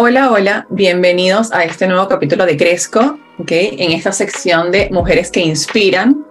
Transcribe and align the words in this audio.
Hola, 0.00 0.30
hola, 0.30 0.64
bienvenidos 0.70 1.50
a 1.50 1.64
este 1.64 1.88
nuevo 1.88 2.06
capítulo 2.06 2.46
de 2.46 2.56
Cresco, 2.56 3.18
¿okay? 3.36 3.74
en 3.80 3.90
esta 3.90 4.12
sección 4.12 4.70
de 4.70 4.88
Mujeres 4.92 5.28
que 5.32 5.40
Inspiran. 5.40 6.24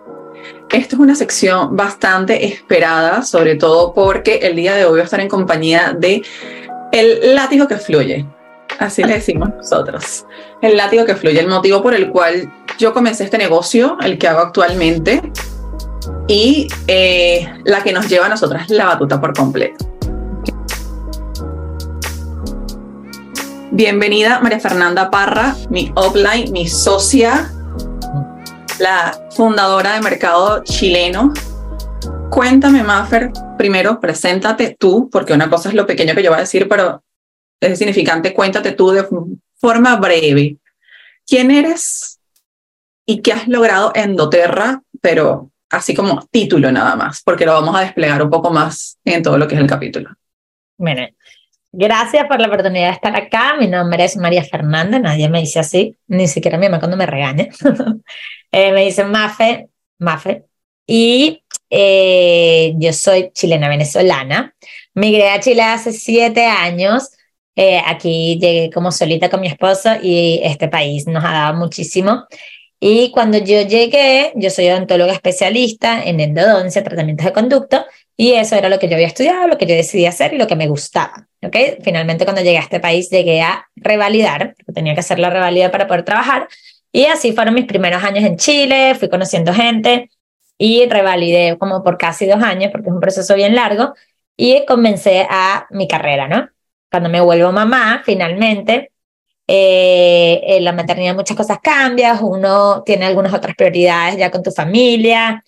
Esto 0.72 0.96
es 0.96 1.02
una 1.02 1.16
sección 1.16 1.76
bastante 1.76 2.46
esperada, 2.46 3.24
sobre 3.24 3.56
todo 3.56 3.94
porque 3.94 4.36
el 4.36 4.56
día 4.56 4.74
de 4.74 4.86
hoy 4.86 4.92
voy 4.92 5.00
a 5.02 5.04
estar 5.04 5.20
en 5.20 5.28
compañía 5.28 5.94
de 6.00 6.22
el 6.94 7.36
látigo 7.36 7.68
que 7.68 7.76
fluye. 7.76 8.26
Así 8.80 9.04
le 9.04 9.16
decimos 9.16 9.50
nosotros. 9.50 10.26
El 10.62 10.78
látigo 10.78 11.04
que 11.04 11.18
fluye, 11.18 11.42
el 11.42 11.50
motivo 11.50 11.84
por 11.84 11.94
el 11.94 12.10
cual 12.10 12.50
yo 12.80 12.94
comencé 12.94 13.26
este 13.26 13.38
negocio, 13.38 13.98
el 14.02 14.18
que 14.18 14.30
hago 14.30 14.40
actualmente, 14.40 15.30
y 16.30 16.70
eh, 16.88 17.46
la 17.66 17.84
que 17.84 17.92
nos 17.92 18.08
lleva 18.08 18.28
a 18.28 18.30
nosotras 18.30 18.70
la 18.70 18.86
batuta 18.86 19.20
por 19.20 19.34
completo. 19.34 19.97
Bienvenida 23.78 24.40
María 24.40 24.60
Fernanda 24.60 25.12
Parra, 25.12 25.56
mi 25.70 25.92
offline, 25.94 26.52
mi 26.52 26.68
socia, 26.68 27.52
la 28.80 29.16
fundadora 29.30 29.94
de 29.94 30.02
Mercado 30.02 30.64
Chileno. 30.64 31.32
Cuéntame, 32.32 32.82
Maffer, 32.82 33.32
primero, 33.56 34.00
preséntate 34.00 34.76
tú, 34.80 35.12
porque 35.12 35.34
una 35.34 35.48
cosa 35.48 35.70
es 35.70 35.76
lo 35.76 35.86
pequeño 35.86 36.16
que 36.16 36.24
yo 36.24 36.32
voy 36.32 36.38
a 36.38 36.42
decir, 36.42 36.68
pero 36.68 37.04
es 37.62 37.78
significante, 37.78 38.34
cuéntate 38.34 38.72
tú 38.72 38.90
de 38.90 39.06
forma 39.58 39.96
breve. 39.98 40.58
¿Quién 41.28 41.52
eres 41.52 42.20
y 43.06 43.22
qué 43.22 43.34
has 43.34 43.48
logrado 43.48 43.92
en 43.94 44.16
doTERRA, 44.16 44.82
pero 45.02 45.52
así 45.70 45.94
como 45.94 46.26
título 46.32 46.72
nada 46.72 46.96
más, 46.96 47.22
porque 47.22 47.46
lo 47.46 47.54
vamos 47.54 47.76
a 47.76 47.82
desplegar 47.82 48.24
un 48.24 48.32
poco 48.32 48.50
más 48.50 48.98
en 49.06 49.22
todo 49.22 49.38
lo 49.38 49.48
que 49.48 49.54
es 49.54 49.62
el 49.62 49.68
capítulo. 49.68 50.16
Bueno, 50.80 51.08
gracias 51.72 52.26
por 52.28 52.40
la 52.40 52.48
oportunidad 52.48 52.88
de 52.88 52.94
estar 52.94 53.16
acá. 53.16 53.56
Mi 53.60 53.68
nombre 53.68 54.04
es 54.04 54.18
María 54.18 54.44
Fernanda, 54.44 55.00
nadie 55.00 55.30
me 55.30 55.40
dice 55.40 55.60
así, 55.60 55.96
ni 56.08 56.28
siquiera 56.28 56.58
mi 56.58 56.68
mamá 56.68 56.80
cuando 56.80 56.98
me 56.98 57.06
regaña. 57.06 57.48
eh, 58.52 58.72
me 58.72 58.86
dicen 58.86 59.12
Mafe, 59.12 59.70
Mafe. 60.00 60.46
Y 60.86 61.44
eh, 61.70 62.74
yo 62.78 62.94
soy 62.94 63.32
chilena 63.34 63.70
venezolana. 63.70 64.56
Migré 64.94 65.30
a 65.30 65.40
Chile 65.40 65.64
hace 65.64 65.92
siete 65.92 66.46
años. 66.46 67.12
Eh, 67.56 67.82
aquí 67.86 68.38
llegué 68.40 68.70
como 68.72 68.92
solita 68.92 69.30
con 69.30 69.42
mi 69.42 69.48
esposo 69.48 69.90
y 70.02 70.40
este 70.44 70.68
país 70.68 71.08
nos 71.08 71.24
ha 71.26 71.32
dado 71.32 71.58
muchísimo. 71.58 72.26
Y 72.80 73.12
cuando 73.12 73.40
yo 73.40 73.64
llegué, 73.64 74.32
yo 74.36 74.50
soy 74.52 74.70
odontóloga 74.70 75.14
especialista 75.14 76.04
en 76.04 76.20
endodoncia, 76.20 76.84
tratamientos 76.84 77.26
de 77.26 77.34
conducto, 77.34 77.86
y 78.20 78.34
eso 78.34 78.56
era 78.56 78.68
lo 78.68 78.80
que 78.80 78.90
yo 78.90 78.96
había 78.96 79.08
estudiado, 79.08 79.48
lo 79.48 79.60
que 79.60 79.68
yo 79.68 79.76
decidí 79.76 80.08
hacer 80.08 80.34
y 80.34 80.38
lo 80.38 80.48
que 80.48 80.56
me 80.56 80.68
gustaba. 80.68 81.28
¿okay? 81.44 81.78
Finalmente, 81.84 82.26
cuando 82.26 82.42
llegué 82.42 82.58
a 82.58 82.62
este 82.62 82.80
país, 82.80 83.12
llegué 83.12 83.42
a 83.42 83.70
revalidar, 83.76 84.56
tenía 84.74 84.96
que 84.96 85.02
hacer 85.02 85.20
la 85.20 85.30
revalida 85.30 85.72
para 85.72 85.86
poder 85.86 86.04
trabajar, 86.04 86.48
y 86.92 87.06
así 87.06 87.32
fueron 87.34 87.54
mis 87.54 87.66
primeros 87.66 88.04
años 88.04 88.26
en 88.26 88.38
Chile, 88.38 88.96
fui 88.96 89.08
conociendo 89.08 89.54
gente 89.54 90.10
y 90.58 90.88
revalidé 90.88 91.58
como 91.60 91.84
por 91.84 92.00
casi 92.00 92.26
dos 92.26 92.42
años, 92.42 92.72
porque 92.72 92.90
es 92.90 92.94
un 92.94 93.00
proceso 93.00 93.36
bien 93.36 93.54
largo, 93.54 93.94
y 94.36 94.66
comencé 94.66 95.28
a 95.30 95.68
mi 95.70 95.88
carrera, 95.88 96.28
¿no? 96.28 96.50
Cuando 96.90 97.10
me 97.10 97.22
vuelvo 97.22 97.52
mamá, 97.52 98.02
finalmente, 98.04 98.92
eh, 99.46 100.42
en 100.44 100.64
la 100.64 100.72
maternidad 100.72 101.14
muchas 101.14 101.38
cosas 101.38 101.60
cambian, 101.62 102.18
uno 102.24 102.82
tiene 102.84 103.06
algunas 103.06 103.34
otras 103.34 103.56
prioridades 103.56 104.18
ya 104.18 104.32
con 104.32 104.42
tu 104.42 104.52
familia 104.52 105.44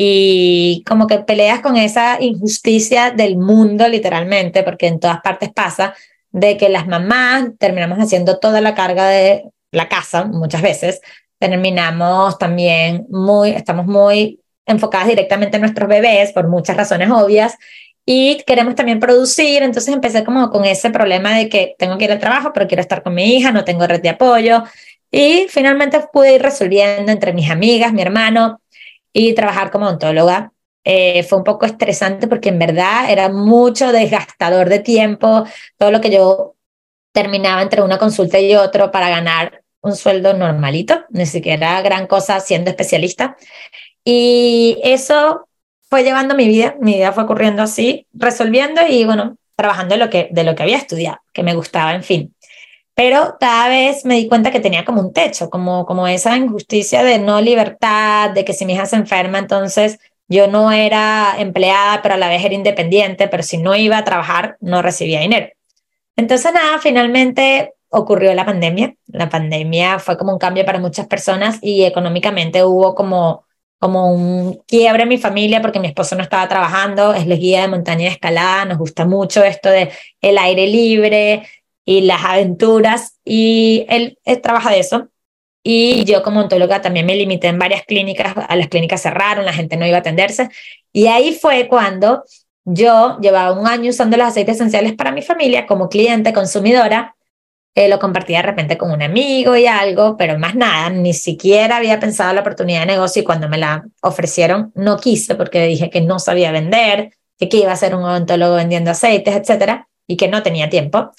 y 0.00 0.84
como 0.86 1.08
que 1.08 1.18
peleas 1.18 1.60
con 1.60 1.76
esa 1.76 2.22
injusticia 2.22 3.10
del 3.10 3.36
mundo 3.36 3.88
literalmente, 3.88 4.62
porque 4.62 4.86
en 4.86 5.00
todas 5.00 5.20
partes 5.20 5.50
pasa 5.52 5.92
de 6.30 6.56
que 6.56 6.68
las 6.68 6.86
mamás 6.86 7.46
terminamos 7.58 7.98
haciendo 7.98 8.38
toda 8.38 8.60
la 8.60 8.76
carga 8.76 9.08
de 9.08 9.50
la 9.72 9.88
casa 9.88 10.24
muchas 10.24 10.62
veces, 10.62 11.00
terminamos 11.40 12.38
también 12.38 13.06
muy, 13.10 13.50
estamos 13.50 13.86
muy 13.86 14.40
enfocadas 14.66 15.08
directamente 15.08 15.56
en 15.56 15.62
nuestros 15.62 15.88
bebés 15.88 16.32
por 16.32 16.46
muchas 16.46 16.76
razones 16.76 17.10
obvias 17.10 17.56
y 18.06 18.38
queremos 18.46 18.76
también 18.76 19.00
producir, 19.00 19.64
entonces 19.64 19.92
empecé 19.92 20.22
como 20.22 20.48
con 20.50 20.64
ese 20.64 20.90
problema 20.90 21.36
de 21.36 21.48
que 21.48 21.74
tengo 21.76 21.98
que 21.98 22.04
ir 22.04 22.12
al 22.12 22.20
trabajo, 22.20 22.52
pero 22.54 22.68
quiero 22.68 22.82
estar 22.82 23.02
con 23.02 23.14
mi 23.14 23.36
hija, 23.36 23.50
no 23.50 23.64
tengo 23.64 23.86
red 23.86 24.00
de 24.00 24.10
apoyo. 24.10 24.62
Y 25.10 25.46
finalmente 25.48 26.00
pude 26.12 26.34
ir 26.36 26.42
resolviendo 26.42 27.12
entre 27.12 27.32
mis 27.32 27.50
amigas, 27.50 27.92
mi 27.92 28.02
hermano 28.02 28.60
y 29.18 29.34
trabajar 29.34 29.72
como 29.72 29.88
ontóloga. 29.88 30.52
Eh, 30.84 31.24
fue 31.24 31.38
un 31.38 31.44
poco 31.44 31.66
estresante 31.66 32.28
porque 32.28 32.50
en 32.50 32.58
verdad 32.60 33.10
era 33.10 33.28
mucho 33.28 33.90
desgastador 33.90 34.68
de 34.68 34.78
tiempo, 34.78 35.44
todo 35.76 35.90
lo 35.90 36.00
que 36.00 36.10
yo 36.10 36.54
terminaba 37.12 37.60
entre 37.62 37.82
una 37.82 37.98
consulta 37.98 38.38
y 38.38 38.54
otro 38.54 38.92
para 38.92 39.10
ganar 39.10 39.64
un 39.80 39.96
sueldo 39.96 40.34
normalito, 40.34 41.04
ni 41.10 41.26
siquiera 41.26 41.82
gran 41.82 42.06
cosa 42.06 42.38
siendo 42.38 42.70
especialista. 42.70 43.36
Y 44.04 44.78
eso 44.84 45.48
fue 45.90 46.04
llevando 46.04 46.36
mi 46.36 46.46
vida, 46.46 46.76
mi 46.80 46.94
vida 46.94 47.12
fue 47.12 47.24
ocurriendo 47.24 47.62
así, 47.62 48.06
resolviendo 48.12 48.82
y 48.88 49.04
bueno, 49.04 49.36
trabajando 49.56 49.96
de 49.96 50.04
lo 50.04 50.10
que, 50.10 50.28
de 50.30 50.44
lo 50.44 50.54
que 50.54 50.62
había 50.62 50.76
estudiado, 50.76 51.18
que 51.32 51.42
me 51.42 51.54
gustaba, 51.54 51.92
en 51.92 52.04
fin. 52.04 52.34
Pero 52.98 53.36
cada 53.38 53.68
vez 53.68 54.04
me 54.04 54.16
di 54.16 54.26
cuenta 54.26 54.50
que 54.50 54.58
tenía 54.58 54.84
como 54.84 55.00
un 55.00 55.12
techo, 55.12 55.50
como, 55.50 55.86
como 55.86 56.08
esa 56.08 56.36
injusticia 56.36 57.04
de 57.04 57.20
no 57.20 57.40
libertad, 57.40 58.30
de 58.30 58.44
que 58.44 58.52
si 58.52 58.66
mi 58.66 58.72
hija 58.72 58.86
se 58.86 58.96
enferma, 58.96 59.38
entonces 59.38 60.00
yo 60.26 60.48
no 60.48 60.72
era 60.72 61.36
empleada, 61.38 62.02
pero 62.02 62.14
a 62.14 62.16
la 62.16 62.28
vez 62.28 62.44
era 62.44 62.54
independiente, 62.54 63.28
pero 63.28 63.44
si 63.44 63.58
no 63.58 63.76
iba 63.76 63.98
a 63.98 64.04
trabajar, 64.04 64.56
no 64.60 64.82
recibía 64.82 65.20
dinero. 65.20 65.46
Entonces, 66.16 66.52
nada, 66.52 66.80
finalmente 66.80 67.74
ocurrió 67.88 68.34
la 68.34 68.44
pandemia. 68.44 68.96
La 69.06 69.28
pandemia 69.28 70.00
fue 70.00 70.18
como 70.18 70.32
un 70.32 70.38
cambio 70.40 70.64
para 70.64 70.80
muchas 70.80 71.06
personas 71.06 71.60
y 71.62 71.84
económicamente 71.84 72.64
hubo 72.64 72.96
como 72.96 73.44
como 73.80 74.12
un 74.12 74.60
quiebre 74.66 75.04
en 75.04 75.08
mi 75.08 75.18
familia 75.18 75.62
porque 75.62 75.78
mi 75.78 75.86
esposo 75.86 76.16
no 76.16 76.22
estaba 76.22 76.48
trabajando, 76.48 77.14
es 77.14 77.26
guía 77.26 77.62
de 77.62 77.68
montaña 77.68 78.04
y 78.04 78.06
escalada, 78.08 78.64
nos 78.64 78.78
gusta 78.78 79.06
mucho 79.06 79.44
esto 79.44 79.70
de 79.70 79.90
el 80.20 80.36
aire 80.36 80.66
libre 80.66 81.46
y 81.88 82.02
las 82.02 82.22
aventuras 82.22 83.16
y 83.24 83.86
él, 83.88 84.18
trabaja 84.42 84.70
de 84.70 84.78
eso. 84.78 85.08
Y 85.62 86.04
yo 86.04 86.22
como 86.22 86.40
ontóloga 86.40 86.82
también 86.82 87.06
me 87.06 87.16
limité 87.16 87.48
en 87.48 87.58
varias 87.58 87.82
clínicas, 87.84 88.34
a 88.36 88.56
las 88.56 88.68
clínicas 88.68 89.00
cerraron, 89.00 89.46
la 89.46 89.54
gente 89.54 89.78
no 89.78 89.86
iba 89.86 89.96
a 89.96 90.00
atenderse. 90.00 90.50
Y 90.92 91.06
ahí 91.06 91.32
fue 91.32 91.66
cuando 91.66 92.24
yo 92.66 93.18
llevaba 93.22 93.58
un 93.58 93.66
año 93.66 93.88
usando 93.88 94.18
los 94.18 94.26
aceites 94.26 94.56
esenciales 94.56 94.92
para 94.92 95.12
mi 95.12 95.22
familia 95.22 95.66
como 95.66 95.88
cliente, 95.88 96.34
consumidora, 96.34 97.16
eh, 97.74 97.88
lo 97.88 97.98
compartí 97.98 98.34
de 98.34 98.42
repente 98.42 98.76
con 98.76 98.90
un 98.90 99.00
amigo 99.00 99.56
y 99.56 99.66
algo, 99.66 100.18
pero 100.18 100.38
más 100.38 100.54
nada, 100.54 100.90
ni 100.90 101.14
siquiera 101.14 101.78
había 101.78 101.98
pensado 101.98 102.34
la 102.34 102.42
oportunidad 102.42 102.80
de 102.80 102.86
negocio 102.86 103.22
y 103.22 103.24
cuando 103.24 103.48
me 103.48 103.56
la 103.56 103.86
ofrecieron 104.02 104.72
no 104.74 104.98
quise 104.98 105.36
porque 105.36 105.64
dije 105.66 105.88
que 105.88 106.02
no 106.02 106.18
sabía 106.18 106.52
vender, 106.52 107.14
que, 107.38 107.48
iba 107.50 107.72
a 107.72 107.76
ser 107.76 107.94
un 107.94 108.02
odontólogo 108.02 108.56
vendiendo 108.56 108.90
aceites, 108.90 109.34
etcétera, 109.34 109.88
y 110.06 110.18
que 110.18 110.28
no 110.28 110.42
tenía 110.42 110.68
tiempo. 110.68 111.12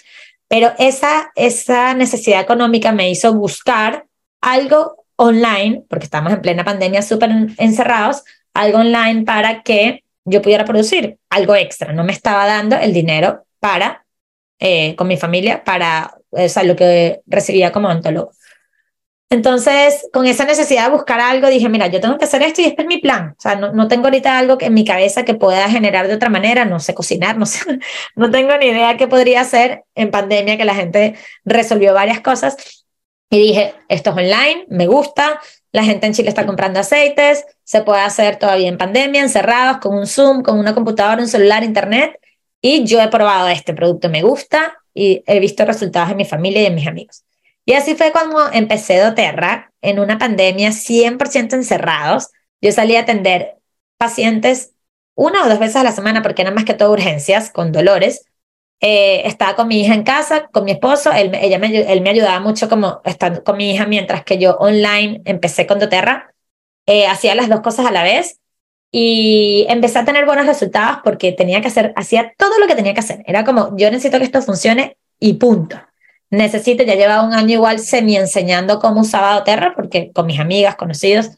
Pero 0.50 0.74
esa, 0.80 1.32
esa 1.36 1.94
necesidad 1.94 2.42
económica 2.42 2.92
me 2.92 3.10
hizo 3.10 3.34
buscar 3.34 4.08
algo 4.42 5.06
online, 5.16 5.84
porque 5.90 6.06
estamos 6.06 6.34
en 6.34 6.42
plena 6.42 6.66
pandemia 6.66 7.02
súper 7.02 7.30
encerrados, 7.58 8.24
algo 8.54 8.80
online 8.80 9.24
para 9.24 9.64
que 9.64 10.04
yo 10.26 10.42
pudiera 10.42 10.66
producir 10.66 11.18
algo 11.30 11.56
extra. 11.56 11.94
No 11.94 12.04
me 12.04 12.12
estaba 12.12 12.46
dando 12.46 12.76
el 12.76 12.94
dinero 12.94 13.46
para, 13.59 14.06
eh, 14.59 14.96
con 14.96 15.08
mi 15.08 15.18
familia, 15.18 15.64
para 15.64 16.20
o 16.32 16.50
sea, 16.50 16.64
lo 16.64 16.76
que 16.76 17.22
recibía 17.28 17.72
como 17.72 17.88
ontólogo. 17.88 18.32
Entonces, 19.31 20.07
con 20.12 20.25
esa 20.25 20.44
necesidad 20.45 20.85
de 20.85 20.91
buscar 20.91 21.19
algo, 21.19 21.50
dije, 21.50 21.69
mira, 21.69 21.85
yo 21.85 22.01
tengo 22.01 22.17
que 22.17 22.25
hacer 22.25 22.41
esto 22.41 22.62
y 22.62 22.66
este 22.66 22.81
es 22.81 22.88
mi 22.88 22.97
plan. 22.97 23.35
O 23.38 23.41
sea, 23.41 23.56
no, 23.56 23.72
no 23.73 23.88
tengo 23.88 24.06
ahorita 24.06 24.40
algo 24.40 24.57
que 24.57 24.66
en 24.66 24.73
mi 24.73 24.84
cabeza 24.84 25.23
que 25.23 25.35
pueda 25.35 25.69
generar 25.69 26.07
de 26.07 26.16
otra 26.16 26.29
manera. 26.29 26.66
No 26.66 26.79
sé 26.79 26.95
cocinar, 26.95 27.38
no 27.38 27.45
no 28.16 28.31
tengo 28.31 28.57
ni 28.57 28.67
idea 28.67 28.97
qué 28.97 29.07
podría 29.07 29.41
hacer 29.41 29.84
en 29.94 30.09
pandemia, 30.09 30.57
que 30.57 30.66
la 30.66 30.73
gente 30.73 31.16
resolvió 31.45 31.94
varias 31.94 32.22
cosas. 32.22 32.58
Y 33.29 33.37
dije, 33.40 33.76
esto 33.87 34.09
es 34.09 34.16
online, 34.17 34.66
me 34.70 34.87
gusta, 34.87 35.40
la 35.72 35.84
gente 35.84 36.08
en 36.08 36.14
Chile 36.14 36.29
está 36.29 36.47
comprando 36.47 36.79
aceites, 36.79 37.46
se 37.64 37.84
puede 37.84 38.02
hacer 38.02 38.37
todavía 38.37 38.67
en 38.67 38.79
pandemia, 38.79 39.22
encerrados, 39.22 39.78
con 39.78 39.96
un 39.96 40.08
Zoom, 40.08 40.41
con 40.41 40.58
una 40.58 40.73
computadora, 40.73 41.22
un 41.22 41.28
celular, 41.28 41.64
internet. 41.64 42.20
Y 42.61 42.85
yo 42.85 42.99
he 42.99 43.08
probado 43.09 43.47
este 43.49 43.75
producto, 43.75 44.09
me 44.09 44.23
gusta, 44.23 44.79
y 44.96 45.23
he 45.28 45.40
visto 45.40 45.64
resultados 45.66 46.09
en 46.09 46.17
mi 46.17 46.25
familia 46.25 46.64
y 46.64 46.66
en 46.66 46.75
mis 46.75 46.87
amigos. 46.87 47.23
Y 47.70 47.74
así 47.74 47.94
fue 47.94 48.12
cuando 48.12 48.52
empecé 48.52 48.98
doTERRA 48.98 49.72
en 49.84 50.00
una 50.00 50.18
pandemia 50.18 50.72
100% 50.72 51.54
encerrados. 51.54 52.30
Yo 52.62 52.72
salí 52.72 52.96
a 52.96 53.02
atender 53.02 53.58
pacientes 53.96 54.74
una 55.14 55.44
o 55.44 55.48
dos 55.48 55.60
veces 55.60 55.76
a 55.76 55.84
la 55.84 55.92
semana 55.92 56.24
porque 56.24 56.42
eran 56.42 56.56
más 56.56 56.66
que 56.66 56.74
todo 56.74 56.92
urgencias 56.92 57.52
con 57.52 57.72
dolores. 57.72 58.26
Eh, 58.82 59.22
estaba 59.28 59.56
con 59.56 59.68
mi 59.68 59.82
hija 59.82 59.94
en 59.94 60.02
casa, 60.02 60.50
con 60.52 60.66
mi 60.66 60.72
esposo, 60.72 61.12
él, 61.12 61.32
ella 61.40 61.60
me, 61.60 61.68
él 61.68 62.02
me 62.02 62.10
ayudaba 62.10 62.40
mucho 62.40 62.70
como 62.70 63.02
estar 63.06 63.44
con 63.44 63.58
mi 63.58 63.70
hija 63.70 63.86
mientras 63.86 64.24
que 64.24 64.40
yo 64.40 64.56
online 64.56 65.22
empecé 65.26 65.68
con 65.68 65.78
doTERRA. 65.78 66.34
Eh, 66.88 67.06
hacía 67.06 67.36
las 67.36 67.50
dos 67.50 67.62
cosas 67.62 67.86
a 67.86 67.92
la 67.92 68.02
vez 68.02 68.40
y 68.92 69.68
empecé 69.70 70.00
a 70.00 70.06
tener 70.06 70.26
buenos 70.26 70.48
resultados 70.48 71.02
porque 71.04 71.34
tenía 71.34 71.62
que 71.62 71.68
hacer, 71.68 71.94
hacía 71.96 72.34
todo 72.36 72.58
lo 72.58 72.66
que 72.66 72.74
tenía 72.74 72.96
que 72.96 73.02
hacer. 73.02 73.22
Era 73.28 73.46
como, 73.46 73.78
yo 73.78 73.92
necesito 73.92 74.18
que 74.18 74.24
esto 74.26 74.42
funcione 74.42 74.98
y 75.20 75.34
punto. 75.34 75.80
Necesito, 76.29 76.84
ya 76.84 76.96
llevaba 76.96 77.23
un 77.23 77.34
año 77.34 77.55
igual 77.55 77.79
semi 77.79 78.16
enseñando 78.16 78.79
cómo 78.79 79.02
usaba 79.02 79.35
doTERRA, 79.35 79.76
porque 79.76 80.11
con 80.14 80.26
mis 80.28 80.40
amigas, 80.40 80.76
conocidos, 80.76 81.31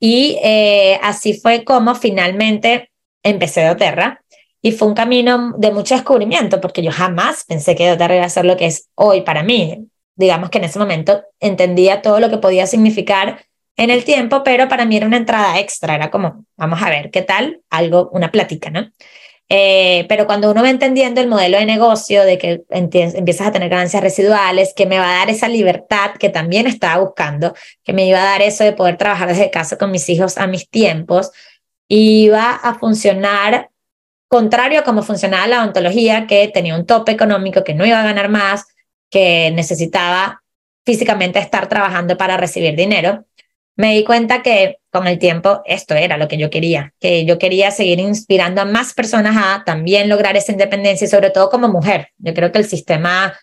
y 0.00 0.38
eh, 0.42 0.98
así 1.02 1.34
fue 1.34 1.64
como 1.64 1.94
finalmente 1.94 2.90
empecé 3.22 3.64
doTERRA. 3.64 4.22
Y 4.60 4.72
fue 4.72 4.88
un 4.88 4.94
camino 4.94 5.54
de 5.56 5.70
mucho 5.70 5.94
descubrimiento, 5.94 6.60
porque 6.60 6.82
yo 6.82 6.90
jamás 6.90 7.44
pensé 7.46 7.76
que 7.76 7.88
doTERRA 7.88 8.16
iba 8.16 8.24
a 8.24 8.30
ser 8.30 8.44
lo 8.44 8.56
que 8.56 8.66
es 8.66 8.88
hoy 8.94 9.20
para 9.20 9.42
mí. 9.42 9.86
Digamos 10.16 10.50
que 10.50 10.58
en 10.58 10.64
ese 10.64 10.80
momento 10.80 11.22
entendía 11.38 12.02
todo 12.02 12.18
lo 12.18 12.28
que 12.28 12.38
podía 12.38 12.66
significar 12.66 13.44
en 13.76 13.90
el 13.90 14.04
tiempo, 14.04 14.42
pero 14.42 14.66
para 14.66 14.84
mí 14.84 14.96
era 14.96 15.06
una 15.06 15.16
entrada 15.16 15.60
extra, 15.60 15.94
era 15.94 16.10
como, 16.10 16.44
vamos 16.56 16.82
a 16.82 16.90
ver 16.90 17.12
qué 17.12 17.22
tal, 17.22 17.62
algo, 17.70 18.10
una 18.12 18.32
plática, 18.32 18.70
¿no? 18.70 18.90
Eh, 19.50 20.04
pero 20.08 20.26
cuando 20.26 20.50
uno 20.50 20.62
va 20.62 20.68
entendiendo 20.68 21.20
el 21.20 21.28
modelo 21.28 21.58
de 21.58 21.64
negocio, 21.64 22.22
de 22.24 22.36
que 22.36 22.64
empiezas 22.70 23.46
a 23.46 23.52
tener 23.52 23.70
ganancias 23.70 24.02
residuales, 24.02 24.74
que 24.74 24.84
me 24.86 24.98
va 24.98 25.10
a 25.10 25.18
dar 25.18 25.30
esa 25.30 25.48
libertad 25.48 26.12
que 26.18 26.28
también 26.28 26.66
estaba 26.66 27.02
buscando, 27.02 27.54
que 27.82 27.94
me 27.94 28.06
iba 28.06 28.20
a 28.20 28.24
dar 28.24 28.42
eso 28.42 28.64
de 28.64 28.72
poder 28.72 28.98
trabajar 28.98 29.28
desde 29.28 29.50
casa 29.50 29.78
con 29.78 29.90
mis 29.90 30.08
hijos 30.10 30.36
a 30.36 30.46
mis 30.46 30.68
tiempos, 30.68 31.30
iba 31.88 32.50
a 32.50 32.74
funcionar 32.74 33.70
contrario 34.28 34.80
a 34.80 34.84
cómo 34.84 35.02
funcionaba 35.02 35.46
la 35.46 35.62
odontología, 35.62 36.26
que 36.26 36.48
tenía 36.48 36.76
un 36.76 36.86
tope 36.86 37.12
económico, 37.12 37.64
que 37.64 37.74
no 37.74 37.86
iba 37.86 38.00
a 38.00 38.04
ganar 38.04 38.28
más, 38.28 38.66
que 39.10 39.50
necesitaba 39.52 40.42
físicamente 40.84 41.38
estar 41.38 41.68
trabajando 41.68 42.16
para 42.16 42.36
recibir 42.36 42.76
dinero. 42.76 43.24
Me 43.76 43.94
di 43.94 44.04
cuenta 44.04 44.42
que 44.42 44.78
con 44.98 45.06
el 45.06 45.18
tiempo 45.18 45.62
esto 45.64 45.94
era 45.94 46.16
lo 46.16 46.28
que 46.28 46.38
yo 46.38 46.50
quería, 46.50 46.92
que 47.00 47.24
yo 47.24 47.38
quería 47.38 47.70
seguir 47.70 48.00
inspirando 48.00 48.60
a 48.60 48.64
más 48.64 48.94
personas 48.94 49.36
a 49.36 49.64
también 49.64 50.08
lograr 50.08 50.36
esa 50.36 50.52
independencia 50.52 51.06
sobre 51.08 51.30
todo 51.30 51.50
como 51.50 51.68
mujer. 51.68 52.08
Yo 52.18 52.34
creo 52.34 52.52
que 52.52 52.58
el 52.58 52.66
sistema 52.66 53.34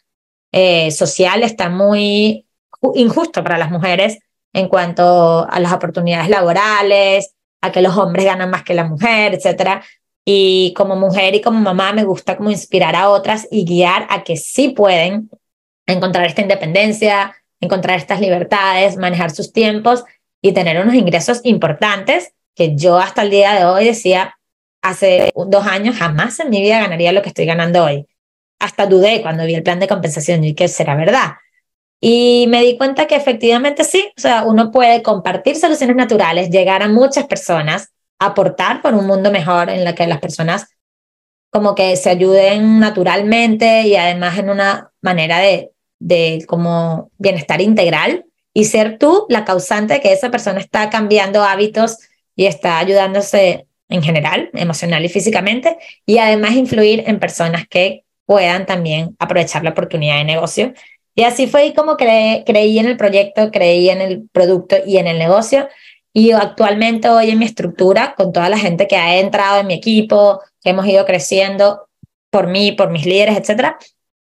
eh, 0.51 0.91
social 0.91 1.43
está 1.43 1.69
muy 1.69 2.45
injusto 2.93 3.43
para 3.43 3.57
las 3.57 3.71
mujeres 3.71 4.19
en 4.53 4.69
cuanto 4.69 5.47
a 5.49 5.59
las 5.59 5.73
oportunidades 5.73 6.29
laborales, 6.29 7.33
a 7.61 7.71
que 7.71 7.81
los 7.81 7.97
hombres 7.97 8.25
ganan 8.25 8.49
más 8.49 8.63
que 8.63 8.73
la 8.73 8.85
mujer, 8.85 9.33
etc. 9.33 9.81
Y 10.23 10.73
como 10.77 10.95
mujer 10.95 11.35
y 11.35 11.41
como 11.41 11.59
mamá 11.59 11.91
me 11.93 12.03
gusta 12.03 12.37
como 12.37 12.51
inspirar 12.51 12.95
a 12.95 13.09
otras 13.09 13.47
y 13.51 13.65
guiar 13.65 14.07
a 14.09 14.23
que 14.23 14.37
sí 14.37 14.69
pueden 14.69 15.29
encontrar 15.87 16.25
esta 16.25 16.41
independencia, 16.41 17.35
encontrar 17.59 17.97
estas 17.97 18.21
libertades, 18.21 18.97
manejar 18.97 19.31
sus 19.31 19.51
tiempos 19.51 20.03
y 20.45 20.51
tener 20.51 20.79
unos 20.79 20.93
ingresos 20.93 21.41
importantes 21.43 22.35
que 22.53 22.75
yo 22.75 22.99
hasta 22.99 23.23
el 23.23 23.31
día 23.31 23.53
de 23.53 23.65
hoy 23.65 23.85
decía, 23.85 24.37
hace 24.83 25.33
dos 25.35 25.65
años 25.65 25.95
jamás 25.95 26.39
en 26.39 26.51
mi 26.51 26.61
vida 26.61 26.79
ganaría 26.79 27.11
lo 27.13 27.23
que 27.23 27.29
estoy 27.29 27.45
ganando 27.47 27.83
hoy. 27.83 28.05
Hasta 28.59 28.85
dudé 28.85 29.23
cuando 29.23 29.43
vi 29.47 29.55
el 29.55 29.63
plan 29.63 29.79
de 29.79 29.87
compensación 29.87 30.43
y 30.43 30.53
que 30.53 30.67
será 30.67 30.93
verdad. 30.93 31.31
Y 31.99 32.45
me 32.49 32.61
di 32.61 32.77
cuenta 32.77 33.07
que 33.07 33.15
efectivamente 33.15 33.83
sí, 33.83 34.11
o 34.15 34.21
sea, 34.21 34.43
uno 34.43 34.69
puede 34.69 35.01
compartir 35.01 35.55
soluciones 35.55 35.95
naturales, 35.95 36.51
llegar 36.51 36.83
a 36.83 36.89
muchas 36.89 37.25
personas, 37.25 37.89
aportar 38.19 38.83
por 38.83 38.93
un 38.93 39.07
mundo 39.07 39.31
mejor 39.31 39.71
en 39.71 39.79
el 39.79 39.95
que 39.95 40.05
las 40.05 40.19
personas 40.19 40.67
como 41.49 41.73
que 41.73 41.95
se 41.95 42.11
ayuden 42.11 42.79
naturalmente 42.79 43.81
y 43.81 43.95
además 43.95 44.37
en 44.37 44.51
una 44.51 44.91
manera 45.01 45.39
de, 45.39 45.71
de 45.97 46.45
como 46.47 47.09
bienestar 47.17 47.61
integral 47.61 48.25
y 48.57 48.63
ser 48.63 48.97
tú 48.97 49.25
la 49.27 49.43
causante 49.43 49.95
de 49.95 50.01
que 50.01 50.13
esa 50.13 50.31
persona 50.31 50.61
está 50.61 50.89
cambiando 50.89 51.43
hábitos 51.43 51.99
y 52.37 52.45
está 52.45 52.79
ayudándose 52.79 53.67
en 53.89 54.01
general, 54.01 54.49
emocional 54.53 55.03
y 55.03 55.09
físicamente, 55.09 55.77
y 56.05 56.19
además 56.19 56.53
influir 56.53 57.03
en 57.05 57.19
personas 57.19 57.67
que 57.67 58.05
puedan 58.25 58.65
también 58.65 59.13
aprovechar 59.19 59.63
la 59.63 59.71
oportunidad 59.71 60.17
de 60.17 60.23
negocio. 60.23 60.73
Y 61.15 61.23
así 61.23 61.47
fue 61.47 61.73
como 61.75 61.97
que 61.97 62.43
creí 62.45 62.79
en 62.79 62.85
el 62.87 62.95
proyecto, 62.95 63.51
creí 63.51 63.89
en 63.89 64.01
el 64.01 64.29
producto 64.31 64.77
y 64.85 64.97
en 64.97 65.07
el 65.07 65.19
negocio. 65.19 65.67
Y 66.13 66.31
actualmente 66.31 67.09
hoy 67.09 67.31
en 67.31 67.39
mi 67.39 67.45
estructura, 67.45 68.15
con 68.15 68.31
toda 68.31 68.47
la 68.47 68.57
gente 68.57 68.87
que 68.87 68.95
ha 68.95 69.19
entrado 69.19 69.59
en 69.59 69.67
mi 69.67 69.73
equipo, 69.73 70.39
que 70.63 70.69
hemos 70.69 70.87
ido 70.87 71.05
creciendo 71.05 71.89
por 72.29 72.47
mí, 72.47 72.71
por 72.71 72.89
mis 72.89 73.05
líderes, 73.05 73.37
etcétera, 73.37 73.77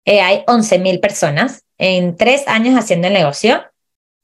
eh, 0.04 0.20
hay 0.20 0.42
11.000 0.48 1.00
personas 1.00 1.64
en 1.78 2.16
tres 2.16 2.46
años 2.48 2.76
haciendo 2.76 3.06
el 3.06 3.14
negocio 3.14 3.62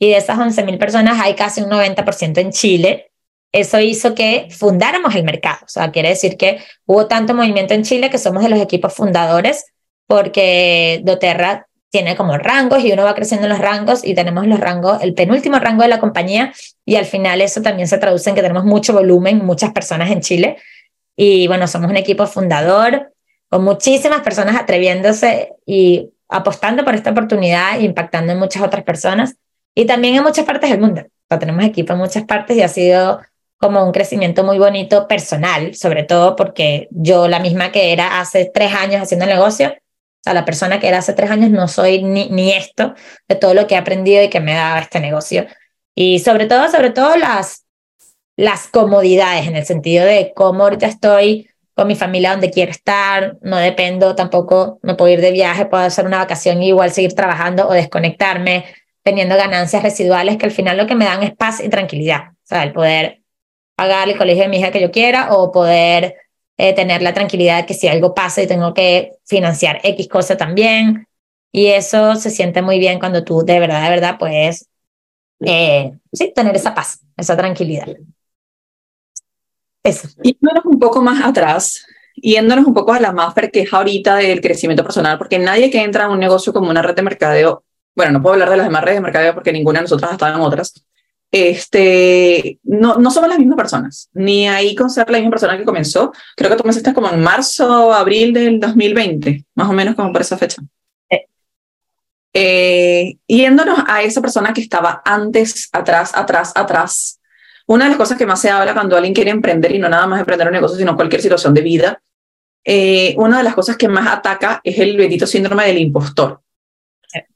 y 0.02 0.10
de 0.10 0.16
esas 0.16 0.36
11.000 0.36 0.78
personas 0.78 1.20
hay 1.20 1.36
casi 1.36 1.62
un 1.62 1.70
90% 1.70 2.38
en 2.38 2.50
Chile. 2.50 3.12
Eso 3.52 3.78
hizo 3.78 4.16
que 4.16 4.48
fundáramos 4.50 5.14
el 5.14 5.22
mercado. 5.22 5.58
O 5.64 5.68
sea, 5.68 5.92
quiere 5.92 6.08
decir 6.08 6.36
que 6.36 6.58
hubo 6.86 7.06
tanto 7.06 7.34
movimiento 7.34 7.72
en 7.72 7.84
Chile 7.84 8.10
que 8.10 8.18
somos 8.18 8.42
de 8.42 8.48
los 8.48 8.60
equipos 8.60 8.92
fundadores 8.92 9.64
porque 10.08 11.02
doTERRA 11.04 11.68
tiene 11.88 12.16
como 12.16 12.36
rangos 12.36 12.82
y 12.82 12.90
uno 12.90 13.04
va 13.04 13.14
creciendo 13.14 13.46
en 13.46 13.50
los 13.52 13.60
rangos 13.60 14.04
y 14.04 14.16
tenemos 14.16 14.44
los 14.48 14.58
rangos, 14.58 15.00
el 15.02 15.14
penúltimo 15.14 15.60
rango 15.60 15.82
de 15.82 15.88
la 15.88 16.00
compañía 16.00 16.52
y 16.84 16.96
al 16.96 17.04
final 17.04 17.40
eso 17.40 17.62
también 17.62 17.86
se 17.86 17.98
traduce 17.98 18.28
en 18.28 18.34
que 18.34 18.42
tenemos 18.42 18.64
mucho 18.64 18.92
volumen, 18.92 19.44
muchas 19.44 19.70
personas 19.70 20.10
en 20.10 20.20
Chile 20.20 20.56
y 21.14 21.46
bueno, 21.46 21.68
somos 21.68 21.88
un 21.88 21.96
equipo 21.96 22.26
fundador 22.26 23.12
con 23.48 23.62
muchísimas 23.62 24.22
personas 24.22 24.56
atreviéndose 24.56 25.52
y 25.64 26.10
apostando 26.28 26.84
por 26.84 26.96
esta 26.96 27.10
oportunidad 27.10 27.78
e 27.78 27.84
impactando 27.84 28.32
en 28.32 28.40
muchas 28.40 28.64
otras 28.64 28.82
personas. 28.82 29.36
Y 29.74 29.86
también 29.86 30.16
en 30.16 30.22
muchas 30.22 30.44
partes 30.44 30.70
del 30.70 30.80
mundo. 30.80 31.02
tenemos 31.28 31.64
equipo 31.64 31.94
en 31.94 31.98
muchas 31.98 32.24
partes 32.24 32.56
y 32.56 32.62
ha 32.62 32.68
sido 32.68 33.20
como 33.56 33.84
un 33.84 33.92
crecimiento 33.92 34.42
muy 34.44 34.58
bonito 34.58 35.06
personal, 35.06 35.74
sobre 35.74 36.02
todo 36.02 36.36
porque 36.36 36.88
yo 36.90 37.28
la 37.28 37.38
misma 37.38 37.70
que 37.70 37.92
era 37.92 38.20
hace 38.20 38.50
tres 38.52 38.74
años 38.74 39.00
haciendo 39.00 39.24
el 39.24 39.30
negocio, 39.30 39.68
o 39.68 40.24
sea, 40.24 40.34
la 40.34 40.44
persona 40.44 40.78
que 40.78 40.88
era 40.88 40.98
hace 40.98 41.12
tres 41.14 41.30
años 41.30 41.50
no 41.50 41.68
soy 41.68 42.02
ni, 42.02 42.28
ni 42.28 42.52
esto 42.52 42.94
de 43.28 43.36
todo 43.36 43.54
lo 43.54 43.66
que 43.66 43.74
he 43.74 43.78
aprendido 43.78 44.22
y 44.22 44.28
que 44.28 44.40
me 44.40 44.54
da 44.54 44.80
este 44.80 45.00
negocio. 45.00 45.46
Y 45.94 46.18
sobre 46.18 46.46
todo, 46.46 46.68
sobre 46.70 46.90
todo 46.90 47.16
las, 47.16 47.64
las 48.36 48.66
comodidades 48.68 49.46
en 49.46 49.56
el 49.56 49.64
sentido 49.64 50.04
de 50.04 50.32
cómo 50.34 50.64
ahorita 50.64 50.86
estoy 50.86 51.48
con 51.74 51.88
mi 51.88 51.96
familia 51.96 52.32
donde 52.32 52.50
quiero 52.50 52.70
estar, 52.70 53.36
no 53.42 53.56
dependo 53.56 54.14
tampoco, 54.14 54.78
me 54.82 54.94
puedo 54.94 55.12
ir 55.12 55.20
de 55.20 55.32
viaje, 55.32 55.66
puedo 55.66 55.82
hacer 55.82 56.04
una 56.04 56.18
vacación 56.18 56.62
y 56.62 56.68
igual 56.68 56.92
seguir 56.92 57.14
trabajando 57.14 57.66
o 57.68 57.72
desconectarme, 57.72 58.66
teniendo 59.02 59.36
ganancias 59.36 59.82
residuales 59.82 60.36
que 60.36 60.46
al 60.46 60.52
final 60.52 60.76
lo 60.76 60.86
que 60.86 60.94
me 60.94 61.04
dan 61.04 61.22
es 61.22 61.34
paz 61.34 61.60
y 61.60 61.68
tranquilidad. 61.68 62.32
O 62.32 62.46
sea, 62.46 62.62
el 62.62 62.72
poder 62.72 63.22
pagar 63.74 64.08
el 64.08 64.16
colegio 64.16 64.44
de 64.44 64.48
mi 64.48 64.58
hija 64.58 64.70
que 64.70 64.80
yo 64.80 64.90
quiera 64.90 65.34
o 65.34 65.50
poder 65.50 66.16
eh, 66.56 66.74
tener 66.74 67.02
la 67.02 67.14
tranquilidad 67.14 67.58
de 67.58 67.66
que 67.66 67.74
si 67.74 67.88
algo 67.88 68.14
pasa 68.14 68.42
y 68.42 68.46
tengo 68.46 68.74
que 68.74 69.12
financiar 69.24 69.80
X 69.82 70.08
cosa 70.08 70.36
también. 70.36 71.06
Y 71.50 71.66
eso 71.66 72.14
se 72.16 72.30
siente 72.30 72.62
muy 72.62 72.78
bien 72.78 72.98
cuando 72.98 73.24
tú 73.24 73.42
de 73.44 73.60
verdad, 73.60 73.82
de 73.82 73.90
verdad 73.90 74.18
puedes 74.18 74.68
eh, 75.44 75.92
sí, 76.12 76.32
tener 76.34 76.54
esa 76.56 76.74
paz, 76.74 77.00
esa 77.16 77.36
tranquilidad. 77.36 77.88
Eso. 79.82 80.08
Yéndonos 80.22 80.64
un 80.64 80.78
poco 80.78 81.02
más 81.02 81.24
atrás, 81.24 81.84
yéndonos 82.14 82.66
un 82.66 82.74
poco 82.74 82.92
a 82.92 83.00
la 83.00 83.12
más 83.12 83.34
que 83.52 83.62
es 83.62 83.72
ahorita 83.72 84.16
del 84.16 84.40
crecimiento 84.40 84.84
personal, 84.84 85.18
porque 85.18 85.38
nadie 85.38 85.70
que 85.70 85.82
entra 85.82 86.04
a 86.04 86.08
un 86.08 86.20
negocio 86.20 86.52
como 86.52 86.70
una 86.70 86.82
red 86.82 86.94
de 86.94 87.02
mercadeo 87.02 87.64
bueno, 87.94 88.12
no 88.12 88.22
puedo 88.22 88.34
hablar 88.34 88.50
de 88.50 88.56
las 88.56 88.66
demás 88.66 88.84
redes 88.84 88.98
de 88.98 89.02
mercadeo 89.02 89.34
porque 89.34 89.52
ninguna 89.52 89.80
de 89.80 89.84
nosotras 89.84 90.12
estado 90.12 90.34
en 90.34 90.40
otras, 90.40 90.84
este, 91.30 92.58
no, 92.62 92.96
no 92.96 93.10
somos 93.10 93.28
las 93.28 93.38
mismas 93.38 93.56
personas, 93.56 94.10
ni 94.12 94.46
ahí 94.48 94.74
con 94.74 94.90
ser 94.90 95.10
la 95.10 95.18
misma 95.18 95.30
persona 95.30 95.56
que 95.56 95.64
comenzó. 95.64 96.12
Creo 96.36 96.50
que 96.50 96.56
tú 96.56 96.62
comenzaste 96.62 96.92
como 96.92 97.10
en 97.10 97.22
marzo, 97.22 97.92
abril 97.92 98.34
del 98.34 98.60
2020, 98.60 99.46
más 99.54 99.68
o 99.68 99.72
menos 99.72 99.94
como 99.94 100.12
por 100.12 100.20
esa 100.20 100.36
fecha. 100.36 100.62
Eh, 102.34 103.18
yéndonos 103.26 103.78
a 103.86 104.02
esa 104.02 104.22
persona 104.22 104.54
que 104.54 104.62
estaba 104.62 105.02
antes, 105.04 105.68
atrás, 105.72 106.12
atrás, 106.14 106.52
atrás. 106.54 107.20
Una 107.66 107.84
de 107.84 107.90
las 107.90 107.98
cosas 107.98 108.18
que 108.18 108.26
más 108.26 108.40
se 108.40 108.50
habla 108.50 108.74
cuando 108.74 108.96
alguien 108.96 109.14
quiere 109.14 109.30
emprender 109.30 109.74
y 109.74 109.78
no 109.78 109.88
nada 109.88 110.06
más 110.06 110.20
emprender 110.20 110.46
un 110.46 110.54
negocio, 110.54 110.78
sino 110.78 110.96
cualquier 110.96 111.22
situación 111.22 111.54
de 111.54 111.60
vida, 111.60 112.02
eh, 112.64 113.14
una 113.18 113.38
de 113.38 113.44
las 113.44 113.54
cosas 113.54 113.76
que 113.76 113.88
más 113.88 114.06
ataca 114.06 114.60
es 114.64 114.78
el 114.78 114.96
bendito 114.96 115.26
síndrome 115.26 115.66
del 115.66 115.78
impostor. 115.78 116.40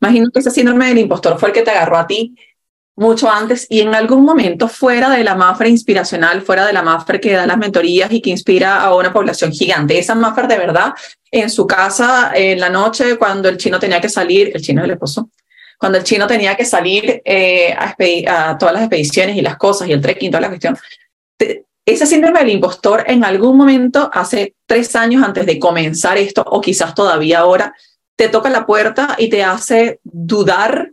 Imagino 0.00 0.30
que 0.30 0.40
ese 0.40 0.50
síndrome 0.50 0.88
del 0.88 0.99
impostor 0.99 1.38
fue 1.38 1.50
el 1.50 1.54
que 1.54 1.62
te 1.62 1.71
agarró 1.71 1.99
a 1.99 2.06
ti 2.06 2.35
mucho 2.97 3.30
antes 3.30 3.66
y 3.68 3.80
en 3.80 3.95
algún 3.95 4.25
momento 4.25 4.68
fuera 4.68 5.11
de 5.11 5.23
la 5.23 5.35
Mafra 5.35 5.68
inspiracional, 5.68 6.40
fuera 6.40 6.66
de 6.66 6.73
la 6.73 6.83
Mafra 6.83 7.21
que 7.21 7.33
da 7.33 7.47
las 7.47 7.59
mentorías 7.59 8.11
y 8.11 8.23
que 8.23 8.30
inspira 8.30 8.80
a 8.80 8.95
una 8.95 9.12
población 9.12 9.52
gigante. 9.52 9.99
Esa 9.99 10.14
Mafra 10.14 10.47
de 10.47 10.56
verdad 10.56 10.95
en 11.30 11.50
su 11.50 11.66
casa 11.66 12.33
en 12.35 12.59
la 12.59 12.71
noche 12.71 13.18
cuando 13.18 13.50
el 13.50 13.59
chino 13.59 13.78
tenía 13.78 14.00
que 14.00 14.09
salir, 14.09 14.50
el 14.54 14.62
chino 14.62 14.80
es 14.80 14.87
el 14.87 14.92
esposo, 14.92 15.30
cuando 15.78 15.99
el 15.99 16.04
chino 16.04 16.26
tenía 16.26 16.56
que 16.56 16.64
salir 16.64 17.21
eh, 17.23 17.75
a, 17.75 17.95
a, 18.50 18.59
todas 18.59 18.75
las 18.75 18.85
expediciones 18.85 19.37
y 19.37 19.42
las 19.42 19.59
cosas 19.59 19.88
y 19.88 19.92
el 19.92 20.00
trekking, 20.00 20.30
toda 20.30 20.40
la 20.40 20.49
cuestión. 20.49 20.78
ese 21.85 22.06
síndrome 22.06 22.40
del 22.40 22.50
impostor 22.50 23.04
en 23.06 23.25
algún 23.25 23.59
momento, 23.59 24.11
hace 24.12 24.54
tres 24.64 24.97
años 24.97 25.23
antes 25.23 25.45
de 25.45 25.59
comenzar 25.59 26.16
esto, 26.16 26.42
o 26.47 26.62
quizás 26.62 26.95
todavía 26.95 27.40
ahora, 27.40 27.75
te 28.16 28.28
toca 28.28 28.50
la 28.50 28.66
puerta 28.66 29.14
y 29.18 29.28
te 29.28 29.44
hace 29.44 30.00
dudar 30.02 30.92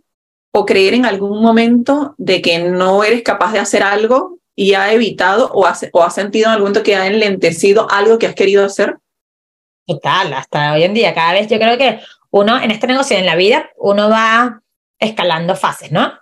o 0.51 0.65
creer 0.65 0.93
en 0.93 1.05
algún 1.05 1.41
momento 1.41 2.13
de 2.17 2.41
que 2.41 2.59
no 2.59 3.03
eres 3.03 3.23
capaz 3.23 3.53
de 3.53 3.59
hacer 3.59 3.81
algo 3.81 4.37
y 4.55 4.75
ha 4.75 4.93
evitado 4.93 5.49
o 5.53 5.65
ha, 5.65 5.75
o 5.93 6.03
ha 6.03 6.09
sentido 6.11 6.45
en 6.45 6.51
algún 6.51 6.65
momento 6.65 6.83
que 6.83 6.95
ha 6.95 7.07
enlentecido 7.07 7.89
algo 7.89 8.19
que 8.19 8.27
has 8.27 8.35
querido 8.35 8.63
hacer? 8.63 8.97
Total, 9.87 10.33
hasta 10.33 10.73
hoy 10.73 10.83
en 10.83 10.93
día, 10.93 11.13
cada 11.13 11.33
vez 11.33 11.47
yo 11.47 11.57
creo 11.57 11.77
que 11.77 11.99
uno 12.29 12.61
en 12.61 12.71
este 12.71 12.87
negocio, 12.87 13.17
en 13.17 13.25
la 13.25 13.35
vida, 13.35 13.71
uno 13.77 14.09
va 14.09 14.61
escalando 14.99 15.55
fases, 15.55 15.91
¿no? 15.91 16.13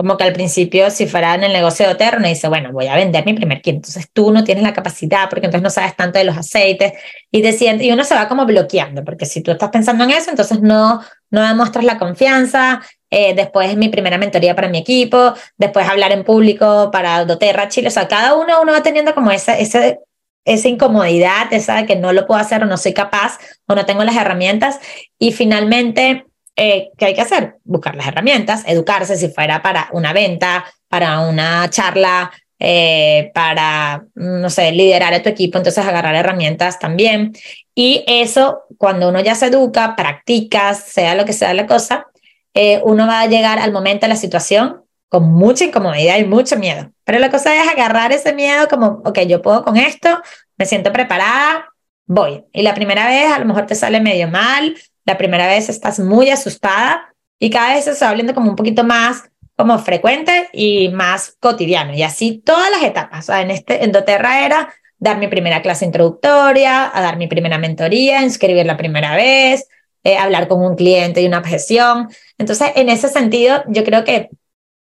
Como 0.00 0.16
que 0.16 0.24
al 0.24 0.32
principio, 0.32 0.90
si 0.90 1.06
fuera 1.06 1.34
en 1.34 1.44
el 1.44 1.52
negocio 1.52 1.86
de 1.86 1.92
Oterra, 1.92 2.16
uno 2.16 2.26
dice, 2.26 2.48
bueno, 2.48 2.72
voy 2.72 2.86
a 2.86 2.96
vender 2.96 3.22
mi 3.26 3.34
primer 3.34 3.60
kit. 3.60 3.74
Entonces 3.74 4.08
tú 4.10 4.32
no 4.32 4.44
tienes 4.44 4.64
la 4.64 4.72
capacidad 4.72 5.28
porque 5.28 5.44
entonces 5.44 5.62
no 5.62 5.68
sabes 5.68 5.94
tanto 5.94 6.18
de 6.18 6.24
los 6.24 6.38
aceites 6.38 6.94
y, 7.30 7.42
te 7.42 7.52
sientes, 7.52 7.86
y 7.86 7.92
uno 7.92 8.02
se 8.04 8.14
va 8.14 8.26
como 8.26 8.46
bloqueando, 8.46 9.04
porque 9.04 9.26
si 9.26 9.42
tú 9.42 9.50
estás 9.50 9.68
pensando 9.68 10.04
en 10.04 10.12
eso, 10.12 10.30
entonces 10.30 10.62
no, 10.62 11.02
no 11.28 11.46
demuestras 11.46 11.84
la 11.84 11.98
confianza. 11.98 12.80
Eh, 13.10 13.34
después 13.34 13.76
mi 13.76 13.90
primera 13.90 14.16
mentoría 14.16 14.54
para 14.54 14.70
mi 14.70 14.78
equipo, 14.78 15.34
después 15.58 15.86
hablar 15.86 16.12
en 16.12 16.24
público 16.24 16.90
para 16.90 17.26
Doterra 17.26 17.68
Chile. 17.68 17.88
O 17.88 17.90
sea, 17.90 18.08
cada 18.08 18.36
uno, 18.36 18.62
uno 18.62 18.72
va 18.72 18.82
teniendo 18.82 19.14
como 19.14 19.30
esa, 19.30 19.58
esa, 19.58 19.98
esa 20.46 20.68
incomodidad, 20.68 21.52
esa 21.52 21.76
de 21.76 21.84
que 21.84 21.96
no 21.96 22.14
lo 22.14 22.26
puedo 22.26 22.40
hacer 22.40 22.62
o 22.62 22.66
no 22.66 22.78
soy 22.78 22.94
capaz 22.94 23.36
o 23.66 23.74
no 23.74 23.84
tengo 23.84 24.02
las 24.02 24.16
herramientas. 24.16 24.80
Y 25.18 25.32
finalmente 25.32 26.24
eh, 26.56 26.90
¿qué 26.96 27.06
hay 27.06 27.14
que 27.14 27.20
hacer? 27.20 27.56
Buscar 27.64 27.94
las 27.94 28.06
herramientas, 28.06 28.64
educarse 28.66 29.16
si 29.16 29.28
fuera 29.28 29.62
para 29.62 29.88
una 29.92 30.12
venta, 30.12 30.64
para 30.88 31.20
una 31.20 31.68
charla, 31.70 32.30
eh, 32.58 33.30
para, 33.32 34.04
no 34.14 34.50
sé, 34.50 34.70
liderar 34.72 35.14
a 35.14 35.22
tu 35.22 35.30
equipo, 35.30 35.56
entonces 35.56 35.84
agarrar 35.84 36.14
herramientas 36.14 36.78
también. 36.78 37.32
Y 37.74 38.04
eso, 38.06 38.64
cuando 38.76 39.08
uno 39.08 39.20
ya 39.20 39.34
se 39.34 39.46
educa, 39.46 39.96
practica, 39.96 40.74
sea 40.74 41.14
lo 41.14 41.24
que 41.24 41.32
sea 41.32 41.54
la 41.54 41.66
cosa, 41.66 42.06
eh, 42.52 42.80
uno 42.84 43.06
va 43.06 43.22
a 43.22 43.26
llegar 43.26 43.58
al 43.58 43.72
momento 43.72 44.06
de 44.06 44.08
la 44.08 44.16
situación 44.16 44.82
con 45.08 45.32
mucha 45.32 45.64
incomodidad 45.64 46.18
y 46.18 46.24
mucho 46.24 46.56
miedo. 46.56 46.90
Pero 47.04 47.18
la 47.18 47.30
cosa 47.30 47.56
es 47.56 47.68
agarrar 47.68 48.12
ese 48.12 48.34
miedo 48.34 48.68
como, 48.68 49.02
ok, 49.04 49.20
yo 49.20 49.40
puedo 49.40 49.64
con 49.64 49.76
esto, 49.76 50.20
me 50.58 50.66
siento 50.66 50.92
preparada, 50.92 51.66
voy. 52.06 52.44
Y 52.52 52.62
la 52.62 52.74
primera 52.74 53.06
vez 53.06 53.32
a 53.32 53.38
lo 53.38 53.46
mejor 53.46 53.66
te 53.66 53.74
sale 53.74 54.00
medio 54.00 54.28
mal, 54.28 54.76
la 55.04 55.18
primera 55.18 55.46
vez 55.46 55.68
estás 55.68 55.98
muy 55.98 56.30
asustada 56.30 57.14
y 57.38 57.50
cada 57.50 57.74
vez 57.74 57.84
se 57.84 58.04
va 58.04 58.10
volviendo 58.10 58.34
como 58.34 58.50
un 58.50 58.56
poquito 58.56 58.84
más 58.84 59.24
como 59.56 59.78
frecuente 59.78 60.48
y 60.52 60.88
más 60.88 61.36
cotidiano. 61.38 61.92
Y 61.94 62.02
así 62.02 62.42
todas 62.44 62.70
las 62.70 62.82
etapas. 62.82 63.28
O 63.28 63.34
en, 63.34 63.50
este, 63.50 63.84
en 63.84 63.92
era 63.94 64.72
dar 64.98 65.18
mi 65.18 65.28
primera 65.28 65.60
clase 65.60 65.84
introductoria, 65.84 66.90
a 66.96 67.02
dar 67.02 67.18
mi 67.18 67.26
primera 67.26 67.58
mentoría, 67.58 68.22
inscribir 68.22 68.64
la 68.64 68.78
primera 68.78 69.16
vez, 69.16 69.68
eh, 70.02 70.16
hablar 70.16 70.48
con 70.48 70.62
un 70.62 70.76
cliente 70.76 71.20
y 71.20 71.26
una 71.26 71.38
objeción. 71.38 72.08
Entonces, 72.38 72.68
en 72.74 72.88
ese 72.88 73.08
sentido, 73.08 73.62
yo 73.68 73.84
creo 73.84 74.04
que 74.04 74.30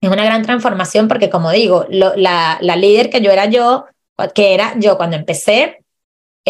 es 0.02 0.10
una 0.10 0.24
gran 0.24 0.44
transformación 0.44 1.10
porque, 1.10 1.30
como 1.30 1.52
digo, 1.52 1.86
la, 1.90 2.58
la 2.62 2.76
líder 2.78 3.10
que 3.10 3.20
yo 3.20 3.32
era 3.32 3.46
yo, 3.46 3.86
que 4.34 4.54
era 4.54 4.74
yo 4.78 4.96
cuando 4.96 5.18
empecé, 5.18 5.79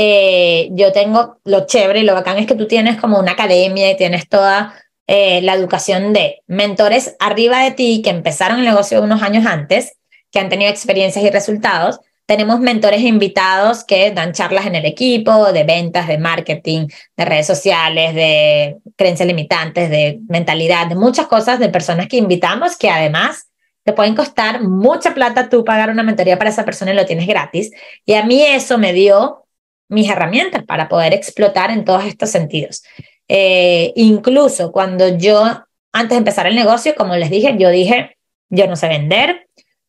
eh, 0.01 0.69
yo 0.71 0.93
tengo 0.93 1.41
lo 1.43 1.65
chévere 1.65 1.99
y 1.99 2.03
lo 2.03 2.13
bacán 2.13 2.37
es 2.37 2.47
que 2.47 2.55
tú 2.55 2.67
tienes 2.67 2.95
como 2.95 3.19
una 3.19 3.33
academia 3.33 3.91
y 3.91 3.97
tienes 3.97 4.29
toda 4.29 4.73
eh, 5.07 5.41
la 5.41 5.53
educación 5.53 6.13
de 6.13 6.41
mentores 6.47 7.17
arriba 7.19 7.65
de 7.65 7.71
ti 7.71 8.01
que 8.01 8.09
empezaron 8.09 8.59
el 8.59 8.65
negocio 8.65 9.03
unos 9.03 9.21
años 9.21 9.45
antes, 9.45 9.97
que 10.31 10.39
han 10.39 10.47
tenido 10.47 10.71
experiencias 10.71 11.25
y 11.25 11.29
resultados. 11.29 11.99
Tenemos 12.25 12.61
mentores 12.61 13.01
invitados 13.01 13.83
que 13.83 14.11
dan 14.11 14.31
charlas 14.31 14.67
en 14.67 14.75
el 14.75 14.85
equipo 14.85 15.51
de 15.51 15.65
ventas, 15.65 16.07
de 16.07 16.17
marketing, 16.17 16.87
de 17.17 17.25
redes 17.25 17.47
sociales, 17.47 18.15
de 18.15 18.77
creencias 18.95 19.27
limitantes, 19.27 19.89
de 19.89 20.21
mentalidad, 20.29 20.87
de 20.87 20.95
muchas 20.95 21.27
cosas 21.27 21.59
de 21.59 21.67
personas 21.67 22.07
que 22.07 22.15
invitamos 22.15 22.77
que 22.77 22.89
además 22.89 23.49
te 23.83 23.91
pueden 23.91 24.15
costar 24.15 24.63
mucha 24.63 25.13
plata 25.13 25.49
tú 25.49 25.65
pagar 25.65 25.89
una 25.89 26.03
mentoría 26.03 26.37
para 26.37 26.51
esa 26.51 26.63
persona 26.63 26.93
y 26.93 26.95
lo 26.95 27.05
tienes 27.05 27.27
gratis. 27.27 27.71
Y 28.05 28.13
a 28.13 28.23
mí 28.23 28.41
eso 28.41 28.77
me 28.77 28.93
dio 28.93 29.45
mis 29.89 30.09
herramientas 30.09 30.63
para 30.63 30.87
poder 30.87 31.13
explotar 31.13 31.71
en 31.71 31.83
todos 31.83 32.05
estos 32.05 32.29
sentidos. 32.29 32.83
Eh, 33.27 33.91
incluso 33.95 34.71
cuando 34.71 35.17
yo, 35.17 35.43
antes 35.91 36.11
de 36.11 36.17
empezar 36.17 36.47
el 36.47 36.55
negocio, 36.55 36.95
como 36.95 37.15
les 37.15 37.29
dije, 37.29 37.55
yo 37.57 37.69
dije, 37.69 38.17
yo 38.49 38.67
no 38.67 38.75
sé 38.75 38.87
vender, 38.87 39.47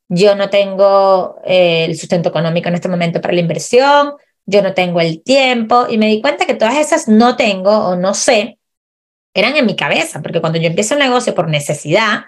yo 0.08 0.34
no 0.34 0.50
tengo 0.50 1.36
eh, 1.44 1.84
el 1.84 1.96
sustento 1.96 2.30
económico 2.30 2.68
en 2.68 2.74
este 2.74 2.88
momento 2.88 3.20
para 3.20 3.34
la 3.34 3.40
inversión, 3.40 4.14
yo 4.44 4.62
no 4.62 4.74
tengo 4.74 5.00
el 5.00 5.22
tiempo 5.22 5.86
y 5.88 5.96
me 5.96 6.06
di 6.06 6.20
cuenta 6.20 6.46
que 6.46 6.54
todas 6.54 6.76
esas 6.76 7.06
no 7.06 7.36
tengo 7.36 7.70
o 7.70 7.96
no 7.96 8.14
sé 8.14 8.58
eran 9.32 9.56
en 9.56 9.66
mi 9.66 9.76
cabeza, 9.76 10.20
porque 10.22 10.40
cuando 10.40 10.58
yo 10.58 10.66
empiezo 10.66 10.94
un 10.94 11.00
negocio 11.00 11.34
por 11.34 11.48
necesidad, 11.48 12.24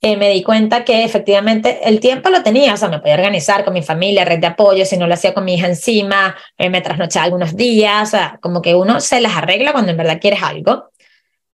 eh, 0.00 0.16
me 0.16 0.30
di 0.30 0.42
cuenta 0.44 0.84
que 0.84 1.02
efectivamente 1.04 1.80
el 1.88 1.98
tiempo 1.98 2.30
lo 2.30 2.42
tenía, 2.42 2.74
o 2.74 2.76
sea, 2.76 2.88
me 2.88 3.00
podía 3.00 3.14
organizar 3.14 3.64
con 3.64 3.74
mi 3.74 3.82
familia, 3.82 4.24
red 4.24 4.38
de 4.38 4.46
apoyo, 4.46 4.84
si 4.84 4.96
no 4.96 5.08
lo 5.08 5.14
hacía 5.14 5.34
con 5.34 5.44
mi 5.44 5.54
hija 5.54 5.66
encima, 5.66 6.36
eh, 6.56 6.70
me 6.70 6.80
trasnochaba 6.80 7.24
algunos 7.24 7.56
días, 7.56 8.08
o 8.08 8.10
sea, 8.12 8.38
como 8.40 8.62
que 8.62 8.76
uno 8.76 9.00
se 9.00 9.20
las 9.20 9.36
arregla 9.36 9.72
cuando 9.72 9.90
en 9.90 9.96
verdad 9.96 10.20
quieres 10.20 10.42
algo. 10.42 10.90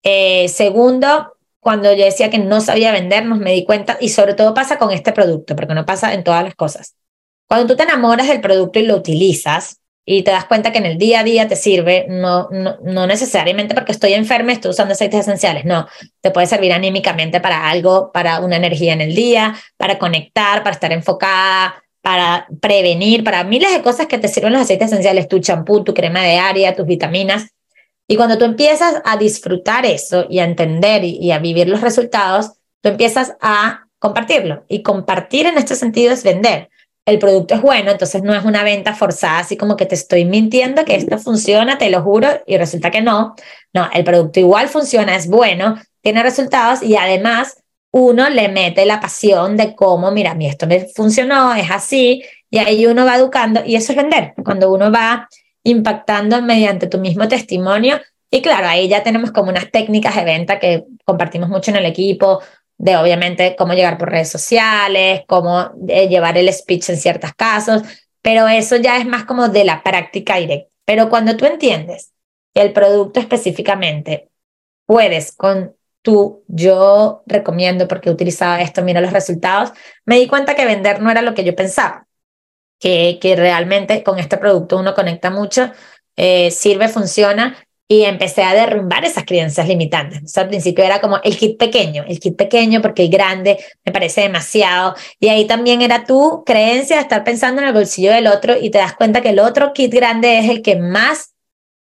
Eh, 0.02 0.48
segundo, 0.48 1.34
cuando 1.60 1.92
yo 1.92 2.04
decía 2.04 2.30
que 2.30 2.38
no 2.38 2.60
sabía 2.60 2.90
vendernos, 2.90 3.38
me 3.38 3.52
di 3.52 3.64
cuenta, 3.64 3.96
y 4.00 4.08
sobre 4.08 4.34
todo 4.34 4.54
pasa 4.54 4.78
con 4.78 4.90
este 4.90 5.12
producto, 5.12 5.54
porque 5.54 5.74
no 5.74 5.86
pasa 5.86 6.12
en 6.12 6.24
todas 6.24 6.42
las 6.42 6.56
cosas. 6.56 6.96
Cuando 7.48 7.68
tú 7.68 7.76
te 7.76 7.84
enamoras 7.84 8.26
del 8.26 8.40
producto 8.40 8.80
y 8.80 8.86
lo 8.86 8.96
utilizas, 8.96 9.81
y 10.04 10.22
te 10.22 10.32
das 10.32 10.46
cuenta 10.46 10.72
que 10.72 10.78
en 10.78 10.86
el 10.86 10.98
día 10.98 11.20
a 11.20 11.24
día 11.24 11.46
te 11.46 11.54
sirve, 11.54 12.06
no, 12.08 12.48
no, 12.50 12.76
no, 12.82 13.06
necesariamente 13.06 13.74
porque 13.74 13.92
estoy 13.92 14.14
enferma, 14.14 14.52
estoy 14.52 14.72
usando 14.72 14.92
aceites 14.92 15.20
esenciales, 15.20 15.64
no, 15.64 15.86
te 16.20 16.32
puede 16.32 16.48
servir 16.48 16.72
anímicamente 16.72 17.40
para 17.40 17.70
algo, 17.70 18.10
para 18.12 18.40
una 18.40 18.56
energía 18.56 18.92
en 18.92 19.00
el 19.00 19.14
día, 19.14 19.54
para 19.76 19.98
conectar, 19.98 20.64
para 20.64 20.74
estar 20.74 20.92
enfocada, 20.92 21.84
para 22.00 22.48
prevenir, 22.60 23.22
para 23.22 23.44
miles 23.44 23.72
de 23.72 23.82
cosas 23.82 24.08
que 24.08 24.18
te 24.18 24.26
sirven 24.26 24.52
los 24.52 24.62
aceites 24.62 24.88
esenciales, 24.88 25.28
tu 25.28 25.38
champú, 25.38 25.84
tu 25.84 25.94
crema 25.94 26.22
de 26.22 26.36
área, 26.36 26.74
tus 26.74 26.86
vitaminas. 26.86 27.50
Y 28.08 28.16
cuando 28.16 28.36
tú 28.38 28.44
empiezas 28.44 29.00
a 29.04 29.16
disfrutar 29.16 29.86
eso 29.86 30.26
y 30.28 30.40
a 30.40 30.44
entender 30.44 31.04
y, 31.04 31.16
y 31.18 31.30
a 31.30 31.38
vivir 31.38 31.68
los 31.68 31.80
resultados, 31.80 32.54
tú 32.80 32.88
empiezas 32.88 33.36
a 33.40 33.86
compartirlo. 34.00 34.64
Y 34.66 34.82
compartir 34.82 35.46
en 35.46 35.58
este 35.58 35.76
sentido 35.76 36.12
es 36.12 36.24
vender 36.24 36.70
el 37.04 37.18
producto 37.18 37.54
es 37.54 37.62
bueno, 37.62 37.90
entonces 37.90 38.22
no 38.22 38.34
es 38.34 38.44
una 38.44 38.62
venta 38.62 38.94
forzada, 38.94 39.40
así 39.40 39.56
como 39.56 39.76
que 39.76 39.86
te 39.86 39.94
estoy 39.94 40.24
mintiendo 40.24 40.84
que 40.84 40.94
esto 40.94 41.18
funciona, 41.18 41.78
te 41.78 41.90
lo 41.90 42.02
juro, 42.02 42.28
y 42.46 42.56
resulta 42.56 42.90
que 42.90 43.00
no. 43.00 43.34
No, 43.72 43.88
el 43.92 44.04
producto 44.04 44.40
igual 44.40 44.68
funciona, 44.68 45.16
es 45.16 45.28
bueno, 45.28 45.76
tiene 46.00 46.22
resultados 46.22 46.82
y 46.82 46.96
además 46.96 47.62
uno 47.90 48.30
le 48.30 48.48
mete 48.48 48.86
la 48.86 49.00
pasión 49.00 49.56
de 49.56 49.74
cómo, 49.74 50.10
mira, 50.12 50.30
a 50.30 50.34
mí 50.34 50.46
esto 50.46 50.66
me 50.66 50.86
funcionó, 50.94 51.54
es 51.54 51.70
así, 51.70 52.22
y 52.50 52.58
ahí 52.58 52.86
uno 52.86 53.04
va 53.04 53.16
educando, 53.16 53.62
y 53.66 53.76
eso 53.76 53.92
es 53.92 53.98
vender, 53.98 54.34
cuando 54.44 54.72
uno 54.72 54.90
va 54.92 55.28
impactando 55.64 56.42
mediante 56.42 56.86
tu 56.86 56.98
mismo 56.98 57.28
testimonio. 57.28 58.00
Y 58.30 58.40
claro, 58.40 58.66
ahí 58.68 58.88
ya 58.88 59.02
tenemos 59.02 59.30
como 59.30 59.50
unas 59.50 59.70
técnicas 59.70 60.16
de 60.16 60.24
venta 60.24 60.58
que 60.58 60.84
compartimos 61.04 61.50
mucho 61.50 61.70
en 61.70 61.76
el 61.76 61.84
equipo, 61.86 62.40
de 62.78 62.96
obviamente 62.96 63.54
cómo 63.56 63.74
llegar 63.74 63.98
por 63.98 64.10
redes 64.10 64.30
sociales, 64.30 65.22
cómo 65.26 65.70
eh, 65.88 66.08
llevar 66.08 66.36
el 66.38 66.52
speech 66.52 66.90
en 66.90 66.96
ciertos 66.96 67.32
casos, 67.34 67.82
pero 68.22 68.48
eso 68.48 68.76
ya 68.76 68.98
es 68.98 69.06
más 69.06 69.24
como 69.24 69.48
de 69.48 69.64
la 69.64 69.82
práctica 69.82 70.36
directa. 70.36 70.70
Pero 70.84 71.08
cuando 71.08 71.36
tú 71.36 71.46
entiendes 71.46 72.12
el 72.54 72.72
producto 72.72 73.20
específicamente, 73.20 74.28
puedes 74.86 75.32
con 75.32 75.74
tu, 76.02 76.44
yo 76.48 77.22
recomiendo 77.26 77.86
porque 77.86 78.08
he 78.08 78.12
utilizado 78.12 78.60
esto, 78.60 78.82
mira 78.82 79.00
los 79.00 79.12
resultados, 79.12 79.72
me 80.04 80.18
di 80.18 80.26
cuenta 80.26 80.54
que 80.54 80.66
vender 80.66 81.00
no 81.00 81.10
era 81.10 81.22
lo 81.22 81.34
que 81.34 81.44
yo 81.44 81.54
pensaba, 81.54 82.06
que, 82.80 83.18
que 83.20 83.36
realmente 83.36 84.02
con 84.02 84.18
este 84.18 84.36
producto 84.36 84.78
uno 84.78 84.94
conecta 84.94 85.30
mucho, 85.30 85.70
eh, 86.16 86.50
sirve, 86.50 86.88
funciona 86.88 87.56
y 87.92 88.06
empecé 88.06 88.42
a 88.42 88.54
derrumbar 88.54 89.04
esas 89.04 89.26
creencias 89.26 89.68
limitantes. 89.68 90.22
O 90.24 90.26
sea, 90.26 90.44
al 90.44 90.48
principio 90.48 90.82
era 90.82 90.98
como 90.98 91.20
el 91.22 91.36
kit 91.36 91.58
pequeño, 91.58 92.04
el 92.08 92.18
kit 92.20 92.36
pequeño 92.36 92.80
porque 92.80 93.02
el 93.02 93.10
grande 93.10 93.58
me 93.84 93.92
parece 93.92 94.22
demasiado. 94.22 94.94
Y 95.20 95.28
ahí 95.28 95.46
también 95.46 95.82
era 95.82 96.06
tu 96.06 96.42
creencia 96.46 96.96
de 96.96 97.02
estar 97.02 97.22
pensando 97.22 97.60
en 97.60 97.68
el 97.68 97.74
bolsillo 97.74 98.10
del 98.10 98.28
otro 98.28 98.56
y 98.58 98.70
te 98.70 98.78
das 98.78 98.94
cuenta 98.94 99.20
que 99.20 99.28
el 99.28 99.40
otro 99.40 99.74
kit 99.74 99.92
grande 99.92 100.38
es 100.38 100.48
el 100.48 100.62
que 100.62 100.76
más 100.76 101.34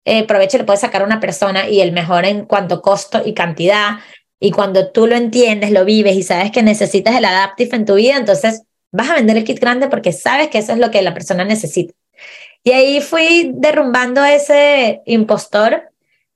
eh, 0.03 0.25
provecho 0.27 0.57
le 0.57 0.65
puede 0.65 0.77
sacar 0.77 1.03
a 1.03 1.05
una 1.05 1.22
persona 1.22 1.69
y 1.69 1.79
el 1.79 1.93
mejor 1.93 2.25
en 2.25 2.48
cuanto 2.48 2.81
costo 2.81 3.22
y 3.25 3.33
cantidad. 3.33 4.00
Y 4.41 4.51
cuando 4.51 4.91
tú 4.91 5.07
lo 5.07 5.15
entiendes, 5.15 5.72
lo 5.72 5.86
vives 5.86 6.17
y 6.17 6.24
sabes 6.24 6.51
que 6.51 6.63
necesitas 6.63 7.15
el 7.15 7.24
adaptive 7.24 7.77
en 7.77 7.86
tu 7.86 7.95
vida, 7.95 8.17
entonces 8.17 8.63
vas 8.91 9.10
a 9.10 9.15
vender 9.15 9.38
el 9.38 9.45
kit 9.45 9.62
grande 9.62 9.88
porque 9.88 10.12
sabes 10.12 10.50
que 10.50 10.57
eso 10.57 10.74
es 10.74 10.79
lo 10.79 10.91
que 10.91 11.01
la 11.01 11.13
persona 11.13 11.45
necesita. 11.45 11.93
Y 12.62 12.72
ahí 12.72 13.00
fui 13.00 13.51
derrumbando 13.55 14.22
ese 14.25 15.01
impostor 15.05 15.93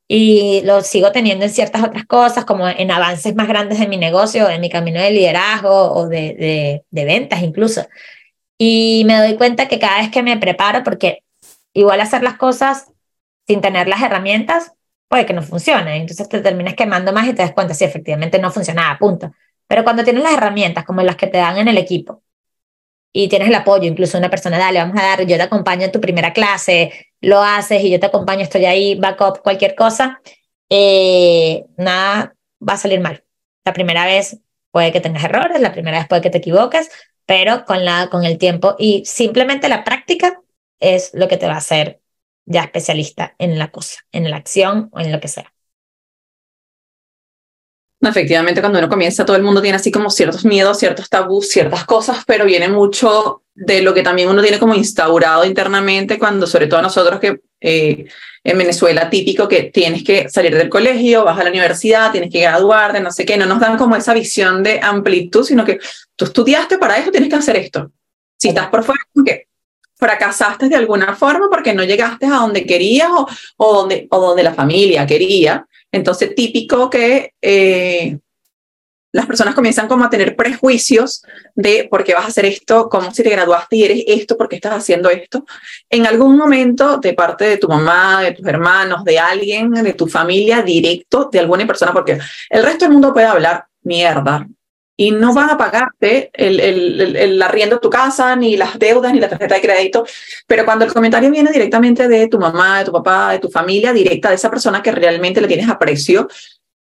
y 0.08 0.62
lo 0.64 0.82
sigo 0.82 1.12
teniendo 1.12 1.46
en 1.46 1.52
ciertas 1.52 1.84
otras 1.84 2.06
cosas, 2.06 2.46
como 2.46 2.68
en 2.68 2.92
avances 2.92 3.36
más 3.36 3.48
grandes 3.48 3.80
de 3.80 3.88
mi 3.88 3.98
negocio, 3.98 4.50
en 4.50 4.62
mi 4.62 4.70
camino 4.70 5.02
de 5.02 5.12
liderazgo 5.12 5.92
o 5.94 6.08
de, 6.08 6.84
de, 6.90 7.06
ventas 7.06 7.42
incluso. 7.42 7.86
Y 8.58 9.04
me 9.06 9.18
doy 9.18 9.36
cuenta 9.36 9.68
que 9.68 9.80
cada 9.80 10.00
vez 10.00 10.10
que 10.10 10.24
me 10.24 10.38
preparo, 10.38 10.84
porque 10.84 11.24
igual 11.74 12.02
hacer 12.02 12.24
las 12.24 12.38
cosas 12.38 12.92
sin 13.48 13.62
tener 13.62 13.88
las 13.88 14.02
herramientas, 14.02 14.74
puede 15.10 15.26
que 15.26 15.34
no 15.34 15.44
funcione. 15.44 15.98
Entonces 15.98 16.30
te 16.30 16.42
terminas 16.42 16.76
quemando 16.76 17.12
más 17.14 17.28
y 17.28 17.34
te 17.34 17.42
das 17.42 17.54
cuenta 17.54 17.74
si 17.74 17.84
efectivamente 17.86 18.40
no 18.40 18.52
funcionaba, 18.52 18.98
punto. 18.98 19.32
Pero 19.68 19.84
cuando 19.84 20.04
tienes 20.04 20.24
las 20.24 20.34
herramientas 20.34 20.86
como 20.86 21.02
las 21.02 21.18
que 21.18 21.28
te 21.28 21.38
dan 21.38 21.58
en 21.58 21.68
el 21.68 21.78
equipo 21.78 22.24
y 23.14 23.28
tienes 23.28 23.50
el 23.50 23.56
apoyo, 23.56 23.86
incluso 23.86 24.18
una 24.18 24.30
persona, 24.30 24.58
dale, 24.58 24.80
vamos 24.80 24.98
a 25.00 25.04
dar, 25.04 25.26
yo 25.26 25.38
te 25.38 25.44
acompaño 25.44 25.86
en 25.86 25.92
tu 25.92 26.00
primera 26.00 26.34
clase, 26.34 27.07
lo 27.22 27.42
haces 27.42 27.84
y 27.84 27.90
yo 27.90 28.00
te 28.00 28.08
acompaño, 28.08 28.42
estoy 28.42 28.66
ahí, 28.66 28.96
backup, 28.96 29.42
cualquier 29.42 29.76
cosa, 29.76 30.22
eh, 30.70 31.66
nada 31.78 32.36
va 32.68 32.74
a 32.74 32.78
salir 32.78 33.00
mal. 33.00 33.24
La 33.66 33.74
primera 33.74 34.06
vez 34.06 34.40
puede 34.72 34.92
que 34.92 35.02
tengas 35.02 35.24
errores, 35.24 35.60
la 35.60 35.72
primera 35.72 35.98
vez 35.98 36.08
puede 36.08 36.22
que 36.22 36.30
te 36.30 36.38
equivoques, 36.40 36.90
pero 37.26 37.66
con, 37.66 37.84
la, 37.86 38.10
con 38.10 38.24
el 38.24 38.38
tiempo 38.38 38.76
y 38.78 39.04
simplemente 39.06 39.70
la 39.70 39.84
práctica 39.84 40.42
es 40.80 41.12
lo 41.14 41.28
que 41.28 41.38
te 41.38 41.48
va 41.48 41.56
a 41.56 41.58
hacer 41.58 42.02
ya 42.46 42.64
especialista 42.64 43.36
en 43.40 43.60
la 43.60 43.72
cosa, 43.72 44.06
en 44.12 44.30
la 44.30 44.38
acción 44.38 44.90
o 44.92 45.00
en 45.00 45.12
lo 45.12 45.20
que 45.20 45.28
sea. 45.28 45.54
Efectivamente, 48.00 48.62
cuando 48.62 48.78
uno 48.78 48.90
comienza, 48.90 49.26
todo 49.26 49.36
el 49.36 49.44
mundo 49.44 49.62
tiene 49.62 49.78
así 49.78 49.92
como 49.92 50.12
ciertos 50.12 50.46
miedos, 50.46 50.78
ciertos 50.78 51.10
tabús, 51.10 51.50
ciertas 51.50 51.84
cosas, 51.86 52.24
pero 52.28 52.46
viene 52.46 52.68
mucho 52.68 53.42
de 53.56 53.82
lo 53.82 53.94
que 53.94 54.04
también 54.04 54.30
uno 54.30 54.44
tiene 54.44 54.60
como 54.60 54.76
instaurado 54.76 55.44
internamente, 55.46 56.20
cuando 56.20 56.46
sobre 56.46 56.68
todo 56.68 56.82
nosotros 56.84 57.20
que 57.20 57.42
eh, 57.60 58.06
en 58.44 58.58
Venezuela 58.58 59.10
típico 59.10 59.48
que 59.48 59.64
tienes 59.64 60.04
que 60.04 60.30
salir 60.30 60.56
del 60.56 60.70
colegio, 60.70 61.24
vas 61.24 61.40
a 61.40 61.44
la 61.44 61.50
universidad, 61.50 62.12
tienes 62.12 62.32
que 62.32 62.42
graduarte, 62.42 63.00
no 63.00 63.12
sé 63.12 63.26
qué, 63.26 63.36
no 63.36 63.48
nos 63.48 63.60
dan 63.60 63.78
como 63.78 63.96
esa 63.96 64.14
visión 64.14 64.62
de 64.62 64.80
amplitud, 64.82 65.44
sino 65.44 65.66
que 65.66 65.80
tú 66.16 66.26
estudiaste 66.26 66.78
para 66.78 66.98
eso, 66.98 67.10
tienes 67.10 67.30
que 67.30 67.36
hacer 67.36 67.56
esto. 67.58 67.92
Si 68.38 68.50
estás 68.50 68.68
por 68.68 68.84
fuera, 68.84 69.02
que 69.26 69.48
fracasaste 69.96 70.70
de 70.70 70.76
alguna 70.76 71.16
forma 71.16 71.48
porque 71.50 71.74
no 71.74 71.84
llegaste 71.84 72.28
a 72.28 72.36
donde 72.36 72.66
querías 72.66 73.10
o, 73.10 73.28
o, 73.58 73.74
donde, 73.74 74.08
o 74.12 74.22
donde 74.22 74.44
la 74.44 74.54
familia 74.54 75.08
quería. 75.08 75.66
Entonces, 75.92 76.36
típico 76.36 76.90
que 76.90 77.34
eh, 77.42 78.18
las 79.12 79.26
personas 79.26 79.56
comienzan 79.56 79.88
como 79.88 80.04
a 80.04 80.10
tener 80.10 80.36
prejuicios 80.36 81.24
de 81.56 81.88
por 81.90 82.04
qué 82.04 82.14
vas 82.14 82.26
a 82.26 82.28
hacer 82.28 82.46
esto, 82.46 82.90
cómo 82.90 83.12
si 83.14 83.24
te 83.24 83.30
graduaste 83.30 83.76
y 83.76 83.84
eres 83.84 84.04
esto, 84.06 84.38
por 84.38 84.50
qué 84.50 84.58
estás 84.58 84.74
haciendo 84.74 85.10
esto. 85.10 85.46
En 85.90 86.06
algún 86.06 86.38
momento, 86.38 86.98
de 86.98 87.14
parte 87.14 87.46
de 87.46 87.58
tu 87.58 87.68
mamá, 87.68 88.22
de 88.22 88.34
tus 88.34 88.46
hermanos, 88.46 89.04
de 89.04 89.18
alguien, 89.18 89.72
de 89.72 89.94
tu 89.94 90.08
familia, 90.08 90.62
directo, 90.62 91.30
de 91.32 91.40
alguna 91.40 91.66
persona, 91.66 91.94
porque 91.94 92.20
el 92.50 92.64
resto 92.64 92.86
del 92.86 92.94
mundo 92.94 93.14
puede 93.14 93.28
hablar 93.28 93.66
mierda 93.82 94.46
y 95.00 95.12
no 95.12 95.32
van 95.32 95.52
a 95.52 95.58
pagarte 95.58 96.32
el, 96.34 96.60
el, 96.60 97.16
el, 97.16 97.42
arriendo 97.42 97.76
de 97.76 97.82
tu 97.82 97.90
casa, 97.90 98.36
ni 98.36 98.58
las 98.58 98.80
deudas, 98.80 99.14
ni 99.14 99.20
la 99.20 99.30
tarjeta 99.30 99.56
de 99.56 99.62
crédito. 99.62 100.06
Pero 100.48 100.66
cuando 100.66 100.86
el 100.86 100.92
comentario 100.92 101.30
viene 101.30 101.52
directamente 101.52 102.08
de 102.08 102.28
tu 102.28 102.40
mamá, 102.40 102.80
de 102.80 102.86
tu 102.86 102.92
papá, 102.92 103.32
de 103.32 103.40
tu 103.40 103.48
familia, 103.48 103.94
directa 103.94 104.30
de 104.30 104.36
esa 104.36 104.50
persona 104.50 104.82
que 104.82 104.92
realmente 104.92 105.40
le 105.40 105.48
tienes 105.48 105.70
aprecio, 105.70 106.28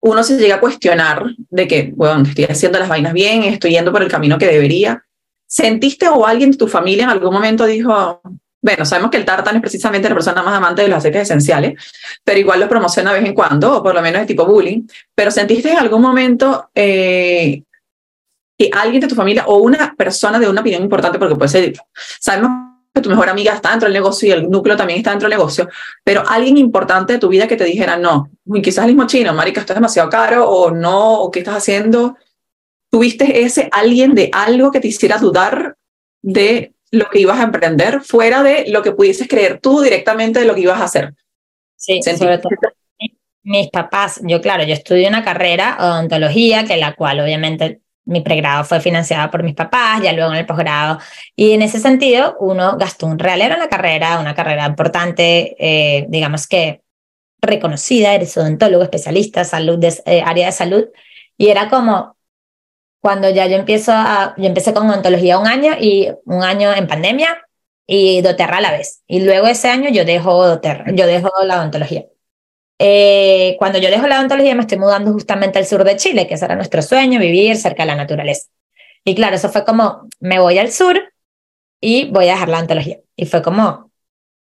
uno 0.02 0.24
se 0.24 0.38
llega 0.38 0.56
a 0.56 0.60
cuestionar 0.60 1.24
de 1.50 1.68
que, 1.68 1.94
bueno, 1.96 2.24
estoy 2.24 2.44
haciendo 2.46 2.80
las 2.80 2.90
vainas 2.90 3.14
bien, 3.14 3.44
estoy 3.44 3.72
yendo 3.72 3.94
por 3.94 4.02
el 4.02 4.12
camino 4.12 4.38
que 4.38 4.48
debería. 4.48 5.06
¿Sentiste 5.48 6.10
o 6.10 6.26
alguien 6.26 6.52
de 6.52 6.58
tu 6.58 6.68
familia 6.68 7.06
en 7.06 7.12
algún 7.12 7.34
momento 7.34 7.66
dijo, 7.66 8.22
bueno, 8.62 8.84
sabemos 8.84 9.10
que 9.10 9.18
el 9.18 9.26
tartan 9.26 9.56
es 9.56 9.62
precisamente 9.62 10.10
la 10.10 10.16
persona 10.16 10.44
más 10.44 10.58
amante 10.58 10.82
de 10.82 10.90
los 10.90 10.98
aceites 10.98 11.24
esenciales, 11.24 11.82
pero 12.26 12.40
igual 12.40 12.60
los 12.60 12.68
promociona 12.68 13.14
de 13.14 13.20
vez 13.22 13.30
en 13.30 13.36
cuando, 13.36 13.78
o 13.78 13.84
por 13.84 13.96
lo 13.96 14.02
menos 14.02 14.22
de 14.22 14.28
tipo 14.28 14.46
bullying. 14.46 14.86
Pero 15.16 15.32
¿sentiste 15.32 15.72
en 15.72 15.78
algún 15.78 16.02
momento 16.02 16.70
eh, 16.76 17.64
que 18.62 18.70
alguien 18.72 19.02
de 19.02 19.08
tu 19.08 19.16
familia 19.16 19.46
o 19.48 19.58
una 19.58 19.96
persona 19.96 20.38
de 20.38 20.48
una 20.48 20.62
opinión 20.62 20.84
importante, 20.84 21.18
porque 21.18 21.36
puede 21.36 21.50
ser, 21.50 21.74
sabemos 22.20 22.52
que 22.94 23.02
tu 23.02 23.10
mejor 23.10 23.28
amiga 23.30 23.54
está 23.54 23.72
dentro 23.72 23.88
del 23.88 23.94
negocio 23.94 24.28
y 24.28 24.32
el 24.32 24.50
núcleo 24.50 24.76
también 24.76 25.00
está 25.00 25.10
dentro 25.10 25.28
del 25.28 25.38
negocio, 25.38 25.68
pero 26.04 26.24
alguien 26.28 26.58
importante 26.58 27.14
de 27.14 27.20
tu 27.20 27.30
vida 27.30 27.48
que 27.48 27.56
te 27.56 27.64
dijera, 27.64 27.98
no, 27.98 28.30
quizás 28.62 28.86
el 28.86 28.94
mismo 28.94 29.08
chino, 29.08 29.34
marica, 29.34 29.62
esto 29.62 29.74
es 29.74 29.78
demasiado 29.78 30.10
caro, 30.10 30.48
o 30.48 30.70
no, 30.70 31.22
o 31.22 31.32
qué 31.32 31.40
estás 31.40 31.56
haciendo, 31.56 32.18
tuviste 32.92 33.44
ese 33.44 33.68
alguien 33.72 34.14
de 34.14 34.30
algo 34.32 34.72
que 34.72 34.80
te 34.80 34.90
hiciera 34.90 35.18
dudar 35.18 35.76
de 36.22 36.76
lo 36.92 37.10
que 37.10 37.20
ibas 37.20 37.40
a 37.40 37.44
emprender, 37.44 38.02
fuera 38.02 38.44
de 38.44 38.66
lo 38.68 38.84
que 38.84 38.92
pudieses 38.92 39.28
creer 39.28 39.60
tú 39.60 39.82
directamente 39.82 40.40
de 40.40 40.46
lo 40.46 40.54
que 40.54 40.62
ibas 40.62 40.82
a 40.82 40.84
hacer. 40.84 41.16
Sí, 41.78 42.00
sobre 42.04 42.38
todo 42.38 42.50
mis 43.44 43.70
papás, 43.72 44.22
yo 44.24 44.40
claro, 44.40 44.64
yo 44.64 44.74
estudié 44.74 45.08
una 45.08 45.24
carrera 45.24 45.78
odontología, 45.80 46.66
que 46.66 46.78
la 46.78 46.96
cual 46.96 47.22
obviamente 47.22 47.82
mi 48.06 48.22
pregrado 48.22 48.64
fue 48.64 48.80
financiado 48.80 49.30
por 49.30 49.44
mis 49.44 49.56
papás, 49.56 50.02
ya 50.02 50.14
luego 50.14 50.32
en 50.32 50.40
el 50.40 50.46
posgrado. 50.46 51.00
Y 51.36 51.52
en 51.52 51.62
ese 51.62 51.80
sentido, 51.80 52.36
uno 52.40 52.78
gastó 52.78 53.08
un 53.08 53.20
realero 53.20 53.54
en 53.54 53.60
la 53.60 53.70
carrera, 53.70 54.20
una 54.20 54.36
carrera 54.36 54.66
importante, 54.66 55.56
eh, 55.60 56.06
digamos 56.10 56.48
que 56.48 56.82
reconocida, 57.42 58.14
eres 58.14 58.38
odontólogo, 58.38 58.84
especialista, 58.84 59.44
salud, 59.44 59.84
eh, 60.06 60.22
área 60.26 60.48
de 60.48 60.52
salud. 60.52 60.86
Y 61.38 61.50
era 61.50 61.70
como 61.70 62.16
cuando 63.02 63.30
ya 63.30 63.48
yo 63.48 63.58
empiezo 63.58 63.92
yo 64.38 64.46
empecé 64.46 64.74
con 64.74 64.88
odontología 64.90 65.40
un 65.40 65.48
año 65.48 65.74
y 65.80 66.10
un 66.26 66.44
año 66.44 66.72
en 66.74 66.88
pandemia 66.88 67.48
y 67.88 68.22
doTERRA 68.22 68.58
a 68.58 68.62
la 68.62 68.72
vez. 68.72 69.02
Y 69.08 69.22
luego 69.22 69.48
ese 69.48 69.70
año 69.70 69.90
yo 69.90 70.06
dejo 70.06 70.46
doTERRA, 70.48 70.92
yo 70.94 71.08
dejo 71.08 71.30
la 71.46 71.60
odontología. 71.60 72.06
Eh, 72.84 73.58
cuando 73.60 73.78
yo 73.78 73.92
dejo 73.92 74.08
la 74.08 74.18
odontología 74.18 74.56
me 74.56 74.62
estoy 74.62 74.80
mudando 74.80 75.14
justamente 75.14 75.60
al 75.60 75.68
sur 75.68 75.84
de 75.84 75.98
Chile, 75.98 76.26
que 76.26 76.34
ese 76.34 76.46
era 76.46 76.56
nuestro 76.56 76.82
sueño, 76.82 77.20
vivir 77.20 77.56
cerca 77.56 77.84
de 77.84 77.88
la 77.88 77.96
naturaleza. 77.96 78.50
Y 79.04 79.14
claro, 79.14 79.36
eso 79.36 79.50
fue 79.50 79.64
como, 79.64 80.08
me 80.20 80.40
voy 80.40 80.58
al 80.58 80.72
sur 80.72 81.00
y 81.80 82.10
voy 82.10 82.28
a 82.28 82.34
dejar 82.34 82.50
la 82.50 82.58
odontología. 82.58 82.98
Y 83.16 83.28
fue 83.28 83.44
como, 83.44 83.92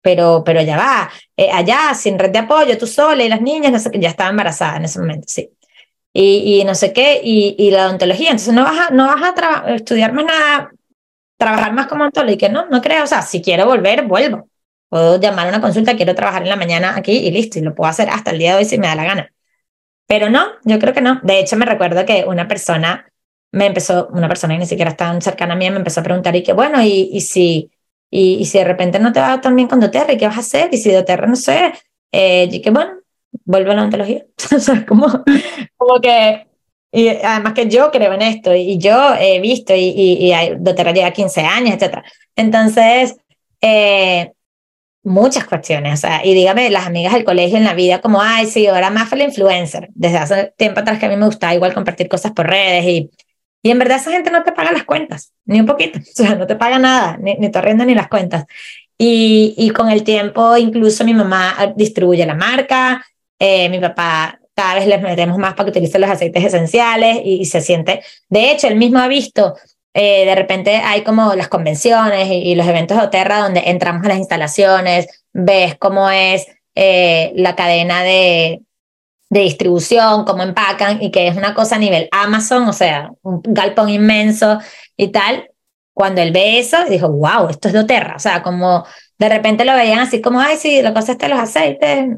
pero, 0.01 0.43
pero 0.43 0.59
ya 0.63 0.75
va, 0.75 1.11
eh, 1.37 1.51
allá, 1.51 1.93
sin 1.93 2.17
red 2.17 2.31
de 2.31 2.39
apoyo, 2.39 2.79
tú 2.79 2.87
sola 2.87 3.23
y 3.23 3.29
las 3.29 3.41
niñas, 3.41 3.71
no 3.71 3.77
sé 3.77 3.91
qué, 3.91 3.99
ya 3.99 4.09
estaba 4.09 4.31
embarazada 4.31 4.77
en 4.77 4.85
ese 4.85 4.99
momento, 4.99 5.27
sí. 5.27 5.51
Y, 6.11 6.61
y 6.61 6.63
no 6.63 6.73
sé 6.73 6.93
qué, 6.93 7.21
y, 7.23 7.55
y, 7.59 7.69
la 7.69 7.85
odontología, 7.85 8.31
entonces 8.31 8.55
no 8.55 8.63
vas 8.63 8.89
a, 8.89 8.93
no 8.93 9.05
vas 9.05 9.21
a 9.21 9.75
estudiar 9.75 10.13
más 10.13 10.25
nada, 10.25 10.71
trabajar 11.37 11.73
más 11.73 11.85
como 11.85 12.01
odontólogo, 12.01 12.33
y 12.33 12.37
que 12.37 12.49
no, 12.49 12.65
no 12.69 12.81
creo, 12.81 13.03
o 13.03 13.07
sea, 13.07 13.21
si 13.21 13.41
quiero 13.43 13.67
volver, 13.67 14.03
vuelvo. 14.05 14.49
Puedo 14.89 15.19
llamar 15.19 15.47
a 15.47 15.49
una 15.49 15.61
consulta, 15.61 15.95
quiero 15.95 16.15
trabajar 16.15 16.43
en 16.43 16.49
la 16.49 16.55
mañana 16.55 16.95
aquí 16.95 17.11
y 17.11 17.31
listo, 17.31 17.59
y 17.59 17.61
lo 17.61 17.75
puedo 17.75 17.89
hacer 17.89 18.09
hasta 18.09 18.31
el 18.31 18.39
día 18.39 18.51
de 18.53 18.59
hoy 18.59 18.65
si 18.65 18.77
me 18.77 18.87
da 18.87 18.95
la 18.95 19.05
gana. 19.05 19.33
Pero 20.07 20.29
no, 20.29 20.47
yo 20.63 20.79
creo 20.79 20.93
que 20.93 21.01
no. 21.01 21.19
De 21.23 21.39
hecho, 21.39 21.55
me 21.57 21.65
recuerdo 21.65 22.05
que 22.05 22.25
una 22.27 22.47
persona 22.47 23.11
me 23.51 23.67
empezó, 23.67 24.09
una 24.11 24.27
persona 24.27 24.53
que 24.55 24.59
ni 24.59 24.65
siquiera 24.65 24.95
tan 24.95 25.21
cercana 25.21 25.53
a 25.53 25.57
mí, 25.57 25.69
me 25.69 25.77
empezó 25.77 26.01
a 26.01 26.03
preguntar, 26.03 26.35
y 26.35 26.43
que 26.43 26.53
bueno, 26.53 26.83
y, 26.83 27.09
y 27.13 27.21
si, 27.21 27.71
y, 28.11 28.35
y, 28.35 28.45
si 28.45 28.57
de 28.59 28.65
repente 28.65 28.99
no 28.99 29.13
te 29.13 29.21
va 29.21 29.39
tan 29.41 29.55
bien 29.55 29.67
con 29.69 29.79
doTERRA, 29.79 30.17
¿qué 30.17 30.27
vas 30.27 30.37
a 30.37 30.41
hacer? 30.41 30.69
Y 30.73 30.77
si 30.77 30.91
doTERRA, 30.91 31.27
no 31.27 31.37
sé, 31.37 31.73
eh, 32.11 32.49
y 32.51 32.61
que 32.61 32.69
bueno, 32.71 32.91
vuelve 33.45 33.71
a 33.71 33.75
la 33.75 33.83
ontología. 33.83 34.25
o 34.55 34.59
sea, 34.59 34.85
como, 34.85 35.07
como 35.77 36.01
que, 36.01 36.47
y 36.91 37.07
además 37.09 37.53
que 37.53 37.69
yo 37.69 37.91
creo 37.91 38.13
en 38.13 38.23
esto, 38.23 38.53
y 38.53 38.77
yo 38.77 39.15
he 39.17 39.39
visto, 39.39 39.73
y, 39.73 39.79
y, 39.79 40.33
y 40.33 40.55
doTERRA 40.59 40.91
lleva 40.93 41.11
15 41.11 41.41
años, 41.41 41.75
etc. 41.81 42.03
Entonces, 42.35 43.15
eh, 43.61 44.33
muchas 45.05 45.45
cuestiones, 45.45 45.93
o 45.93 45.97
sea, 45.97 46.25
y 46.25 46.33
dígame, 46.33 46.69
las 46.69 46.87
amigas 46.87 47.13
del 47.13 47.23
colegio 47.23 47.57
en 47.57 47.63
la 47.63 47.75
vida, 47.75 48.01
como, 48.01 48.21
ay, 48.21 48.47
sí, 48.47 48.65
ahora 48.67 48.89
más 48.89 49.07
fue 49.07 49.19
la 49.19 49.25
influencer, 49.25 49.89
desde 49.93 50.17
hace 50.17 50.53
tiempo 50.57 50.79
atrás 50.79 50.99
que 50.99 51.05
a 51.05 51.09
mí 51.09 51.15
me 51.15 51.27
gustaba 51.27 51.53
igual 51.53 51.73
compartir 51.73 52.09
cosas 52.09 52.31
por 52.31 52.47
redes 52.47 52.83
y, 52.85 53.11
y 53.61 53.71
en 53.71 53.79
verdad 53.79 53.97
esa 53.97 54.11
gente 54.11 54.31
no 54.31 54.43
te 54.43 54.51
paga 54.51 54.71
las 54.71 54.83
cuentas, 54.83 55.31
ni 55.45 55.59
un 55.59 55.67
poquito, 55.67 55.99
o 56.01 56.03
sea, 56.03 56.35
no 56.35 56.47
te 56.47 56.55
paga 56.55 56.79
nada, 56.79 57.17
ni, 57.21 57.35
ni 57.35 57.49
tu 57.51 57.59
arriendo 57.59 57.85
ni 57.85 57.95
las 57.95 58.07
cuentas. 58.07 58.45
Y, 58.97 59.53
y 59.57 59.69
con 59.71 59.89
el 59.89 60.03
tiempo, 60.03 60.57
incluso 60.57 61.03
mi 61.03 61.13
mamá 61.13 61.73
distribuye 61.75 62.25
la 62.25 62.35
marca, 62.35 63.05
eh, 63.37 63.69
mi 63.69 63.79
papá 63.79 64.39
cada 64.55 64.75
vez 64.75 64.87
les 64.87 65.01
metemos 65.01 65.37
más 65.37 65.53
para 65.53 65.65
que 65.65 65.71
utilicen 65.71 66.01
los 66.01 66.09
aceites 66.09 66.43
esenciales 66.43 67.17
y, 67.23 67.41
y 67.41 67.45
se 67.45 67.61
siente, 67.61 68.01
de 68.29 68.51
hecho, 68.51 68.67
él 68.67 68.75
mismo 68.75 68.99
ha 68.99 69.07
visto 69.07 69.55
eh, 69.97 70.25
de 70.25 70.35
repente 70.35 70.75
hay 70.75 71.03
como 71.03 71.35
las 71.35 71.47
convenciones 71.47 72.27
y, 72.29 72.53
los 72.55 72.67
eventos 72.67 72.97
de 72.97 73.03
Oterra 73.05 73.39
donde 73.39 73.61
entramos 73.67 74.03
a 74.03 74.09
las 74.09 74.17
instalaciones, 74.17 75.23
ves 75.31 75.77
cómo 75.79 76.09
es 76.09 76.47
eh, 76.75 77.31
la 77.35 77.55
cadena 77.55 78.03
de, 78.03 78.61
de, 79.29 79.39
distribución, 79.39 80.25
cómo 80.25 80.43
empacan 80.43 81.01
y 81.01 81.11
que 81.11 81.29
es 81.29 81.37
una 81.37 81.53
cosa 81.53 81.77
a 81.77 81.79
nivel 81.79 82.09
Amazon, 82.11 82.67
o 82.67 82.73
sea, 82.73 83.11
un 83.21 83.41
galpón 83.45 83.87
inmenso 83.87 84.59
y 84.97 85.07
tal. 85.13 85.49
Cuando 85.93 86.21
él 86.21 86.33
ve 86.33 86.59
eso, 86.59 86.75
dijo, 86.89 87.07
wow, 87.07 87.47
esto 87.47 87.69
es 87.69 87.73
de 87.73 87.79
Oterra, 87.79 88.17
o 88.17 88.19
sea, 88.19 88.43
como 88.43 88.85
de 89.17 89.29
repente 89.29 89.63
lo 89.63 89.73
veían 89.75 89.99
así 89.99 90.21
como, 90.21 90.41
ay, 90.41 90.57
sí, 90.57 90.81
la 90.81 90.93
cosa 90.93 91.13
está 91.13 91.27
de 91.27 91.35
los 91.35 91.41
aceites. 91.41 92.09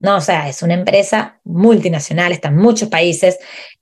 No, 0.00 0.16
o 0.16 0.20
sea, 0.22 0.48
es 0.48 0.62
una 0.62 0.74
empresa 0.74 1.40
multinacional, 1.44 2.32
está 2.32 2.48
en 2.48 2.56
muchos 2.56 2.88
países 2.88 3.38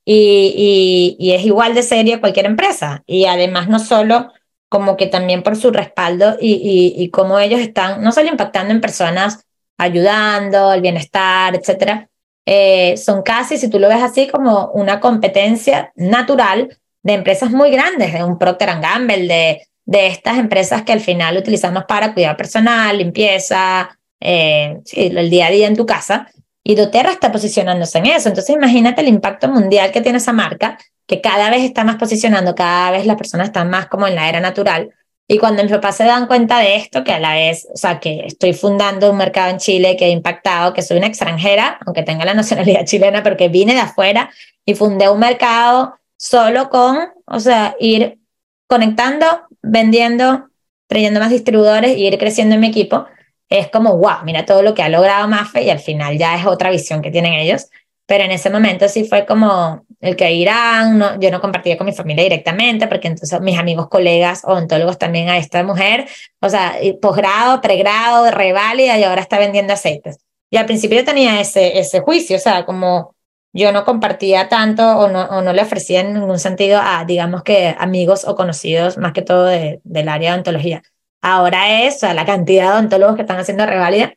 y, 0.06 1.16
y, 1.18 1.26
y, 1.26 1.32
es 1.32 1.44
igual 1.44 1.74
de 1.74 1.82
seria 1.82 2.20
cualquier 2.20 2.46
empresa. 2.46 3.02
Y 3.06 3.26
además 3.26 3.68
no 3.68 3.80
solo 3.80 4.32
como 4.68 4.96
que 4.96 5.08
también 5.08 5.42
por 5.42 5.56
su 5.56 5.70
respaldo 5.72 6.36
y, 6.40 6.94
y, 6.96 7.10
cómo 7.10 7.38
ellos 7.40 7.60
están 7.60 8.02
no 8.02 8.12
solo 8.12 8.28
impactando 8.28 8.72
en 8.72 8.80
personas, 8.80 9.44
ayudando, 9.78 10.72
el 10.72 10.80
bienestar, 10.80 11.56
etcétera, 11.56 12.08
eh, 12.46 12.96
son 12.96 13.22
casi, 13.22 13.58
si 13.58 13.68
tú 13.68 13.80
lo 13.80 13.88
ves 13.88 14.02
así, 14.02 14.28
como 14.28 14.70
una 14.72 15.00
competencia 15.00 15.92
natural 15.96 16.78
de 17.02 17.14
empresas 17.14 17.50
muy 17.50 17.70
grandes, 17.70 18.12
de 18.12 18.22
un 18.22 18.38
Procter 18.38 18.80
Gamble, 18.80 19.26
de, 19.26 19.66
de 19.84 20.06
estas 20.06 20.38
empresas 20.38 20.82
que 20.82 20.92
al 20.92 21.00
final 21.00 21.36
utilizamos 21.36 21.84
para 21.84 22.14
cuidado 22.14 22.36
personal, 22.36 22.98
limpieza, 22.98 23.98
eh, 24.20 24.80
el 24.92 25.30
día 25.30 25.46
a 25.46 25.50
día 25.50 25.66
en 25.66 25.76
tu 25.76 25.86
casa. 25.86 26.28
Y 26.68 26.74
doTERRA 26.74 27.12
está 27.12 27.30
posicionándose 27.30 27.98
en 27.98 28.06
eso. 28.06 28.28
Entonces 28.28 28.56
imagínate 28.56 29.00
el 29.00 29.06
impacto 29.06 29.46
mundial 29.46 29.92
que 29.92 30.00
tiene 30.00 30.18
esa 30.18 30.32
marca, 30.32 30.76
que 31.06 31.20
cada 31.20 31.48
vez 31.48 31.62
está 31.62 31.84
más 31.84 31.94
posicionando, 31.94 32.56
cada 32.56 32.90
vez 32.90 33.06
las 33.06 33.14
personas 33.16 33.46
están 33.46 33.70
más 33.70 33.86
como 33.86 34.08
en 34.08 34.16
la 34.16 34.28
era 34.28 34.40
natural. 34.40 34.90
Y 35.28 35.38
cuando 35.38 35.62
mis 35.62 35.70
papás 35.70 35.96
se 35.96 36.02
dan 36.02 36.26
cuenta 36.26 36.58
de 36.58 36.74
esto, 36.74 37.04
que 37.04 37.12
a 37.12 37.20
la 37.20 37.34
vez, 37.34 37.68
o 37.72 37.76
sea, 37.76 38.00
que 38.00 38.24
estoy 38.26 38.52
fundando 38.52 39.12
un 39.12 39.16
mercado 39.16 39.50
en 39.50 39.58
Chile 39.58 39.96
que 39.96 40.06
he 40.06 40.10
impactado, 40.10 40.72
que 40.72 40.82
soy 40.82 40.96
una 40.96 41.06
extranjera, 41.06 41.78
aunque 41.86 42.02
tenga 42.02 42.24
la 42.24 42.34
nacionalidad 42.34 42.84
chilena, 42.84 43.22
pero 43.22 43.36
que 43.36 43.48
vine 43.48 43.74
de 43.74 43.80
afuera 43.82 44.30
y 44.64 44.74
fundé 44.74 45.08
un 45.08 45.20
mercado 45.20 45.94
solo 46.16 46.68
con, 46.68 46.98
o 47.26 47.38
sea, 47.38 47.76
ir 47.78 48.18
conectando, 48.66 49.26
vendiendo, 49.62 50.48
trayendo 50.88 51.20
más 51.20 51.30
distribuidores 51.30 51.96
y 51.96 52.08
ir 52.08 52.18
creciendo 52.18 52.56
en 52.56 52.60
mi 52.60 52.66
equipo, 52.66 53.06
es 53.48 53.68
como, 53.70 53.96
wow, 53.96 54.24
mira 54.24 54.44
todo 54.44 54.62
lo 54.62 54.74
que 54.74 54.82
ha 54.82 54.88
logrado 54.88 55.28
Mafe 55.28 55.62
y 55.62 55.70
al 55.70 55.78
final 55.78 56.18
ya 56.18 56.36
es 56.36 56.46
otra 56.46 56.70
visión 56.70 57.02
que 57.02 57.10
tienen 57.10 57.34
ellos. 57.34 57.68
Pero 58.06 58.22
en 58.24 58.30
ese 58.30 58.50
momento 58.50 58.88
sí 58.88 59.04
fue 59.04 59.26
como 59.26 59.84
el 60.00 60.14
que 60.14 60.32
irán, 60.32 60.98
no, 60.98 61.18
yo 61.18 61.30
no 61.32 61.40
compartía 61.40 61.76
con 61.76 61.86
mi 61.86 61.92
familia 61.92 62.22
directamente, 62.22 62.86
porque 62.86 63.08
entonces 63.08 63.40
mis 63.40 63.58
amigos, 63.58 63.88
colegas, 63.88 64.42
odontólogos 64.44 64.98
también 64.98 65.28
a 65.28 65.38
esta 65.38 65.64
mujer, 65.64 66.06
o 66.40 66.48
sea, 66.48 66.76
posgrado, 67.02 67.60
pregrado, 67.60 68.30
reválida 68.30 68.96
y 68.98 69.04
ahora 69.04 69.22
está 69.22 69.38
vendiendo 69.40 69.72
aceites. 69.72 70.18
Y 70.50 70.56
al 70.56 70.66
principio 70.66 70.98
yo 70.98 71.04
tenía 71.04 71.40
ese, 71.40 71.78
ese 71.80 72.00
juicio, 72.00 72.36
o 72.36 72.40
sea, 72.40 72.64
como 72.64 73.16
yo 73.52 73.72
no 73.72 73.84
compartía 73.84 74.48
tanto 74.48 74.86
o 74.98 75.08
no, 75.08 75.22
o 75.24 75.42
no 75.42 75.52
le 75.52 75.62
ofrecía 75.62 76.00
en 76.00 76.14
ningún 76.14 76.38
sentido 76.38 76.78
a, 76.80 77.04
digamos 77.04 77.42
que, 77.42 77.74
amigos 77.78 78.24
o 78.26 78.36
conocidos, 78.36 78.98
más 78.98 79.12
que 79.12 79.22
todo 79.22 79.46
de, 79.46 79.80
del 79.82 80.08
área 80.08 80.30
de 80.30 80.34
odontología. 80.34 80.82
Ahora 81.28 81.82
es, 81.82 81.96
o 81.96 81.98
sea, 81.98 82.14
la 82.14 82.24
cantidad 82.24 82.66
de 82.66 82.72
odontólogos 82.74 83.16
que 83.16 83.22
están 83.22 83.40
haciendo 83.40 83.66
reválida 83.66 84.14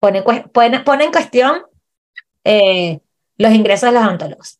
pone, 0.00 0.24
pone, 0.52 0.80
pone 0.80 1.04
en 1.04 1.12
cuestión 1.12 1.62
eh, 2.42 2.98
los 3.38 3.52
ingresos 3.52 3.88
de 3.88 3.92
los 3.92 4.04
odontólogos. 4.04 4.58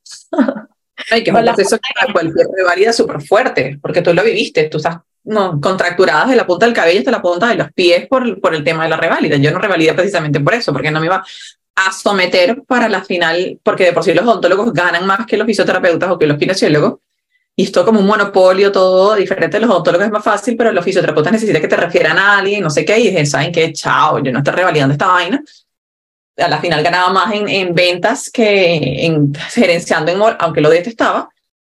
Ay, 1.10 1.24
que 1.24 1.30
es 1.30 1.36
un 1.36 1.42
proceso 1.42 1.78
que 1.78 2.12
cualquier 2.12 2.46
revalida 2.56 2.92
súper 2.92 3.20
fuerte, 3.20 3.80
porque 3.82 4.02
tú 4.02 4.14
lo 4.14 4.22
viviste, 4.22 4.68
tú 4.68 4.76
estás 4.76 4.98
no, 5.24 5.60
contracturadas 5.60 6.28
de 6.28 6.36
la 6.36 6.46
punta 6.46 6.66
del 6.66 6.76
cabello 6.76 7.00
hasta 7.00 7.10
la 7.10 7.22
punta 7.22 7.48
de 7.48 7.56
los 7.56 7.72
pies 7.72 8.06
por, 8.06 8.40
por 8.40 8.54
el 8.54 8.62
tema 8.62 8.84
de 8.84 8.90
la 8.90 8.96
revalida. 8.96 9.36
Yo 9.38 9.50
no 9.50 9.58
revalidé 9.58 9.92
precisamente 9.92 10.38
por 10.38 10.54
eso, 10.54 10.72
porque 10.72 10.92
no 10.92 11.00
me 11.00 11.06
iba 11.06 11.24
a 11.74 11.92
someter 11.92 12.62
para 12.68 12.88
la 12.88 13.02
final, 13.02 13.58
porque 13.64 13.86
de 13.86 13.92
por 13.92 14.04
sí 14.04 14.14
los 14.14 14.24
odontólogos 14.24 14.72
ganan 14.72 15.08
más 15.08 15.26
que 15.26 15.36
los 15.36 15.44
fisioterapeutas 15.44 16.08
o 16.08 16.18
que 16.20 16.28
los 16.28 16.38
kinesiólogos, 16.38 17.00
y 17.60 17.64
esto 17.64 17.84
como 17.84 18.00
un 18.00 18.06
monopolio, 18.06 18.72
todo 18.72 19.14
diferente 19.14 19.60
los 19.60 19.70
odontólogos 19.70 20.06
es 20.06 20.12
más 20.12 20.24
fácil, 20.24 20.56
pero 20.56 20.72
los 20.72 20.84
fisioterapeutas 20.84 21.32
necesitan 21.32 21.60
que 21.60 21.68
te 21.68 21.76
refieran 21.76 22.18
a 22.18 22.38
alguien, 22.38 22.62
no 22.62 22.70
sé 22.70 22.84
qué, 22.84 22.98
y 22.98 23.08
dije, 23.08 23.26
¿saben 23.26 23.52
qué? 23.52 23.72
Chao, 23.72 24.18
yo 24.18 24.32
no 24.32 24.38
estoy 24.38 24.54
revalidando 24.54 24.92
esta 24.92 25.08
vaina 25.08 25.42
a 26.42 26.48
la 26.48 26.58
final 26.58 26.82
ganaba 26.82 27.12
más 27.12 27.32
en, 27.34 27.48
en 27.48 27.74
ventas 27.74 28.30
que 28.30 29.04
en 29.06 29.32
gerenciando, 29.34 30.12
en, 30.12 30.36
aunque 30.38 30.60
lo 30.60 30.70
detestaba, 30.70 31.28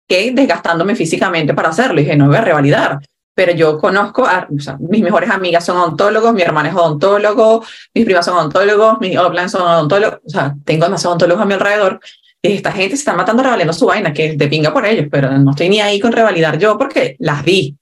que 0.07 0.33
desgastándome 0.33 0.95
físicamente 0.95 1.55
para 1.55 1.71
hacerlo. 1.71 2.01
Y 2.01 2.05
dije, 2.05 2.17
no 2.17 2.27
voy 2.27 2.37
a 2.37 2.43
revalidar. 2.43 2.99
Pero 3.35 3.53
yo 3.53 3.79
conozco, 3.79 4.27
a, 4.27 4.49
o 4.55 4.61
sea, 4.61 4.77
mis 4.81 5.03
mejores 5.03 5.31
amigas 5.31 5.65
son 5.65 5.77
odontólogos, 5.77 6.35
mi 6.35 6.43
hermana 6.43 6.69
es 6.69 6.75
odontólogo, 6.75 7.65
mis 7.95 8.05
primas 8.05 8.25
son 8.25 8.37
odontólogos, 8.37 9.01
mis 9.01 9.17
offline 9.17 9.49
son 9.49 9.63
odontólogos, 9.63 10.19
o 10.27 10.31
sea, 10.31 10.55
tengo 10.65 10.85
demasiados 10.85 11.13
odontólogos 11.13 11.43
a 11.43 11.47
mi 11.47 11.55
alrededor. 11.55 12.01
Esta 12.43 12.73
gente 12.73 12.97
se 12.97 13.03
está 13.03 13.15
matando 13.15 13.43
revalidando 13.43 13.73
su 13.73 13.87
vaina, 13.87 14.13
que 14.13 14.35
de 14.35 14.49
pinga 14.49 14.73
por 14.73 14.87
ellos, 14.87 15.07
pero 15.11 15.37
no 15.39 15.51
estoy 15.51 15.69
ni 15.69 15.81
ahí 15.81 16.01
con 16.01 16.13
revalidar 16.13 16.59
yo 16.59 16.79
porque 16.79 17.17
las 17.19 17.45
vi. 17.45 17.77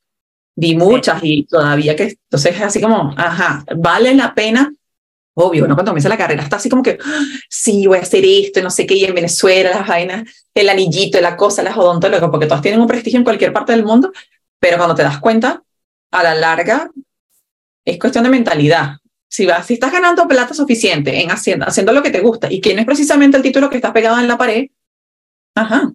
Vi 0.57 0.75
muchas 0.75 1.21
y 1.23 1.45
todavía 1.45 1.95
que, 1.95 2.17
entonces 2.25 2.57
es 2.57 2.63
así 2.63 2.81
como, 2.81 3.15
ajá, 3.17 3.65
vale 3.77 4.13
la 4.15 4.35
pena 4.35 4.73
obvio, 5.41 5.69
¿no? 5.69 5.75
Cuando 5.75 5.93
comienza 5.93 6.09
la 6.09 6.17
carrera 6.17 6.43
está 6.43 6.57
así 6.57 6.69
como 6.69 6.83
que, 6.83 6.99
sí, 7.49 7.87
voy 7.87 7.99
a 7.99 8.03
hacer 8.03 8.25
esto, 8.25 8.61
no 8.61 8.71
sé 8.71 8.87
qué, 8.87 8.95
y 8.95 9.05
en 9.05 9.15
Venezuela 9.15 9.71
las 9.71 9.87
vainas, 9.87 10.29
el 10.53 10.69
anillito, 10.69 11.21
la 11.21 11.37
cosa, 11.37 11.63
las 11.63 11.77
odontólogos, 11.77 12.31
porque 12.31 12.47
todas 12.47 12.63
tienen 12.63 12.81
un 12.81 12.89
prestigio 12.89 13.19
en 13.19 13.25
cualquier 13.25 13.53
parte 13.53 13.73
del 13.73 13.85
mundo, 13.85 14.11
pero 14.59 14.77
cuando 14.77 14.97
te 14.97 15.05
das 15.05 15.19
cuenta, 15.21 15.63
a 16.11 16.23
la 16.23 16.35
larga, 16.35 16.91
es 17.85 17.99
cuestión 17.99 18.25
de 18.25 18.31
mentalidad. 18.31 18.97
Si, 19.29 19.47
vas, 19.47 19.67
si 19.67 19.75
estás 19.75 19.93
ganando 19.93 20.27
plata 20.27 20.55
suficiente 20.55 21.21
en 21.21 21.31
haciendo, 21.31 21.67
haciendo 21.67 21.93
lo 21.93 22.03
que 22.03 22.11
te 22.11 22.21
gusta 22.21 22.51
y 22.51 22.61
que 22.61 22.75
no 22.75 22.81
es 22.81 22.87
precisamente 22.87 23.37
el 23.37 23.43
título 23.43 23.69
que 23.69 23.77
estás 23.77 23.93
pegado 23.93 24.19
en 24.19 24.29
la 24.29 24.39
pared, 24.39 24.69
ajá. 25.55 25.93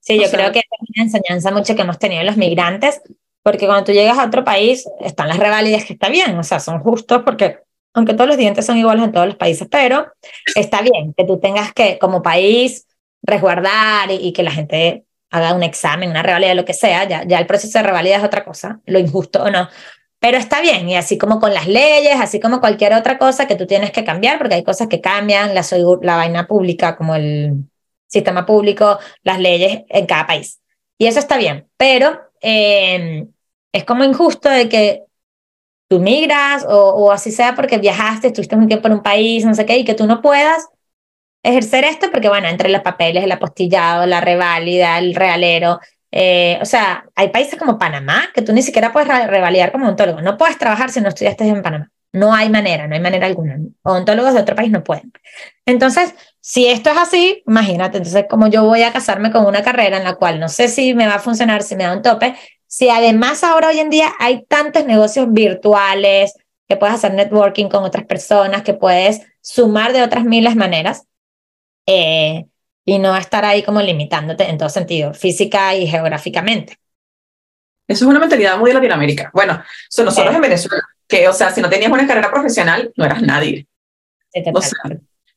Sí, 0.00 0.20
yo 0.20 0.28
creo 0.30 0.50
que 0.50 0.58
es 0.58 0.64
una 0.96 1.04
enseñanza 1.04 1.52
mucho 1.52 1.76
que 1.76 1.82
hemos 1.82 1.98
tenido 1.98 2.24
los 2.24 2.36
migrantes, 2.36 3.00
porque 3.44 3.66
cuando 3.66 3.84
tú 3.84 3.92
llegas 3.92 4.18
a 4.18 4.26
otro 4.26 4.42
país, 4.44 4.84
están 5.00 5.28
las 5.28 5.38
revalidas 5.38 5.84
que 5.84 5.92
está 5.92 6.08
bien, 6.08 6.36
o 6.36 6.42
sea, 6.42 6.58
son 6.58 6.80
justos 6.80 7.22
porque 7.24 7.58
aunque 7.94 8.14
todos 8.14 8.28
los 8.28 8.36
dientes 8.36 8.64
son 8.64 8.78
iguales 8.78 9.04
en 9.04 9.12
todos 9.12 9.26
los 9.26 9.36
países, 9.36 9.68
pero 9.70 10.06
está 10.54 10.80
bien 10.80 11.14
que 11.16 11.24
tú 11.24 11.38
tengas 11.38 11.72
que, 11.72 11.98
como 11.98 12.22
país, 12.22 12.86
resguardar 13.22 14.10
y, 14.10 14.32
que 14.32 14.42
la 14.42 14.50
gente 14.50 15.04
haga 15.30 15.54
un 15.54 15.62
examen, 15.62 16.10
una 16.10 16.22
revalida, 16.22 16.54
lo 16.54 16.64
que 16.64 16.74
sea, 16.74 17.06
ya, 17.06 17.24
ya 17.24 17.38
el 17.38 17.46
proceso 17.46 17.78
de 17.78 17.84
revalida 17.84 18.16
es 18.16 18.24
otra 18.24 18.44
cosa, 18.44 18.80
lo 18.86 18.98
injusto 18.98 19.42
o 19.42 19.50
no. 19.50 19.68
Pero 20.22 20.38
está 20.38 20.60
bien, 20.60 20.88
y 20.88 20.94
así 20.94 21.18
como 21.18 21.40
con 21.40 21.52
las 21.52 21.66
leyes, 21.66 22.14
así 22.20 22.38
como 22.38 22.60
cualquier 22.60 22.94
otra 22.94 23.18
cosa 23.18 23.48
que 23.48 23.56
tú 23.56 23.66
tienes 23.66 23.90
que 23.90 24.04
cambiar, 24.04 24.38
porque 24.38 24.54
hay 24.54 24.62
cosas 24.62 24.86
que 24.86 25.00
cambian, 25.00 25.52
la, 25.52 25.64
la 26.02 26.16
vaina 26.16 26.46
pública, 26.46 26.96
como 26.96 27.16
el 27.16 27.64
sistema 28.06 28.46
público, 28.46 29.00
las 29.24 29.40
leyes 29.40 29.82
en 29.88 30.06
cada 30.06 30.28
país. 30.28 30.60
Y 30.96 31.06
eso 31.08 31.18
está 31.18 31.38
bien, 31.38 31.66
pero 31.76 32.20
eh, 32.40 33.26
es 33.72 33.84
como 33.84 34.04
injusto 34.04 34.48
de 34.48 34.68
que 34.68 35.02
tú 35.88 35.98
migras 35.98 36.64
o, 36.68 36.90
o, 36.90 37.10
así 37.10 37.32
sea 37.32 37.56
porque 37.56 37.78
viajaste, 37.78 38.28
estuviste 38.28 38.54
un 38.54 38.68
tiempo 38.68 38.86
en 38.86 38.94
un 38.94 39.02
país, 39.02 39.44
no 39.44 39.56
sé 39.56 39.66
qué, 39.66 39.76
y 39.78 39.84
que 39.84 39.94
tú 39.94 40.06
no 40.06 40.22
puedas 40.22 40.68
ejercer 41.42 41.82
esto 41.82 42.12
porque, 42.12 42.28
bueno, 42.28 42.46
entre 42.46 42.68
los 42.68 42.82
papeles, 42.82 43.24
el 43.24 43.32
apostillado, 43.32 44.06
la 44.06 44.20
reválida, 44.20 45.00
el 45.00 45.16
realero, 45.16 45.80
eh, 46.12 46.58
o 46.60 46.66
sea, 46.66 47.06
hay 47.14 47.30
países 47.30 47.58
como 47.58 47.78
Panamá 47.78 48.28
que 48.34 48.42
tú 48.42 48.52
ni 48.52 48.62
siquiera 48.62 48.92
puedes 48.92 49.08
revalidar 49.08 49.72
como 49.72 49.86
odontólogo. 49.86 50.20
No 50.20 50.36
puedes 50.36 50.58
trabajar 50.58 50.90
si 50.90 51.00
no 51.00 51.08
estudiaste 51.08 51.48
en 51.48 51.62
Panamá. 51.62 51.90
No 52.12 52.34
hay 52.34 52.50
manera, 52.50 52.86
no 52.86 52.94
hay 52.94 53.00
manera 53.00 53.26
alguna. 53.26 53.58
Odontólogos 53.82 54.34
de 54.34 54.40
otro 54.40 54.54
país 54.54 54.70
no 54.70 54.84
pueden. 54.84 55.10
Entonces, 55.64 56.14
si 56.40 56.68
esto 56.68 56.90
es 56.90 56.98
así, 56.98 57.42
imagínate, 57.46 57.96
entonces 57.96 58.26
como 58.28 58.48
yo 58.48 58.64
voy 58.64 58.82
a 58.82 58.92
casarme 58.92 59.32
con 59.32 59.46
una 59.46 59.62
carrera 59.62 59.96
en 59.96 60.04
la 60.04 60.16
cual 60.16 60.38
no 60.38 60.50
sé 60.50 60.68
si 60.68 60.92
me 60.92 61.06
va 61.06 61.14
a 61.14 61.18
funcionar, 61.20 61.62
si 61.62 61.74
me 61.74 61.84
da 61.84 61.94
un 61.94 62.02
tope, 62.02 62.36
si 62.66 62.90
además 62.90 63.42
ahora 63.42 63.68
hoy 63.68 63.80
en 63.80 63.88
día 63.88 64.12
hay 64.18 64.44
tantos 64.46 64.84
negocios 64.84 65.32
virtuales, 65.32 66.34
que 66.68 66.76
puedes 66.76 66.94
hacer 66.94 67.14
networking 67.14 67.68
con 67.68 67.84
otras 67.84 68.04
personas, 68.04 68.62
que 68.62 68.74
puedes 68.74 69.20
sumar 69.40 69.92
de 69.92 70.02
otras 70.02 70.24
miles 70.24 70.56
maneras 70.56 71.06
eh, 71.86 72.46
y 72.84 72.98
no 72.98 73.16
estar 73.16 73.44
ahí 73.44 73.62
como 73.62 73.80
limitándote 73.80 74.48
en 74.48 74.58
todo 74.58 74.68
sentido, 74.68 75.14
física 75.14 75.74
y 75.74 75.86
geográficamente. 75.86 76.78
Eso 77.86 78.04
es 78.04 78.10
una 78.10 78.20
mentalidad 78.20 78.58
muy 78.58 78.70
de 78.70 78.74
Latinoamérica. 78.74 79.30
Bueno, 79.34 79.62
son 79.88 80.06
nosotros 80.06 80.34
en 80.34 80.40
Venezuela, 80.40 80.82
que, 81.06 81.28
o 81.28 81.32
sea, 81.32 81.50
si 81.50 81.60
no 81.60 81.68
tenías 81.68 81.90
una 81.90 82.06
carrera 82.06 82.30
profesional, 82.30 82.92
no 82.96 83.04
eras 83.04 83.22
nadie. 83.22 83.66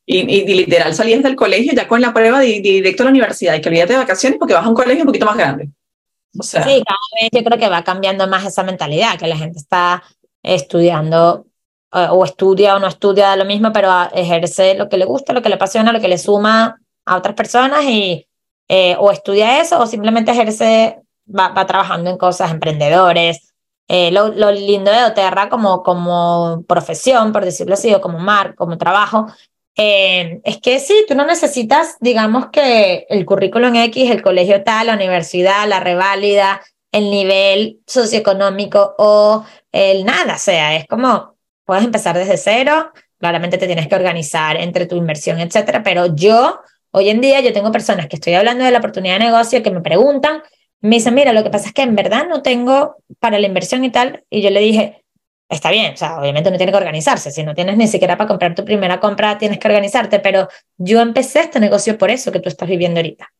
y, 0.06 0.18
y, 0.18 0.54
literal 0.54 0.94
salías 0.94 1.22
del 1.22 1.36
colegio 1.36 1.72
ya 1.74 1.86
con 1.88 2.00
la 2.00 2.14
prueba 2.14 2.40
de, 2.40 2.60
directo 2.60 3.02
a 3.02 3.06
la 3.06 3.10
universidad 3.10 3.54
y 3.54 3.60
que 3.60 3.68
olvídate 3.68 3.92
de 3.92 3.98
vacaciones 3.98 4.38
porque 4.38 4.54
vas 4.54 4.64
a 4.64 4.68
un 4.68 4.74
colegio 4.74 5.02
un 5.02 5.08
poquito 5.08 5.26
más 5.26 5.36
grande 5.36 5.68
sí, 6.42 6.58
cada 6.60 6.98
vez 7.20 7.30
yo 7.32 7.44
creo 7.44 7.58
que 7.58 7.68
va 7.68 7.84
cambiando 7.84 8.26
más 8.26 8.44
esa 8.44 8.62
mentalidad, 8.62 9.18
que 9.18 9.26
la 9.26 9.36
gente 9.36 9.58
está 9.58 10.02
estudiando 10.42 11.46
eh, 11.92 12.08
o 12.10 12.24
estudia 12.24 12.76
o 12.76 12.78
no 12.78 12.86
estudia 12.86 13.36
lo 13.36 13.44
mismo, 13.44 13.72
pero 13.72 13.90
ejerce 14.12 14.74
lo 14.74 14.88
que 14.88 14.96
le 14.96 15.04
gusta, 15.04 15.32
lo 15.32 15.42
que 15.42 15.48
le 15.48 15.56
apasiona, 15.56 15.92
lo 15.92 16.00
que 16.00 16.08
le 16.08 16.18
suma 16.18 16.80
a 17.06 17.16
otras 17.16 17.34
personas 17.34 17.84
y 17.84 18.26
eh, 18.68 18.96
o 18.98 19.10
estudia 19.10 19.60
eso 19.60 19.78
o 19.80 19.86
simplemente 19.86 20.32
ejerce, 20.32 21.00
va, 21.26 21.48
va 21.48 21.66
trabajando 21.66 22.10
en 22.10 22.18
cosas, 22.18 22.50
emprendedores. 22.50 23.54
Eh, 23.88 24.10
lo, 24.10 24.28
lo, 24.28 24.50
lindo 24.50 24.90
de 24.90 25.00
Doterra 25.00 25.48
como, 25.48 25.84
como 25.84 26.64
profesión, 26.66 27.32
por 27.32 27.44
decirlo 27.44 27.74
así, 27.74 27.94
o 27.94 28.00
como 28.00 28.18
mar, 28.18 28.56
como 28.56 28.76
trabajo, 28.76 29.28
eh, 29.76 30.40
es 30.44 30.58
que 30.58 30.80
sí, 30.80 31.04
tú 31.06 31.14
no 31.14 31.26
necesitas, 31.26 31.96
digamos 32.00 32.46
que 32.50 33.06
el 33.10 33.26
currículum 33.26 33.76
X, 33.76 34.10
el 34.10 34.22
colegio 34.22 34.64
tal, 34.64 34.86
la 34.86 34.94
universidad, 34.94 35.68
la 35.68 35.80
reválida, 35.80 36.62
el 36.92 37.10
nivel 37.10 37.80
socioeconómico 37.86 38.94
o 38.96 39.44
el 39.70 40.06
nada, 40.06 40.36
o 40.36 40.38
sea, 40.38 40.74
es 40.76 40.86
como, 40.86 41.36
puedes 41.66 41.84
empezar 41.84 42.16
desde 42.16 42.38
cero, 42.38 42.90
claramente 43.18 43.58
te 43.58 43.66
tienes 43.66 43.86
que 43.86 43.94
organizar 43.94 44.56
entre 44.56 44.86
tu 44.86 44.96
inversión, 44.96 45.40
etcétera, 45.40 45.82
pero 45.82 46.06
yo, 46.14 46.60
hoy 46.96 47.10
en 47.10 47.20
día, 47.20 47.40
yo 47.40 47.52
tengo 47.52 47.70
personas 47.70 48.06
que 48.06 48.16
estoy 48.16 48.32
hablando 48.32 48.64
de 48.64 48.70
la 48.70 48.78
oportunidad 48.78 49.18
de 49.18 49.26
negocio 49.26 49.62
que 49.62 49.70
me 49.70 49.82
preguntan, 49.82 50.42
me 50.80 50.96
dicen, 50.96 51.12
mira, 51.12 51.34
lo 51.34 51.44
que 51.44 51.50
pasa 51.50 51.68
es 51.68 51.74
que 51.74 51.82
en 51.82 51.94
verdad 51.94 52.26
no 52.26 52.40
tengo 52.40 52.96
para 53.20 53.38
la 53.38 53.46
inversión 53.46 53.84
y 53.84 53.90
tal, 53.90 54.24
y 54.30 54.40
yo 54.40 54.48
le 54.48 54.60
dije, 54.60 55.04
está 55.50 55.70
bien, 55.70 55.92
o 55.92 55.96
sea, 55.98 56.18
obviamente 56.18 56.48
uno 56.48 56.56
tiene 56.56 56.72
que 56.72 56.78
organizarse, 56.78 57.30
si 57.30 57.42
no 57.42 57.54
tienes 57.54 57.76
ni 57.76 57.86
siquiera 57.86 58.16
para 58.16 58.28
comprar 58.28 58.54
tu 58.54 58.64
primera 58.64 58.98
compra, 58.98 59.36
tienes 59.36 59.58
que 59.58 59.68
organizarte, 59.68 60.20
pero 60.20 60.48
yo 60.78 61.02
empecé 61.02 61.40
este 61.40 61.60
negocio 61.60 61.98
por 61.98 62.10
eso 62.10 62.32
que 62.32 62.40
tú 62.40 62.48
estás 62.48 62.66
viviendo 62.66 62.98
ahorita. 62.98 63.30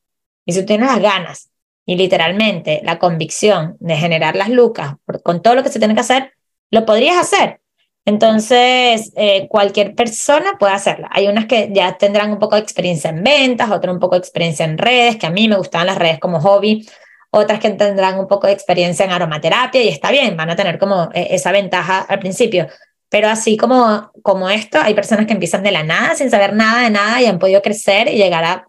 Y 0.45 0.53
si 0.53 0.59
tú 0.59 0.67
tienes 0.67 0.87
las 0.87 0.99
ganas 0.99 1.49
y 1.83 1.95
literalmente 1.95 2.81
la 2.83 2.99
convicción 2.99 3.75
de 3.79 3.95
generar 3.95 4.35
las 4.35 4.49
lucas 4.49 4.97
con 5.23 5.41
todo 5.41 5.55
lo 5.55 5.63
que 5.63 5.69
se 5.69 5.79
tiene 5.79 5.95
que 5.95 6.01
hacer, 6.01 6.33
lo 6.69 6.85
podrías 6.85 7.17
hacer. 7.17 7.59
Entonces, 8.07 9.11
eh, 9.17 9.49
cualquier 9.49 9.93
persona 9.93 10.53
puede 10.57 10.71
hacerla. 10.71 11.09
Hay 11.11 11.27
unas 11.27 11.45
que 11.45 11.69
ya 11.73 11.97
tendrán 11.97 12.31
un 12.31 12.39
poco 12.39 12.55
de 12.55 12.61
experiencia 12.61 13.09
en 13.09 13.21
ventas, 13.21 13.69
otras 13.69 13.93
un 13.93 13.99
poco 13.99 14.15
de 14.15 14.19
experiencia 14.19 14.63
en 14.63 14.77
redes, 14.77 15.17
que 15.17 15.27
a 15.27 15.29
mí 15.29 15.49
me 15.49 15.57
gustaban 15.57 15.87
las 15.87 15.97
redes 15.97 16.17
como 16.17 16.39
hobby, 16.39 16.87
otras 17.31 17.59
que 17.59 17.69
tendrán 17.71 18.17
un 18.17 18.29
poco 18.29 18.47
de 18.47 18.53
experiencia 18.53 19.03
en 19.03 19.11
aromaterapia 19.11 19.83
y 19.83 19.89
está 19.89 20.09
bien, 20.09 20.37
van 20.37 20.49
a 20.49 20.55
tener 20.55 20.79
como 20.79 21.09
eh, 21.13 21.27
esa 21.31 21.51
ventaja 21.51 21.99
al 21.99 22.19
principio. 22.19 22.67
Pero 23.09 23.27
así 23.27 23.57
como, 23.57 24.09
como 24.21 24.49
esto, 24.49 24.79
hay 24.81 24.93
personas 24.93 25.25
que 25.25 25.33
empiezan 25.33 25.61
de 25.63 25.73
la 25.73 25.83
nada, 25.83 26.15
sin 26.15 26.31
saber 26.31 26.53
nada 26.53 26.83
de 26.83 26.91
nada 26.91 27.21
y 27.21 27.25
han 27.25 27.39
podido 27.39 27.61
crecer 27.61 28.07
y 28.07 28.15
llegar 28.15 28.45
a 28.45 28.67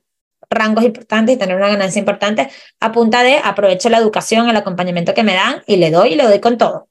rangos 0.50 0.82
importantes 0.82 1.36
y 1.36 1.38
tener 1.38 1.54
una 1.54 1.68
ganancia 1.68 2.00
importante 2.00 2.50
a 2.80 2.90
punta 2.90 3.22
de 3.22 3.38
aprovecho 3.38 3.88
la 3.88 3.98
educación, 3.98 4.48
el 4.48 4.56
acompañamiento 4.56 5.14
que 5.14 5.22
me 5.22 5.34
dan 5.34 5.62
y 5.68 5.76
le 5.76 5.92
doy 5.92 6.14
y 6.14 6.16
le 6.16 6.24
doy 6.24 6.40
con 6.40 6.58
todo. 6.58 6.87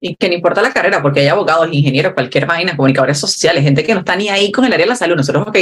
Y 0.00 0.16
que 0.16 0.28
no 0.28 0.34
importa 0.34 0.62
la 0.62 0.72
carrera, 0.72 1.02
porque 1.02 1.20
hay 1.20 1.28
abogados, 1.28 1.68
ingenieros, 1.70 2.14
cualquier 2.14 2.46
vaina, 2.46 2.74
comunicadores 2.74 3.18
sociales, 3.18 3.62
gente 3.62 3.84
que 3.84 3.92
no 3.92 4.00
está 4.00 4.16
ni 4.16 4.30
ahí 4.30 4.50
con 4.50 4.64
el 4.64 4.72
área 4.72 4.86
de 4.86 4.90
la 4.90 4.96
salud. 4.96 5.16
Nosotros, 5.16 5.46
ok, 5.48 5.58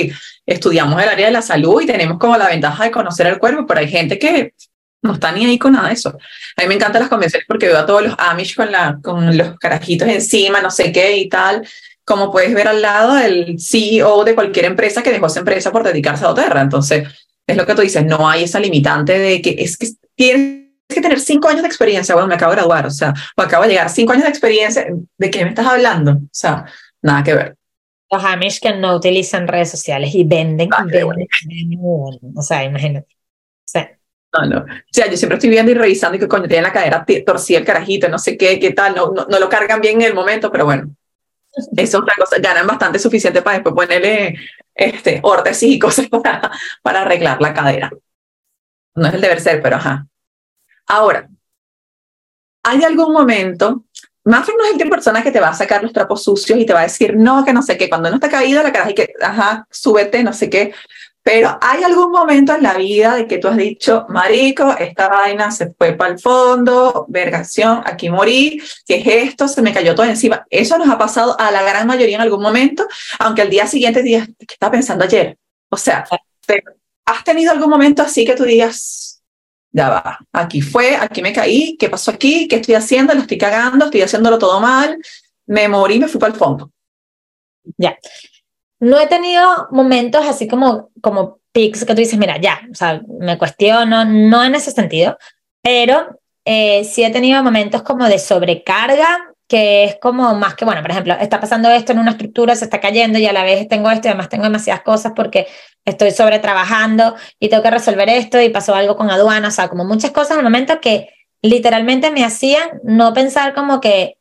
estudiamos 0.46 1.02
el 1.02 1.08
área 1.08 1.26
de 1.26 1.32
la 1.32 1.42
salud 1.42 1.80
y 1.82 1.86
tenemos 1.86 2.18
como 2.18 2.36
la 2.36 2.46
ventaja 2.46 2.84
de 2.84 2.90
conocer 2.90 3.26
el 3.26 3.38
cuerpo, 3.38 3.66
pero 3.66 3.80
hay 3.80 3.88
gente 3.88 4.18
que 4.18 4.54
no 5.02 5.14
está 5.14 5.32
ni 5.32 5.44
ahí 5.44 5.58
con 5.58 5.72
nada 5.72 5.88
de 5.88 5.94
eso. 5.94 6.16
A 6.56 6.62
mí 6.62 6.68
me 6.68 6.74
encantan 6.74 7.00
las 7.00 7.08
convenciones 7.08 7.46
porque 7.46 7.66
veo 7.66 7.78
a 7.78 7.86
todos 7.86 8.02
los 8.02 8.14
Amish 8.18 8.54
con, 8.54 8.70
la, 8.70 8.98
con 9.02 9.36
los 9.36 9.58
carajitos 9.58 10.08
encima, 10.08 10.60
no 10.60 10.70
sé 10.70 10.92
qué 10.92 11.16
y 11.16 11.28
tal. 11.28 11.66
Como 12.04 12.32
puedes 12.32 12.54
ver 12.54 12.68
al 12.68 12.80
lado 12.80 13.14
del 13.14 13.56
CEO 13.60 14.24
de 14.24 14.34
cualquier 14.34 14.64
empresa 14.66 15.02
que 15.02 15.10
dejó 15.10 15.26
esa 15.26 15.40
empresa 15.40 15.70
por 15.70 15.84
dedicarse 15.84 16.24
a 16.24 16.30
otra. 16.30 16.60
Entonces, 16.60 17.06
es 17.46 17.56
lo 17.56 17.66
que 17.66 17.74
tú 17.74 17.82
dices, 17.82 18.04
no 18.04 18.28
hay 18.28 18.44
esa 18.44 18.60
limitante 18.60 19.18
de 19.18 19.40
que 19.40 19.56
es 19.58 19.76
que 19.76 19.88
tienes 20.14 20.67
que 20.94 21.00
tener 21.00 21.20
cinco 21.20 21.48
años 21.48 21.62
de 21.62 21.68
experiencia. 21.68 22.14
Bueno, 22.14 22.28
me 22.28 22.34
acabo 22.34 22.52
de 22.52 22.56
graduar, 22.56 22.86
o 22.86 22.90
sea, 22.90 23.12
o 23.36 23.42
acabo 23.42 23.64
de 23.64 23.70
llegar, 23.70 23.90
cinco 23.90 24.12
años 24.12 24.24
de 24.24 24.30
experiencia, 24.30 24.86
¿de 25.18 25.30
qué 25.30 25.44
me 25.44 25.50
estás 25.50 25.66
hablando? 25.66 26.12
O 26.12 26.28
sea, 26.32 26.64
nada 27.02 27.22
que 27.22 27.34
ver. 27.34 27.56
Los 28.10 28.24
Amish 28.24 28.60
que 28.60 28.74
no 28.74 28.96
utilizan 28.96 29.46
redes 29.46 29.70
sociales 29.70 30.14
y 30.14 30.24
venden, 30.24 30.70
ah, 30.72 30.84
venden, 30.84 31.78
o 32.34 32.42
sea, 32.42 32.64
imagínate. 32.64 33.06
O 33.06 33.70
sea, 33.70 33.98
no, 34.32 34.46
no. 34.46 34.58
O 34.60 34.66
sea, 34.90 35.10
yo 35.10 35.16
siempre 35.16 35.36
estoy 35.36 35.50
viendo 35.50 35.70
y 35.70 35.74
revisando 35.74 36.16
y 36.16 36.20
que 36.20 36.28
coño, 36.28 36.48
tiene 36.48 36.62
la 36.62 36.72
cadera 36.72 37.04
torcida 37.24 37.58
el 37.58 37.64
carajito, 37.64 38.08
no 38.08 38.18
sé 38.18 38.38
qué, 38.38 38.58
qué 38.58 38.72
tal, 38.72 38.94
no, 38.94 39.12
no, 39.12 39.26
no, 39.26 39.38
lo 39.38 39.48
cargan 39.48 39.80
bien 39.80 40.00
en 40.00 40.08
el 40.08 40.14
momento, 40.14 40.50
pero 40.50 40.64
bueno, 40.64 40.90
eso 41.54 41.70
es 41.76 41.94
otra 41.94 42.14
cosa, 42.16 42.38
ganan 42.38 42.66
bastante 42.66 42.98
suficiente 42.98 43.42
para 43.42 43.58
después 43.58 43.74
ponerle 43.74 44.36
este, 44.74 45.20
órtesis 45.22 45.74
y 45.74 45.78
cosas 45.78 46.08
para, 46.10 46.50
para 46.82 47.02
arreglar 47.02 47.40
la 47.40 47.52
cadera. 47.52 47.90
No 48.94 49.06
es 49.06 49.14
el 49.14 49.20
deber 49.20 49.40
ser, 49.40 49.62
pero 49.62 49.76
ajá. 49.76 50.07
Ahora, 50.88 51.28
¿hay 52.62 52.82
algún 52.82 53.12
momento? 53.12 53.84
Maffer 54.24 54.54
no 54.56 54.64
es 54.64 54.72
el 54.72 54.76
tipo 54.76 54.90
de 54.90 54.96
persona 54.96 55.22
que 55.22 55.30
te 55.30 55.40
va 55.40 55.48
a 55.48 55.54
sacar 55.54 55.82
los 55.82 55.92
trapos 55.92 56.22
sucios 56.24 56.58
y 56.58 56.66
te 56.66 56.72
va 56.72 56.80
a 56.80 56.84
decir, 56.84 57.16
no, 57.16 57.44
que 57.44 57.52
no 57.52 57.62
sé 57.62 57.78
qué, 57.78 57.88
cuando 57.88 58.10
no 58.10 58.16
está 58.16 58.28
caído 58.28 58.62
la 58.62 58.72
cara 58.72 58.90
y 58.90 58.94
que, 58.94 59.14
ajá, 59.20 59.66
súbete, 59.70 60.22
no 60.22 60.32
sé 60.32 60.50
qué. 60.50 60.72
Pero 61.22 61.58
hay 61.60 61.82
algún 61.82 62.10
momento 62.10 62.54
en 62.54 62.62
la 62.62 62.74
vida 62.74 63.14
de 63.16 63.26
que 63.26 63.36
tú 63.36 63.48
has 63.48 63.56
dicho, 63.56 64.06
marico, 64.08 64.74
esta 64.78 65.08
vaina 65.08 65.50
se 65.50 65.74
fue 65.74 65.92
para 65.92 66.12
el 66.12 66.18
fondo, 66.18 67.04
vergación, 67.08 67.82
aquí 67.84 68.08
morí, 68.08 68.62
¿qué 68.86 68.96
es 68.96 69.06
esto? 69.28 69.46
Se 69.46 69.60
me 69.60 69.74
cayó 69.74 69.94
todo 69.94 70.06
encima. 70.06 70.46
Eso 70.48 70.78
nos 70.78 70.88
ha 70.88 70.96
pasado 70.96 71.38
a 71.38 71.50
la 71.50 71.62
gran 71.62 71.86
mayoría 71.86 72.16
en 72.16 72.22
algún 72.22 72.40
momento, 72.40 72.86
aunque 73.18 73.42
al 73.42 73.50
día 73.50 73.66
siguiente 73.66 74.02
digas, 74.02 74.28
¿qué 74.38 74.54
estaba 74.54 74.72
pensando 74.72 75.04
ayer? 75.04 75.36
O 75.68 75.76
sea, 75.76 76.06
¿has 77.04 77.24
tenido 77.24 77.52
algún 77.52 77.68
momento 77.68 78.02
así 78.02 78.24
que 78.24 78.34
tú 78.34 78.44
digas, 78.44 79.07
ya 79.78 79.88
va, 79.88 80.18
aquí 80.32 80.60
fue, 80.60 80.96
aquí 80.96 81.22
me 81.22 81.32
caí, 81.32 81.76
¿qué 81.78 81.88
pasó 81.88 82.10
aquí? 82.10 82.48
¿Qué 82.48 82.56
estoy 82.56 82.74
haciendo? 82.74 83.14
Lo 83.14 83.20
estoy 83.20 83.38
cagando, 83.38 83.84
estoy 83.84 84.02
haciéndolo 84.02 84.36
todo 84.36 84.60
mal, 84.60 84.98
me 85.46 85.68
morí, 85.68 86.00
me 86.00 86.08
fui 86.08 86.18
para 86.18 86.32
el 86.32 86.38
fondo. 86.38 86.72
Ya. 87.76 87.96
No 88.80 88.98
he 88.98 89.06
tenido 89.06 89.68
momentos 89.70 90.26
así 90.26 90.48
como, 90.48 90.90
como 91.00 91.38
pics 91.52 91.84
que 91.84 91.94
tú 91.94 92.00
dices, 92.00 92.18
mira, 92.18 92.40
ya, 92.40 92.60
o 92.70 92.74
sea, 92.74 93.00
me 93.20 93.38
cuestiono, 93.38 94.04
no 94.04 94.44
en 94.44 94.56
ese 94.56 94.72
sentido, 94.72 95.16
pero 95.62 96.18
eh, 96.44 96.82
sí 96.84 97.04
he 97.04 97.10
tenido 97.10 97.40
momentos 97.44 97.82
como 97.82 98.06
de 98.06 98.18
sobrecarga 98.18 99.28
que 99.48 99.84
es 99.84 99.96
como 99.96 100.34
más 100.34 100.54
que, 100.54 100.66
bueno, 100.66 100.82
por 100.82 100.90
ejemplo, 100.90 101.14
está 101.18 101.40
pasando 101.40 101.70
esto 101.70 101.92
en 101.92 102.00
una 102.00 102.10
estructura, 102.10 102.54
se 102.54 102.64
está 102.64 102.80
cayendo 102.80 103.18
y 103.18 103.26
a 103.26 103.32
la 103.32 103.44
vez 103.44 103.66
tengo 103.66 103.90
esto 103.90 104.06
y 104.06 104.10
además 104.10 104.28
tengo 104.28 104.44
demasiadas 104.44 104.82
cosas 104.82 105.12
porque 105.16 105.46
estoy 105.90 106.10
sobre 106.10 106.38
trabajando 106.38 107.14
y 107.38 107.48
tengo 107.48 107.62
que 107.62 107.70
resolver 107.70 108.08
esto 108.08 108.40
y 108.40 108.48
pasó 108.48 108.74
algo 108.74 108.96
con 108.96 109.10
aduana, 109.10 109.48
o 109.48 109.50
sea, 109.50 109.68
como 109.68 109.84
muchas 109.84 110.10
cosas 110.10 110.32
en 110.32 110.38
un 110.38 110.44
momento 110.44 110.80
que 110.80 111.08
literalmente 111.42 112.10
me 112.10 112.24
hacían 112.24 112.80
no 112.82 113.14
pensar 113.14 113.54
como 113.54 113.80
que 113.80 114.18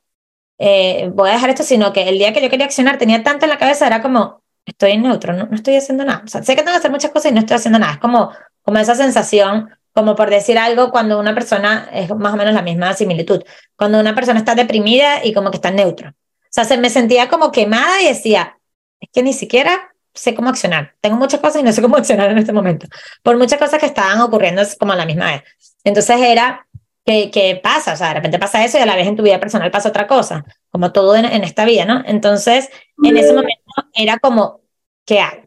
eh, 0.60 1.10
voy 1.14 1.30
a 1.30 1.34
dejar 1.34 1.50
esto, 1.50 1.64
sino 1.64 1.94
que 1.94 2.10
el 2.10 2.18
día 2.18 2.34
que 2.34 2.42
yo 2.42 2.50
quería 2.50 2.66
accionar 2.66 2.98
tenía 2.98 3.24
tanto 3.24 3.46
en 3.46 3.50
la 3.50 3.58
cabeza, 3.58 3.88
era 3.88 4.02
como, 4.02 4.42
estoy 4.66 4.92
en 4.92 5.04
neutro, 5.04 5.34
no, 5.34 5.46
no 5.46 5.56
estoy 5.56 5.76
haciendo 5.76 6.04
nada. 6.06 6.24
O 6.26 6.28
sea, 6.28 6.44
sé 6.44 6.56
que 6.56 6.62
tengo 6.62 6.74
que 6.74 6.80
hacer 6.80 6.92
muchas 6.92 7.12
cosas 7.12 7.32
y 7.32 7.34
no 7.34 7.42
estoy 7.42 7.56
haciendo 7.56 7.80
nada. 7.80 7.94
Es 7.94 8.00
como, 8.00 8.32
como 8.64 8.80
esa 8.80 8.96
sensación 8.96 9.70
como 9.98 10.16
por 10.16 10.30
decir 10.30 10.60
algo, 10.60 10.92
cuando 10.92 11.20
una 11.20 11.34
persona 11.34 11.90
es 11.92 12.08
más 12.16 12.32
o 12.32 12.38
menos 12.38 12.54
la 12.54 12.62
misma 12.62 12.94
similitud, 12.94 13.42
cuando 13.76 14.00
una 14.00 14.14
persona 14.14 14.38
está 14.38 14.54
deprimida 14.54 15.26
y 15.26 15.34
como 15.34 15.50
que 15.50 15.58
está 15.58 15.72
neutro. 15.72 16.10
O 16.10 16.52
sea, 16.52 16.66
se 16.66 16.78
me 16.78 16.92
sentía 16.92 17.30
como 17.30 17.52
quemada 17.52 18.00
y 18.04 18.10
decía, 18.10 18.60
es 19.00 19.10
que 19.12 19.24
ni 19.24 19.34
siquiera 19.34 19.96
sé 20.18 20.36
cómo 20.36 20.50
accionar. 20.50 20.96
Tengo 21.02 21.18
muchas 21.18 21.40
cosas 21.40 21.62
y 21.62 21.64
no 21.64 21.72
sé 21.72 21.82
cómo 21.82 21.98
accionar 21.98 22.32
en 22.32 22.38
este 22.38 22.54
momento, 22.54 22.88
por 23.24 23.38
muchas 23.38 23.60
cosas 23.60 23.80
que 23.80 23.86
estaban 23.86 24.20
ocurriendo 24.22 24.62
como 24.80 24.94
a 24.94 24.96
la 24.96 25.06
misma 25.06 25.32
vez. 25.32 25.44
Entonces 25.84 26.18
era, 26.20 26.68
¿qué, 27.06 27.32
qué 27.32 27.60
pasa? 27.62 27.94
O 27.94 27.96
sea, 27.96 28.10
de 28.10 28.14
repente 28.16 28.40
pasa 28.40 28.64
eso 28.66 28.78
y 28.78 28.82
a 28.82 28.86
la 28.86 28.96
vez 28.96 29.08
en 29.08 29.16
tu 29.16 29.24
vida 29.24 29.40
personal 29.40 29.72
pasa 29.72 29.90
otra 29.90 30.08
cosa, 30.08 30.44
como 30.70 30.92
todo 30.92 31.16
en, 31.16 31.26
en 31.26 31.44
esta 31.44 31.66
vida, 31.66 31.86
¿no? 31.86 32.04
Entonces, 32.06 32.70
en 33.04 33.18
ese 33.18 33.34
momento 33.34 33.64
era 33.94 34.20
como, 34.20 34.62
¿qué 35.06 35.20
hago? 35.20 35.44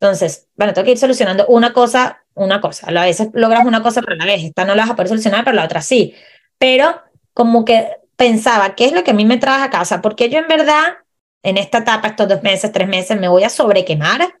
Entonces, 0.00 0.48
bueno, 0.56 0.72
tengo 0.74 0.84
que 0.84 0.92
ir 0.92 0.98
solucionando 0.98 1.46
una 1.46 1.72
cosa 1.72 2.22
una 2.36 2.60
cosa. 2.60 2.86
A 2.88 3.04
veces 3.04 3.30
logras 3.32 3.66
una 3.66 3.82
cosa, 3.82 4.02
pero 4.02 4.14
a 4.14 4.18
la 4.18 4.26
vez 4.26 4.44
esta 4.44 4.64
no 4.64 4.74
la 4.74 4.82
vas 4.82 4.90
a 4.92 4.96
poder 4.96 5.08
solucionar, 5.08 5.44
pero 5.44 5.56
la 5.56 5.64
otra 5.64 5.80
sí. 5.80 6.14
Pero 6.58 7.02
como 7.32 7.64
que 7.64 7.88
pensaba, 8.14 8.74
¿qué 8.74 8.84
es 8.86 8.92
lo 8.92 9.02
que 9.02 9.10
a 9.10 9.14
mí 9.14 9.24
me 9.24 9.38
trae 9.38 9.64
a 9.64 9.70
casa? 9.70 10.00
Porque 10.00 10.28
yo 10.28 10.38
en 10.38 10.46
verdad, 10.46 10.98
en 11.46 11.58
esta 11.58 11.78
etapa, 11.78 12.08
estos 12.08 12.28
dos 12.28 12.42
meses, 12.42 12.72
tres 12.72 12.88
meses, 12.88 13.18
me 13.20 13.28
voy 13.28 13.44
a 13.44 13.48
sobrequemar. 13.48 14.34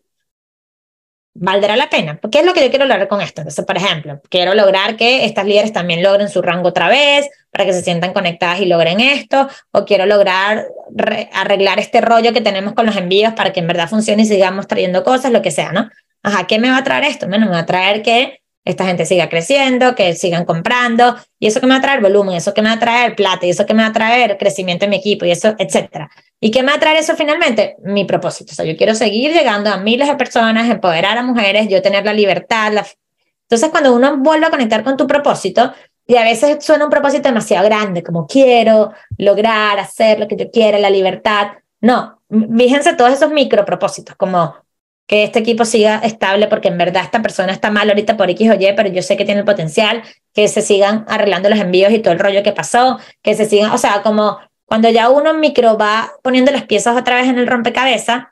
¿Valdrá 1.34 1.76
la 1.76 1.88
pena? 1.88 2.18
¿Qué 2.32 2.40
es 2.40 2.46
lo 2.46 2.52
que 2.52 2.64
yo 2.64 2.70
quiero 2.70 2.84
lograr 2.84 3.06
con 3.06 3.20
esto? 3.20 3.42
Entonces, 3.42 3.64
por 3.64 3.76
ejemplo, 3.76 4.20
quiero 4.28 4.54
lograr 4.54 4.96
que 4.96 5.24
estas 5.24 5.44
líderes 5.46 5.72
también 5.72 6.02
logren 6.02 6.28
su 6.28 6.42
rango 6.42 6.70
otra 6.70 6.88
vez, 6.88 7.28
para 7.50 7.64
que 7.64 7.72
se 7.72 7.82
sientan 7.82 8.12
conectadas 8.12 8.60
y 8.60 8.66
logren 8.66 8.98
esto, 8.98 9.48
o 9.70 9.84
quiero 9.84 10.04
lograr 10.06 10.66
arreglar 11.32 11.78
este 11.78 12.00
rollo 12.00 12.32
que 12.32 12.40
tenemos 12.40 12.74
con 12.74 12.86
los 12.86 12.96
envíos 12.96 13.34
para 13.34 13.52
que 13.52 13.60
en 13.60 13.68
verdad 13.68 13.88
funcione 13.88 14.22
y 14.22 14.26
sigamos 14.26 14.66
trayendo 14.66 15.04
cosas, 15.04 15.30
lo 15.30 15.42
que 15.42 15.52
sea, 15.52 15.70
¿no? 15.70 15.88
Ajá, 16.24 16.48
¿qué 16.48 16.58
me 16.58 16.70
va 16.70 16.78
a 16.78 16.84
traer 16.84 17.04
esto? 17.04 17.28
Bueno, 17.28 17.46
me 17.46 17.52
va 17.52 17.60
a 17.60 17.66
traer 17.66 18.02
que 18.02 18.40
esta 18.66 18.84
gente 18.84 19.06
siga 19.06 19.28
creciendo, 19.28 19.94
que 19.94 20.14
sigan 20.16 20.44
comprando, 20.44 21.16
y 21.38 21.46
eso 21.46 21.60
que 21.60 21.66
me 21.66 21.74
va 21.74 21.78
a 21.78 21.82
traer 21.82 22.02
volumen, 22.02 22.34
eso 22.34 22.52
que 22.52 22.62
me 22.62 22.68
va 22.68 22.74
a 22.74 22.78
traer 22.80 23.14
plata, 23.14 23.46
y 23.46 23.50
eso 23.50 23.64
que 23.64 23.72
me 23.74 23.82
va 23.82 23.90
a 23.90 23.92
traer 23.92 24.36
crecimiento 24.36 24.84
en 24.84 24.90
mi 24.90 24.96
equipo, 24.96 25.24
y 25.24 25.30
eso, 25.30 25.54
etcétera. 25.56 26.10
¿Y 26.40 26.50
qué 26.50 26.62
me 26.62 26.70
va 26.70 26.74
a 26.74 26.80
traer 26.80 26.98
eso 26.98 27.14
finalmente? 27.14 27.76
Mi 27.84 28.04
propósito. 28.04 28.52
O 28.52 28.54
sea, 28.56 28.64
yo 28.64 28.76
quiero 28.76 28.96
seguir 28.96 29.32
llegando 29.32 29.70
a 29.70 29.76
miles 29.76 30.08
de 30.08 30.16
personas, 30.16 30.68
empoderar 30.68 31.16
a 31.16 31.22
mujeres, 31.22 31.68
yo 31.68 31.80
tener 31.80 32.04
la 32.04 32.12
libertad. 32.12 32.72
La... 32.72 32.84
Entonces, 33.42 33.70
cuando 33.70 33.94
uno 33.94 34.16
vuelve 34.18 34.46
a 34.46 34.50
conectar 34.50 34.82
con 34.82 34.96
tu 34.96 35.06
propósito, 35.06 35.72
y 36.04 36.16
a 36.16 36.24
veces 36.24 36.64
suena 36.64 36.84
un 36.84 36.90
propósito 36.90 37.28
demasiado 37.28 37.64
grande, 37.64 38.02
como 38.02 38.26
quiero 38.26 38.92
lograr 39.16 39.78
hacer 39.78 40.18
lo 40.18 40.26
que 40.26 40.36
yo 40.36 40.50
quiero, 40.50 40.78
la 40.78 40.90
libertad. 40.90 41.52
No, 41.80 42.20
fíjense 42.56 42.94
todos 42.94 43.12
esos 43.12 43.30
micro 43.30 43.64
propósitos, 43.64 44.16
como 44.16 44.56
que 45.06 45.22
este 45.22 45.38
equipo 45.38 45.64
siga 45.64 45.98
estable 45.98 46.48
porque 46.48 46.68
en 46.68 46.78
verdad 46.78 47.04
esta 47.04 47.22
persona 47.22 47.52
está 47.52 47.70
mal 47.70 47.88
ahorita 47.88 48.16
por 48.16 48.28
X 48.30 48.50
o 48.50 48.54
Y, 48.54 48.72
pero 48.76 48.88
yo 48.88 49.02
sé 49.02 49.16
que 49.16 49.24
tiene 49.24 49.40
el 49.40 49.46
potencial, 49.46 50.02
que 50.34 50.48
se 50.48 50.62
sigan 50.62 51.04
arreglando 51.08 51.48
los 51.48 51.58
envíos 51.58 51.92
y 51.92 52.00
todo 52.00 52.12
el 52.12 52.18
rollo 52.18 52.42
que 52.42 52.52
pasó, 52.52 52.98
que 53.22 53.34
se 53.34 53.46
sigan, 53.46 53.70
o 53.70 53.78
sea, 53.78 54.02
como 54.02 54.38
cuando 54.64 54.90
ya 54.90 55.08
uno 55.08 55.32
micro 55.34 55.78
va 55.78 56.12
poniendo 56.22 56.50
las 56.50 56.64
piezas 56.64 56.96
otra 56.96 57.16
vez 57.16 57.28
en 57.28 57.38
el 57.38 57.46
rompecabezas, 57.46 58.24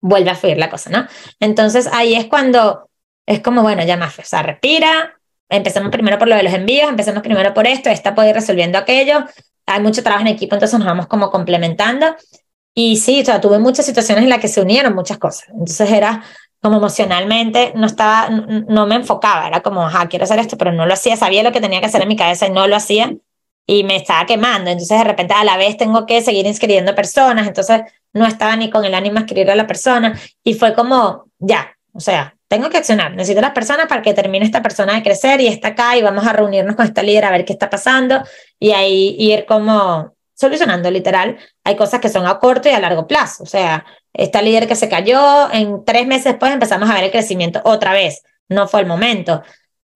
vuelve 0.00 0.30
a 0.30 0.34
fluir 0.34 0.58
la 0.58 0.68
cosa, 0.68 0.90
¿no? 0.90 1.06
Entonces 1.40 1.88
ahí 1.90 2.14
es 2.14 2.26
cuando 2.26 2.90
es 3.26 3.40
como, 3.40 3.62
bueno, 3.62 3.82
ya 3.84 3.96
más, 3.96 4.18
o 4.18 4.22
sea, 4.22 4.42
respira, 4.42 5.18
empecemos 5.48 5.90
primero 5.90 6.18
por 6.18 6.28
lo 6.28 6.36
de 6.36 6.42
los 6.42 6.52
envíos, 6.52 6.90
empecemos 6.90 7.22
primero 7.22 7.54
por 7.54 7.66
esto, 7.66 7.88
esta 7.88 8.14
puede 8.14 8.28
ir 8.28 8.34
resolviendo 8.34 8.76
aquello, 8.76 9.24
hay 9.64 9.80
mucho 9.80 10.02
trabajo 10.02 10.26
en 10.26 10.34
equipo, 10.34 10.54
entonces 10.54 10.78
nos 10.78 10.86
vamos 10.86 11.06
como 11.06 11.30
complementando 11.30 12.14
y 12.74 12.96
sí, 12.96 13.20
o 13.20 13.24
sea, 13.24 13.40
tuve 13.40 13.58
muchas 13.58 13.86
situaciones 13.86 14.24
en 14.24 14.30
las 14.30 14.40
que 14.40 14.48
se 14.48 14.60
unieron 14.60 14.94
muchas 14.94 15.18
cosas. 15.18 15.48
Entonces 15.50 15.90
era 15.90 16.24
como 16.60 16.78
emocionalmente, 16.78 17.72
no 17.76 17.86
estaba, 17.86 18.30
no 18.30 18.86
me 18.86 18.96
enfocaba, 18.96 19.46
era 19.46 19.60
como, 19.60 19.86
ajá, 19.86 20.08
quiero 20.08 20.24
hacer 20.24 20.38
esto, 20.38 20.56
pero 20.56 20.72
no 20.72 20.86
lo 20.86 20.94
hacía, 20.94 21.16
sabía 21.16 21.42
lo 21.42 21.52
que 21.52 21.60
tenía 21.60 21.80
que 21.80 21.86
hacer 21.86 22.02
en 22.02 22.08
mi 22.08 22.16
cabeza 22.16 22.46
y 22.46 22.50
no 22.50 22.66
lo 22.66 22.74
hacía 22.74 23.14
y 23.66 23.84
me 23.84 23.96
estaba 23.96 24.26
quemando. 24.26 24.70
Entonces 24.70 24.98
de 24.98 25.04
repente 25.04 25.34
a 25.34 25.44
la 25.44 25.56
vez 25.56 25.76
tengo 25.76 26.06
que 26.06 26.22
seguir 26.22 26.46
inscribiendo 26.46 26.94
personas, 26.94 27.46
entonces 27.46 27.82
no 28.12 28.26
estaba 28.26 28.56
ni 28.56 28.70
con 28.70 28.84
el 28.84 28.94
ánimo 28.94 29.16
de 29.16 29.26
escribir 29.26 29.50
a 29.50 29.56
la 29.56 29.66
persona 29.66 30.18
y 30.42 30.54
fue 30.54 30.74
como, 30.74 31.26
ya, 31.38 31.76
o 31.92 32.00
sea, 32.00 32.34
tengo 32.48 32.70
que 32.70 32.78
accionar, 32.78 33.12
necesito 33.12 33.40
las 33.40 33.52
personas 33.52 33.86
para 33.86 34.02
que 34.02 34.14
termine 34.14 34.44
esta 34.44 34.62
persona 34.62 34.94
de 34.94 35.02
crecer 35.02 35.40
y 35.40 35.48
está 35.48 35.68
acá 35.68 35.96
y 35.96 36.02
vamos 36.02 36.26
a 36.26 36.32
reunirnos 36.32 36.76
con 36.76 36.86
esta 36.86 37.02
líder 37.02 37.24
a 37.24 37.30
ver 37.30 37.44
qué 37.44 37.52
está 37.52 37.68
pasando 37.68 38.22
y 38.58 38.72
ahí 38.72 39.16
ir 39.18 39.44
como 39.44 40.14
solucionando, 40.34 40.90
literal. 40.90 41.38
Hay 41.64 41.76
cosas 41.76 42.00
que 42.00 42.08
son 42.08 42.26
a 42.26 42.38
corto 42.38 42.68
y 42.68 42.72
a 42.72 42.80
largo 42.80 43.06
plazo. 43.06 43.42
O 43.42 43.46
sea, 43.46 43.84
esta 44.12 44.42
líder 44.42 44.68
que 44.68 44.76
se 44.76 44.88
cayó, 44.88 45.50
en 45.52 45.84
tres 45.84 46.06
meses 46.06 46.24
después 46.24 46.52
empezamos 46.52 46.88
a 46.90 46.94
ver 46.94 47.04
el 47.04 47.10
crecimiento 47.10 47.60
otra 47.64 47.92
vez. 47.92 48.22
No 48.48 48.68
fue 48.68 48.80
el 48.80 48.86
momento. 48.86 49.42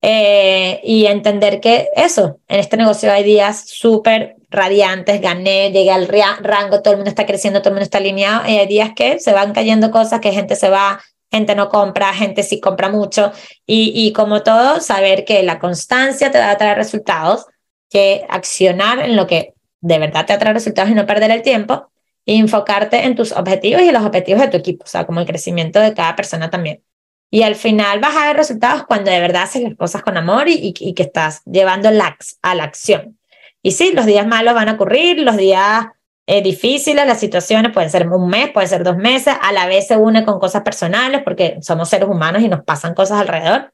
eh, 0.01 0.79
y 0.83 1.05
entender 1.07 1.59
que 1.59 1.89
eso, 1.95 2.39
en 2.47 2.59
este 2.59 2.77
negocio 2.77 3.11
hay 3.11 3.23
días 3.23 3.65
súper 3.67 4.37
radiantes, 4.49 5.21
gané, 5.21 5.71
llegué 5.71 5.91
al 5.91 6.07
rango, 6.07 6.81
todo 6.81 6.93
el 6.93 6.97
mundo 6.99 7.09
está 7.09 7.25
creciendo, 7.25 7.61
todo 7.61 7.69
el 7.69 7.75
mundo 7.75 7.83
está 7.83 7.97
alineado, 7.99 8.49
y 8.49 8.57
hay 8.57 8.67
días 8.67 8.91
que 8.95 9.19
se 9.19 9.33
van 9.33 9.53
cayendo 9.53 9.91
cosas, 9.91 10.21
que 10.21 10.31
gente 10.31 10.55
se 10.55 10.69
va, 10.69 10.99
gente 11.31 11.53
no 11.55 11.69
compra, 11.69 12.13
gente 12.13 12.43
sí 12.43 12.59
compra 12.59 12.89
mucho, 12.89 13.31
y, 13.65 13.91
y 13.93 14.13
como 14.13 14.41
todo, 14.41 14.79
saber 14.79 15.25
que 15.25 15.43
la 15.43 15.59
constancia 15.59 16.31
te 16.31 16.39
va 16.39 16.51
a 16.51 16.57
traer 16.57 16.77
resultados, 16.77 17.45
que 17.89 18.25
accionar 18.29 18.99
en 18.99 19.15
lo 19.15 19.27
que 19.27 19.53
de 19.81 19.99
verdad 19.99 20.25
te 20.25 20.33
va 20.33 20.37
a 20.37 20.39
traer 20.39 20.55
resultados 20.55 20.91
y 20.91 20.93
no 20.93 21.05
perder 21.05 21.31
el 21.31 21.41
tiempo, 21.41 21.89
e 22.25 22.35
enfocarte 22.35 23.05
en 23.05 23.15
tus 23.15 23.31
objetivos 23.31 23.81
y 23.81 23.91
los 23.91 24.03
objetivos 24.03 24.41
de 24.41 24.49
tu 24.49 24.57
equipo, 24.57 24.83
o 24.85 24.87
sea, 24.87 25.05
como 25.05 25.19
el 25.19 25.25
crecimiento 25.25 25.79
de 25.79 25.93
cada 25.93 26.15
persona 26.15 26.49
también. 26.49 26.83
Y 27.31 27.43
al 27.43 27.55
final 27.55 27.99
vas 27.99 28.15
a 28.15 28.27
ver 28.27 28.35
resultados 28.35 28.85
cuando 28.85 29.11
de 29.11 29.19
verdad 29.19 29.43
haces 29.43 29.63
las 29.63 29.75
cosas 29.75 30.01
con 30.03 30.17
amor 30.17 30.47
y, 30.47 30.73
y, 30.79 30.93
que 30.93 31.03
estás 31.03 31.41
llevando 31.45 31.91
la, 31.91 32.17
a 32.41 32.55
la 32.55 32.63
acción. 32.63 33.19
Y 33.61 33.71
sí, 33.71 33.91
los 33.93 34.05
días 34.05 34.25
malos 34.25 34.53
van 34.53 34.69
a 34.69 34.73
ocurrir, 34.73 35.19
los 35.19 35.37
días 35.37 35.87
eh, 36.25 36.41
difíciles, 36.41 37.07
las 37.07 37.19
situaciones 37.19 37.71
pueden 37.71 37.89
ser 37.89 38.07
un 38.07 38.29
mes, 38.29 38.51
pueden 38.51 38.69
ser 38.69 38.83
dos 38.83 38.97
meses, 38.97 39.33
a 39.41 39.51
la 39.51 39.65
vez 39.65 39.87
se 39.87 39.97
une 39.97 40.25
con 40.25 40.39
cosas 40.39 40.61
personales 40.63 41.21
porque 41.23 41.57
somos 41.61 41.89
seres 41.89 42.07
humanos 42.07 42.43
y 42.43 42.47
nos 42.47 42.63
pasan 42.63 42.93
cosas 42.93 43.19
alrededor. 43.19 43.73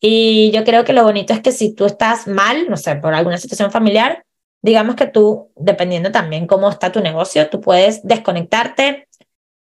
Y 0.00 0.50
yo 0.52 0.64
creo 0.64 0.84
que 0.84 0.92
lo 0.92 1.02
bonito 1.02 1.32
es 1.32 1.40
que 1.40 1.52
si 1.52 1.74
tú 1.74 1.86
estás 1.86 2.26
mal, 2.26 2.68
no 2.68 2.76
sé, 2.76 2.96
por 2.96 3.14
alguna 3.14 3.38
situación 3.38 3.70
familiar, 3.70 4.24
digamos 4.64 4.96
que 4.96 5.06
tú, 5.06 5.50
dependiendo 5.56 6.10
también 6.10 6.46
cómo 6.46 6.70
está 6.70 6.90
tu 6.90 7.02
negocio, 7.02 7.50
tú 7.50 7.60
puedes 7.60 8.02
desconectarte, 8.02 9.08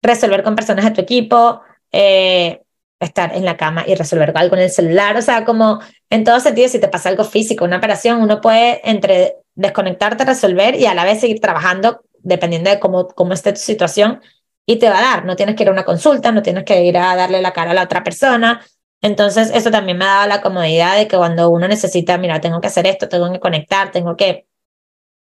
resolver 0.00 0.42
con 0.42 0.56
personas 0.56 0.86
de 0.86 0.90
tu 0.92 1.02
equipo, 1.02 1.60
eh, 1.92 2.62
estar 2.98 3.36
en 3.36 3.44
la 3.44 3.58
cama 3.58 3.84
y 3.86 3.94
resolver 3.94 4.32
algo 4.34 4.56
en 4.56 4.62
el 4.62 4.70
celular, 4.70 5.14
o 5.18 5.20
sea, 5.20 5.44
como 5.44 5.80
en 6.08 6.24
todo 6.24 6.40
sentido, 6.40 6.70
si 6.70 6.80
te 6.80 6.88
pasa 6.88 7.10
algo 7.10 7.24
físico, 7.24 7.66
una 7.66 7.76
operación, 7.76 8.22
uno 8.22 8.40
puede 8.40 8.80
entre 8.88 9.36
desconectarte, 9.54 10.24
resolver 10.24 10.76
y 10.76 10.86
a 10.86 10.94
la 10.94 11.04
vez 11.04 11.20
seguir 11.20 11.42
trabajando 11.42 12.00
dependiendo 12.20 12.70
de 12.70 12.80
cómo, 12.80 13.06
cómo 13.08 13.34
esté 13.34 13.52
tu 13.52 13.60
situación 13.60 14.22
y 14.64 14.76
te 14.76 14.88
va 14.88 14.98
a 14.98 15.02
dar, 15.02 15.26
no 15.26 15.36
tienes 15.36 15.56
que 15.56 15.64
ir 15.64 15.68
a 15.68 15.72
una 15.72 15.84
consulta, 15.84 16.32
no 16.32 16.40
tienes 16.40 16.64
que 16.64 16.82
ir 16.86 16.96
a 16.96 17.14
darle 17.16 17.42
la 17.42 17.52
cara 17.52 17.72
a 17.72 17.74
la 17.74 17.82
otra 17.82 18.02
persona. 18.02 18.64
Entonces, 19.02 19.50
eso 19.52 19.70
también 19.70 19.98
me 19.98 20.06
ha 20.06 20.14
dado 20.14 20.28
la 20.28 20.40
comodidad 20.40 20.96
de 20.96 21.06
que 21.06 21.18
cuando 21.18 21.50
uno 21.50 21.68
necesita, 21.68 22.16
mira, 22.16 22.40
tengo 22.40 22.62
que 22.62 22.68
hacer 22.68 22.86
esto, 22.86 23.10
tengo 23.10 23.30
que 23.30 23.40
conectar, 23.40 23.92
tengo 23.92 24.16
que 24.16 24.46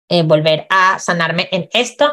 eh, 0.09 0.23
volver 0.23 0.67
a 0.69 0.99
sanarme 0.99 1.47
en 1.51 1.69
esto, 1.71 2.11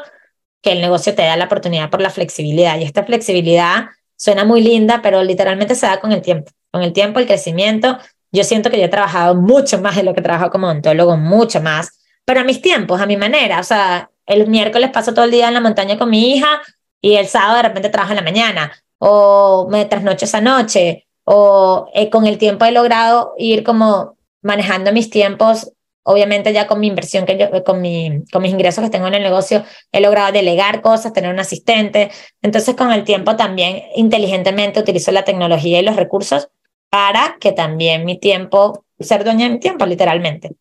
que 0.63 0.73
el 0.73 0.81
negocio 0.81 1.15
te 1.15 1.23
da 1.23 1.37
la 1.37 1.47
oportunidad 1.47 1.91
por 1.91 2.01
la 2.01 2.11
flexibilidad. 2.11 2.79
Y 2.79 2.85
esta 2.85 3.05
flexibilidad 3.05 3.87
Suena 4.17 4.45
muy 4.45 4.63
linda, 4.63 5.01
pero 5.03 5.23
literalmente 5.23 5.75
se 5.75 5.87
da 5.87 6.01
con 6.01 6.13
el 6.13 6.23
tiempo. 6.23 6.51
Con 6.71 6.83
el 6.83 6.93
tiempo, 6.93 7.21
el 7.21 7.27
crecimiento. 7.27 7.99
Yo 8.33 8.45
siento 8.45 8.71
que 8.71 8.79
yo 8.79 8.85
he 8.85 8.89
trabajado 8.89 9.35
mucho 9.35 9.81
más 9.81 9.97
de 9.97 10.03
lo 10.03 10.15
que 10.15 10.21
he 10.21 10.23
trabajado 10.23 10.51
como 10.51 10.69
ontólogo, 10.69 11.17
mucho 11.17 11.61
más, 11.61 11.91
pero 12.25 12.41
a 12.41 12.45
mis 12.45 12.61
tiempos, 12.61 13.01
a 13.01 13.07
mi 13.07 13.17
manera. 13.17 13.61
O 13.61 13.63
sea, 13.63 14.11
el 14.27 14.47
miércoles 14.49 14.91
paso 14.91 15.15
todo 15.15 15.27
el 15.27 15.31
día 15.31 15.49
en 15.49 15.55
la 15.55 15.61
montaña 15.61 15.99
con 15.99 16.11
mi 16.11 16.33
hija 16.33 16.63
y 17.01 17.17
el 17.17 17.29
sábado 17.29 17.57
de 17.57 17.63
repente 17.63 17.89
trabajo 17.91 18.13
en 18.13 18.17
la 18.17 18.23
mañana 18.23 18.73
o 18.99 19.69
me 19.71 19.85
trasnocho 19.85 20.25
esa 20.25 20.41
noche 20.41 21.07
o 21.25 21.91
eh, 21.95 22.09
con 22.09 22.27
el 22.27 22.39
tiempo 22.39 22.65
he 22.65 22.73
logrado 22.73 23.35
ir 23.37 23.63
como 23.63 24.17
manejando 24.43 24.93
mis 24.93 25.11
tiempos 25.11 25.73
Obviamente 26.09 26.53
ya 26.53 26.67
con 26.67 26.81
mi 26.81 26.87
inversión, 26.87 27.27
que 27.27 27.63
con, 27.65 27.81
mi, 27.81 28.23
con 28.33 28.43
mis 28.43 28.53
ingresos 28.53 28.85
que 28.85 28.91
tengo 28.91 29.09
en 29.09 29.15
el 29.15 29.23
negocio, 29.23 29.65
he 29.93 30.01
logrado 30.01 30.33
delegar 30.33 30.81
cosas, 30.83 31.13
tener 31.13 31.33
un 31.33 31.41
asistente. 31.41 32.11
Entonces 32.43 32.77
con 32.77 32.93
el 32.93 33.05
tiempo 33.05 33.37
también 33.37 33.83
inteligentemente 33.97 34.81
utilizo 34.81 35.11
la 35.13 35.25
tecnología 35.25 35.81
y 35.81 35.83
los 35.83 35.97
recursos 35.97 36.49
para 36.91 37.37
que 37.41 37.53
también 37.53 38.05
mi 38.05 38.19
tiempo, 38.19 38.85
ser 39.01 39.25
dueña 39.25 39.47
de 39.47 39.55
mi 39.55 39.61
tiempo 39.61 39.85
literalmente. 39.85 40.53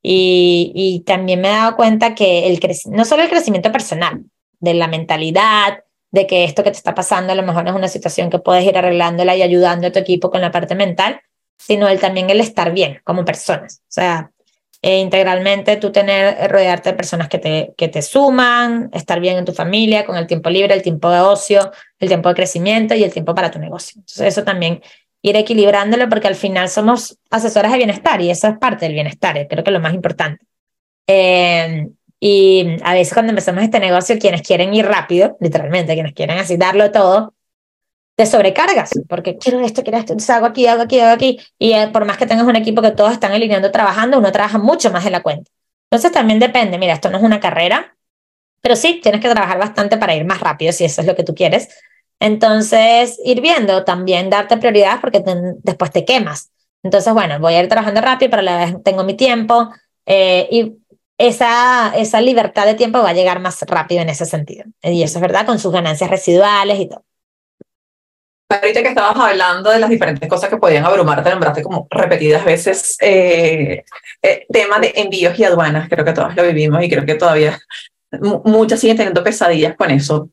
Y, 0.00 0.72
y 0.74 1.00
también 1.00 1.40
me 1.40 1.48
he 1.48 1.52
dado 1.52 1.76
cuenta 1.76 2.14
que 2.14 2.46
el 2.46 2.60
no 2.90 3.04
solo 3.04 3.22
el 3.22 3.30
crecimiento 3.30 3.72
personal, 3.72 4.22
de 4.60 4.74
la 4.74 4.88
mentalidad, 4.88 5.84
de 6.10 6.26
que 6.26 6.44
esto 6.44 6.62
que 6.62 6.70
te 6.70 6.76
está 6.76 6.94
pasando 6.94 7.32
a 7.32 7.36
lo 7.36 7.42
mejor 7.42 7.66
es 7.66 7.74
una 7.74 7.88
situación 7.88 8.30
que 8.30 8.38
puedes 8.38 8.64
ir 8.64 8.78
arreglándola 8.78 9.36
y 9.36 9.42
ayudando 9.42 9.88
a 9.88 9.92
tu 9.92 9.98
equipo 9.98 10.30
con 10.30 10.40
la 10.40 10.52
parte 10.52 10.74
mental, 10.74 11.20
sino 11.58 11.88
el, 11.88 11.98
también 12.00 12.30
el 12.30 12.40
estar 12.40 12.72
bien 12.72 13.00
como 13.04 13.24
personas. 13.24 13.82
O 13.82 13.92
sea, 13.92 14.30
e 14.86 14.98
integralmente 14.98 15.78
tú 15.78 15.90
tener, 15.92 16.36
eh, 16.38 16.46
rodearte 16.46 16.90
de 16.90 16.94
personas 16.94 17.30
que 17.30 17.38
te, 17.38 17.72
que 17.74 17.88
te 17.88 18.02
suman, 18.02 18.90
estar 18.92 19.18
bien 19.18 19.38
en 19.38 19.46
tu 19.46 19.54
familia, 19.54 20.04
con 20.04 20.14
el 20.14 20.26
tiempo 20.26 20.50
libre, 20.50 20.74
el 20.74 20.82
tiempo 20.82 21.08
de 21.08 21.20
ocio, 21.20 21.72
el 21.98 22.08
tiempo 22.08 22.28
de 22.28 22.34
crecimiento 22.34 22.94
y 22.94 23.02
el 23.02 23.10
tiempo 23.10 23.34
para 23.34 23.50
tu 23.50 23.58
negocio. 23.58 23.94
Entonces 24.00 24.26
eso 24.26 24.44
también 24.44 24.82
ir 25.22 25.36
equilibrándolo 25.36 26.06
porque 26.10 26.28
al 26.28 26.34
final 26.34 26.68
somos 26.68 27.16
asesoras 27.30 27.72
de 27.72 27.78
bienestar 27.78 28.20
y 28.20 28.28
eso 28.28 28.46
es 28.46 28.58
parte 28.58 28.84
del 28.84 28.92
bienestar, 28.92 29.38
eh, 29.38 29.46
creo 29.48 29.64
que 29.64 29.70
es 29.70 29.74
lo 29.74 29.80
más 29.80 29.94
importante. 29.94 30.44
Eh, 31.06 31.88
y 32.20 32.76
a 32.82 32.92
veces 32.92 33.14
cuando 33.14 33.30
empezamos 33.30 33.64
este 33.64 33.80
negocio, 33.80 34.18
quienes 34.18 34.42
quieren 34.42 34.74
ir 34.74 34.84
rápido, 34.84 35.38
literalmente, 35.40 35.94
quienes 35.94 36.12
quieren 36.12 36.36
así 36.36 36.58
darlo 36.58 36.90
todo, 36.90 37.32
te 38.16 38.26
sobrecargas, 38.26 38.90
porque 39.08 39.36
quiero 39.38 39.60
esto, 39.60 39.82
quiero 39.82 39.98
esto, 39.98 40.12
entonces 40.12 40.30
hago 40.30 40.46
aquí, 40.46 40.66
hago 40.66 40.82
aquí, 40.82 41.00
hago 41.00 41.12
aquí, 41.14 41.40
y 41.58 41.72
eh, 41.72 41.88
por 41.92 42.04
más 42.04 42.16
que 42.16 42.26
tengas 42.26 42.46
un 42.46 42.56
equipo 42.56 42.80
que 42.80 42.92
todos 42.92 43.12
están 43.12 43.32
alineando 43.32 43.70
trabajando, 43.72 44.18
uno 44.18 44.30
trabaja 44.30 44.58
mucho 44.58 44.90
más 44.92 45.04
de 45.04 45.10
la 45.10 45.22
cuenta. 45.22 45.50
Entonces 45.90 46.12
también 46.12 46.38
depende, 46.38 46.78
mira, 46.78 46.94
esto 46.94 47.10
no 47.10 47.18
es 47.18 47.24
una 47.24 47.40
carrera, 47.40 47.96
pero 48.60 48.76
sí, 48.76 49.00
tienes 49.02 49.20
que 49.20 49.28
trabajar 49.28 49.58
bastante 49.58 49.98
para 49.98 50.14
ir 50.14 50.24
más 50.24 50.40
rápido 50.40 50.72
si 50.72 50.84
eso 50.84 51.00
es 51.00 51.06
lo 51.06 51.14
que 51.14 51.24
tú 51.24 51.34
quieres. 51.34 51.68
Entonces, 52.20 53.20
ir 53.24 53.40
viendo, 53.40 53.84
también 53.84 54.30
darte 54.30 54.56
prioridad 54.56 55.00
porque 55.00 55.22
después 55.62 55.90
te 55.90 56.04
quemas. 56.04 56.50
Entonces, 56.82 57.12
bueno, 57.12 57.38
voy 57.40 57.54
a 57.54 57.62
ir 57.62 57.68
trabajando 57.68 58.00
rápido, 58.00 58.30
pero 58.30 58.40
a 58.40 58.44
la 58.44 58.56
vez 58.64 58.82
tengo 58.82 59.04
mi 59.04 59.14
tiempo 59.14 59.70
eh, 60.06 60.48
y 60.50 60.76
esa, 61.18 61.94
esa 61.96 62.20
libertad 62.20 62.66
de 62.66 62.74
tiempo 62.74 63.02
va 63.02 63.10
a 63.10 63.14
llegar 63.14 63.40
más 63.40 63.60
rápido 63.62 64.02
en 64.02 64.08
ese 64.08 64.24
sentido. 64.24 64.64
Y 64.82 65.02
eso 65.02 65.18
es 65.18 65.22
verdad, 65.22 65.46
con 65.46 65.58
sus 65.58 65.72
ganancias 65.72 66.10
residuales 66.10 66.80
y 66.80 66.88
todo. 66.88 67.04
Ahorita 68.48 68.82
que 68.82 68.88
estabas 68.88 69.16
hablando 69.16 69.70
de 69.70 69.78
las 69.78 69.88
diferentes 69.90 70.28
cosas 70.28 70.50
que 70.50 70.58
podían 70.58 70.84
abrumarte, 70.84 71.30
nombraste 71.30 71.62
como 71.62 71.88
repetidas 71.90 72.44
veces 72.44 72.96
eh, 73.00 73.84
eh, 74.22 74.46
tema 74.52 74.78
de 74.78 74.92
envíos 74.96 75.38
y 75.38 75.44
aduanas. 75.44 75.88
Creo 75.88 76.04
que 76.04 76.12
todos 76.12 76.36
lo 76.36 76.42
vivimos 76.42 76.82
y 76.82 76.90
creo 76.90 77.06
que 77.06 77.14
todavía 77.14 77.58
muchas 78.44 78.80
siguen 78.80 78.96
teniendo 78.96 79.24
pesadillas 79.24 79.76
con 79.76 79.90
eso. 79.90 80.28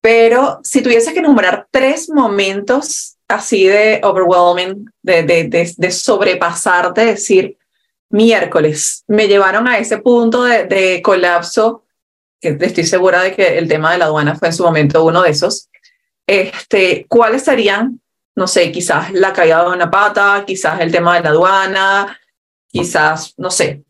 Pero 0.00 0.60
si 0.62 0.80
tuvieses 0.82 1.12
que 1.12 1.20
nombrar 1.20 1.66
tres 1.70 2.08
momentos 2.08 3.16
así 3.28 3.66
de 3.66 4.00
overwhelming, 4.02 4.86
de, 5.02 5.22
de, 5.24 5.44
de, 5.44 5.72
de 5.76 5.90
sobrepasarte, 5.90 7.04
decir, 7.04 7.56
miércoles, 8.10 9.04
me 9.06 9.28
llevaron 9.28 9.68
a 9.68 9.78
ese 9.78 9.98
punto 9.98 10.44
de, 10.44 10.64
de 10.64 11.02
colapso, 11.02 11.84
que 12.40 12.56
estoy 12.60 12.84
segura 12.84 13.22
de 13.22 13.34
que 13.34 13.58
el 13.58 13.68
tema 13.68 13.92
de 13.92 13.98
la 13.98 14.06
aduana 14.06 14.34
fue 14.34 14.48
en 14.48 14.54
su 14.54 14.64
momento 14.64 15.04
uno 15.04 15.22
de 15.22 15.30
esos 15.30 15.69
este, 16.30 17.06
¿cuáles 17.08 17.42
serían, 17.42 18.00
no 18.36 18.46
sé, 18.46 18.70
quizás 18.70 19.12
la 19.12 19.32
caída 19.32 19.64
de 19.64 19.70
una 19.70 19.90
pata, 19.90 20.44
quizás 20.46 20.80
el 20.80 20.92
tema 20.92 21.16
de 21.16 21.24
la 21.24 21.30
aduana, 21.30 22.20
quizás, 22.68 23.34
no 23.36 23.50
sé, 23.50 23.82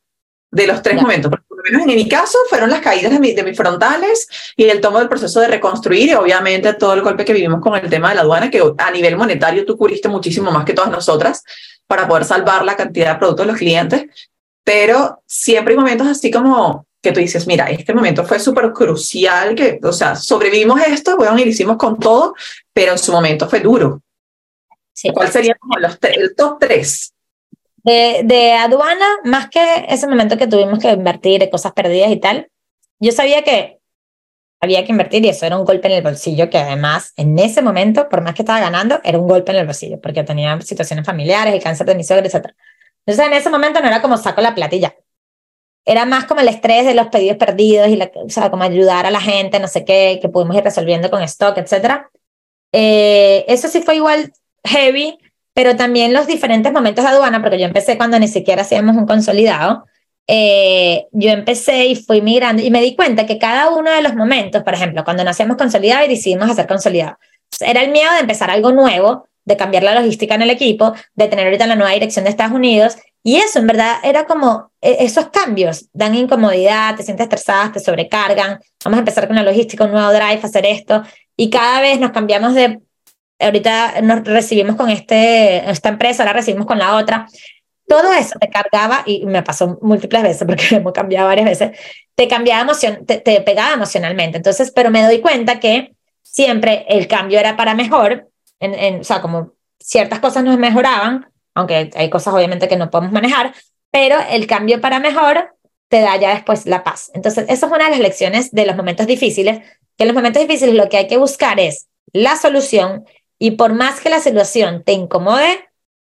de 0.50 0.66
los 0.66 0.80
tres 0.80 1.00
momentos? 1.00 1.30
por 1.30 1.42
lo 1.58 1.62
menos 1.64 1.82
en 1.82 1.94
mi 1.94 2.08
caso 2.08 2.38
fueron 2.48 2.70
las 2.70 2.80
caídas 2.80 3.12
de, 3.12 3.34
de 3.34 3.42
mis 3.42 3.56
frontales 3.56 4.26
y 4.56 4.64
el 4.64 4.80
tomo 4.80 4.98
del 4.98 5.08
proceso 5.08 5.40
de 5.40 5.48
reconstruir 5.48 6.08
y 6.08 6.14
obviamente 6.14 6.72
todo 6.72 6.94
el 6.94 7.02
golpe 7.02 7.26
que 7.26 7.34
vivimos 7.34 7.60
con 7.60 7.76
el 7.76 7.90
tema 7.90 8.08
de 8.08 8.14
la 8.14 8.22
aduana, 8.22 8.50
que 8.50 8.62
a 8.78 8.90
nivel 8.90 9.18
monetario 9.18 9.66
tú 9.66 9.76
cubriste 9.76 10.08
muchísimo 10.08 10.50
más 10.50 10.64
que 10.64 10.72
todas 10.72 10.90
nosotras 10.90 11.44
para 11.86 12.08
poder 12.08 12.24
salvar 12.24 12.64
la 12.64 12.76
cantidad 12.76 13.12
de 13.12 13.18
productos 13.18 13.44
de 13.44 13.52
los 13.52 13.58
clientes, 13.58 14.06
pero 14.64 15.22
siempre 15.26 15.74
hay 15.74 15.78
momentos 15.78 16.06
así 16.06 16.30
como 16.30 16.86
que 17.02 17.12
tú 17.12 17.20
dices, 17.20 17.46
mira, 17.46 17.70
este 17.70 17.94
momento 17.94 18.24
fue 18.24 18.38
súper 18.38 18.72
crucial, 18.72 19.54
que, 19.54 19.80
o 19.82 19.92
sea, 19.92 20.16
sobrevivimos 20.16 20.80
esto, 20.82 21.16
bueno, 21.16 21.38
y 21.38 21.44
lo 21.44 21.50
hicimos 21.50 21.76
con 21.76 21.98
todo, 21.98 22.34
pero 22.72 22.92
en 22.92 22.98
su 22.98 23.12
momento 23.12 23.48
fue 23.48 23.60
duro. 23.60 24.02
Sí. 24.92 25.10
¿Cuál 25.12 25.30
sería 25.30 25.54
como 25.54 25.78
los 25.78 25.98
el 26.02 26.34
top 26.36 26.58
tres? 26.60 27.14
De, 27.82 28.20
de, 28.24 28.52
aduana, 28.52 29.06
más 29.24 29.48
que 29.48 29.86
ese 29.88 30.06
momento 30.06 30.36
que 30.36 30.46
tuvimos 30.46 30.78
que 30.78 30.90
invertir, 30.90 31.48
cosas 31.48 31.72
perdidas 31.72 32.10
y 32.10 32.18
tal, 32.18 32.50
yo 32.98 33.10
sabía 33.12 33.42
que 33.42 33.80
había 34.60 34.84
que 34.84 34.92
invertir 34.92 35.24
y 35.24 35.30
eso 35.30 35.46
era 35.46 35.56
un 35.56 35.64
golpe 35.64 35.88
en 35.88 35.94
el 35.94 36.02
bolsillo 36.02 36.50
que 36.50 36.58
además 36.58 37.14
en 37.16 37.38
ese 37.38 37.62
momento, 37.62 38.10
por 38.10 38.20
más 38.20 38.34
que 38.34 38.42
estaba 38.42 38.60
ganando, 38.60 39.00
era 39.02 39.18
un 39.18 39.26
golpe 39.26 39.52
en 39.52 39.58
el 39.58 39.66
bolsillo 39.66 39.98
porque 40.00 40.22
tenía 40.22 40.60
situaciones 40.60 41.06
familiares, 41.06 41.54
el 41.54 41.62
cáncer 41.62 41.86
de 41.86 41.94
mi 41.94 42.04
suegra, 42.04 42.26
etc. 42.26 42.48
Entonces 43.06 43.26
en 43.26 43.32
ese 43.32 43.48
momento 43.48 43.80
no 43.80 43.88
era 43.88 44.02
como 44.02 44.18
saco 44.18 44.42
la 44.42 44.54
platilla, 44.54 44.94
era 45.84 46.04
más 46.04 46.24
como 46.24 46.40
el 46.40 46.48
estrés 46.48 46.84
de 46.84 46.94
los 46.94 47.08
pedidos 47.08 47.36
perdidos 47.36 47.88
y 47.88 47.96
la, 47.96 48.10
o 48.14 48.28
sea, 48.28 48.50
como 48.50 48.64
ayudar 48.64 49.06
a 49.06 49.10
la 49.10 49.20
gente, 49.20 49.58
no 49.58 49.68
sé 49.68 49.84
qué, 49.84 50.18
que 50.20 50.28
pudimos 50.28 50.56
ir 50.56 50.64
resolviendo 50.64 51.10
con 51.10 51.22
stock, 51.22 51.56
etc. 51.58 52.02
Eh, 52.72 53.44
eso 53.48 53.68
sí 53.68 53.82
fue 53.82 53.96
igual 53.96 54.32
heavy, 54.64 55.18
pero 55.54 55.76
también 55.76 56.12
los 56.12 56.26
diferentes 56.26 56.72
momentos 56.72 57.04
de 57.04 57.10
aduana, 57.10 57.40
porque 57.42 57.58
yo 57.58 57.66
empecé 57.66 57.96
cuando 57.96 58.18
ni 58.18 58.28
siquiera 58.28 58.62
hacíamos 58.62 58.96
un 58.96 59.06
consolidado, 59.06 59.84
eh, 60.26 61.06
yo 61.12 61.30
empecé 61.30 61.86
y 61.86 61.96
fui 61.96 62.22
migrando 62.22 62.62
y 62.62 62.70
me 62.70 62.80
di 62.80 62.94
cuenta 62.94 63.26
que 63.26 63.38
cada 63.38 63.70
uno 63.70 63.90
de 63.90 64.02
los 64.02 64.14
momentos, 64.14 64.62
por 64.62 64.74
ejemplo, 64.74 65.02
cuando 65.02 65.24
no 65.24 65.30
hacíamos 65.30 65.56
consolidado 65.56 66.04
y 66.04 66.08
decidimos 66.08 66.48
hacer 66.48 66.66
consolidado, 66.68 67.18
era 67.58 67.82
el 67.82 67.90
miedo 67.90 68.12
de 68.12 68.20
empezar 68.20 68.50
algo 68.50 68.70
nuevo 68.70 69.26
de 69.44 69.56
cambiar 69.56 69.82
la 69.82 69.94
logística 69.94 70.34
en 70.34 70.42
el 70.42 70.50
equipo, 70.50 70.94
de 71.14 71.28
tener 71.28 71.46
ahorita 71.46 71.66
la 71.66 71.74
nueva 71.74 71.92
dirección 71.92 72.24
de 72.24 72.30
Estados 72.30 72.54
Unidos. 72.54 72.96
Y 73.22 73.36
eso 73.36 73.58
en 73.58 73.66
verdad 73.66 73.96
era 74.02 74.24
como, 74.24 74.72
e, 74.80 75.04
esos 75.04 75.28
cambios 75.28 75.86
dan 75.92 76.14
incomodidad, 76.14 76.96
te 76.96 77.02
sientes 77.02 77.24
estresada, 77.24 77.72
te 77.72 77.80
sobrecargan. 77.80 78.60
Vamos 78.84 78.96
a 78.96 79.00
empezar 79.00 79.26
con 79.26 79.36
la 79.36 79.42
logística, 79.42 79.84
un 79.84 79.92
nuevo 79.92 80.10
drive, 80.10 80.40
hacer 80.42 80.64
esto. 80.66 81.02
Y 81.36 81.50
cada 81.50 81.80
vez 81.80 82.00
nos 82.00 82.12
cambiamos 82.12 82.54
de, 82.54 82.80
ahorita 83.38 84.00
nos 84.02 84.24
recibimos 84.24 84.76
con 84.76 84.90
este, 84.90 85.70
esta 85.70 85.90
empresa, 85.90 86.22
ahora 86.22 86.34
recibimos 86.34 86.66
con 86.66 86.78
la 86.78 86.96
otra. 86.96 87.26
Todo 87.86 88.12
eso 88.12 88.38
te 88.38 88.48
cargaba, 88.48 89.02
y 89.04 89.26
me 89.26 89.42
pasó 89.42 89.78
múltiples 89.82 90.22
veces 90.22 90.44
porque 90.46 90.64
hemos 90.76 90.92
cambiado 90.92 91.26
varias 91.28 91.46
veces, 91.46 91.78
te 92.14 92.28
cambiaba 92.28 92.62
emoción, 92.62 93.04
te, 93.04 93.18
te 93.18 93.40
pegaba 93.42 93.74
emocionalmente. 93.74 94.38
Entonces, 94.38 94.72
pero 94.74 94.90
me 94.90 95.02
doy 95.02 95.20
cuenta 95.20 95.60
que 95.60 95.94
siempre 96.22 96.86
el 96.88 97.06
cambio 97.08 97.38
era 97.38 97.56
para 97.56 97.74
mejor, 97.74 98.28
en, 98.60 98.74
en, 98.74 99.00
o 99.00 99.04
sea, 99.04 99.20
como 99.20 99.52
ciertas 99.78 100.20
cosas 100.20 100.44
nos 100.44 100.58
mejoraban, 100.58 101.26
aunque 101.54 101.90
hay 101.94 102.10
cosas 102.10 102.34
obviamente 102.34 102.68
que 102.68 102.76
no 102.76 102.90
podemos 102.90 103.12
manejar, 103.12 103.54
pero 103.90 104.16
el 104.30 104.46
cambio 104.46 104.80
para 104.80 105.00
mejor 105.00 105.56
te 105.88 106.00
da 106.00 106.16
ya 106.16 106.34
después 106.34 106.66
la 106.66 106.84
paz. 106.84 107.10
Entonces, 107.14 107.46
esa 107.48 107.66
es 107.66 107.72
una 107.72 107.84
de 107.84 107.90
las 107.90 108.00
lecciones 108.00 108.52
de 108.52 108.64
los 108.64 108.76
momentos 108.76 109.06
difíciles, 109.06 109.58
que 109.96 110.04
en 110.04 110.08
los 110.08 110.14
momentos 110.14 110.40
difíciles 110.40 110.74
lo 110.74 110.88
que 110.88 110.98
hay 110.98 111.06
que 111.08 111.16
buscar 111.16 111.58
es 111.58 111.88
la 112.12 112.36
solución 112.36 113.04
y 113.38 113.52
por 113.52 113.72
más 113.72 114.00
que 114.00 114.10
la 114.10 114.20
situación 114.20 114.84
te 114.84 114.92
incomode, 114.92 115.68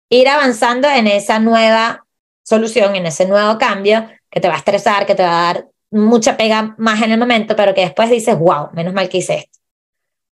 ir 0.08 0.28
avanzando 0.28 0.88
en 0.88 1.06
esa 1.06 1.40
nueva 1.40 2.06
solución, 2.44 2.94
en 2.94 3.06
ese 3.06 3.26
nuevo 3.26 3.58
cambio 3.58 4.08
que 4.30 4.40
te 4.40 4.48
va 4.48 4.54
a 4.54 4.58
estresar, 4.58 5.06
que 5.06 5.14
te 5.14 5.22
va 5.22 5.48
a 5.48 5.52
dar 5.52 5.68
mucha 5.90 6.36
pega 6.36 6.74
más 6.78 7.02
en 7.02 7.12
el 7.12 7.18
momento, 7.18 7.56
pero 7.56 7.74
que 7.74 7.80
después 7.80 8.10
dices, 8.10 8.38
wow, 8.38 8.68
menos 8.72 8.92
mal 8.92 9.08
que 9.08 9.18
hice 9.18 9.34
esto. 9.38 9.58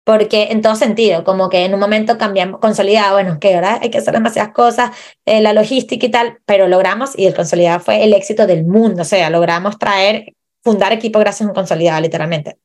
Porque 0.09 0.47
en 0.49 0.63
todo 0.63 0.75
sentido, 0.75 1.23
como 1.23 1.49
que 1.49 1.65
en 1.65 1.75
un 1.75 1.79
momento 1.79 2.17
cambiamos, 2.17 2.59
consolidado, 2.59 3.13
bueno, 3.13 3.39
que 3.39 3.53
ahora 3.53 3.77
hay 3.79 3.91
que 3.91 3.99
hacer 3.99 4.11
demasiadas 4.11 4.53
cosas, 4.53 4.89
eh, 5.23 5.39
la 5.39 5.53
logística 5.53 6.03
y 6.03 6.09
tal, 6.09 6.39
pero 6.47 6.67
logramos, 6.67 7.11
y 7.15 7.27
el 7.27 7.35
consolidado 7.35 7.79
fue 7.79 8.03
el 8.03 8.13
éxito 8.13 8.47
del 8.47 8.65
mundo, 8.65 9.03
o 9.03 9.05
sea, 9.05 9.29
logramos 9.29 9.77
traer, 9.77 10.33
fundar 10.63 10.93
equipo 10.93 11.19
gracias 11.19 11.45
a 11.45 11.49
un 11.49 11.53
consolidado, 11.53 12.01
literalmente. 12.01 12.57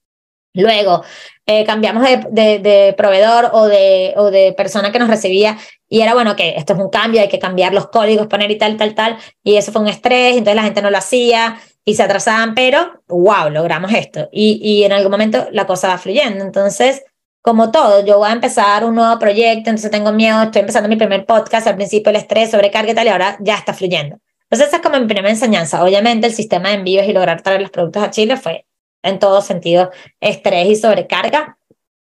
Luego, 0.55 1.05
eh, 1.45 1.67
cambiamos 1.67 2.03
de, 2.31 2.61
de, 2.61 2.95
proveedor 2.97 3.51
o 3.53 3.67
de, 3.67 4.15
o 4.17 4.31
de 4.31 4.55
persona 4.55 4.91
que 4.91 4.99
nos 4.99 5.11
recibía 5.11 5.59
y 5.87 6.01
era 6.01 6.15
bueno 6.15 6.37
que 6.37 6.55
esto 6.57 6.73
es 6.73 6.79
un 6.79 6.89
cambio, 6.89 7.21
hay 7.21 7.29
que 7.29 7.39
cambiar 7.39 7.75
los 7.75 7.89
códigos, 7.89 8.27
poner 8.27 8.51
y 8.53 8.57
tal, 8.57 8.79
tal, 8.79 8.95
tal. 8.95 9.19
Y 9.43 9.57
eso 9.57 9.71
fue 9.71 9.83
un 9.83 9.89
estrés, 9.89 10.39
entonces 10.39 10.57
la 10.57 10.63
gente 10.63 10.81
no 10.81 10.91
lo 10.91 10.97
hacía 10.97 11.61
y 11.85 11.95
se 11.95 12.05
atrasaban, 12.05 12.55
pero 12.55 13.03
wow, 13.07 13.51
logramos 13.51 13.93
esto. 13.93 14.31
Y, 14.33 14.61
y 14.63 14.85
en 14.85 14.93
algún 14.93 15.11
momento 15.11 15.47
la 15.53 15.67
cosa 15.67 15.89
va 15.89 15.99
fluyendo. 15.99 16.43
Entonces, 16.43 17.05
como 17.45 17.71
todo, 17.71 18.03
yo 18.07 18.17
voy 18.17 18.31
a 18.31 18.33
empezar 18.33 18.87
un 18.87 18.95
nuevo 18.95 19.19
proyecto, 19.19 19.69
entonces 19.69 19.91
tengo 19.91 20.13
miedo, 20.13 20.45
estoy 20.45 20.61
empezando 20.61 20.89
mi 20.89 20.97
primer 20.97 21.27
podcast, 21.27 21.67
al 21.67 21.77
principio 21.77 22.09
el 22.09 22.17
estrés, 22.17 22.51
sobrecarga 22.51 22.93
y 22.93 22.95
tal, 22.95 23.07
y 23.07 23.11
ahora 23.11 23.37
ya 23.39 23.57
está 23.57 23.75
fluyendo. 23.75 24.17
Entonces, 24.45 24.69
esa 24.69 24.77
es 24.79 24.83
como 24.83 24.99
mi 24.99 25.05
primera 25.05 25.29
enseñanza. 25.29 25.85
Obviamente, 25.85 26.27
el 26.27 26.33
sistema 26.33 26.71
de 26.71 26.77
envíos 26.77 27.07
y 27.07 27.13
lograr 27.13 27.43
traer 27.43 27.61
los 27.61 27.71
productos 27.71 28.03
a 28.03 28.11
Chile 28.11 28.39
fue 28.39 28.65
en 29.03 29.19
todo 29.19 29.43
sentido 29.43 29.91
estrés 30.21 30.69
y 30.69 30.77
sobrecarga, 30.77 31.59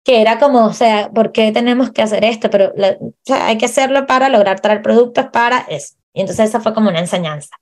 que 0.05 0.21
era 0.21 0.39
como, 0.39 0.67
o 0.67 0.75
sea, 0.75 1.11
¿por 1.15 1.33
qué 1.33 1.51
tenemos 1.51 1.93
que 1.93 2.03
hacer 2.03 2.27
esto? 2.27 2.51
Pero 2.51 2.75
o 2.77 3.15
sea, 3.25 3.47
hay 3.47 3.57
que 3.57 3.65
hacerlo 3.65 4.07
para 4.07 4.29
lograr 4.29 4.61
traer 4.61 4.83
productos 4.83 5.29
para 5.33 5.61
eso. 5.61 5.95
Y 6.13 6.21
entonces 6.21 6.51
esa 6.51 6.61
fue 6.61 6.75
como 6.75 6.91
una 6.91 7.01
enseñanza. 7.01 7.57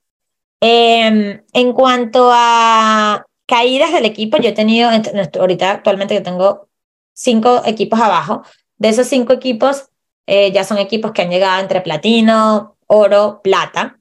Eh, 0.59 1.41
en 1.53 1.71
cuanto 1.71 2.31
a 2.33 3.25
caídas 3.45 3.93
del 3.93 4.03
equipo, 4.03 4.35
yo 4.39 4.49
he 4.49 4.53
tenido, 4.53 4.89
ahorita 5.39 5.71
actualmente 5.71 6.15
yo 6.15 6.21
tengo 6.21 6.67
cinco 7.13 7.61
equipos 7.65 7.99
abajo. 7.99 8.43
De 8.77 8.89
esos 8.89 9.07
cinco 9.07 9.33
equipos, 9.33 9.89
eh, 10.27 10.51
ya 10.51 10.63
son 10.63 10.77
equipos 10.77 11.11
que 11.11 11.21
han 11.21 11.29
llegado 11.29 11.61
entre 11.61 11.81
platino, 11.81 12.77
oro, 12.87 13.41
plata. 13.43 13.99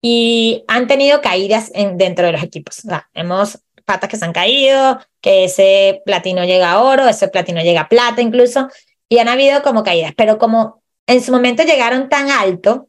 Y 0.00 0.64
han 0.68 0.86
tenido 0.86 1.20
caídas 1.20 1.70
en, 1.74 1.98
dentro 1.98 2.26
de 2.26 2.32
los 2.32 2.42
equipos. 2.42 2.84
O 2.84 3.00
hemos 3.14 3.58
patas 3.84 4.10
que 4.10 4.16
se 4.16 4.24
han 4.24 4.32
caído, 4.32 5.00
que 5.20 5.44
ese 5.44 6.02
platino 6.04 6.44
llega 6.44 6.72
a 6.72 6.82
oro, 6.82 7.08
ese 7.08 7.28
platino 7.28 7.62
llega 7.62 7.82
a 7.82 7.88
plata 7.88 8.20
incluso, 8.20 8.68
y 9.08 9.18
han 9.18 9.28
habido 9.28 9.62
como 9.62 9.82
caídas, 9.82 10.12
pero 10.16 10.38
como 10.38 10.82
en 11.06 11.22
su 11.22 11.32
momento 11.32 11.62
llegaron 11.62 12.10
tan 12.10 12.30
alto 12.30 12.88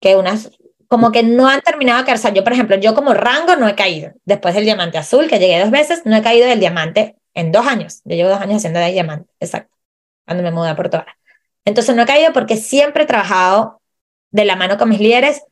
que 0.00 0.16
unas 0.16 0.50
como 0.86 1.12
que 1.12 1.22
no 1.22 1.48
han 1.48 1.60
terminado 1.60 2.00
de 2.00 2.04
caer. 2.04 2.18
O 2.18 2.34
yo, 2.34 2.42
por 2.42 2.52
ejemplo, 2.52 2.76
yo 2.76 2.94
como 2.94 3.14
rango 3.14 3.54
no 3.54 3.68
he 3.68 3.76
caído. 3.76 4.12
Después 4.24 4.54
del 4.54 4.64
diamante 4.64 4.98
azul, 4.98 5.28
que 5.28 5.38
llegué 5.38 5.60
dos 5.60 5.70
veces, 5.70 6.02
no 6.04 6.16
he 6.16 6.22
caído 6.22 6.48
del 6.48 6.58
diamante 6.58 7.16
en 7.34 7.52
dos 7.52 7.66
años. 7.66 8.00
Yo 8.04 8.16
llevo 8.16 8.30
dos 8.30 8.40
años 8.40 8.56
haciendo 8.56 8.80
de 8.80 8.92
diamante, 8.92 9.30
exacto, 9.40 9.76
cuando 10.26 10.42
me 10.42 10.50
mudé 10.50 10.70
a 10.70 10.76
Puerto 10.76 10.98
Vara. 10.98 11.16
Entonces 11.64 11.94
no 11.94 12.02
he 12.02 12.06
caído 12.06 12.32
porque 12.32 12.56
siempre 12.56 13.04
he 13.04 13.06
trabajado 13.06 13.80
de 14.30 14.44
la 14.44 14.56
mano 14.56 14.78
con 14.78 14.88
mis 14.88 15.00
líderes 15.00 15.42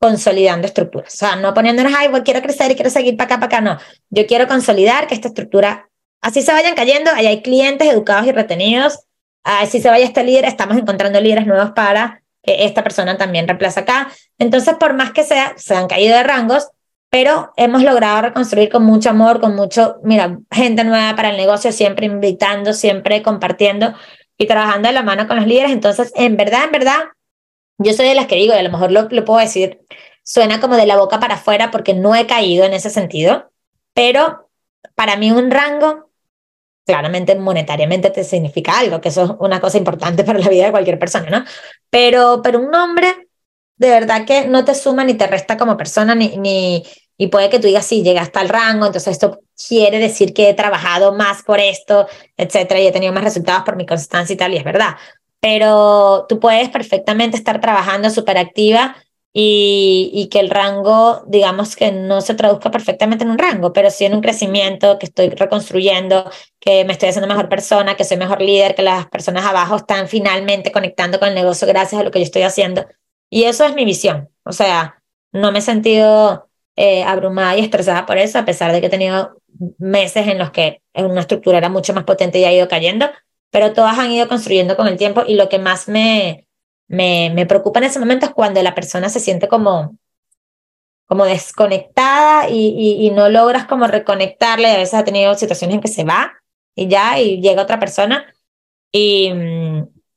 consolidando 0.00 0.66
estructuras. 0.66 1.14
O 1.14 1.16
sea, 1.16 1.36
no 1.36 1.52
poniéndonos, 1.52 1.92
ay, 1.96 2.08
quiero 2.24 2.40
crecer 2.40 2.70
y 2.70 2.74
quiero 2.74 2.90
seguir 2.90 3.16
para 3.16 3.26
acá, 3.26 3.40
para 3.40 3.46
acá, 3.46 3.60
no. 3.60 3.78
Yo 4.08 4.26
quiero 4.26 4.48
consolidar 4.48 5.06
que 5.06 5.14
esta 5.14 5.28
estructura, 5.28 5.90
así 6.22 6.40
se 6.40 6.52
vayan 6.52 6.74
cayendo, 6.74 7.10
ahí 7.14 7.26
hay 7.26 7.42
clientes 7.42 7.86
educados 7.86 8.26
y 8.26 8.32
retenidos, 8.32 9.00
así 9.42 9.80
se 9.80 9.90
vaya 9.90 10.06
este 10.06 10.24
líder, 10.24 10.46
estamos 10.46 10.78
encontrando 10.78 11.20
líderes 11.20 11.46
nuevos 11.46 11.72
para 11.72 12.22
que 12.42 12.64
esta 12.64 12.82
persona 12.82 13.18
también 13.18 13.46
reemplace 13.46 13.80
acá. 13.80 14.10
Entonces, 14.38 14.74
por 14.80 14.94
más 14.94 15.12
que 15.12 15.22
sea, 15.22 15.52
se 15.56 15.74
han 15.74 15.86
caído 15.86 16.16
de 16.16 16.22
rangos, 16.22 16.70
pero 17.10 17.52
hemos 17.56 17.82
logrado 17.82 18.22
reconstruir 18.22 18.70
con 18.70 18.84
mucho 18.84 19.10
amor, 19.10 19.40
con 19.40 19.56
mucho, 19.56 19.96
mira, 20.04 20.38
gente 20.50 20.84
nueva 20.84 21.16
para 21.16 21.30
el 21.30 21.36
negocio, 21.36 21.72
siempre 21.72 22.06
invitando, 22.06 22.72
siempre 22.72 23.22
compartiendo 23.22 23.94
y 24.38 24.46
trabajando 24.46 24.88
de 24.88 24.94
la 24.94 25.02
mano 25.02 25.26
con 25.26 25.36
los 25.36 25.46
líderes. 25.46 25.72
Entonces, 25.72 26.12
en 26.14 26.36
verdad, 26.36 26.64
en 26.64 26.72
verdad, 26.72 27.00
yo 27.78 27.92
soy 27.92 28.06
de 28.06 28.14
las 28.14 28.26
que 28.26 28.36
digo, 28.36 28.54
y 28.54 28.58
a 28.58 28.62
lo 28.62 28.70
mejor 28.70 28.92
lo, 28.92 29.08
lo 29.10 29.24
puedo 29.24 29.40
decir, 29.40 29.80
suena 30.22 30.60
como 30.60 30.76
de 30.76 30.86
la 30.86 30.96
boca 30.96 31.18
para 31.18 31.34
afuera 31.34 31.72
porque 31.72 31.94
no 31.94 32.14
he 32.14 32.26
caído 32.26 32.64
en 32.64 32.74
ese 32.74 32.90
sentido, 32.90 33.50
pero 33.92 34.48
para 34.94 35.16
mí 35.16 35.32
un 35.32 35.50
rango, 35.50 36.10
claramente 36.86 37.34
monetariamente 37.34 38.10
te 38.10 38.22
significa 38.22 38.78
algo, 38.78 39.00
que 39.00 39.08
eso 39.08 39.24
es 39.24 39.30
una 39.40 39.60
cosa 39.60 39.78
importante 39.78 40.22
para 40.22 40.38
la 40.38 40.48
vida 40.48 40.66
de 40.66 40.70
cualquier 40.70 40.98
persona, 40.98 41.28
¿no? 41.30 41.44
Pero, 41.90 42.40
pero 42.42 42.60
un 42.60 42.70
nombre, 42.70 43.28
de 43.80 43.90
verdad 43.90 44.24
que 44.24 44.46
no 44.46 44.64
te 44.64 44.76
suma 44.76 45.02
ni 45.02 45.14
te 45.14 45.26
resta 45.26 45.56
como 45.56 45.76
persona, 45.76 46.14
ni, 46.14 46.36
ni, 46.36 46.84
y 47.16 47.26
puede 47.26 47.50
que 47.50 47.58
tú 47.58 47.66
digas, 47.66 47.86
sí, 47.86 48.02
llega 48.02 48.22
hasta 48.22 48.40
el 48.40 48.48
rango, 48.48 48.86
entonces 48.86 49.12
esto 49.12 49.40
quiere 49.68 49.98
decir 49.98 50.32
que 50.32 50.50
he 50.50 50.54
trabajado 50.54 51.12
más 51.14 51.42
por 51.42 51.58
esto, 51.58 52.06
etcétera, 52.36 52.80
y 52.80 52.86
he 52.86 52.92
tenido 52.92 53.12
más 53.12 53.24
resultados 53.24 53.64
por 53.64 53.76
mi 53.76 53.86
constancia 53.86 54.34
y 54.34 54.36
tal, 54.36 54.54
y 54.54 54.58
es 54.58 54.64
verdad 54.64 54.96
pero 55.40 56.26
tú 56.28 56.38
puedes 56.38 56.68
perfectamente 56.68 57.36
estar 57.36 57.60
trabajando 57.60 58.10
súper 58.10 58.38
activa 58.38 58.96
y, 59.32 60.10
y, 60.12 60.28
que 60.28 60.40
el 60.40 60.50
rango, 60.50 61.22
digamos 61.28 61.76
que 61.76 61.92
no 61.92 62.20
se 62.20 62.34
traduzca 62.34 62.70
perfectamente 62.70 63.24
en 63.24 63.30
un 63.30 63.38
rango, 63.38 63.72
pero 63.72 63.90
sí 63.90 64.04
en 64.04 64.14
un 64.14 64.22
crecimiento, 64.22 64.98
que 64.98 65.06
estoy 65.06 65.30
reconstruyendo, 65.30 66.28
que 66.58 66.84
me 66.84 66.92
estoy 66.92 67.10
haciendo 67.10 67.28
mejor 67.28 67.48
persona, 67.48 67.96
que 67.96 68.04
soy 68.04 68.16
mejor 68.16 68.42
líder, 68.42 68.74
que 68.74 68.82
las 68.82 69.06
personas 69.06 69.44
abajo 69.46 69.76
están 69.76 70.08
finalmente 70.08 70.72
conectando 70.72 71.20
con 71.20 71.28
el 71.28 71.36
negocio 71.36 71.66
gracias 71.68 72.00
a 72.00 72.04
lo 72.04 72.10
que 72.10 72.18
yo 72.18 72.24
estoy 72.24 72.42
haciendo. 72.42 72.86
Y 73.30 73.44
eso 73.44 73.64
es 73.64 73.74
mi 73.74 73.84
visión. 73.84 74.28
O 74.44 74.52
sea, 74.52 75.02
no 75.32 75.52
me 75.52 75.60
he 75.60 75.62
sentido 75.62 76.50
eh, 76.76 77.04
abrumada 77.04 77.56
y 77.56 77.60
estresada 77.60 78.06
por 78.06 78.18
eso, 78.18 78.38
a 78.38 78.44
pesar 78.44 78.72
de 78.72 78.80
que 78.80 78.88
he 78.88 78.90
tenido 78.90 79.40
meses 79.78 80.26
en 80.26 80.38
los 80.38 80.50
que 80.50 80.82
una 80.94 81.20
estructura 81.20 81.58
era 81.58 81.68
mucho 81.68 81.94
más 81.94 82.04
potente 82.04 82.38
y 82.38 82.44
ha 82.44 82.52
ido 82.52 82.68
cayendo, 82.68 83.06
pero 83.50 83.72
todas 83.72 83.98
han 83.98 84.10
ido 84.12 84.28
construyendo 84.28 84.76
con 84.76 84.88
el 84.88 84.96
tiempo 84.96 85.22
y 85.26 85.34
lo 85.34 85.48
que 85.48 85.58
más 85.58 85.88
me, 85.88 86.46
me, 86.88 87.30
me 87.34 87.46
preocupa 87.46 87.78
en 87.78 87.86
ese 87.86 88.00
momento 88.00 88.26
es 88.26 88.32
cuando 88.32 88.62
la 88.62 88.74
persona 88.74 89.08
se 89.08 89.20
siente 89.20 89.48
como, 89.48 89.96
como 91.06 91.24
desconectada 91.24 92.48
y, 92.48 93.06
y, 93.06 93.10
no 93.10 93.28
logras 93.28 93.66
como 93.66 93.86
reconectarle. 93.86 94.68
A 94.68 94.76
veces 94.76 94.94
ha 94.94 95.04
tenido 95.04 95.34
situaciones 95.34 95.74
en 95.74 95.80
que 95.80 95.88
se 95.88 96.04
va 96.04 96.32
y 96.74 96.88
ya, 96.88 97.18
y 97.20 97.40
llega 97.40 97.62
otra 97.62 97.80
persona. 97.80 98.32
Y, 98.92 99.32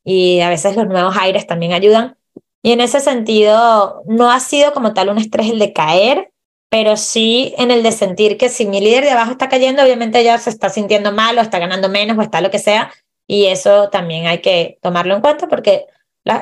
y 0.04 0.40
a 0.42 0.50
veces 0.50 0.76
los 0.76 0.88
nuevos 0.88 1.16
aires 1.18 1.48
también 1.48 1.74
ayudan. 1.74 2.16
Y 2.64 2.72
en 2.72 2.82
ese 2.82 3.02
sentido, 3.02 4.02
no 4.08 4.32
ha 4.32 4.40
sido 4.40 4.74
como 4.74 4.94
tal 4.94 5.10
un 5.10 5.18
estrés 5.20 5.52
el 5.52 5.60
de 5.60 5.74
caer, 5.74 6.32
pero 6.70 6.98
sí 6.98 7.54
en 7.58 7.70
el 7.70 7.84
de 7.84 7.92
sentir 7.92 8.38
que 8.38 8.50
si 8.50 8.66
mi 8.66 8.80
líder 8.80 9.04
de 9.04 9.12
abajo 9.12 9.32
está 9.32 9.50
cayendo, 9.50 9.84
obviamente 9.84 10.20
ella 10.20 10.38
se 10.40 10.50
está 10.50 10.70
sintiendo 10.70 11.12
mal 11.12 11.38
o 11.38 11.42
está 11.42 11.60
ganando 11.60 11.90
menos 11.90 12.18
o 12.18 12.22
está 12.22 12.42
lo 12.42 12.50
que 12.50 12.60
sea, 12.60 12.92
y 13.28 13.46
eso 13.46 13.90
también 13.90 14.28
hay 14.28 14.40
que 14.40 14.80
tomarlo 14.82 15.14
en 15.14 15.22
cuenta 15.22 15.48
porque 15.48 15.86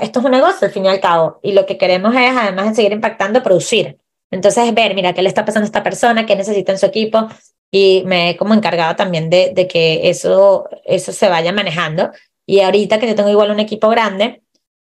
esto 0.02 0.20
es 0.20 0.26
un 0.26 0.32
negocio 0.32 0.68
al 0.68 0.74
fin 0.74 0.86
y 0.86 0.90
al 0.90 1.00
cabo. 1.00 1.40
Y 1.42 1.54
lo 1.54 1.66
que 1.66 1.78
queremos 1.78 2.14
es, 2.14 2.36
además 2.38 2.70
de 2.70 2.76
seguir 2.76 2.92
impactando, 2.92 3.44
producir. 3.44 3.98
Entonces, 4.30 4.74
ver, 4.74 4.96
mira, 4.96 5.14
qué 5.14 5.22
le 5.22 5.30
está 5.30 5.44
pasando 5.44 5.66
a 5.66 5.68
esta 5.68 5.84
persona, 5.84 6.26
qué 6.26 6.36
necesita 6.36 6.72
en 6.72 6.78
su 6.78 6.86
equipo. 6.86 7.28
Y 7.72 8.04
me 8.06 8.30
he 8.30 8.38
como 8.38 8.54
encargado 8.54 8.96
también 8.96 9.30
de, 9.30 9.52
de 9.54 9.68
que 9.68 10.10
eso, 10.10 10.70
eso 10.86 11.12
se 11.12 11.30
vaya 11.30 11.52
manejando. 11.52 12.12
Y 12.46 12.62
ahorita 12.62 13.00
que 13.00 13.08
yo 13.08 13.16
tengo 13.16 13.30
igual 13.30 13.52
un 13.52 13.60
equipo 13.60 13.90
grande, 13.90 14.44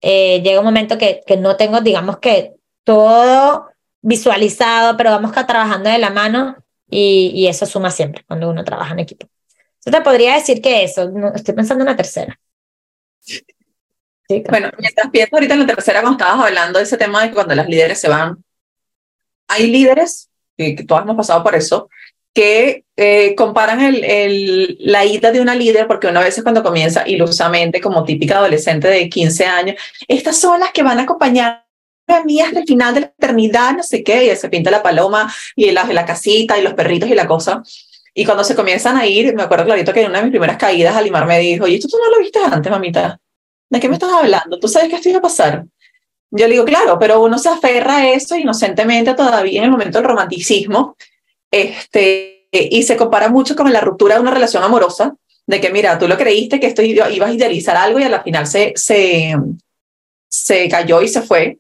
eh, 0.06 0.41
llega 0.43 0.60
un 0.60 0.66
momento 0.66 0.97
que, 0.97 1.22
que 1.26 1.38
no 1.38 1.56
tengo, 1.56 1.80
digamos 1.80 2.18
que 2.18 2.56
todo 2.84 3.70
visualizado, 4.01 4.97
pero 4.97 5.12
vamos 5.12 5.32
trabajando 5.32 5.89
de 5.89 5.97
la 5.97 6.10
mano 6.10 6.58
y, 6.89 7.32
y 7.34 7.47
eso 7.47 7.66
suma 7.66 7.89
siempre 7.89 8.26
cuando 8.28 8.49
uno 8.49 8.66
trabaja 8.66 8.91
en 8.91 8.99
equipo. 8.99 9.28
Yo 9.86 9.91
te 9.93 10.01
podría 10.01 10.36
decir 10.36 10.62
que 10.62 10.84
eso, 10.84 11.10
no, 11.10 11.34
estoy 11.34 11.56
pensando 11.56 11.84
en 11.84 11.88
una 11.88 11.95
tercera. 11.95 12.38
bueno, 14.49 14.72
mientras 14.78 15.10
pienso 15.10 15.38
ahorita 15.38 15.54
en 15.54 15.62
la 15.62 15.68
tercera, 15.68 16.01
cuando 16.01 16.22
estabas 16.22 16.47
hablando 16.47 16.80
de 16.80 16.84
ese 16.84 16.97
tema 16.97 17.22
de 17.22 17.30
que 17.30 17.36
cuando 17.36 17.56
las 17.56 17.70
líderes 17.70 18.01
se 18.01 18.10
van, 18.10 18.43
hay 19.47 19.68
líderes, 19.68 20.30
que, 20.58 20.76
que 20.76 20.84
todos 20.84 21.04
hemos 21.04 21.16
pasado 21.16 21.41
por 21.43 21.56
eso, 21.56 21.89
que 22.34 22.86
eh, 22.95 23.36
comparan 23.36 23.79
la 24.79 25.05
ida 25.05 25.31
de 25.31 25.39
una 25.39 25.55
líder, 25.55 25.88
porque 25.88 26.07
una 26.07 26.21
vez 26.21 26.41
cuando 26.41 26.63
comienza 26.63 27.07
ilusamente, 27.07 27.79
como 27.79 28.03
típica 28.03 28.38
adolescente 28.38 28.88
de 28.88 29.09
15 29.09 29.45
años, 29.45 29.75
estas 30.07 30.38
son 30.38 30.59
las 30.59 30.71
que 30.71 30.84
van 30.84 30.99
a 30.99 31.03
acompañar 31.03 31.63
a 32.07 32.23
mí 32.23 32.41
hasta 32.41 32.59
el 32.59 32.65
final 32.65 32.93
de 32.93 33.01
la 33.01 33.07
eternidad, 33.07 33.73
no 33.73 33.84
sé 33.84 34.03
qué, 34.03 34.31
y 34.31 34.36
se 34.36 34.49
pinta 34.49 34.71
la 34.71 34.84
paloma 34.84 35.34
y 35.55 35.71
la, 35.71 35.86
la 35.86 36.05
casita 36.05 36.57
y 36.57 36.63
los 36.63 36.73
perritos 36.73 37.09
y 37.09 37.15
la 37.15 37.27
cosa. 37.27 37.63
Y 38.13 38.25
cuando 38.25 38.43
se 38.43 38.55
comienzan 38.55 38.97
a 38.97 39.05
ir, 39.05 39.34
me 39.36 39.43
acuerdo 39.43 39.65
clarito 39.65 39.93
que 39.93 40.01
en 40.01 40.09
una 40.09 40.19
de 40.19 40.25
mis 40.25 40.31
primeras 40.31 40.57
caídas, 40.57 40.95
Alimar 40.95 41.25
me 41.25 41.39
dijo, 41.39 41.67
¿y 41.67 41.75
esto 41.75 41.88
tú 41.88 41.97
no 41.97 42.15
lo 42.15 42.21
viste 42.21 42.39
antes, 42.39 42.71
mamita? 42.71 43.19
¿De 43.69 43.79
qué 43.79 43.88
me 43.88 43.95
estás 43.95 44.11
hablando? 44.11 44.59
¿Tú 44.59 44.67
sabes 44.67 44.89
que 44.89 44.95
esto 44.95 45.09
iba 45.09 45.19
a 45.19 45.23
pasar? 45.23 45.65
Yo 46.29 46.47
le 46.47 46.53
digo, 46.53 46.65
claro, 46.65 46.97
pero 46.99 47.21
uno 47.21 47.38
se 47.38 47.49
aferra 47.49 47.97
a 47.97 48.09
eso 48.09 48.36
inocentemente 48.36 49.13
todavía 49.13 49.59
en 49.59 49.65
el 49.65 49.71
momento 49.71 49.99
del 49.99 50.07
romanticismo 50.07 50.95
este, 51.54 52.47
y 52.51 52.84
se 52.84 52.97
compara 52.97 53.30
mucho 53.30 53.56
con 53.56 53.72
la 53.72 53.80
ruptura 53.80 54.16
de 54.16 54.22
una 54.22 54.32
relación 54.32 54.64
amorosa, 54.64 55.16
de 55.45 55.62
que 55.62 55.70
mira, 55.70 55.99
tú 55.99 56.08
lo 56.08 56.18
creíste 56.18 56.60
que 56.60 56.68
esto 56.68 56.82
ibas 56.82 57.10
a 57.10 57.34
idealizar 57.34 57.78
algo 57.78 57.99
y 57.99 58.04
al 58.04 58.24
final 58.24 58.47
se, 58.47 58.74
se, 58.76 59.36
se 60.30 60.68
cayó 60.68 61.01
y 61.01 61.08
se 61.08 61.22
fue. 61.22 61.60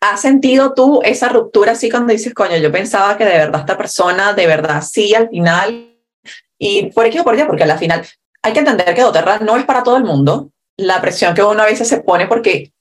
¿Has 0.00 0.20
sentido 0.20 0.74
tú 0.74 1.00
esa 1.04 1.28
ruptura 1.28 1.72
así 1.72 1.90
cuando 1.90 2.12
dices, 2.12 2.34
coño, 2.34 2.56
yo 2.56 2.72
pensaba 2.72 3.16
que 3.16 3.24
de 3.24 3.38
verdad 3.38 3.60
esta 3.60 3.78
persona, 3.78 4.32
de 4.32 4.46
verdad 4.46 4.82
sí, 4.82 5.14
al 5.14 5.28
final, 5.28 5.94
y 6.58 6.90
por 6.90 7.06
aquí 7.06 7.18
o 7.18 7.24
por 7.24 7.34
allá, 7.34 7.46
porque 7.46 7.62
al 7.62 7.78
final 7.78 8.04
hay 8.42 8.52
que 8.52 8.58
entender 8.58 8.94
que 8.94 9.02
Doterra 9.02 9.38
no 9.38 9.56
es 9.56 9.64
para 9.64 9.82
todo 9.82 9.96
el 9.96 10.04
mundo. 10.04 10.50
La 10.76 11.00
presión 11.00 11.34
que 11.34 11.42
uno 11.42 11.62
a 11.62 11.66
veces 11.66 11.88
se 11.88 12.00
pone 12.00 12.26
porque 12.26 12.72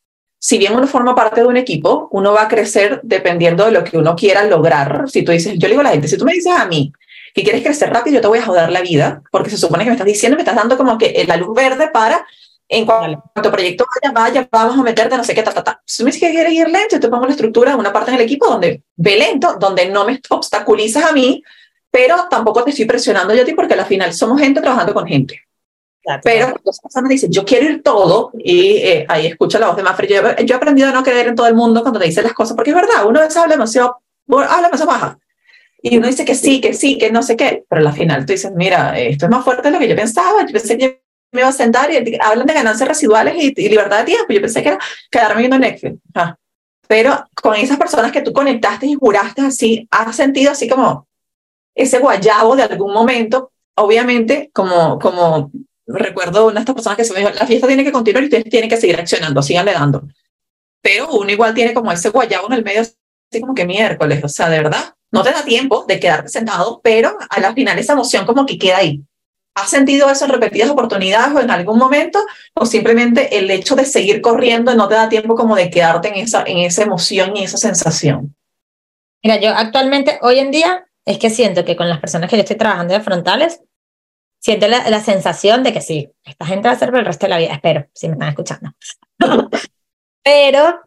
si 0.46 0.60
bien 0.60 0.76
uno 0.76 0.86
forma 0.86 1.16
parte 1.16 1.42
de 1.42 1.48
un 1.48 1.58
equipo, 1.58 2.08
uno 2.12 2.32
va 2.32 2.44
a 2.44 2.48
crecer 2.48 3.00
dependiendo 3.02 3.66
de 3.66 3.72
lo 3.72 3.84
que 3.84 3.98
uno 3.98 4.16
quiera 4.16 4.44
lograr. 4.44 5.06
Si 5.10 5.24
tú 5.24 5.32
dices, 5.32 5.56
yo 5.58 5.68
le 5.68 5.70
digo 5.70 5.82
a 5.82 5.86
la 5.86 5.90
gente, 5.90 6.08
si 6.08 6.20
tú 6.20 6.24
me 6.24 6.34
dices 6.34 6.54
a 6.56 6.68
mí 6.68 6.94
que 7.34 7.42
quieres 7.42 7.64
crecer 7.64 7.92
rápido, 7.92 8.18
yo 8.18 8.22
te 8.22 8.28
voy 8.28 8.38
a 8.38 8.46
joder 8.46 8.72
la 8.72 8.82
vida, 8.82 9.24
porque 9.32 9.50
se 9.50 9.58
supone 9.58 9.84
que 9.84 9.90
me 9.90 9.96
estás 9.96 10.06
diciendo, 10.06 10.36
me 10.36 10.44
estás 10.44 10.56
dando 10.56 10.78
como 10.78 11.00
que 11.00 11.26
la 11.28 11.36
luz 11.36 11.56
verde 11.56 11.88
para, 11.88 12.28
en 12.70 12.86
cuanto 12.86 13.52
proyecto 13.52 13.86
vaya, 14.04 14.14
vaya, 14.14 14.50
vamos 14.52 14.78
a 14.78 14.84
meterte, 14.84 15.18
no 15.18 15.24
sé 15.24 15.34
qué, 15.34 15.42
ta, 15.42 15.52
ta, 15.52 15.64
ta. 15.64 15.82
Si 15.84 15.98
tú 15.98 16.04
me 16.04 16.12
dices 16.12 16.28
que 16.28 16.32
quieres 16.32 16.54
ir 16.54 16.70
lento, 16.70 16.90
yo 16.92 17.00
te 17.00 17.10
pongo 17.10 17.26
la 17.26 17.32
estructura 17.32 17.72
de 17.72 17.78
una 17.78 17.92
parte 17.92 18.12
en 18.12 18.18
el 18.18 18.22
equipo 18.22 18.46
donde 18.46 18.84
ve 18.98 19.18
lento, 19.18 19.58
donde 19.60 19.90
no 19.90 20.06
me 20.06 20.22
obstaculizas 20.30 21.06
a 21.06 21.12
mí, 21.12 21.42
pero 21.90 22.28
tampoco 22.30 22.64
te 22.64 22.70
estoy 22.70 22.86
presionando 22.86 23.34
yo 23.34 23.42
a 23.42 23.46
ti, 23.46 23.56
porque 23.56 23.74
al 23.74 23.84
final 23.88 24.14
somos 24.14 24.40
gente 24.40 24.62
trabajando 24.62 24.94
con 24.94 25.08
gente. 25.08 25.42
Pero 26.24 26.46
cuando 26.52 26.72
esa 26.72 26.82
persona 26.82 27.10
dice, 27.10 27.28
yo 27.30 27.44
quiero 27.46 27.66
ir 27.66 27.84
todo, 27.84 28.32
y 28.38 28.78
eh, 28.78 29.06
ahí 29.10 29.28
escucha 29.28 29.60
la 29.60 29.68
voz 29.68 29.76
de 29.76 29.84
Mafre, 29.84 30.08
yo, 30.08 30.22
yo, 30.44 30.56
he 30.56 30.58
aprendido 30.58 30.90
a 30.90 30.92
no 30.92 31.04
creer 31.04 31.28
en 31.28 31.36
todo 31.36 31.48
el 31.48 31.56
mundo 31.56 31.82
cuando 31.82 32.00
te 32.00 32.06
dice 32.06 32.22
las 32.22 32.34
cosas, 32.34 32.56
porque 32.56 32.72
es 32.72 32.76
verdad, 32.76 33.06
uno 33.08 33.20
a 33.20 33.24
veces 33.24 33.38
habla 33.38 33.56
demasiado, 33.56 33.98
habla 34.30 34.68
demasiado 34.68 34.92
baja. 34.92 35.20
Y 35.82 35.98
uno 35.98 36.08
dice 36.08 36.26
que 36.26 36.36
sí, 36.36 36.62
que 36.62 36.74
sí, 36.74 36.98
que 36.98 37.12
no 37.12 37.22
sé 37.22 37.36
qué, 37.36 37.64
pero 37.70 37.88
al 37.88 37.94
final 37.94 38.26
tú 38.26 38.34
dices, 38.34 38.52
mira, 38.56 38.98
esto 39.00 39.26
es 39.26 39.32
más 39.32 39.44
fuerte 39.44 39.64
de 39.64 39.72
lo 39.72 39.80
que 39.80 39.88
yo 39.88 39.96
pensaba, 39.96 40.46
yo 40.46 40.52
pensé 40.52 40.78
que 40.78 41.02
me 41.32 41.42
iba 41.42 41.50
a 41.50 41.52
sentar 41.52 41.92
y 41.92 42.18
hablan 42.22 42.46
de 42.46 42.54
ganancias 42.54 42.88
residuales 42.88 43.36
y, 43.38 43.54
y 43.56 43.70
libertad 43.70 44.00
de 44.00 44.06
tiempo, 44.06 44.34
yo 44.34 44.42
pensé 44.42 44.64
que 44.64 44.70
era 44.70 44.80
quedarme 45.12 45.42
viendo 45.42 45.60
Netflix. 45.60 46.00
Ah. 46.14 46.36
Pero 46.88 47.26
con 47.36 47.56
esas 47.56 47.78
personas 47.78 48.12
que 48.12 48.22
tú 48.22 48.32
conectaste 48.32 48.86
y 48.86 48.96
juraste 48.96 49.42
así, 49.42 49.88
has 49.92 50.16
sentido 50.16 50.52
así 50.52 50.68
como 50.68 51.08
ese 51.74 52.00
guayabo 52.00 52.56
de 52.56 52.64
algún 52.64 52.94
momento, 52.94 53.52
obviamente 53.76 54.50
como, 54.54 54.98
como 55.00 55.52
recuerdo 55.88 56.46
una 56.46 56.56
de 56.56 56.60
estas 56.62 56.76
personas 56.76 56.98
que 56.98 57.06
se 57.06 57.14
me 57.14 57.20
dijo, 57.20 57.32
la 57.32 57.46
fiesta 57.46 57.68
tiene 57.68 57.84
que 57.84 57.92
continuar 57.92 58.24
y 58.24 58.28
ustedes 58.28 58.46
tienen 58.46 58.70
que 58.70 58.78
seguir 58.78 59.00
accionando, 59.00 59.42
síganle 59.42 59.74
dando. 59.74 60.08
Pero 60.82 61.10
uno 61.12 61.32
igual 61.32 61.54
tiene 61.54 61.74
como 61.74 61.92
ese 61.92 62.10
guayabo 62.10 62.48
en 62.48 62.54
el 62.54 62.64
medio, 62.64 62.82
así 62.82 63.42
como 63.42 63.56
que 63.56 63.66
miércoles, 63.66 64.24
o 64.24 64.30
sea, 64.30 64.50
de 64.50 64.58
verdad, 64.58 64.94
no 65.12 65.24
te 65.24 65.32
da 65.32 65.44
tiempo 65.44 65.86
de 65.88 66.00
quedarte 66.00 66.30
sentado, 66.30 66.82
pero 66.84 67.18
a 67.30 67.40
la 67.40 67.54
final 67.54 67.80
esa 67.80 67.94
emoción 67.94 68.26
como 68.26 68.46
que 68.46 68.58
queda 68.58 68.78
ahí. 68.78 69.02
¿Has 69.56 69.70
sentido 69.70 70.10
eso 70.10 70.26
en 70.26 70.32
repetidas 70.32 70.70
oportunidades 70.70 71.34
o 71.34 71.40
en 71.40 71.50
algún 71.50 71.78
momento? 71.80 72.20
¿O 72.54 72.66
simplemente 72.66 73.38
el 73.38 73.50
hecho 73.50 73.76
de 73.78 73.86
seguir 73.86 74.22
corriendo 74.22 74.76
no 74.76 74.90
te 74.90 74.96
da 74.96 75.08
tiempo 75.08 75.36
como 75.36 75.56
de 75.56 75.70
quedarte 75.70 76.10
en 76.10 76.16
esa, 76.16 76.44
en 76.46 76.58
esa 76.58 76.84
emoción 76.84 77.38
y 77.38 77.46
esa 77.46 77.58
sensación? 77.58 78.36
Mira, 79.24 79.40
yo 79.40 79.52
actualmente, 79.56 80.20
hoy 80.22 80.40
en 80.40 80.52
día, 80.52 80.86
es 81.06 81.20
que 81.20 81.30
siento 81.30 81.64
que 81.64 81.78
con 81.78 81.88
las 81.88 82.00
personas 82.00 82.30
que 82.30 82.36
yo 82.36 82.42
estoy 82.42 82.58
trabajando 82.58 82.94
de 82.94 83.00
frontales, 83.00 83.62
siento 84.46 84.68
la, 84.68 84.88
la, 84.92 85.00
sensación 85.00 85.64
de 85.64 85.74
que 85.74 85.82
sí, 85.82 86.12
esta 86.24 86.46
gente 86.46 86.68
va 86.68 86.76
a 86.76 86.78
ser 86.78 86.92
por 86.92 87.00
el 87.00 87.06
resto 87.06 87.26
de 87.26 87.32
la 87.32 87.40
vida, 87.40 87.54
espero, 87.54 87.88
si 87.94 88.08
me 88.08 88.14
están 88.14 88.30
escuchando. 88.30 88.70
Pero 90.24 90.82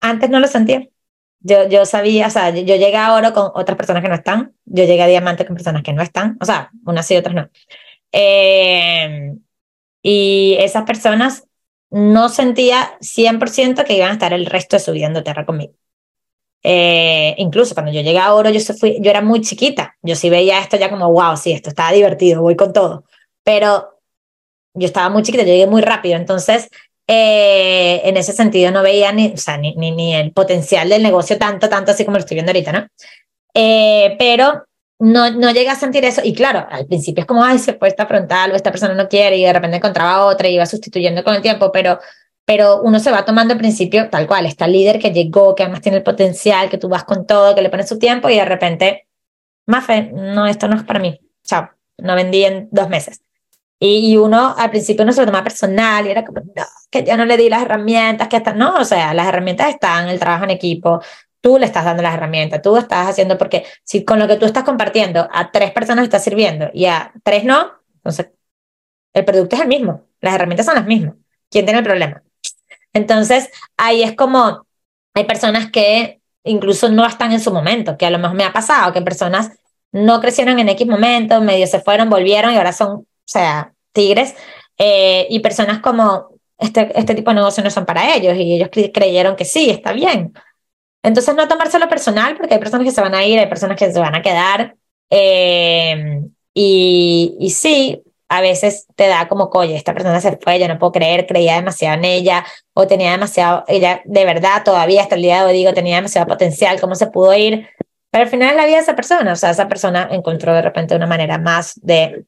antes 0.00 0.30
no 0.30 0.40
lo 0.40 0.46
sentía. 0.46 0.88
Yo, 1.40 1.68
yo 1.68 1.84
sabía, 1.84 2.28
o 2.28 2.30
sea, 2.30 2.48
yo, 2.50 2.62
yo, 2.62 2.76
llegué 2.76 2.96
a 2.96 3.12
oro 3.12 3.34
con 3.34 3.50
otras 3.54 3.76
personas 3.76 4.02
que 4.02 4.08
no 4.08 4.14
están, 4.14 4.54
yo 4.64 4.84
llegué 4.84 5.02
a 5.02 5.08
diamante 5.08 5.44
con 5.44 5.56
personas 5.56 5.82
que 5.82 5.92
no 5.92 6.00
están, 6.00 6.38
o 6.40 6.46
sea, 6.46 6.70
unas 6.86 7.06
sí, 7.06 7.14
otras 7.14 7.34
no. 7.34 7.50
Eh, 8.12 9.34
y 10.00 10.56
esas 10.58 10.84
personas 10.84 11.46
no 11.90 12.30
sentía 12.30 12.96
100% 13.00 13.84
que 13.84 13.94
iban 13.94 14.08
a 14.08 14.12
estar 14.14 14.32
el 14.32 14.46
resto 14.46 14.76
de 14.76 14.80
su 14.80 14.92
vida 14.92 15.08
en 15.08 15.22
Terra 15.22 15.44
conmigo. 15.44 15.74
Eh, 16.62 17.34
incluso 17.38 17.74
cuando 17.74 17.92
yo 17.92 18.00
llegué 18.00 18.18
a 18.18 18.34
Oro, 18.34 18.50
yo, 18.50 18.60
fui, 18.74 18.98
yo 19.00 19.10
era 19.10 19.20
muy 19.20 19.40
chiquita. 19.40 19.96
Yo 20.02 20.14
sí 20.14 20.30
veía 20.30 20.60
esto 20.60 20.76
ya 20.76 20.90
como, 20.90 21.10
wow, 21.10 21.36
sí, 21.36 21.52
esto 21.52 21.70
está 21.70 21.90
divertido, 21.92 22.42
voy 22.42 22.56
con 22.56 22.72
todo. 22.72 23.04
Pero 23.42 23.98
yo 24.74 24.86
estaba 24.86 25.08
muy 25.08 25.22
chiquita, 25.22 25.44
yo 25.44 25.52
llegué 25.52 25.66
muy 25.66 25.82
rápido. 25.82 26.16
Entonces, 26.16 26.68
eh, 27.06 28.00
en 28.04 28.16
ese 28.16 28.32
sentido, 28.32 28.70
no 28.70 28.82
veía 28.82 29.12
ni, 29.12 29.32
o 29.32 29.36
sea, 29.36 29.58
ni, 29.58 29.74
ni, 29.74 29.90
ni, 29.90 30.14
el 30.14 30.32
potencial 30.32 30.88
del 30.88 31.02
negocio 31.02 31.36
tanto, 31.38 31.68
tanto 31.68 31.90
así 31.92 32.04
como 32.04 32.16
lo 32.16 32.20
estoy 32.20 32.36
viendo 32.36 32.50
ahorita, 32.50 32.72
¿no? 32.72 32.86
Eh, 33.54 34.16
pero 34.18 34.64
no, 34.98 35.30
no 35.30 35.50
llegué 35.50 35.68
a 35.68 35.74
sentir 35.74 36.04
eso. 36.04 36.20
Y 36.24 36.32
claro, 36.32 36.66
al 36.70 36.86
principio 36.86 37.22
es 37.22 37.26
como, 37.26 37.44
ay, 37.44 37.58
se 37.58 37.74
fue 37.74 37.88
esta 37.88 38.06
frontal 38.06 38.52
o 38.52 38.54
esta 38.54 38.70
persona 38.70 38.94
no 38.94 39.08
quiere 39.08 39.36
y 39.36 39.42
de 39.42 39.52
repente 39.52 39.76
encontraba 39.78 40.26
otra 40.26 40.48
y 40.48 40.54
iba 40.54 40.66
sustituyendo 40.66 41.24
con 41.24 41.34
el 41.34 41.42
tiempo, 41.42 41.72
pero 41.72 41.98
pero 42.44 42.80
uno 42.82 42.98
se 42.98 43.10
va 43.10 43.24
tomando 43.24 43.54
al 43.54 43.58
principio 43.58 44.10
tal 44.10 44.26
cual, 44.26 44.46
está 44.46 44.66
el 44.66 44.72
líder 44.72 44.98
que 44.98 45.12
llegó, 45.12 45.54
que 45.54 45.62
además 45.62 45.80
tiene 45.82 45.98
el 45.98 46.04
potencial, 46.04 46.68
que 46.68 46.78
tú 46.78 46.88
vas 46.88 47.04
con 47.04 47.26
todo, 47.26 47.54
que 47.54 47.62
le 47.62 47.70
pones 47.70 47.88
su 47.88 47.98
tiempo 47.98 48.28
y 48.28 48.36
de 48.36 48.44
repente, 48.44 49.08
Mafe, 49.66 50.10
no, 50.12 50.46
esto 50.46 50.68
no 50.68 50.76
es 50.76 50.84
para 50.84 51.00
mí, 51.00 51.20
chao, 51.44 51.70
no 51.98 52.14
vendí 52.16 52.44
en 52.44 52.68
dos 52.72 52.88
meses. 52.88 53.22
Y, 53.78 54.16
uno 54.16 54.54
al 54.56 54.70
principio 54.70 55.04
no 55.04 55.12
se 55.12 55.20
lo 55.22 55.26
toma 55.26 55.42
personal 55.42 56.06
y 56.06 56.10
era 56.10 56.24
como, 56.24 56.40
no, 56.40 56.64
que 56.90 57.04
yo 57.04 57.16
no 57.16 57.24
le 57.24 57.36
di 57.36 57.48
las 57.48 57.62
herramientas, 57.62 58.28
que 58.28 58.36
están, 58.36 58.56
no, 58.58 58.76
o 58.76 58.84
sea, 58.84 59.12
las 59.12 59.26
herramientas 59.26 59.70
están, 59.70 60.08
el 60.08 60.20
trabajo 60.20 60.44
en 60.44 60.50
equipo, 60.50 61.00
tú 61.40 61.58
le 61.58 61.66
estás 61.66 61.84
dando 61.84 62.02
las 62.02 62.14
herramientas, 62.14 62.62
tú 62.62 62.76
estás 62.76 63.08
haciendo, 63.08 63.36
porque 63.38 63.64
si 63.84 64.04
con 64.04 64.18
lo 64.20 64.28
que 64.28 64.36
tú 64.36 64.46
estás 64.46 64.64
compartiendo 64.64 65.28
a 65.32 65.50
tres 65.50 65.72
personas 65.72 66.04
está 66.04 66.20
sirviendo 66.20 66.70
y 66.72 66.86
a 66.86 67.12
tres 67.24 67.44
no, 67.44 67.72
entonces 67.96 68.28
el 69.14 69.24
producto 69.24 69.56
es 69.56 69.62
el 69.62 69.68
mismo, 69.68 70.06
las 70.20 70.34
herramientas 70.34 70.66
son 70.66 70.76
las 70.76 70.86
mismas. 70.86 71.16
¿Quién 71.50 71.64
tiene 71.66 71.80
el 71.80 71.84
problema? 71.84 72.22
Entonces, 72.92 73.50
ahí 73.76 74.02
es 74.02 74.14
como, 74.14 74.66
hay 75.14 75.24
personas 75.24 75.70
que 75.70 76.20
incluso 76.44 76.88
no 76.88 77.06
están 77.06 77.32
en 77.32 77.40
su 77.40 77.52
momento, 77.52 77.96
que 77.96 78.06
a 78.06 78.10
lo 78.10 78.18
mejor 78.18 78.36
me 78.36 78.44
ha 78.44 78.52
pasado, 78.52 78.92
que 78.92 79.02
personas 79.02 79.52
no 79.92 80.20
crecieron 80.20 80.58
en 80.58 80.68
X 80.70 80.86
momento, 80.86 81.40
medio 81.40 81.66
se 81.66 81.80
fueron, 81.80 82.10
volvieron 82.10 82.52
y 82.52 82.56
ahora 82.56 82.72
son, 82.72 82.90
o 82.90 83.06
sea, 83.24 83.72
tigres, 83.92 84.34
eh, 84.78 85.26
y 85.30 85.40
personas 85.40 85.80
como, 85.80 86.30
este, 86.58 86.90
este 86.98 87.14
tipo 87.14 87.30
de 87.30 87.36
negocios 87.36 87.64
no 87.64 87.70
son 87.70 87.86
para 87.86 88.14
ellos, 88.14 88.36
y 88.36 88.54
ellos 88.54 88.70
creyeron 88.92 89.36
que 89.36 89.44
sí, 89.44 89.70
está 89.70 89.92
bien. 89.92 90.32
Entonces, 91.02 91.34
no 91.34 91.48
tomárselo 91.48 91.88
personal, 91.88 92.36
porque 92.36 92.54
hay 92.54 92.60
personas 92.60 92.86
que 92.86 92.92
se 92.92 93.00
van 93.00 93.14
a 93.14 93.24
ir, 93.24 93.38
hay 93.38 93.48
personas 93.48 93.76
que 93.76 93.92
se 93.92 93.98
van 93.98 94.14
a 94.14 94.22
quedar, 94.22 94.76
eh, 95.10 96.22
y, 96.54 97.36
y 97.38 97.50
sí, 97.50 98.02
a 98.32 98.40
veces 98.40 98.86
te 98.96 99.08
da 99.08 99.28
como, 99.28 99.50
oye, 99.52 99.76
esta 99.76 99.92
persona 99.92 100.18
se 100.18 100.38
fue, 100.38 100.58
yo 100.58 100.66
no 100.66 100.78
puedo 100.78 100.92
creer, 100.92 101.26
creía 101.26 101.56
demasiado 101.56 101.98
en 101.98 102.06
ella, 102.06 102.46
o 102.72 102.86
tenía 102.86 103.10
demasiado, 103.10 103.62
ella 103.68 104.00
de 104.06 104.24
verdad 104.24 104.64
todavía 104.64 105.02
hasta 105.02 105.16
el 105.16 105.22
día 105.22 105.40
de 105.40 105.50
hoy 105.50 105.52
digo, 105.52 105.74
tenía 105.74 105.96
demasiado 105.96 106.26
potencial, 106.26 106.80
¿cómo 106.80 106.94
se 106.94 107.08
pudo 107.08 107.34
ir? 107.34 107.68
Pero 108.10 108.24
al 108.24 108.30
final 108.30 108.50
es 108.50 108.56
la 108.56 108.64
vida 108.64 108.76
de 108.76 108.82
esa 108.84 108.96
persona, 108.96 109.34
o 109.34 109.36
sea, 109.36 109.50
esa 109.50 109.68
persona 109.68 110.08
encontró 110.10 110.54
de 110.54 110.62
repente 110.62 110.96
una 110.96 111.06
manera 111.06 111.36
más 111.36 111.74
de 111.82 112.24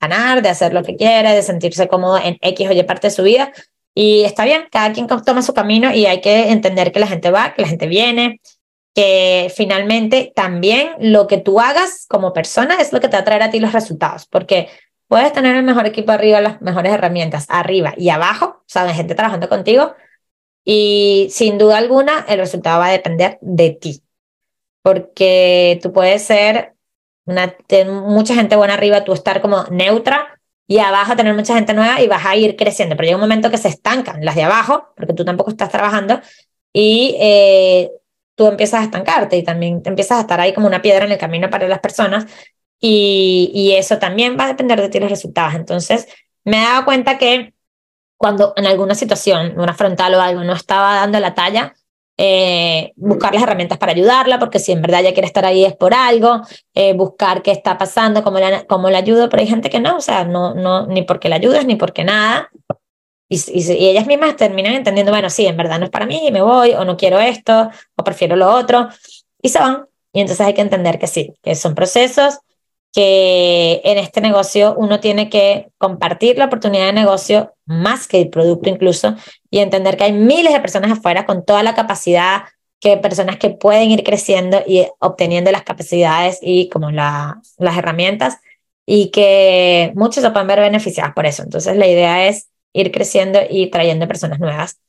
ganar, 0.00 0.42
de 0.42 0.48
hacer 0.48 0.74
lo 0.74 0.82
que 0.82 0.96
quiere, 0.96 1.32
de 1.32 1.42
sentirse 1.42 1.86
cómodo 1.86 2.18
en 2.18 2.36
X 2.40 2.68
o 2.68 2.72
Y 2.72 2.82
parte 2.82 3.06
de 3.06 3.14
su 3.14 3.22
vida. 3.22 3.52
Y 3.94 4.24
está 4.24 4.44
bien, 4.44 4.64
cada 4.72 4.92
quien 4.92 5.06
toma 5.06 5.42
su 5.42 5.54
camino 5.54 5.94
y 5.94 6.06
hay 6.06 6.20
que 6.20 6.50
entender 6.50 6.90
que 6.90 6.98
la 6.98 7.06
gente 7.06 7.30
va, 7.30 7.54
que 7.54 7.62
la 7.62 7.68
gente 7.68 7.86
viene, 7.86 8.40
que 8.94 9.52
finalmente 9.54 10.32
también 10.34 10.90
lo 10.98 11.26
que 11.26 11.38
tú 11.38 11.60
hagas 11.60 12.06
como 12.08 12.32
persona 12.32 12.76
es 12.80 12.92
lo 12.92 13.00
que 13.00 13.08
te 13.08 13.16
va 13.16 13.20
a 13.20 13.24
traer 13.24 13.42
a 13.42 13.50
ti 13.50 13.60
los 13.60 13.72
resultados, 13.72 14.26
porque 14.26 14.68
Puedes 15.12 15.34
tener 15.34 15.54
el 15.56 15.62
mejor 15.62 15.84
equipo 15.84 16.10
arriba, 16.10 16.40
las 16.40 16.62
mejores 16.62 16.90
herramientas 16.90 17.44
arriba 17.50 17.92
y 17.98 18.08
abajo, 18.08 18.46
o 18.46 18.64
sea, 18.66 18.86
de 18.86 18.94
gente 18.94 19.14
trabajando 19.14 19.46
contigo, 19.46 19.94
y 20.64 21.28
sin 21.30 21.58
duda 21.58 21.76
alguna 21.76 22.24
el 22.28 22.38
resultado 22.38 22.80
va 22.80 22.86
a 22.86 22.92
depender 22.92 23.36
de 23.42 23.72
ti, 23.72 24.02
porque 24.80 25.78
tú 25.82 25.92
puedes 25.92 26.22
ser 26.22 26.76
una, 27.26 27.54
mucha 27.90 28.34
gente 28.34 28.56
buena 28.56 28.72
arriba, 28.72 29.04
tú 29.04 29.12
estar 29.12 29.42
como 29.42 29.64
neutra 29.64 30.40
y 30.66 30.78
abajo 30.78 31.14
tener 31.14 31.34
mucha 31.34 31.56
gente 31.56 31.74
nueva 31.74 32.00
y 32.00 32.08
vas 32.08 32.24
a 32.24 32.34
ir 32.34 32.56
creciendo. 32.56 32.96
Pero 32.96 33.04
llega 33.04 33.16
un 33.16 33.20
momento 33.20 33.50
que 33.50 33.58
se 33.58 33.68
estancan 33.68 34.24
las 34.24 34.34
de 34.34 34.44
abajo, 34.44 34.94
porque 34.96 35.12
tú 35.12 35.26
tampoco 35.26 35.50
estás 35.50 35.68
trabajando, 35.68 36.22
y 36.72 37.18
eh, 37.20 37.90
tú 38.34 38.46
empiezas 38.46 38.80
a 38.80 38.84
estancarte 38.84 39.36
y 39.36 39.42
también 39.42 39.82
te 39.82 39.90
empiezas 39.90 40.16
a 40.16 40.20
estar 40.22 40.40
ahí 40.40 40.54
como 40.54 40.68
una 40.68 40.80
piedra 40.80 41.04
en 41.04 41.12
el 41.12 41.18
camino 41.18 41.50
para 41.50 41.68
las 41.68 41.80
personas. 41.80 42.24
Y, 42.84 43.52
y 43.54 43.72
eso 43.72 43.98
también 43.98 44.36
va 44.38 44.44
a 44.44 44.48
depender 44.48 44.80
de 44.80 44.88
ti 44.88 44.98
los 44.98 45.08
resultados. 45.08 45.54
Entonces, 45.54 46.08
me 46.44 46.58
he 46.58 46.64
dado 46.64 46.84
cuenta 46.84 47.16
que 47.16 47.54
cuando 48.16 48.52
en 48.56 48.66
alguna 48.66 48.94
situación, 48.94 49.58
una 49.58 49.72
frontal 49.72 50.14
o 50.14 50.20
algo, 50.20 50.44
no 50.44 50.52
estaba 50.52 50.96
dando 50.96 51.18
la 51.20 51.34
talla, 51.34 51.74
eh, 52.18 52.92
buscar 52.96 53.34
las 53.34 53.42
herramientas 53.42 53.78
para 53.78 53.92
ayudarla, 53.92 54.38
porque 54.38 54.58
si 54.58 54.70
en 54.70 54.82
verdad 54.82 55.00
ella 55.00 55.12
quiere 55.12 55.26
estar 55.26 55.44
ahí 55.44 55.64
es 55.64 55.74
por 55.74 55.94
algo, 55.94 56.40
eh, 56.74 56.92
buscar 56.92 57.42
qué 57.42 57.50
está 57.50 57.78
pasando, 57.78 58.22
cómo 58.22 58.38
la, 58.38 58.64
cómo 58.66 58.90
la 58.90 58.98
ayudo, 58.98 59.28
pero 59.28 59.40
hay 59.40 59.48
gente 59.48 59.70
que 59.70 59.80
no, 59.80 59.96
o 59.96 60.00
sea, 60.00 60.24
no, 60.24 60.54
no, 60.54 60.86
ni 60.86 61.02
porque 61.02 61.28
la 61.28 61.36
ayudas, 61.36 61.64
ni 61.66 61.76
porque 61.76 62.04
nada. 62.04 62.50
Y, 63.28 63.36
y, 63.36 63.88
ellas 63.88 64.06
mismas 64.06 64.36
terminan 64.36 64.74
entendiendo, 64.74 65.10
bueno, 65.10 65.30
sí, 65.30 65.46
en 65.46 65.56
verdad 65.56 65.78
no 65.78 65.86
es 65.86 65.90
para 65.90 66.06
mí, 66.06 66.30
me 66.30 66.42
voy, 66.42 66.74
o 66.74 66.84
no 66.84 66.96
quiero 66.96 67.18
esto, 67.18 67.70
o 67.96 68.04
prefiero 68.04 68.36
lo 68.36 68.54
otro, 68.54 68.88
y 69.40 69.48
se 69.48 69.58
van. 69.58 69.86
Y 70.12 70.20
entonces 70.20 70.46
hay 70.46 70.54
que 70.54 70.60
entender 70.60 70.98
que 70.98 71.06
sí, 71.06 71.34
que 71.42 71.54
son 71.54 71.74
procesos, 71.74 72.38
que 72.92 73.80
en 73.84 73.98
este 73.98 74.20
negocio 74.20 74.74
uno 74.76 75.00
tiene 75.00 75.30
que 75.30 75.70
compartir 75.78 76.36
la 76.38 76.44
oportunidad 76.46 76.86
de 76.86 76.92
negocio 76.92 77.54
más 77.64 78.06
que 78.06 78.20
el 78.20 78.28
producto 78.28 78.68
incluso 78.68 79.16
y 79.50 79.58
entender 79.58 79.96
que 79.96 80.04
hay 80.04 80.12
miles 80.12 80.52
de 80.52 80.60
personas 80.60 80.92
afuera 80.92 81.24
con 81.24 81.44
toda 81.44 81.62
la 81.62 81.74
capacidad 81.74 82.42
que 82.80 82.96
personas 82.98 83.36
que 83.38 83.50
pueden 83.50 83.90
ir 83.90 84.02
creciendo 84.02 84.62
y 84.66 84.86
obteniendo 84.98 85.50
las 85.52 85.62
capacidades 85.62 86.38
y 86.42 86.68
como 86.68 86.90
la, 86.90 87.40
las 87.56 87.78
herramientas 87.78 88.38
y 88.84 89.10
que 89.10 89.92
muchos 89.94 90.22
se 90.22 90.30
pueden 90.30 90.48
ver 90.48 90.60
beneficiados 90.60 91.14
por 91.14 91.24
eso. 91.24 91.42
Entonces 91.44 91.76
la 91.76 91.86
idea 91.86 92.26
es 92.26 92.48
ir 92.72 92.90
creciendo 92.90 93.38
y 93.48 93.70
trayendo 93.70 94.08
personas 94.08 94.40
nuevas. 94.40 94.80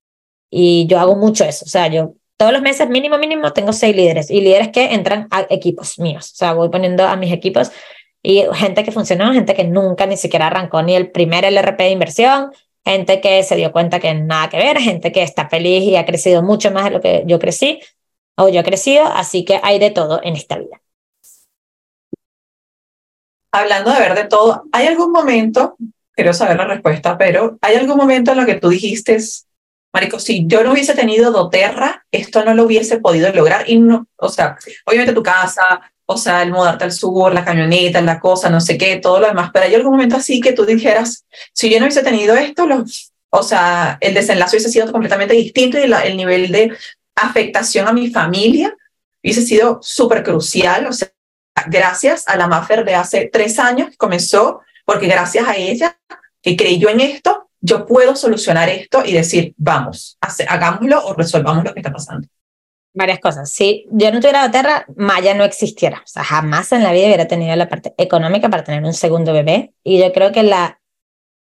Y 0.50 0.88
yo 0.88 1.00
hago 1.00 1.16
mucho 1.16 1.46
eso, 1.46 1.66
o 1.66 1.68
sea, 1.68 1.88
yo 1.88 2.16
todos 2.38 2.52
los 2.52 2.62
meses 2.62 2.90
mínimo, 2.90 3.18
mínimo, 3.18 3.54
tengo 3.54 3.74
seis 3.74 3.96
líderes 3.96 4.30
y 4.30 4.42
líderes 4.42 4.70
que 4.70 4.94
entran 4.94 5.28
a 5.32 5.46
equipos 5.50 6.00
míos. 6.00 6.32
O 6.34 6.36
sea, 6.36 6.54
voy 6.54 6.70
poniendo 6.70 7.06
a 7.06 7.16
mis 7.16 7.32
equipos 7.32 7.72
y 8.22 8.44
gente 8.54 8.84
que 8.84 8.92
funcionó, 8.92 9.34
gente 9.34 9.54
que 9.54 9.64
nunca 9.66 10.06
ni 10.06 10.18
siquiera 10.18 10.48
arrancó 10.48 10.82
ni 10.82 10.96
el 10.96 11.12
primer 11.12 11.46
LRP 11.46 11.78
de 11.80 11.90
inversión, 11.90 12.52
gente 12.86 13.22
que 13.22 13.44
se 13.44 13.56
dio 13.56 13.72
cuenta 13.72 14.00
que 14.00 14.14
nada 14.14 14.50
que 14.50 14.58
ver, 14.58 14.78
gente 14.80 15.12
que 15.12 15.24
está 15.24 15.50
feliz 15.50 15.84
y 15.84 15.96
ha 15.96 16.06
crecido 16.06 16.42
mucho 16.42 16.72
más 16.72 16.86
de 16.86 16.92
lo 16.92 17.02
que 17.02 17.24
yo 17.26 17.40
crecí 17.40 17.80
o 18.36 18.50
yo 18.50 18.62
he 18.62 18.64
crecido, 18.64 19.06
así 19.06 19.46
que 19.46 19.60
hay 19.62 19.80
de 19.80 19.92
todo 19.92 20.20
en 20.24 20.36
esta 20.36 20.58
vida. 20.58 20.82
Hablando 23.52 23.92
de 23.92 24.00
ver 24.00 24.16
de 24.16 24.26
todo, 24.26 24.64
¿hay 24.72 24.88
algún 24.88 25.12
momento, 25.12 25.76
quiero 26.14 26.34
saber 26.34 26.58
la 26.58 26.66
respuesta, 26.66 27.18
pero 27.18 27.58
¿hay 27.62 27.76
algún 27.76 27.98
momento 27.98 28.32
en 28.32 28.38
lo 28.38 28.46
que 28.46 28.56
tú 28.56 28.70
dijiste, 28.70 29.20
Marico, 29.94 30.20
si 30.20 30.48
yo 30.48 30.64
no 30.64 30.72
hubiese 30.72 30.96
tenido 30.96 31.32
doTERRA, 31.32 32.06
esto 32.12 32.44
no 32.44 32.56
lo 32.56 32.64
hubiese 32.64 32.98
podido 32.98 33.32
lograr. 33.32 33.70
Y 33.70 33.78
no, 33.78 34.08
o 34.18 34.28
sea, 34.28 34.58
obviamente 34.86 35.14
tu 35.14 35.22
casa, 35.22 35.94
o 36.06 36.18
sea, 36.18 36.42
el 36.42 36.52
mudarte 36.52 36.84
al 36.84 36.92
sur, 36.92 37.34
la 37.34 37.46
camioneta, 37.46 38.02
la 38.02 38.20
cosa, 38.20 38.50
no 38.50 38.60
sé 38.60 38.78
qué, 38.78 38.98
todo 38.98 39.20
lo 39.20 39.28
demás. 39.28 39.52
Pero 39.54 39.66
hay 39.66 39.76
algún 39.76 39.94
momento 39.94 40.16
así 40.16 40.42
que 40.42 40.54
tú 40.54 40.66
dijeras, 40.66 41.26
si 41.54 41.70
yo 41.70 41.80
no 41.80 41.86
hubiese 41.86 42.02
tenido 42.02 42.36
esto, 42.36 42.66
los, 42.66 43.14
o 43.30 43.44
sea, 43.44 43.98
el 44.02 44.16
desenlace 44.16 44.56
hubiese 44.56 44.72
sido 44.72 44.92
completamente 44.92 45.36
distinto 45.36 45.78
y 45.78 45.84
el 45.84 46.18
nivel 46.18 46.52
de 46.52 46.76
afectación 47.16 47.88
a 47.88 47.94
mi 47.94 48.10
familia 48.10 48.76
hubiese 49.24 49.44
sido 49.44 49.80
súper 49.82 50.24
crucial. 50.24 50.88
O 50.88 50.94
sea, 50.94 51.12
gracias 51.68 52.28
a 52.28 52.36
la 52.36 52.48
Maffer 52.48 52.84
de 52.84 52.96
hace 52.96 53.30
tres 53.32 53.60
años 53.60 53.96
comenzó, 53.98 54.62
porque 54.86 55.08
gracias 55.08 55.48
a 55.48 55.56
ella 55.56 55.98
que 56.42 56.58
creyó 56.58 56.90
en 56.90 57.00
esto, 57.00 57.43
yo 57.66 57.86
puedo 57.86 58.16
solucionar 58.16 58.68
esto 58.68 59.04
y 59.06 59.14
decir, 59.14 59.54
vamos, 59.56 60.18
hagámoslo 60.50 61.06
o 61.06 61.14
resolvamos 61.14 61.64
lo 61.64 61.74
que 61.74 61.80
está 61.80 61.94
pasando. 61.94 62.28
Varias 62.94 63.20
cosas. 63.20 63.50
Si 63.50 63.88
yo 63.90 64.12
no 64.12 64.20
tuviera 64.20 64.52
Terra, 64.52 64.86
Maya 64.98 65.34
no 65.34 65.46
existiera. 65.46 66.00
O 66.00 66.08
sea, 66.08 66.26
jamás 66.26 66.74
en 66.74 66.84
la 66.84 66.92
vida 66.92 67.06
hubiera 67.06 67.26
tenido 67.26 67.56
la 67.56 67.70
parte 67.70 67.94
económica 67.98 68.50
para 68.50 68.66
tener 68.66 68.84
un 68.84 68.94
segundo 68.94 69.32
bebé. 69.32 69.74
Y 69.82 69.98
yo 69.98 70.12
creo 70.12 70.34
que 70.34 70.44
la, 70.44 70.82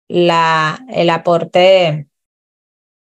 la, 0.09 0.85
el 0.89 1.09
aporte, 1.09 2.07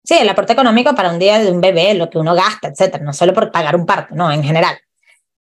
sí, 0.04 0.14
el 0.14 0.28
aporte 0.28 0.52
económico 0.52 0.94
para 0.94 1.10
un 1.10 1.18
día 1.18 1.40
de 1.40 1.50
un 1.50 1.60
bebé, 1.60 1.94
lo 1.94 2.08
que 2.08 2.18
uno 2.18 2.32
gasta, 2.36 2.68
etcétera, 2.68 3.02
no 3.02 3.12
solo 3.12 3.34
por 3.34 3.50
pagar 3.50 3.74
un 3.74 3.86
parto, 3.86 4.14
no, 4.14 4.30
en 4.30 4.44
general. 4.44 4.76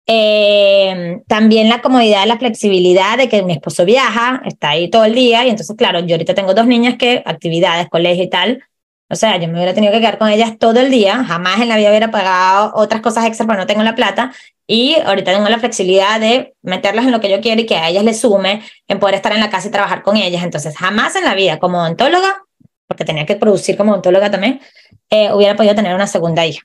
Eh, 0.06 1.20
también 1.28 1.68
la 1.68 1.80
comodidad, 1.80 2.26
la 2.26 2.38
flexibilidad 2.38 3.16
de 3.16 3.28
que 3.28 3.42
mi 3.42 3.52
esposo 3.52 3.84
viaja, 3.84 4.42
está 4.46 4.70
ahí 4.70 4.90
todo 4.90 5.04
el 5.04 5.14
día 5.14 5.44
y 5.44 5.50
entonces, 5.50 5.76
claro, 5.76 6.00
yo 6.00 6.14
ahorita 6.14 6.34
tengo 6.34 6.54
dos 6.54 6.66
niñas 6.66 6.96
que 6.98 7.22
actividades, 7.24 7.88
colegio 7.88 8.24
y 8.24 8.30
tal, 8.30 8.64
o 9.12 9.14
sea, 9.14 9.36
yo 9.36 9.46
me 9.46 9.54
hubiera 9.54 9.74
tenido 9.74 9.92
que 9.92 10.00
quedar 10.00 10.16
con 10.16 10.30
ellas 10.30 10.58
todo 10.58 10.80
el 10.80 10.90
día, 10.90 11.22
jamás 11.22 11.60
en 11.60 11.68
la 11.68 11.76
vida 11.76 11.90
hubiera 11.90 12.10
pagado 12.10 12.72
otras 12.74 13.02
cosas 13.02 13.26
extra 13.26 13.44
porque 13.44 13.60
no 13.60 13.66
tengo 13.66 13.82
la 13.82 13.94
plata 13.94 14.32
y 14.66 14.96
ahorita 15.04 15.34
tengo 15.34 15.50
la 15.50 15.58
flexibilidad 15.58 16.18
de 16.18 16.54
meterlas 16.62 17.04
en 17.04 17.12
lo 17.12 17.20
que 17.20 17.28
yo 17.28 17.42
quiero 17.42 17.60
y 17.60 17.66
que 17.66 17.76
a 17.76 17.90
ellas 17.90 18.04
les 18.04 18.20
sume 18.20 18.62
en 18.88 18.98
poder 18.98 19.16
estar 19.16 19.32
en 19.32 19.40
la 19.40 19.50
casa 19.50 19.68
y 19.68 19.70
trabajar 19.70 20.02
con 20.02 20.16
ellas. 20.16 20.42
Entonces, 20.42 20.74
jamás 20.78 21.14
en 21.14 21.24
la 21.24 21.34
vida 21.34 21.58
como 21.58 21.78
odontóloga, 21.78 22.42
porque 22.86 23.04
tenía 23.04 23.26
que 23.26 23.36
producir 23.36 23.76
como 23.76 23.92
odontóloga 23.92 24.30
también, 24.30 24.62
eh, 25.10 25.30
hubiera 25.30 25.56
podido 25.56 25.74
tener 25.74 25.94
una 25.94 26.06
segunda 26.06 26.46
hija. 26.46 26.62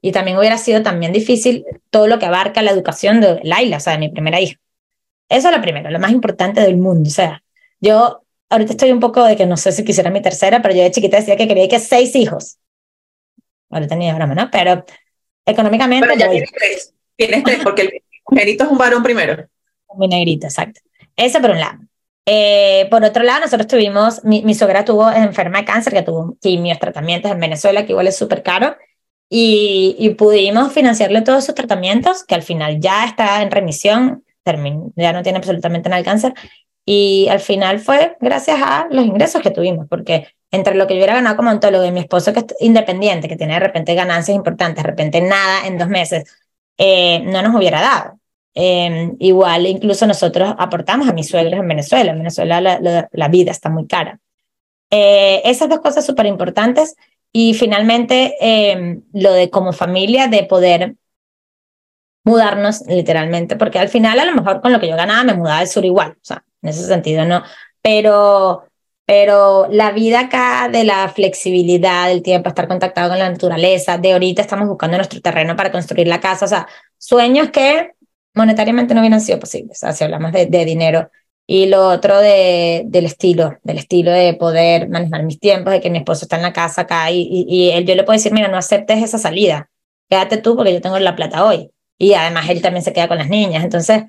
Y 0.00 0.12
también 0.12 0.38
hubiera 0.38 0.58
sido 0.58 0.82
también 0.82 1.12
difícil 1.12 1.64
todo 1.90 2.06
lo 2.06 2.18
que 2.18 2.26
abarca 2.26 2.62
la 2.62 2.70
educación 2.70 3.20
de 3.20 3.40
Laila, 3.42 3.78
o 3.78 3.80
sea, 3.80 3.94
de 3.94 3.98
mi 3.98 4.08
primera 4.08 4.40
hija. 4.40 4.56
Eso 5.28 5.48
es 5.48 5.56
lo 5.56 5.62
primero, 5.62 5.90
lo 5.90 5.98
más 5.98 6.12
importante 6.12 6.60
del 6.60 6.76
mundo. 6.76 7.08
O 7.08 7.12
sea, 7.12 7.42
yo 7.80 8.22
ahorita 8.48 8.72
estoy 8.72 8.92
un 8.92 9.00
poco 9.00 9.24
de 9.24 9.36
que 9.36 9.46
no 9.46 9.56
sé 9.56 9.72
si 9.72 9.84
quisiera 9.84 10.10
mi 10.10 10.22
tercera, 10.22 10.62
pero 10.62 10.74
yo 10.74 10.82
de 10.82 10.90
chiquita 10.90 11.16
decía 11.16 11.36
que 11.36 11.48
quería 11.48 11.68
que 11.68 11.80
seis 11.80 12.14
hijos. 12.14 12.58
Ahorita 13.70 13.96
ni 13.96 14.12
broma, 14.12 14.34
¿no? 14.34 14.50
Pero 14.50 14.84
económicamente. 15.44 16.06
Pero 16.06 16.20
ya 16.20 16.30
tienes 16.30 16.52
tres. 16.52 16.94
Tienes 17.16 17.42
tres, 17.42 17.60
porque 17.62 17.82
el 17.82 18.02
negrito 18.30 18.64
es 18.64 18.70
un 18.70 18.78
varón 18.78 19.02
primero. 19.02 19.48
Mi 19.96 20.08
negrito, 20.08 20.46
exacto. 20.46 20.80
Eso 21.16 21.40
por 21.40 21.50
un 21.50 21.58
lado. 21.58 21.78
Eh, 22.26 22.86
por 22.90 23.02
otro 23.02 23.22
lado, 23.22 23.40
nosotros 23.40 23.66
tuvimos, 23.66 24.24
mi, 24.24 24.42
mi 24.42 24.54
suegra 24.54 24.84
tuvo 24.84 25.10
enferma 25.10 25.58
de 25.58 25.64
cáncer, 25.64 25.92
que 25.92 26.02
tuvo 26.02 26.36
quimios, 26.40 26.78
tratamientos 26.78 27.30
en 27.30 27.40
Venezuela, 27.40 27.86
que 27.86 27.92
igual 27.92 28.08
es 28.08 28.16
súper 28.16 28.42
caro 28.42 28.76
y, 29.28 30.14
pudimos 30.18 30.72
financiarle 30.72 31.22
todos 31.22 31.44
sus 31.44 31.54
tratamientos, 31.54 32.24
que 32.24 32.34
al 32.34 32.42
final 32.42 32.80
ya 32.80 33.04
está 33.04 33.42
en 33.42 33.50
remisión, 33.50 34.24
ya 34.96 35.12
no 35.12 35.22
tiene 35.22 35.38
absolutamente 35.38 35.88
nada 35.88 36.00
de 36.00 36.04
cáncer, 36.04 36.34
y 36.84 37.26
al 37.28 37.40
final 37.40 37.80
fue 37.80 38.16
gracias 38.20 38.60
a 38.62 38.86
los 38.90 39.04
ingresos 39.04 39.42
que 39.42 39.50
tuvimos, 39.50 39.86
porque 39.88 40.28
entre 40.52 40.76
lo 40.76 40.86
que 40.86 40.94
yo 40.94 40.98
hubiera 40.98 41.14
ganado 41.14 41.36
como 41.36 41.50
ontólogo 41.50 41.84
y 41.84 41.90
mi 41.90 42.00
esposo 42.00 42.32
que 42.32 42.40
es 42.40 42.46
independiente, 42.60 43.28
que 43.28 43.36
tiene 43.36 43.54
de 43.54 43.60
repente 43.60 43.94
ganancias 43.94 44.36
importantes, 44.36 44.84
de 44.84 44.90
repente 44.90 45.20
nada 45.20 45.66
en 45.66 45.78
dos 45.78 45.88
meses, 45.88 46.24
eh, 46.78 47.20
no 47.24 47.42
nos 47.42 47.54
hubiera 47.56 47.80
dado. 47.80 48.20
Em, 48.54 49.16
igual, 49.18 49.66
incluso 49.66 50.06
nosotros 50.06 50.54
aportamos 50.58 51.08
a 51.08 51.12
mis 51.12 51.28
suegros 51.28 51.60
en 51.60 51.68
Venezuela. 51.68 52.12
En 52.12 52.18
Venezuela 52.18 52.60
la, 52.60 53.08
la, 53.12 53.28
vida 53.28 53.50
está 53.50 53.68
muy 53.68 53.86
cara. 53.86 54.18
Eh, 54.90 55.42
esas 55.44 55.68
dos 55.68 55.80
cosas 55.80 56.06
súper 56.06 56.26
importantes 56.26 56.96
y 57.38 57.52
finalmente, 57.52 58.34
em, 58.40 59.02
lo 59.12 59.30
de 59.34 59.50
como 59.50 59.74
familia, 59.74 60.26
de 60.26 60.44
poder 60.44 60.96
mudarnos 62.24 62.80
literalmente, 62.86 63.56
porque 63.56 63.78
al 63.78 63.90
final 63.90 64.18
a 64.18 64.24
lo 64.24 64.32
mejor 64.34 64.62
con 64.62 64.72
lo 64.72 64.80
que 64.80 64.88
yo 64.88 64.96
ganaba 64.96 65.22
me 65.22 65.34
mudaba 65.34 65.58
al 65.58 65.68
sur 65.68 65.84
igual, 65.84 66.12
o 66.12 66.24
sea, 66.24 66.46
en 66.62 66.70
ese 66.70 66.86
sentido 66.86 67.26
no, 67.26 67.42
pero, 67.82 68.64
pero 69.04 69.68
la 69.70 69.92
vida 69.92 70.20
acá 70.20 70.70
de 70.72 70.84
la 70.84 71.10
flexibilidad, 71.10 72.08
del 72.08 72.22
tiempo, 72.22 72.48
estar 72.48 72.68
contactado 72.68 73.10
con 73.10 73.18
la 73.18 73.28
naturaleza, 73.28 73.98
de 73.98 74.14
ahorita 74.14 74.40
estamos 74.40 74.66
buscando 74.66 74.96
nuestro 74.96 75.20
terreno 75.20 75.56
para 75.56 75.70
construir 75.70 76.08
la 76.08 76.20
casa, 76.20 76.46
o 76.46 76.48
sea, 76.48 76.66
sueños 76.96 77.50
que 77.50 77.92
monetariamente 78.32 78.94
no 78.94 79.00
hubieran 79.02 79.20
sido 79.20 79.38
posibles, 79.38 79.76
o 79.76 79.80
sea, 79.80 79.92
si 79.92 80.04
hablamos 80.04 80.32
de, 80.32 80.46
de 80.46 80.64
dinero, 80.64 81.10
y 81.46 81.66
lo 81.66 81.88
otro 81.88 82.18
de, 82.20 82.82
del 82.86 83.06
estilo, 83.06 83.56
del 83.62 83.78
estilo 83.78 84.10
de 84.10 84.34
poder 84.34 84.88
manejar 84.88 85.22
mis 85.22 85.38
tiempos, 85.38 85.72
de 85.72 85.80
que 85.80 85.90
mi 85.90 85.98
esposo 85.98 86.24
está 86.24 86.36
en 86.36 86.42
la 86.42 86.52
casa 86.52 86.82
acá 86.82 87.10
y, 87.12 87.46
y, 87.48 87.70
él, 87.70 87.86
yo 87.86 87.94
le 87.94 88.02
puedo 88.02 88.16
decir, 88.16 88.32
mira, 88.32 88.48
no 88.48 88.56
aceptes 88.56 89.02
esa 89.02 89.18
salida, 89.18 89.70
quédate 90.08 90.38
tú 90.38 90.56
porque 90.56 90.72
yo 90.72 90.80
tengo 90.80 90.98
la 90.98 91.14
plata 91.14 91.44
hoy. 91.44 91.70
Y 91.98 92.14
además 92.14 92.48
él 92.50 92.60
también 92.62 92.82
se 92.82 92.92
queda 92.92 93.08
con 93.08 93.18
las 93.18 93.28
niñas. 93.28 93.64
Entonces, 93.64 94.04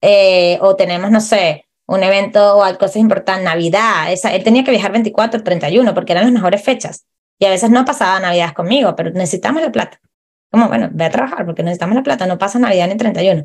eh, 0.00 0.58
o 0.62 0.76
tenemos, 0.76 1.10
no 1.10 1.20
sé, 1.20 1.66
un 1.86 2.02
evento 2.02 2.56
o 2.56 2.62
algo 2.62 2.78
cosas 2.78 2.96
importantes, 2.96 3.44
Navidad, 3.44 4.12
esa, 4.12 4.34
él 4.34 4.44
tenía 4.44 4.64
que 4.64 4.70
viajar 4.70 4.92
24, 4.92 5.42
31 5.42 5.94
porque 5.94 6.12
eran 6.12 6.24
las 6.24 6.32
mejores 6.32 6.62
fechas. 6.62 7.04
Y 7.38 7.46
a 7.46 7.50
veces 7.50 7.70
no 7.70 7.84
pasaba 7.84 8.20
Navidad 8.20 8.54
conmigo, 8.54 8.94
pero 8.96 9.10
necesitamos 9.10 9.60
la 9.62 9.72
plata. 9.72 10.00
Como, 10.50 10.68
bueno, 10.68 10.88
ve 10.92 11.04
a 11.04 11.10
trabajar 11.10 11.44
porque 11.44 11.62
necesitamos 11.62 11.96
la 11.96 12.02
plata, 12.02 12.26
no 12.26 12.38
pasa 12.38 12.58
Navidad 12.58 12.88
ni 12.88 12.96
31. 12.96 13.44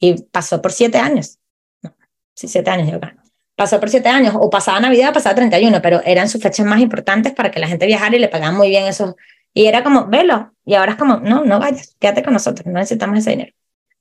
Y 0.00 0.22
pasó 0.24 0.62
por 0.62 0.72
siete 0.72 0.98
años 0.98 1.38
sí, 2.38 2.48
siete 2.48 2.70
años 2.70 2.90
yo 2.90 3.00
Pasó 3.56 3.80
por 3.80 3.90
siete 3.90 4.08
años, 4.08 4.34
o 4.38 4.50
pasaba 4.50 4.78
Navidad, 4.78 5.12
pasaba 5.12 5.34
31, 5.34 5.82
pero 5.82 6.00
eran 6.04 6.28
sus 6.28 6.40
fechas 6.40 6.64
más 6.64 6.80
importantes 6.80 7.32
para 7.32 7.50
que 7.50 7.58
la 7.58 7.66
gente 7.66 7.86
viajara 7.86 8.14
y 8.14 8.20
le 8.20 8.28
pagaban 8.28 8.56
muy 8.56 8.68
bien 8.68 8.86
esos. 8.86 9.14
Y 9.52 9.66
era 9.66 9.82
como, 9.82 10.06
velo. 10.06 10.52
Y 10.64 10.74
ahora 10.74 10.92
es 10.92 10.98
como, 10.98 11.16
no, 11.16 11.44
no 11.44 11.58
vayas, 11.58 11.96
quédate 11.98 12.22
con 12.22 12.34
nosotros, 12.34 12.66
no 12.66 12.74
necesitamos 12.74 13.18
ese 13.18 13.30
dinero. 13.30 13.52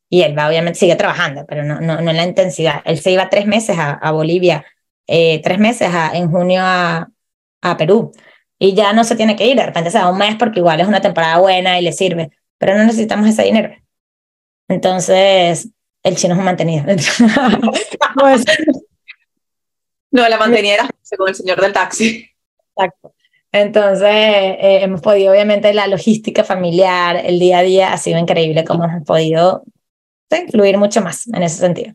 Y 0.10 0.22
él 0.22 0.38
va, 0.38 0.48
obviamente 0.48 0.80
sigue 0.80 0.96
trabajando, 0.96 1.46
pero 1.48 1.64
no, 1.64 1.82
no, 1.82 2.02
no 2.02 2.12
en 2.12 2.18
la 2.18 2.26
intensidad. 2.26 2.82
Él 2.86 3.00
se 3.00 3.12
iba 3.12 3.30
tres 3.30 3.48
meses 3.48 3.78
a, 3.80 3.94
a 3.94 4.12
Bolivia 4.12 4.64
eh, 5.08 5.42
tres 5.42 5.58
meses 5.58 5.90
en 6.14 6.30
junio 6.30 6.62
a, 6.64 7.10
a 7.62 7.78
Perú 7.78 8.12
y 8.60 8.74
ya 8.76 8.92
no 8.92 9.06
se 9.06 9.16
tiene 9.16 9.38
que 9.38 9.48
ir, 9.48 9.56
de 9.56 9.66
repente 9.66 9.90
se 9.90 10.00
da 10.00 10.12
un 10.12 10.18
mes 10.18 10.36
porque 10.36 10.60
igual 10.60 10.82
es 10.82 10.88
una 10.88 11.02
temporada 11.02 11.38
buena 11.40 11.80
y 11.80 11.84
le 11.84 11.94
sirve, 11.94 12.32
pero 12.58 12.76
no 12.76 12.84
necesitamos 12.84 13.28
ese 13.28 13.44
dinero. 13.44 13.74
Entonces, 14.68 15.70
el 16.08 16.16
chino 16.16 16.34
es 16.34 16.40
un 16.40 16.46
mantenido. 16.46 16.86
Pues, 18.20 18.46
no, 20.10 20.28
la 20.28 20.38
mantenida 20.38 20.90
según 21.04 21.30
el 21.30 21.36
señor 21.36 21.62
del 21.62 21.74
taxi. 21.74 22.28
Exacto. 22.76 23.14
Entonces, 23.52 24.10
eh, 24.10 24.80
hemos 24.82 25.02
podido, 25.02 25.32
obviamente, 25.32 25.74
la 25.74 25.88
logística 25.88 26.44
familiar, 26.44 27.22
el 27.24 27.40
día 27.40 27.60
a 27.60 27.62
día 27.62 27.94
ha 27.94 27.98
sido 27.98 28.18
increíble, 28.18 28.64
como 28.64 28.86
hemos 28.86 29.04
podido 29.04 29.64
fluir 30.52 30.78
mucho 30.78 31.02
más 31.02 31.28
en 31.28 31.44
ese 31.44 31.58
sentido. 31.58 31.94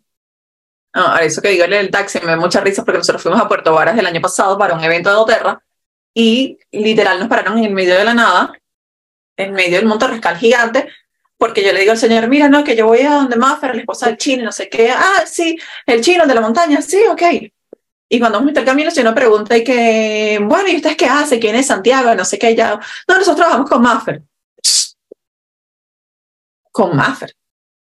Ah, 0.95 1.21
eso 1.23 1.41
que 1.41 1.49
digo 1.49 1.65
el 1.65 1.91
taxi 1.91 2.21
me 2.21 2.27
da 2.27 2.37
mucha 2.37 2.61
risa 2.61 2.85
porque 2.85 2.99
nosotros 2.99 3.23
fuimos 3.23 3.41
a 3.41 3.49
Puerto 3.49 3.73
Varas 3.73 3.99
el 3.99 4.07
año 4.07 4.21
pasado 4.21 4.59
para 4.59 4.75
un 4.75 4.85
evento 4.85 5.09
de 5.09 5.17
Doterra 5.17 5.63
y 6.15 6.59
literal 6.71 7.19
nos 7.19 7.29
pararon 7.29 7.59
en 7.59 7.65
el 7.65 7.73
medio 7.73 7.97
de 7.97 8.05
la 8.05 8.13
nada, 8.13 8.53
en 9.37 9.53
medio 9.53 9.79
del 9.79 9.87
monte 9.87 10.07
rascal 10.07 10.37
gigante, 10.37 10.89
porque 11.43 11.64
yo 11.64 11.72
le 11.72 11.80
digo 11.80 11.90
al 11.90 11.99
señor, 11.99 12.28
mira, 12.28 12.49
no, 12.49 12.62
que 12.62 12.76
yo 12.76 12.86
voy 12.86 13.01
a 13.01 13.14
donde 13.14 13.34
Maffer, 13.34 13.74
la 13.74 13.80
esposa 13.80 14.07
del 14.07 14.16
chino, 14.16 14.45
no 14.45 14.53
sé 14.53 14.68
qué, 14.68 14.93
ah, 14.93 15.24
sí, 15.26 15.59
el 15.86 16.01
chino 16.01 16.24
de 16.24 16.36
la 16.36 16.40
montaña, 16.40 16.80
sí, 16.80 17.03
ok. 17.11 17.20
Y 18.09 18.20
cuando 18.20 18.38
vamos 18.38 18.57
a 18.57 18.64
camino, 18.64 18.90
el 18.90 18.95
señor 18.95 19.12
pregunta 19.12 19.57
y 19.57 19.64
que, 19.64 20.38
bueno, 20.40 20.68
¿y 20.68 20.76
ustedes 20.76 20.97
qué 20.97 21.07
hace? 21.07 21.40
¿Quién 21.40 21.57
es 21.57 21.66
Santiago? 21.66 22.14
No 22.14 22.24
sé 22.24 22.38
qué, 22.38 22.55
ya, 22.55 22.78
no, 23.09 23.14
nosotros 23.16 23.34
trabajamos 23.34 23.68
con 23.68 23.82
Maffer. 23.82 24.22
Con 26.70 26.97
Maffer. 26.97 27.34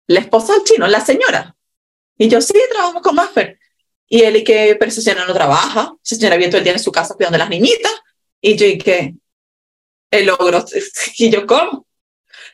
La 0.08 0.18
esposa 0.18 0.54
del 0.54 0.64
chino, 0.64 0.88
la 0.88 1.00
señora. 1.00 1.54
Y 2.18 2.28
yo, 2.28 2.40
sí, 2.40 2.58
trabajamos 2.72 3.00
con 3.00 3.14
Maffer. 3.14 3.60
Y 4.08 4.22
él, 4.22 4.38
y 4.38 4.42
que, 4.42 4.74
pero 4.76 4.90
esa 4.90 5.02
señora 5.02 5.24
no 5.24 5.32
trabaja, 5.32 5.94
esa 6.04 6.16
señora 6.16 6.36
viene 6.36 6.50
todo 6.50 6.58
el 6.58 6.64
día 6.64 6.72
en 6.72 6.80
su 6.80 6.90
casa 6.90 7.14
cuidando 7.14 7.36
a 7.36 7.38
las 7.38 7.50
niñitas. 7.50 7.92
Y 8.40 8.56
yo, 8.56 8.66
y 8.66 8.76
que, 8.76 9.14
el 10.10 10.26
logro, 10.26 10.64
y 11.18 11.30
yo, 11.30 11.46
¿cómo? 11.46 11.85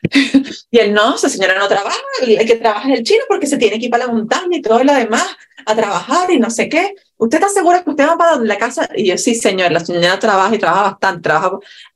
y 0.71 0.79
él, 0.79 0.93
no, 0.93 1.15
esa 1.15 1.29
señora 1.29 1.57
no 1.57 1.67
trabaja, 1.67 1.97
hay 2.21 2.45
que 2.45 2.55
trabajar 2.55 2.91
el 2.91 3.03
chino 3.03 3.23
porque 3.27 3.47
se 3.47 3.57
tiene 3.57 3.79
que 3.79 3.85
ir 3.85 3.91
para 3.91 4.07
la 4.07 4.13
montaña 4.13 4.57
y 4.57 4.61
todo 4.61 4.83
lo 4.83 4.93
demás 4.93 5.25
a 5.65 5.75
trabajar 5.75 6.29
y 6.31 6.39
no 6.39 6.49
sé 6.49 6.69
qué. 6.69 6.95
¿Usted 7.17 7.37
está 7.37 7.49
segura 7.49 7.83
que 7.83 7.89
usted 7.89 8.07
va 8.07 8.17
para 8.17 8.37
la 8.37 8.57
casa? 8.57 8.89
Y 8.95 9.07
yo, 9.07 9.17
sí, 9.17 9.35
señor, 9.35 9.71
la 9.71 9.79
señora 9.79 10.19
trabaja 10.19 10.53
y 10.55 10.59
trabaja 10.59 10.83
bastante, 10.83 11.21
trabaja. 11.21 11.51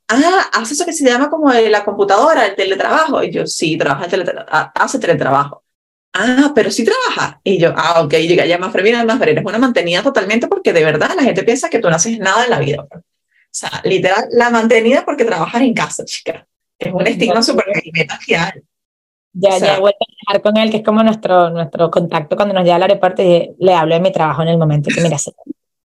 Ah, 0.08 0.50
hace 0.54 0.74
eso 0.74 0.86
que 0.86 0.94
se 0.94 1.06
llama 1.06 1.30
como 1.30 1.52
la 1.52 1.84
computadora, 1.84 2.46
el 2.46 2.56
teletrabajo. 2.56 3.24
Y 3.24 3.32
yo, 3.32 3.46
sí, 3.46 3.78
trabaja 3.78 4.06
el 4.06 4.12
teletrabajo, 4.12 4.72
hace 4.76 5.00
teletrabajo 5.00 5.64
ah, 6.18 6.52
pero 6.56 6.72
sí 6.72 6.84
trabaja. 6.86 7.40
Y 7.44 7.60
yo, 7.60 7.74
ah, 7.76 8.02
ok, 8.02 8.14
llega 8.14 8.46
ya 8.46 8.58
más 8.58 8.74
mira, 8.76 9.04
más 9.06 9.22
eres 9.22 9.44
una 9.46 9.58
mantenida 9.58 10.04
totalmente 10.04 10.48
porque 10.48 10.74
de 10.74 10.84
verdad 10.84 11.12
la 11.16 11.24
gente 11.24 11.44
piensa 11.44 11.70
que 11.70 11.80
tú 11.80 11.90
no 11.90 11.96
haces 11.96 12.20
nada 12.20 12.44
en 12.46 12.50
la 12.50 12.60
vida. 12.60 12.88
O 12.92 13.04
sea, 13.52 13.82
literal, 13.84 14.26
la 14.32 14.50
mantenida 14.50 15.06
porque 15.06 15.26
trabajas 15.26 15.62
en 15.62 15.74
casa, 15.74 16.06
chica. 16.06 16.48
Es 16.80 16.94
un 16.94 17.08
estigma 17.08 17.42
súper 17.42 17.66
real. 18.28 18.64
Ya, 19.34 19.58
ya 19.60 19.78
he 19.78 19.80
vuelto 19.80 20.00
a 20.02 20.08
trabajar 20.16 20.42
con 20.42 20.58
él, 20.58 20.72
que 20.72 20.78
es 20.78 20.84
como 20.84 21.04
nuestro, 21.04 21.52
nuestro 21.52 21.92
contacto 21.92 22.36
cuando 22.36 22.56
nos 22.56 22.64
lleva 22.64 22.78
al 22.78 22.84
aeropuerto 22.84 23.22
y 23.22 23.52
le 23.60 23.74
hablo 23.74 23.94
de 23.94 24.02
mi 24.02 24.12
trabajo 24.12 24.42
en 24.42 24.48
el 24.48 24.58
momento. 24.58 24.90
Que 24.94 25.02
mira, 25.02 25.18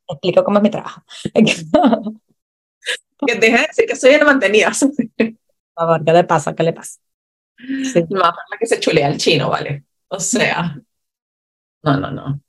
explico 0.08 0.44
cómo 0.44 0.58
es 0.58 0.64
mi 0.64 0.70
trabajo. 0.70 1.04
que 1.34 1.42
deja 3.36 3.58
de 3.58 3.68
decir 3.68 3.86
que 3.88 3.96
soy 3.96 4.16
una 4.16 4.26
mantenida. 4.26 4.72
Por 5.18 5.34
favor, 5.76 6.06
¿qué 6.06 6.14
le 6.14 6.24
pasa? 6.24 6.56
¿Qué 6.56 6.64
le 6.64 6.74
pasa? 6.74 7.00
Sí. 7.58 8.06
Más 8.10 8.34
la 8.50 8.58
que 8.60 8.66
se 8.66 8.80
chulea 8.80 9.08
al 9.08 9.18
chino, 9.18 9.50
¿vale? 9.50 9.84
O 10.08 10.20
sea, 10.20 10.78
no, 11.84 11.98
no, 11.98 12.12
no. 12.12 12.42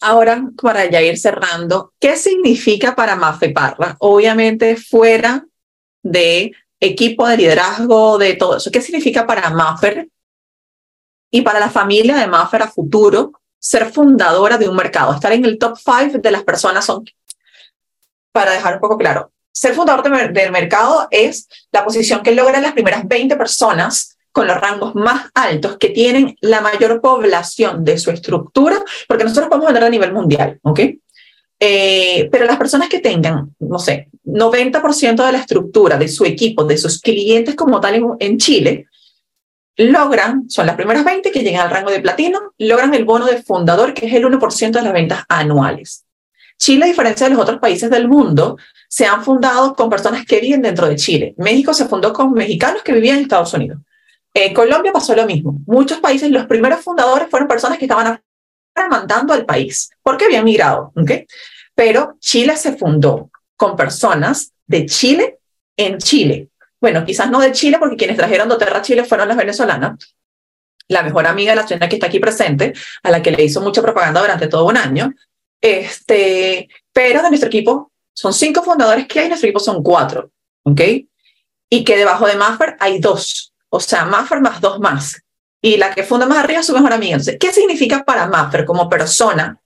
Ahora, 0.00 0.44
para 0.60 0.88
ya 0.88 1.02
ir 1.02 1.18
cerrando, 1.18 1.92
¿qué 1.98 2.16
significa 2.16 2.94
para 2.94 3.16
Mafe 3.16 3.50
Parra? 3.50 3.96
Obviamente, 3.98 4.76
fuera 4.76 5.44
de 6.02 6.52
equipo 6.80 7.26
de 7.26 7.36
liderazgo, 7.36 8.18
de 8.18 8.34
todo 8.34 8.56
eso, 8.56 8.70
¿qué 8.70 8.80
significa 8.80 9.26
para 9.26 9.50
Maffer 9.50 10.08
y 11.30 11.42
para 11.42 11.60
la 11.60 11.70
familia 11.70 12.16
de 12.16 12.26
Maffer 12.26 12.62
a 12.62 12.68
futuro 12.68 13.32
ser 13.58 13.90
fundadora 13.90 14.58
de 14.58 14.68
un 14.68 14.76
mercado? 14.76 15.14
Estar 15.14 15.32
en 15.32 15.44
el 15.44 15.58
top 15.58 15.76
five 15.76 16.18
de 16.18 16.30
las 16.30 16.44
personas 16.44 16.84
son, 16.84 17.04
para 18.32 18.52
dejar 18.52 18.74
un 18.74 18.80
poco 18.80 18.96
claro, 18.96 19.32
ser 19.52 19.74
fundador 19.74 20.32
del 20.32 20.52
mercado 20.52 21.08
es 21.10 21.48
la 21.72 21.84
posición 21.84 22.22
que 22.22 22.32
logran 22.32 22.62
las 22.62 22.72
primeras 22.72 23.06
20 23.06 23.36
personas 23.36 24.16
con 24.30 24.46
los 24.46 24.60
rangos 24.60 24.94
más 24.94 25.30
altos 25.34 25.78
que 25.78 25.88
tienen 25.90 26.36
la 26.40 26.60
mayor 26.60 27.00
población 27.00 27.84
de 27.84 27.98
su 27.98 28.12
estructura, 28.12 28.76
porque 29.08 29.24
nosotros 29.24 29.48
podemos 29.48 29.68
hablar 29.68 29.84
a 29.84 29.90
nivel 29.90 30.12
mundial, 30.12 30.60
¿ok? 30.62 30.80
Eh, 31.60 32.28
pero 32.30 32.44
las 32.44 32.56
personas 32.56 32.88
que 32.88 33.00
tengan, 33.00 33.54
no 33.58 33.78
sé, 33.78 34.08
90% 34.24 35.26
de 35.26 35.32
la 35.32 35.38
estructura 35.38 35.98
de 35.98 36.08
su 36.08 36.24
equipo, 36.24 36.64
de 36.64 36.78
sus 36.78 37.00
clientes 37.00 37.56
como 37.56 37.80
tal 37.80 38.00
en, 38.20 38.38
Chile, 38.38 38.86
logran, 39.76 40.48
son 40.48 40.66
las 40.66 40.76
primeras 40.76 41.04
20 41.04 41.32
que 41.32 41.42
llegan 41.42 41.62
al 41.62 41.70
rango 41.70 41.90
de 41.90 42.00
platino, 42.00 42.52
logran 42.58 42.94
el 42.94 43.04
bono 43.04 43.26
de 43.26 43.42
fundador, 43.42 43.92
que 43.92 44.06
es 44.06 44.14
el 44.14 44.24
1% 44.24 44.70
de 44.70 44.82
las 44.82 44.92
ventas 44.92 45.24
anuales. 45.28 46.04
Chile, 46.58 46.84
a 46.84 46.88
diferencia 46.88 47.28
de 47.28 47.34
los 47.34 47.42
otros 47.42 47.58
países 47.58 47.90
del 47.90 48.08
mundo, 48.08 48.56
se 48.88 49.06
han 49.06 49.24
fundado 49.24 49.74
con 49.74 49.90
personas 49.90 50.24
que 50.24 50.40
viven 50.40 50.62
dentro 50.62 50.88
de 50.88 50.96
Chile. 50.96 51.34
México 51.38 51.74
se 51.74 51.86
fundó 51.86 52.12
con 52.12 52.32
mexicanos 52.32 52.82
que 52.82 52.92
vivían 52.92 53.16
en 53.16 53.22
Estados 53.22 53.52
Unidos. 53.54 53.78
Colombia 54.54 54.92
pasó 54.92 55.16
lo 55.16 55.26
mismo. 55.26 55.58
Muchos 55.66 55.98
países, 55.98 56.30
los 56.30 56.46
primeros 56.46 56.80
fundadores 56.80 57.28
fueron 57.28 57.48
personas 57.48 57.78
que 57.78 57.86
estaban 57.86 58.20
mandando 58.86 59.32
al 59.32 59.46
país 59.46 59.90
porque 60.02 60.26
habían 60.26 60.44
migrado. 60.44 60.92
¿okay? 60.94 61.26
Pero 61.74 62.16
Chile 62.20 62.56
se 62.56 62.76
fundó 62.76 63.30
con 63.56 63.74
personas 63.74 64.52
de 64.66 64.86
Chile 64.86 65.38
en 65.76 65.98
Chile. 65.98 66.50
Bueno, 66.80 67.04
quizás 67.04 67.30
no 67.30 67.40
de 67.40 67.50
Chile, 67.52 67.78
porque 67.80 67.96
quienes 67.96 68.16
trajeron 68.16 68.48
doTERRA 68.48 68.78
a 68.78 68.82
Chile 68.82 69.04
fueron 69.04 69.26
las 69.26 69.36
venezolanas. 69.36 70.14
La 70.86 71.02
mejor 71.02 71.26
amiga 71.26 71.52
de 71.52 71.56
la 71.56 71.66
señora 71.66 71.88
que 71.88 71.96
está 71.96 72.06
aquí 72.06 72.20
presente, 72.20 72.72
a 73.02 73.10
la 73.10 73.20
que 73.22 73.32
le 73.32 73.42
hizo 73.42 73.60
mucha 73.60 73.82
propaganda 73.82 74.20
durante 74.20 74.46
todo 74.46 74.66
un 74.66 74.76
año. 74.76 75.12
Este, 75.60 76.68
pero 76.92 77.22
de 77.22 77.28
nuestro 77.30 77.48
equipo 77.48 77.90
son 78.12 78.32
cinco 78.32 78.62
fundadores 78.62 79.08
que 79.08 79.20
hay, 79.20 79.28
nuestro 79.28 79.48
equipo 79.48 79.60
son 79.60 79.82
cuatro. 79.82 80.30
¿ok? 80.62 80.80
Y 81.70 81.84
que 81.84 81.96
debajo 81.96 82.26
de 82.26 82.36
Maffer 82.36 82.76
hay 82.78 83.00
dos 83.00 83.48
o 83.70 83.80
sea, 83.80 84.04
Maffer 84.04 84.40
más 84.40 84.60
dos 84.60 84.80
más. 84.80 85.22
Y 85.60 85.76
la 85.76 85.94
que 85.94 86.04
funda 86.04 86.26
más 86.26 86.38
arriba 86.38 86.60
es 86.60 86.66
su 86.66 86.72
mejor 86.72 86.92
amiga. 86.92 87.14
Entonces, 87.14 87.36
¿qué 87.38 87.52
significa 87.52 88.04
para 88.04 88.26
Maffer 88.26 88.64
como 88.64 88.88
persona? 88.88 89.60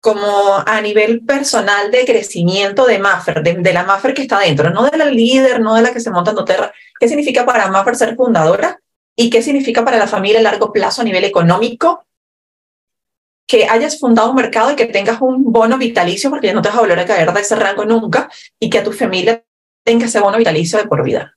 Como 0.00 0.62
a 0.64 0.80
nivel 0.80 1.24
personal 1.24 1.90
de 1.90 2.06
crecimiento 2.06 2.86
de 2.86 2.98
Maffer, 2.98 3.42
de, 3.42 3.72
la 3.72 3.84
Maffer 3.84 4.14
que 4.14 4.22
está 4.22 4.38
dentro, 4.38 4.70
no 4.70 4.88
de 4.88 4.96
la 4.96 5.06
líder, 5.06 5.60
no 5.60 5.74
de 5.74 5.82
la 5.82 5.92
que 5.92 6.00
se 6.00 6.10
monta 6.10 6.30
en 6.30 6.36
Doterra. 6.36 6.72
¿Qué 6.98 7.08
significa 7.08 7.44
para 7.44 7.68
Maffer 7.68 7.96
ser 7.96 8.16
fundadora? 8.16 8.80
¿Y 9.16 9.28
qué 9.28 9.42
significa 9.42 9.84
para 9.84 9.98
la 9.98 10.06
familia 10.06 10.40
a 10.40 10.42
largo 10.42 10.72
plazo 10.72 11.02
a 11.02 11.04
nivel 11.04 11.24
económico? 11.24 12.06
que 13.50 13.66
hayas 13.68 13.98
fundado 13.98 14.30
un 14.30 14.36
mercado 14.36 14.70
y 14.70 14.76
que 14.76 14.86
tengas 14.86 15.20
un 15.20 15.50
bono 15.50 15.76
vitalicio, 15.76 16.30
porque 16.30 16.46
ya 16.46 16.52
no 16.52 16.62
te 16.62 16.68
vas 16.68 16.78
a 16.78 16.82
volver 16.82 17.00
a 17.00 17.04
caer 17.04 17.32
de 17.32 17.40
ese 17.40 17.56
rango 17.56 17.84
nunca, 17.84 18.30
y 18.60 18.70
que 18.70 18.78
a 18.78 18.84
tu 18.84 18.92
familia 18.92 19.44
tenga 19.82 20.06
ese 20.06 20.20
bono 20.20 20.38
vitalicio 20.38 20.78
de 20.78 20.86
por 20.86 21.02
vida. 21.02 21.36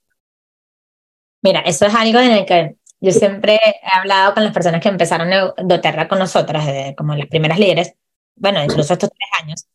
Mira, 1.42 1.62
eso 1.62 1.88
es 1.88 1.96
algo 1.96 2.20
en 2.20 2.32
el 2.32 2.46
que 2.46 2.76
yo 3.04 3.12
siempre 3.12 3.56
he 3.56 3.98
hablado 4.00 4.34
con 4.34 4.46
las 4.46 4.54
personas 4.54 4.82
que 4.82 4.88
empezaron 4.88 5.30
doTERRA 5.58 6.08
con 6.08 6.20
nosotras, 6.20 6.66
como 6.96 7.14
las 7.16 7.28
primeras 7.28 7.60
líderes, 7.60 7.96
bueno, 8.38 8.64
incluso 8.64 8.94
estos 8.94 9.10
tres 9.10 9.30
años, 9.42 9.66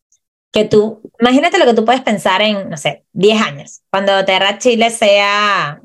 que 0.51 0.65
tú, 0.65 0.99
imagínate 1.19 1.59
lo 1.59 1.65
que 1.65 1.75
tú 1.75 1.85
puedes 1.85 2.01
pensar 2.01 2.41
en, 2.41 2.67
no 2.67 2.75
sé, 2.75 3.05
10 3.13 3.39
años, 3.39 3.81
cuando 3.91 4.15
doTERRA 4.15 4.57
Chile 4.57 4.89
sea, 4.89 5.79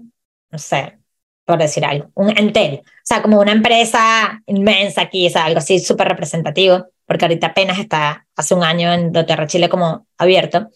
no 0.51 0.59
sé, 0.59 0.99
por 1.45 1.59
decir 1.59 1.85
algo, 1.85 2.11
un 2.15 2.31
Entel, 2.31 2.81
o 2.83 2.83
sea, 3.03 3.21
como 3.21 3.39
una 3.39 3.53
empresa 3.53 4.43
inmensa 4.47 5.03
aquí, 5.03 5.29
o 5.29 5.39
algo 5.39 5.59
así 5.59 5.79
súper 5.81 6.09
representativo, 6.09 6.87
porque 7.05 7.27
ahorita 7.27 7.49
apenas 7.49 7.79
está 7.79 8.27
hace 8.35 8.55
un 8.55 8.65
año 8.65 8.91
en 8.91 9.13
doTERRA 9.13 9.49
Chile 9.49 9.69
como 9.69 10.07
abierto, 10.17 10.71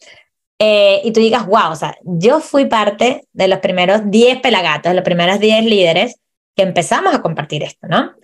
eh, 0.58 1.00
y 1.02 1.12
tú 1.12 1.20
digas, 1.20 1.46
wow, 1.46 1.70
o 1.70 1.76
sea, 1.76 1.96
yo 2.04 2.40
fui 2.40 2.66
parte 2.66 3.26
de 3.32 3.48
los 3.48 3.60
primeros 3.60 4.02
10 4.10 4.42
pelagatos, 4.42 4.90
de 4.90 4.96
los 4.96 5.04
primeros 5.04 5.40
10 5.40 5.64
líderes 5.64 6.16
que 6.58 6.64
empezamos 6.64 7.14
a 7.14 7.22
compartir 7.22 7.62
esto, 7.62 7.86
¿no? 7.86 8.14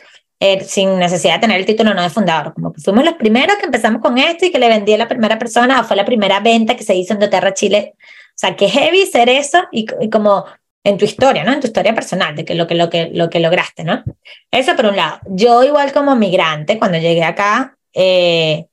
Eh, 0.40 0.64
sin 0.64 0.98
necesidad 0.98 1.34
de 1.34 1.40
tener 1.42 1.60
el 1.60 1.64
título 1.64 1.94
no 1.94 2.02
de 2.02 2.10
fundador, 2.10 2.52
como 2.52 2.72
que 2.72 2.80
fuimos 2.80 3.04
los 3.04 3.14
primeros 3.14 3.56
que 3.58 3.66
empezamos 3.66 4.02
con 4.02 4.18
esto 4.18 4.44
y 4.44 4.50
que 4.50 4.58
le 4.58 4.66
vendí 4.66 4.92
a 4.92 4.98
la 4.98 5.06
primera 5.06 5.38
persona, 5.38 5.80
o 5.80 5.84
fue 5.84 5.94
la 5.94 6.04
primera 6.04 6.40
venta 6.40 6.76
que 6.76 6.82
se 6.82 6.96
hizo 6.96 7.14
en 7.14 7.20
doTERRA 7.20 7.54
Chile. 7.54 7.94
O 7.96 8.34
sea, 8.34 8.56
que 8.56 8.68
heavy 8.68 9.06
ser 9.06 9.28
eso 9.28 9.62
y, 9.70 9.86
como 10.10 10.46
en 10.82 10.98
tu 10.98 11.04
historia, 11.04 11.44
¿no? 11.44 11.52
En 11.52 11.60
tu 11.60 11.68
historia 11.68 11.94
personal, 11.94 12.34
de 12.34 12.44
que 12.44 12.56
lo 12.56 12.66
que, 12.66 12.74
lo 12.74 12.90
que, 12.90 13.10
lo 13.12 13.30
que 13.30 13.38
lograste, 13.38 13.84
¿no? 13.84 14.02
Eso 14.50 14.74
por 14.74 14.86
un 14.86 14.96
lado. 14.96 15.20
Yo 15.26 15.62
igual 15.62 15.92
como 15.92 16.16
migrante, 16.16 16.80
cuando 16.80 16.98
llegué 16.98 17.22
acá, 17.22 17.78
eh, 17.92 18.66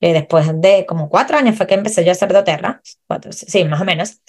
después 0.00 0.46
de 0.60 0.86
como 0.86 1.08
cuatro 1.08 1.36
años 1.36 1.56
fue 1.56 1.66
que 1.66 1.74
empecé 1.74 2.04
yo 2.04 2.10
a 2.10 2.12
hacer 2.12 2.32
doTERRA, 2.32 2.80
cuatro, 3.08 3.32
sí, 3.32 3.64
más 3.64 3.80
o 3.80 3.84
menos. 3.84 4.20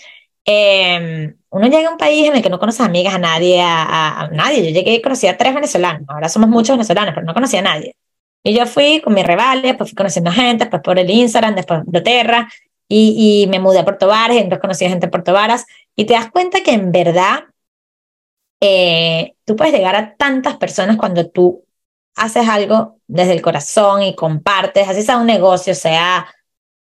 Em, 0.45 1.35
uno 1.49 1.67
llega 1.67 1.89
a 1.89 1.91
un 1.91 1.97
país 1.97 2.27
en 2.27 2.35
el 2.35 2.43
que 2.43 2.49
no 2.49 2.59
conoce 2.59 2.83
amigas, 2.83 3.15
a 3.15 3.17
nadie, 3.17 3.61
a, 3.61 4.29
nadie. 4.31 4.63
Yo 4.63 4.69
llegué 4.69 4.95
y 4.95 5.01
conocí 5.01 5.27
a 5.27 5.37
tres 5.37 5.53
venezolanos. 5.55 6.07
Ahora 6.07 6.29
somos 6.29 6.49
muchos 6.49 6.75
venezolanos, 6.77 7.13
pero 7.15 7.25
no 7.25 7.33
conocía 7.33 7.59
a 7.59 7.63
nadie. 7.63 7.95
Y 8.43 8.53
yo 8.53 8.67
fui 8.67 9.01
con 9.01 9.13
mi 9.13 9.23
revale, 9.23 9.63
después 9.69 9.89
fui 9.89 9.95
conociendo 9.95 10.31
gente, 10.31 10.65
después 10.65 10.83
por 10.83 10.99
el 10.99 11.09
Instagram, 11.09 11.55
después 11.55 11.81
Doterra, 11.85 12.47
y, 12.87 13.43
y 13.43 13.47
me 13.47 13.59
mudé 13.59 13.79
a 13.79 13.83
Puerto 13.83 14.07
Varas, 14.07 14.35
y 14.37 14.39
entonces 14.39 14.61
conocí 14.61 14.85
a 14.85 14.89
gente 14.89 15.07
en 15.07 15.11
Puerto 15.11 15.33
Varas, 15.33 15.65
y 15.95 16.05
te 16.05 16.13
das 16.13 16.29
cuenta 16.29 16.61
que 16.61 16.71
en 16.73 16.91
verdad 16.91 17.45
eh, 18.61 19.35
tú 19.45 19.55
puedes 19.55 19.73
llegar 19.73 19.95
a 19.95 20.15
tantas 20.15 20.57
personas 20.57 20.97
cuando 20.97 21.29
tú 21.29 21.65
haces 22.15 22.47
algo 22.47 22.99
desde 23.07 23.33
el 23.33 23.41
corazón 23.41 24.03
y 24.03 24.15
compartes, 24.15 24.87
así 24.87 25.01
sea 25.01 25.17
un 25.17 25.25
negocio, 25.25 25.75
sea 25.75 26.27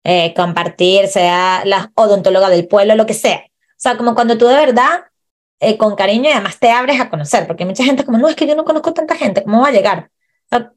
eh, 0.04 0.32
compartir, 0.34 1.08
sea 1.08 1.62
la 1.64 1.92
odontóloga 1.94 2.50
del 2.50 2.66
pueblo, 2.66 2.94
lo 2.94 3.06
que 3.06 3.14
sea. 3.14 3.47
O 3.78 3.80
sea, 3.80 3.96
como 3.96 4.14
cuando 4.14 4.36
tú 4.38 4.46
de 4.46 4.54
verdad, 4.56 5.04
eh, 5.60 5.78
con 5.78 5.96
cariño 5.96 6.28
y 6.30 6.32
además 6.32 6.58
te 6.58 6.70
abres 6.70 7.00
a 7.00 7.10
conocer, 7.10 7.46
porque 7.46 7.64
mucha 7.64 7.84
gente 7.84 8.04
como, 8.04 8.18
no, 8.18 8.28
es 8.28 8.36
que 8.36 8.46
yo 8.46 8.56
no 8.56 8.64
conozco 8.64 8.92
tanta 8.92 9.16
gente, 9.16 9.44
¿cómo 9.44 9.62
va 9.62 9.68
a 9.68 9.72
llegar? 9.72 10.10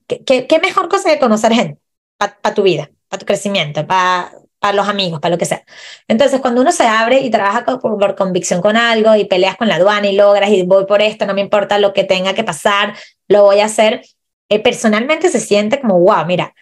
¿Qué, 0.08 0.48
qué, 0.48 0.60
mejor 0.60 0.90
cosa 0.90 1.10
que 1.10 1.20
conocer 1.20 1.54
gente 1.54 1.82
para 2.18 2.54
tu 2.54 2.64
vida, 2.64 2.90
para 3.08 3.20
tu 3.20 3.26
crecimiento, 3.26 3.86
para 3.88 4.32
para 4.62 4.76
los 4.76 4.88
amigos, 4.88 5.20
para 5.20 5.34
lo 5.34 5.40
que 5.40 5.46
sea. 5.46 5.64
Entonces, 6.08 6.40
cuando 6.40 6.62
uno 6.62 6.72
se 6.72 6.86
abre 6.86 7.22
y 7.22 7.32
trabaja 7.32 7.66
por, 7.66 8.16
convicción 8.16 8.62
con 8.62 8.78
algo 8.78 9.16
y 9.16 9.26
peleas 9.26 9.58
con 9.58 9.68
la 9.68 9.76
aduana 9.76 10.08
y 10.08 10.16
logras 10.16 10.52
y 10.52 10.62
voy 10.62 10.86
por 10.86 11.02
esto, 11.02 11.26
no 11.26 11.34
me 11.34 11.42
importa 11.42 11.80
lo 11.80 11.94
que 11.94 12.04
tenga 12.04 12.36
que 12.36 12.44
pasar, 12.44 12.96
lo 13.28 13.42
voy 13.44 13.60
a 13.62 13.66
hacer, 13.66 14.04
eh, 14.50 14.60
personalmente 14.60 15.30
se 15.30 15.40
siente 15.40 15.82
como, 15.82 16.00
wow, 16.00 16.26
mira, 16.28 16.54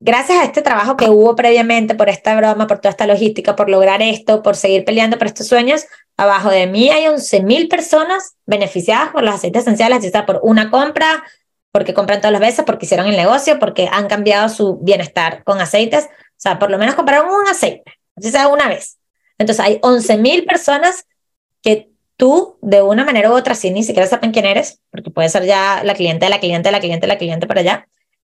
gracias 0.00 0.38
a 0.38 0.44
este 0.44 0.62
trabajo 0.62 0.96
que 0.96 1.08
hubo 1.08 1.34
previamente, 1.34 1.94
por 1.94 2.08
esta 2.08 2.36
broma, 2.36 2.66
por 2.66 2.78
toda 2.78 2.90
esta 2.90 3.06
logística, 3.06 3.56
por 3.56 3.68
lograr 3.68 4.02
esto, 4.02 4.42
por 4.42 4.56
seguir 4.56 4.84
peleando 4.84 5.18
por 5.18 5.26
estos 5.26 5.46
sueños, 5.46 5.86
abajo 6.16 6.50
de 6.50 6.66
mí 6.66 6.90
hay 6.90 7.04
11.000 7.04 7.68
personas 7.68 8.36
beneficiadas 8.46 9.10
por 9.10 9.22
los 9.22 9.34
aceites 9.34 9.62
esenciales, 9.62 10.02
ya 10.02 10.10
sea 10.10 10.26
por 10.26 10.40
una 10.42 10.70
compra, 10.70 11.24
porque 11.72 11.94
compran 11.94 12.20
todas 12.20 12.32
las 12.32 12.40
veces, 12.40 12.64
porque 12.64 12.86
hicieron 12.86 13.06
el 13.06 13.16
negocio, 13.16 13.58
porque 13.58 13.88
han 13.90 14.08
cambiado 14.08 14.48
su 14.48 14.78
bienestar 14.78 15.44
con 15.44 15.60
aceites. 15.60 16.04
O 16.04 16.40
sea, 16.40 16.58
por 16.58 16.70
lo 16.70 16.78
menos 16.78 16.94
compraron 16.94 17.28
un 17.30 17.46
aceite, 17.48 17.84
así 18.16 18.30
sea 18.30 18.48
una 18.48 18.68
vez. 18.68 18.98
Entonces 19.38 19.64
hay 19.64 19.78
11.000 19.80 20.46
personas 20.46 21.06
que 21.62 21.90
tú, 22.16 22.58
de 22.62 22.82
una 22.82 23.04
manera 23.04 23.30
u 23.30 23.34
otra, 23.34 23.54
sin 23.54 23.74
ni 23.74 23.82
siquiera 23.84 24.08
saben 24.08 24.32
quién 24.32 24.44
eres, 24.44 24.80
porque 24.90 25.10
puede 25.10 25.28
ser 25.28 25.44
ya 25.44 25.82
la 25.84 25.94
cliente 25.94 26.28
la 26.28 26.40
cliente 26.40 26.70
la 26.70 26.80
cliente 26.80 27.06
la 27.06 27.18
cliente 27.18 27.46
para 27.46 27.60
allá, 27.60 27.88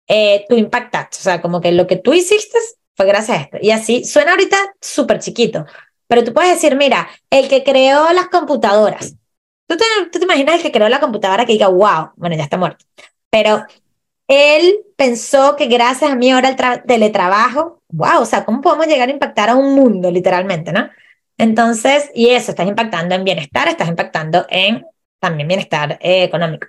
eh, 0.07 0.45
tú 0.47 0.55
impactaste. 0.55 1.17
O 1.17 1.21
sea, 1.21 1.41
como 1.41 1.61
que 1.61 1.71
lo 1.71 1.87
que 1.87 1.97
tú 1.97 2.13
hiciste 2.13 2.57
fue 2.95 3.05
gracias 3.05 3.37
a 3.37 3.41
esto. 3.41 3.57
Y 3.61 3.71
así 3.71 4.05
suena 4.05 4.31
ahorita 4.31 4.57
súper 4.81 5.19
chiquito, 5.19 5.65
pero 6.07 6.23
tú 6.23 6.33
puedes 6.33 6.51
decir, 6.51 6.75
mira, 6.75 7.07
el 7.29 7.47
que 7.47 7.63
creó 7.63 8.11
las 8.13 8.27
computadoras. 8.27 9.15
¿Tú 9.67 9.77
te, 9.77 9.83
¿Tú 10.11 10.19
te 10.19 10.25
imaginas 10.25 10.55
el 10.55 10.61
que 10.61 10.71
creó 10.71 10.89
la 10.89 10.99
computadora 10.99 11.45
que 11.45 11.53
diga, 11.53 11.67
wow, 11.67 12.11
bueno, 12.15 12.35
ya 12.35 12.43
está 12.43 12.57
muerto? 12.57 12.85
Pero 13.29 13.65
él 14.27 14.75
pensó 14.95 15.55
que 15.55 15.67
gracias 15.67 16.11
a 16.11 16.15
mí 16.15 16.31
ahora 16.31 16.49
el 16.49 16.83
teletrabajo, 16.83 17.81
wow, 17.89 18.21
o 18.21 18.25
sea, 18.25 18.45
¿cómo 18.45 18.61
podemos 18.61 18.87
llegar 18.87 19.09
a 19.09 19.11
impactar 19.11 19.49
a 19.49 19.55
un 19.55 19.75
mundo 19.75 20.11
literalmente, 20.11 20.71
no? 20.71 20.89
Entonces, 21.37 22.11
y 22.13 22.29
eso, 22.29 22.51
estás 22.51 22.67
impactando 22.67 23.15
en 23.15 23.23
bienestar, 23.23 23.67
estás 23.67 23.89
impactando 23.89 24.45
en 24.49 24.85
también 25.19 25.47
bienestar 25.47 25.97
eh, 26.01 26.23
económico. 26.23 26.67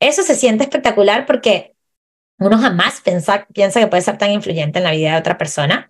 Eso 0.00 0.22
se 0.22 0.34
siente 0.34 0.64
espectacular 0.64 1.26
porque 1.26 1.75
uno 2.38 2.58
jamás 2.58 3.00
piensa, 3.00 3.46
que 3.52 3.86
puede 3.86 4.02
ser 4.02 4.18
tan 4.18 4.30
influyente 4.30 4.78
en 4.78 4.84
la 4.84 4.92
vida 4.92 5.12
de 5.12 5.18
otra 5.18 5.38
persona, 5.38 5.88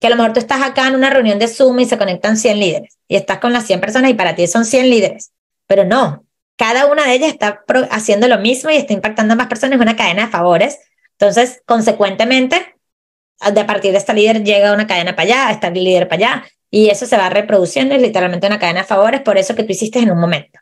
que 0.00 0.08
a 0.08 0.10
lo 0.10 0.16
mejor 0.16 0.32
tú 0.32 0.40
estás 0.40 0.62
acá 0.62 0.88
en 0.88 0.94
una 0.94 1.10
reunión 1.10 1.38
de 1.38 1.48
Zoom 1.48 1.80
y 1.80 1.86
se 1.86 1.98
conectan 1.98 2.36
100 2.36 2.60
líderes 2.60 2.98
y 3.08 3.16
estás 3.16 3.38
con 3.38 3.52
las 3.52 3.66
100 3.66 3.80
personas 3.80 4.10
y 4.10 4.14
para 4.14 4.34
ti 4.34 4.46
son 4.46 4.64
100 4.64 4.90
líderes, 4.90 5.32
pero 5.66 5.84
no, 5.84 6.26
cada 6.56 6.86
una 6.86 7.04
de 7.04 7.14
ellas 7.14 7.28
está 7.28 7.64
haciendo 7.90 8.28
lo 8.28 8.38
mismo 8.38 8.70
y 8.70 8.76
está 8.76 8.92
impactando 8.92 9.34
a 9.34 9.36
más 9.36 9.46
personas, 9.46 9.76
es 9.76 9.82
una 9.82 9.96
cadena 9.96 10.26
de 10.26 10.32
favores. 10.32 10.78
Entonces, 11.12 11.62
consecuentemente, 11.66 12.76
de 13.52 13.60
a 13.60 13.66
partir 13.66 13.92
de 13.92 13.98
esta 13.98 14.12
líder 14.12 14.42
llega 14.42 14.72
una 14.72 14.86
cadena 14.86 15.14
para 15.14 15.28
allá, 15.28 15.50
esta 15.50 15.70
líder 15.70 16.08
para 16.08 16.16
allá, 16.16 16.44
y 16.70 16.88
eso 16.88 17.06
se 17.06 17.16
va 17.16 17.28
reproduciendo, 17.28 17.94
es 17.94 18.02
literalmente 18.02 18.46
una 18.46 18.58
cadena 18.58 18.80
de 18.80 18.86
favores 18.86 19.20
por 19.20 19.38
eso 19.38 19.54
que 19.54 19.62
tú 19.64 19.72
hiciste 19.72 19.98
en 19.98 20.10
un 20.10 20.18
momento. 20.18 20.58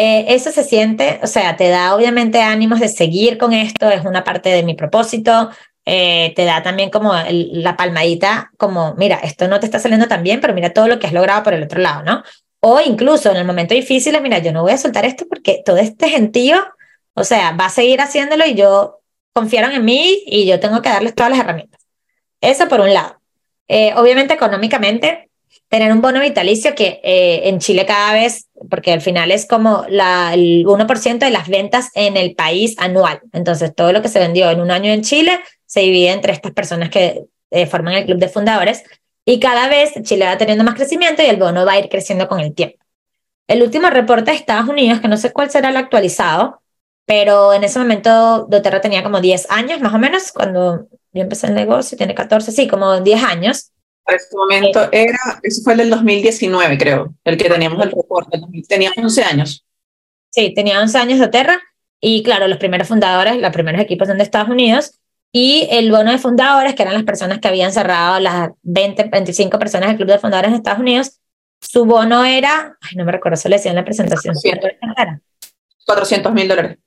Eh, 0.00 0.32
eso 0.32 0.52
se 0.52 0.62
siente, 0.62 1.18
o 1.24 1.26
sea, 1.26 1.56
te 1.56 1.68
da 1.70 1.92
obviamente 1.92 2.40
ánimos 2.40 2.78
de 2.78 2.86
seguir 2.86 3.36
con 3.36 3.52
esto, 3.52 3.90
es 3.90 4.04
una 4.04 4.22
parte 4.22 4.48
de 4.48 4.62
mi 4.62 4.74
propósito, 4.74 5.50
eh, 5.84 6.32
te 6.36 6.44
da 6.44 6.62
también 6.62 6.88
como 6.88 7.14
la 7.28 7.76
palmadita, 7.76 8.52
como, 8.58 8.94
mira, 8.94 9.16
esto 9.16 9.48
no 9.48 9.58
te 9.58 9.66
está 9.66 9.80
saliendo 9.80 10.06
tan 10.06 10.22
bien, 10.22 10.40
pero 10.40 10.54
mira 10.54 10.72
todo 10.72 10.86
lo 10.86 11.00
que 11.00 11.08
has 11.08 11.12
logrado 11.12 11.42
por 11.42 11.52
el 11.52 11.64
otro 11.64 11.80
lado, 11.80 12.04
¿no? 12.04 12.22
O 12.60 12.80
incluso 12.80 13.32
en 13.32 13.38
el 13.38 13.44
momento 13.44 13.74
difícil, 13.74 14.16
mira, 14.22 14.38
yo 14.38 14.52
no 14.52 14.62
voy 14.62 14.70
a 14.70 14.78
soltar 14.78 15.04
esto 15.04 15.26
porque 15.28 15.62
todo 15.66 15.78
este 15.78 16.08
gentío, 16.08 16.64
o 17.14 17.24
sea, 17.24 17.56
va 17.60 17.66
a 17.66 17.70
seguir 17.70 18.00
haciéndolo 18.00 18.46
y 18.46 18.54
yo 18.54 19.00
confiaron 19.32 19.72
en 19.72 19.84
mí 19.84 20.22
y 20.26 20.46
yo 20.46 20.60
tengo 20.60 20.80
que 20.80 20.90
darles 20.90 21.16
todas 21.16 21.32
las 21.32 21.40
herramientas. 21.40 21.80
Eso 22.40 22.68
por 22.68 22.82
un 22.82 22.94
lado. 22.94 23.20
Eh, 23.66 23.94
obviamente 23.96 24.34
económicamente, 24.34 25.28
tener 25.68 25.92
un 25.92 26.00
bono 26.00 26.20
vitalicio 26.20 26.74
que 26.76 27.00
eh, 27.02 27.48
en 27.48 27.58
Chile 27.58 27.84
cada 27.84 28.12
vez, 28.12 28.47
porque 28.70 28.92
al 28.92 29.00
final 29.00 29.30
es 29.30 29.46
como 29.46 29.84
la, 29.88 30.34
el 30.34 30.64
1% 30.66 31.18
de 31.18 31.30
las 31.30 31.48
ventas 31.48 31.90
en 31.94 32.16
el 32.16 32.34
país 32.34 32.74
anual. 32.78 33.20
Entonces, 33.32 33.74
todo 33.74 33.92
lo 33.92 34.02
que 34.02 34.08
se 34.08 34.18
vendió 34.18 34.50
en 34.50 34.60
un 34.60 34.70
año 34.70 34.92
en 34.92 35.02
Chile 35.02 35.38
se 35.66 35.80
divide 35.80 36.10
entre 36.10 36.32
estas 36.32 36.52
personas 36.52 36.90
que 36.90 37.24
eh, 37.50 37.66
forman 37.66 37.94
el 37.94 38.06
club 38.06 38.18
de 38.18 38.28
fundadores 38.28 38.82
y 39.24 39.40
cada 39.40 39.68
vez 39.68 39.92
Chile 40.02 40.24
va 40.24 40.38
teniendo 40.38 40.64
más 40.64 40.74
crecimiento 40.74 41.22
y 41.22 41.26
el 41.26 41.36
bono 41.36 41.66
va 41.66 41.72
a 41.72 41.78
ir 41.78 41.88
creciendo 41.88 42.28
con 42.28 42.40
el 42.40 42.54
tiempo. 42.54 42.78
El 43.46 43.62
último 43.62 43.88
reporte 43.90 44.30
de 44.30 44.36
Estados 44.36 44.68
Unidos, 44.68 45.00
que 45.00 45.08
no 45.08 45.16
sé 45.16 45.32
cuál 45.32 45.50
será 45.50 45.70
el 45.70 45.76
actualizado, 45.76 46.62
pero 47.06 47.54
en 47.54 47.64
ese 47.64 47.78
momento 47.78 48.46
doTERRA 48.48 48.82
tenía 48.82 49.02
como 49.02 49.20
10 49.20 49.50
años 49.50 49.80
más 49.80 49.94
o 49.94 49.98
menos, 49.98 50.32
cuando 50.32 50.88
yo 51.12 51.22
empecé 51.22 51.46
el 51.46 51.54
negocio, 51.54 51.96
tiene 51.96 52.14
14, 52.14 52.52
sí, 52.52 52.68
como 52.68 53.00
10 53.00 53.22
años. 53.24 53.72
En 54.08 54.16
ese 54.16 54.36
momento 54.36 54.88
era, 54.90 55.18
eso 55.42 55.62
fue 55.62 55.74
el 55.74 55.80
del 55.80 55.90
2019 55.90 56.78
creo, 56.78 57.14
el 57.24 57.36
que 57.36 57.48
teníamos 57.48 57.84
el 57.84 57.92
reporte, 57.92 58.40
tenía 58.66 58.90
11 58.96 59.22
años. 59.22 59.66
Sí, 60.30 60.54
tenía 60.54 60.80
11 60.80 60.98
años 60.98 61.18
doTERRA 61.18 61.60
y 62.00 62.22
claro, 62.22 62.48
los 62.48 62.58
primeros 62.58 62.88
fundadores, 62.88 63.36
los 63.36 63.52
primeros 63.52 63.80
equipos 63.80 64.08
son 64.08 64.18
de 64.18 64.24
Estados 64.24 64.48
Unidos 64.48 64.98
y 65.30 65.68
el 65.70 65.90
bono 65.90 66.10
de 66.10 66.18
fundadores, 66.18 66.74
que 66.74 66.82
eran 66.82 66.94
las 66.94 67.04
personas 67.04 67.38
que 67.38 67.48
habían 67.48 67.72
cerrado, 67.72 68.18
las 68.18 68.50
20, 68.62 69.04
25 69.04 69.58
personas 69.58 69.88
del 69.88 69.98
club 69.98 70.08
de 70.08 70.18
fundadores 70.18 70.50
en 70.50 70.56
Estados 70.56 70.80
Unidos, 70.80 71.20
su 71.60 71.84
bono 71.84 72.24
era, 72.24 72.78
ay, 72.80 72.96
no 72.96 73.04
me 73.04 73.12
recuerdo, 73.12 73.36
se 73.36 73.48
le 73.48 73.56
decía 73.56 73.72
en 73.72 73.76
la 73.76 73.84
presentación. 73.84 74.34
400 75.84 76.32
mil 76.32 76.48
dólares. 76.48 76.78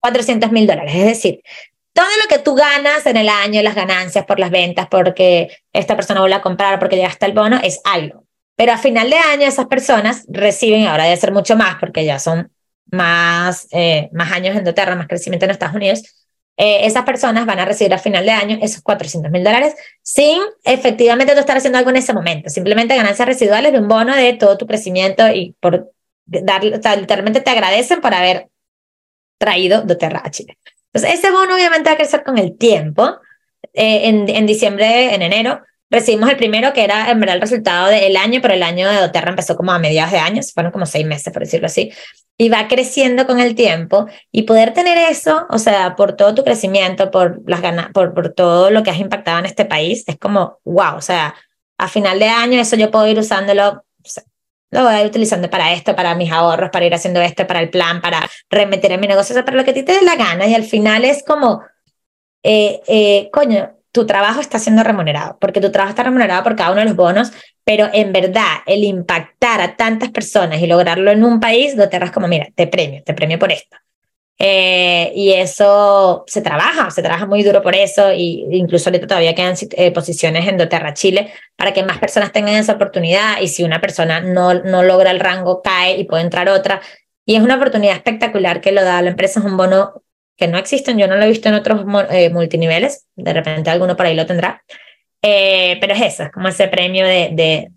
400 0.00 0.52
mil 0.52 0.66
dólares, 0.66 0.92
es 0.94 1.04
decir, 1.06 1.42
todo 1.94 2.06
lo 2.22 2.28
que 2.28 2.42
tú 2.42 2.54
ganas 2.54 3.06
en 3.06 3.16
el 3.16 3.28
año, 3.28 3.62
las 3.62 3.74
ganancias 3.74 4.26
por 4.26 4.38
las 4.38 4.50
ventas, 4.50 4.88
porque 4.90 5.56
esta 5.72 5.96
persona 5.96 6.20
vuelve 6.20 6.36
a 6.36 6.42
comprar, 6.42 6.78
porque 6.78 6.96
llega 6.96 7.08
hasta 7.08 7.26
el 7.26 7.32
bono, 7.32 7.58
es 7.62 7.80
algo. 7.84 8.24
Pero 8.56 8.72
a 8.72 8.78
final 8.78 9.08
de 9.08 9.16
año 9.16 9.46
esas 9.46 9.66
personas 9.66 10.24
reciben, 10.28 10.86
ahora 10.86 11.04
debe 11.04 11.16
ser 11.16 11.32
mucho 11.32 11.56
más, 11.56 11.76
porque 11.78 12.04
ya 12.04 12.18
son 12.18 12.52
más, 12.90 13.68
eh, 13.70 14.10
más 14.12 14.32
años 14.32 14.56
en 14.56 14.64
doTERRA, 14.64 14.96
más 14.96 15.06
crecimiento 15.06 15.44
en 15.44 15.52
Estados 15.52 15.76
Unidos, 15.76 16.02
eh, 16.56 16.86
esas 16.86 17.04
personas 17.04 17.46
van 17.46 17.60
a 17.60 17.64
recibir 17.64 17.94
a 17.94 17.98
final 17.98 18.24
de 18.24 18.30
año 18.30 18.58
esos 18.62 18.80
400 18.82 19.30
mil 19.32 19.42
dólares 19.42 19.74
sin 20.02 20.40
efectivamente 20.62 21.34
tú 21.34 21.40
estar 21.40 21.56
haciendo 21.56 21.78
algo 21.78 21.90
en 21.90 21.96
ese 21.96 22.12
momento, 22.12 22.48
simplemente 22.48 22.94
ganancias 22.94 23.26
residuales 23.26 23.72
de 23.72 23.78
un 23.80 23.88
bono 23.88 24.14
de 24.14 24.34
todo 24.34 24.56
tu 24.56 24.66
crecimiento 24.66 25.28
y 25.28 25.56
por 25.58 25.90
darle, 26.26 26.80
literalmente 26.96 27.40
te 27.40 27.50
agradecen 27.50 28.00
por 28.00 28.14
haber 28.14 28.48
traído 29.38 29.82
doTERRA 29.82 30.22
a 30.24 30.30
Chile. 30.30 30.56
Entonces, 30.94 31.18
ese 31.18 31.30
bono 31.30 31.54
obviamente 31.54 31.90
va 31.90 31.94
a 31.94 31.98
crecer 31.98 32.22
con 32.22 32.38
el 32.38 32.56
tiempo. 32.56 33.18
Eh, 33.72 34.08
en, 34.08 34.28
en 34.28 34.46
diciembre, 34.46 35.14
en 35.14 35.22
enero, 35.22 35.60
recibimos 35.90 36.30
el 36.30 36.36
primero 36.36 36.72
que 36.72 36.84
era 36.84 37.10
en 37.10 37.18
verdad 37.18 37.36
el 37.36 37.42
resultado 37.42 37.88
del 37.88 38.16
año, 38.16 38.40
pero 38.40 38.54
el 38.54 38.62
año 38.62 38.88
de 38.88 39.00
doTERRA 39.00 39.30
empezó 39.30 39.56
como 39.56 39.72
a 39.72 39.78
mediados 39.78 40.12
de 40.12 40.18
años, 40.18 40.52
fueron 40.52 40.72
como 40.72 40.86
seis 40.86 41.04
meses, 41.06 41.32
por 41.32 41.42
decirlo 41.42 41.66
así 41.66 41.92
y 42.36 42.48
va 42.48 42.66
creciendo 42.68 43.26
con 43.26 43.38
el 43.38 43.54
tiempo 43.54 44.06
y 44.32 44.42
poder 44.42 44.74
tener 44.74 44.98
eso, 44.98 45.46
o 45.50 45.58
sea, 45.58 45.94
por 45.96 46.14
todo 46.14 46.34
tu 46.34 46.42
crecimiento, 46.42 47.10
por 47.10 47.40
las 47.46 47.60
ganas, 47.60 47.90
por, 47.92 48.12
por 48.14 48.30
todo 48.30 48.70
lo 48.70 48.82
que 48.82 48.90
has 48.90 48.98
impactado 48.98 49.38
en 49.38 49.46
este 49.46 49.64
país, 49.64 50.04
es 50.06 50.18
como, 50.18 50.58
wow, 50.64 50.96
o 50.96 51.00
sea, 51.00 51.34
a 51.78 51.88
final 51.88 52.18
de 52.18 52.28
año 52.28 52.60
eso 52.60 52.76
yo 52.76 52.90
puedo 52.90 53.06
ir 53.06 53.18
usándolo, 53.18 53.83
lo 54.70 54.84
voy 54.84 54.94
a 54.94 55.00
ir 55.02 55.06
utilizando 55.06 55.48
para 55.48 55.72
esto, 55.72 55.94
para 55.94 56.14
mis 56.14 56.32
ahorros, 56.32 56.70
para 56.70 56.84
ir 56.84 56.94
haciendo 56.94 57.20
esto, 57.20 57.46
para 57.46 57.60
el 57.60 57.70
plan, 57.70 58.00
para 58.00 58.28
remeter 58.50 58.92
en 58.92 59.00
mi 59.00 59.06
negocio, 59.06 59.44
para 59.44 59.56
lo 59.56 59.64
que 59.64 59.70
a 59.70 59.74
ti 59.74 59.82
te 59.82 59.92
dé 59.92 60.02
la 60.02 60.16
gana 60.16 60.46
y 60.46 60.54
al 60.54 60.64
final 60.64 61.04
es 61.04 61.22
como, 61.22 61.62
eh, 62.42 62.80
eh, 62.86 63.30
coño, 63.32 63.70
tu 63.92 64.06
trabajo 64.06 64.40
está 64.40 64.58
siendo 64.58 64.82
remunerado, 64.82 65.38
porque 65.40 65.60
tu 65.60 65.70
trabajo 65.70 65.90
está 65.90 66.02
remunerado 66.02 66.42
por 66.42 66.56
cada 66.56 66.72
uno 66.72 66.80
de 66.80 66.86
los 66.86 66.96
bonos, 66.96 67.32
pero 67.62 67.88
en 67.92 68.12
verdad 68.12 68.58
el 68.66 68.82
impactar 68.82 69.60
a 69.60 69.76
tantas 69.76 70.10
personas 70.10 70.60
y 70.60 70.66
lograrlo 70.66 71.12
en 71.12 71.22
un 71.22 71.38
país, 71.38 71.76
doTERRA 71.76 72.06
es 72.06 72.12
como, 72.12 72.26
mira, 72.26 72.48
te 72.56 72.66
premio, 72.66 73.02
te 73.04 73.14
premio 73.14 73.38
por 73.38 73.52
esto. 73.52 73.76
Eh, 74.38 75.12
y 75.14 75.32
eso 75.32 76.24
se 76.26 76.42
trabaja, 76.42 76.90
se 76.90 77.02
trabaja 77.02 77.24
muy 77.24 77.44
duro 77.44 77.62
por 77.62 77.74
eso, 77.74 78.12
y 78.12 78.46
incluso 78.50 78.88
ahorita 78.88 79.06
todavía 79.06 79.34
quedan 79.34 79.54
eh, 79.76 79.92
posiciones 79.92 80.48
en 80.48 80.58
doTERRA 80.58 80.92
Chile 80.94 81.32
para 81.56 81.72
que 81.72 81.84
más 81.84 81.98
personas 81.98 82.32
tengan 82.32 82.54
esa 82.54 82.72
oportunidad, 82.72 83.40
y 83.40 83.48
si 83.48 83.62
una 83.62 83.80
persona 83.80 84.20
no, 84.20 84.54
no 84.54 84.82
logra 84.82 85.12
el 85.12 85.20
rango, 85.20 85.62
cae 85.62 85.96
y 85.98 86.04
puede 86.04 86.24
entrar 86.24 86.48
otra. 86.48 86.80
Y 87.24 87.36
es 87.36 87.42
una 87.42 87.56
oportunidad 87.56 87.94
espectacular 87.94 88.60
que 88.60 88.72
lo 88.72 88.82
da 88.82 89.00
la 89.02 89.10
empresa, 89.10 89.40
es 89.40 89.46
un 89.46 89.56
bono 89.56 90.02
que 90.36 90.48
no 90.48 90.58
existen, 90.58 90.98
yo 90.98 91.06
no 91.06 91.16
lo 91.16 91.22
he 91.24 91.28
visto 91.28 91.48
en 91.48 91.54
otros 91.54 91.84
eh, 92.10 92.28
multiniveles, 92.30 93.06
de 93.14 93.32
repente 93.32 93.70
alguno 93.70 93.96
por 93.96 94.06
ahí 94.06 94.16
lo 94.16 94.26
tendrá, 94.26 94.64
eh, 95.22 95.78
pero 95.80 95.94
es 95.94 96.02
eso, 96.02 96.24
es 96.24 96.32
como 96.32 96.48
ese 96.48 96.66
premio 96.66 97.06
de, 97.06 97.30
de 97.32 97.70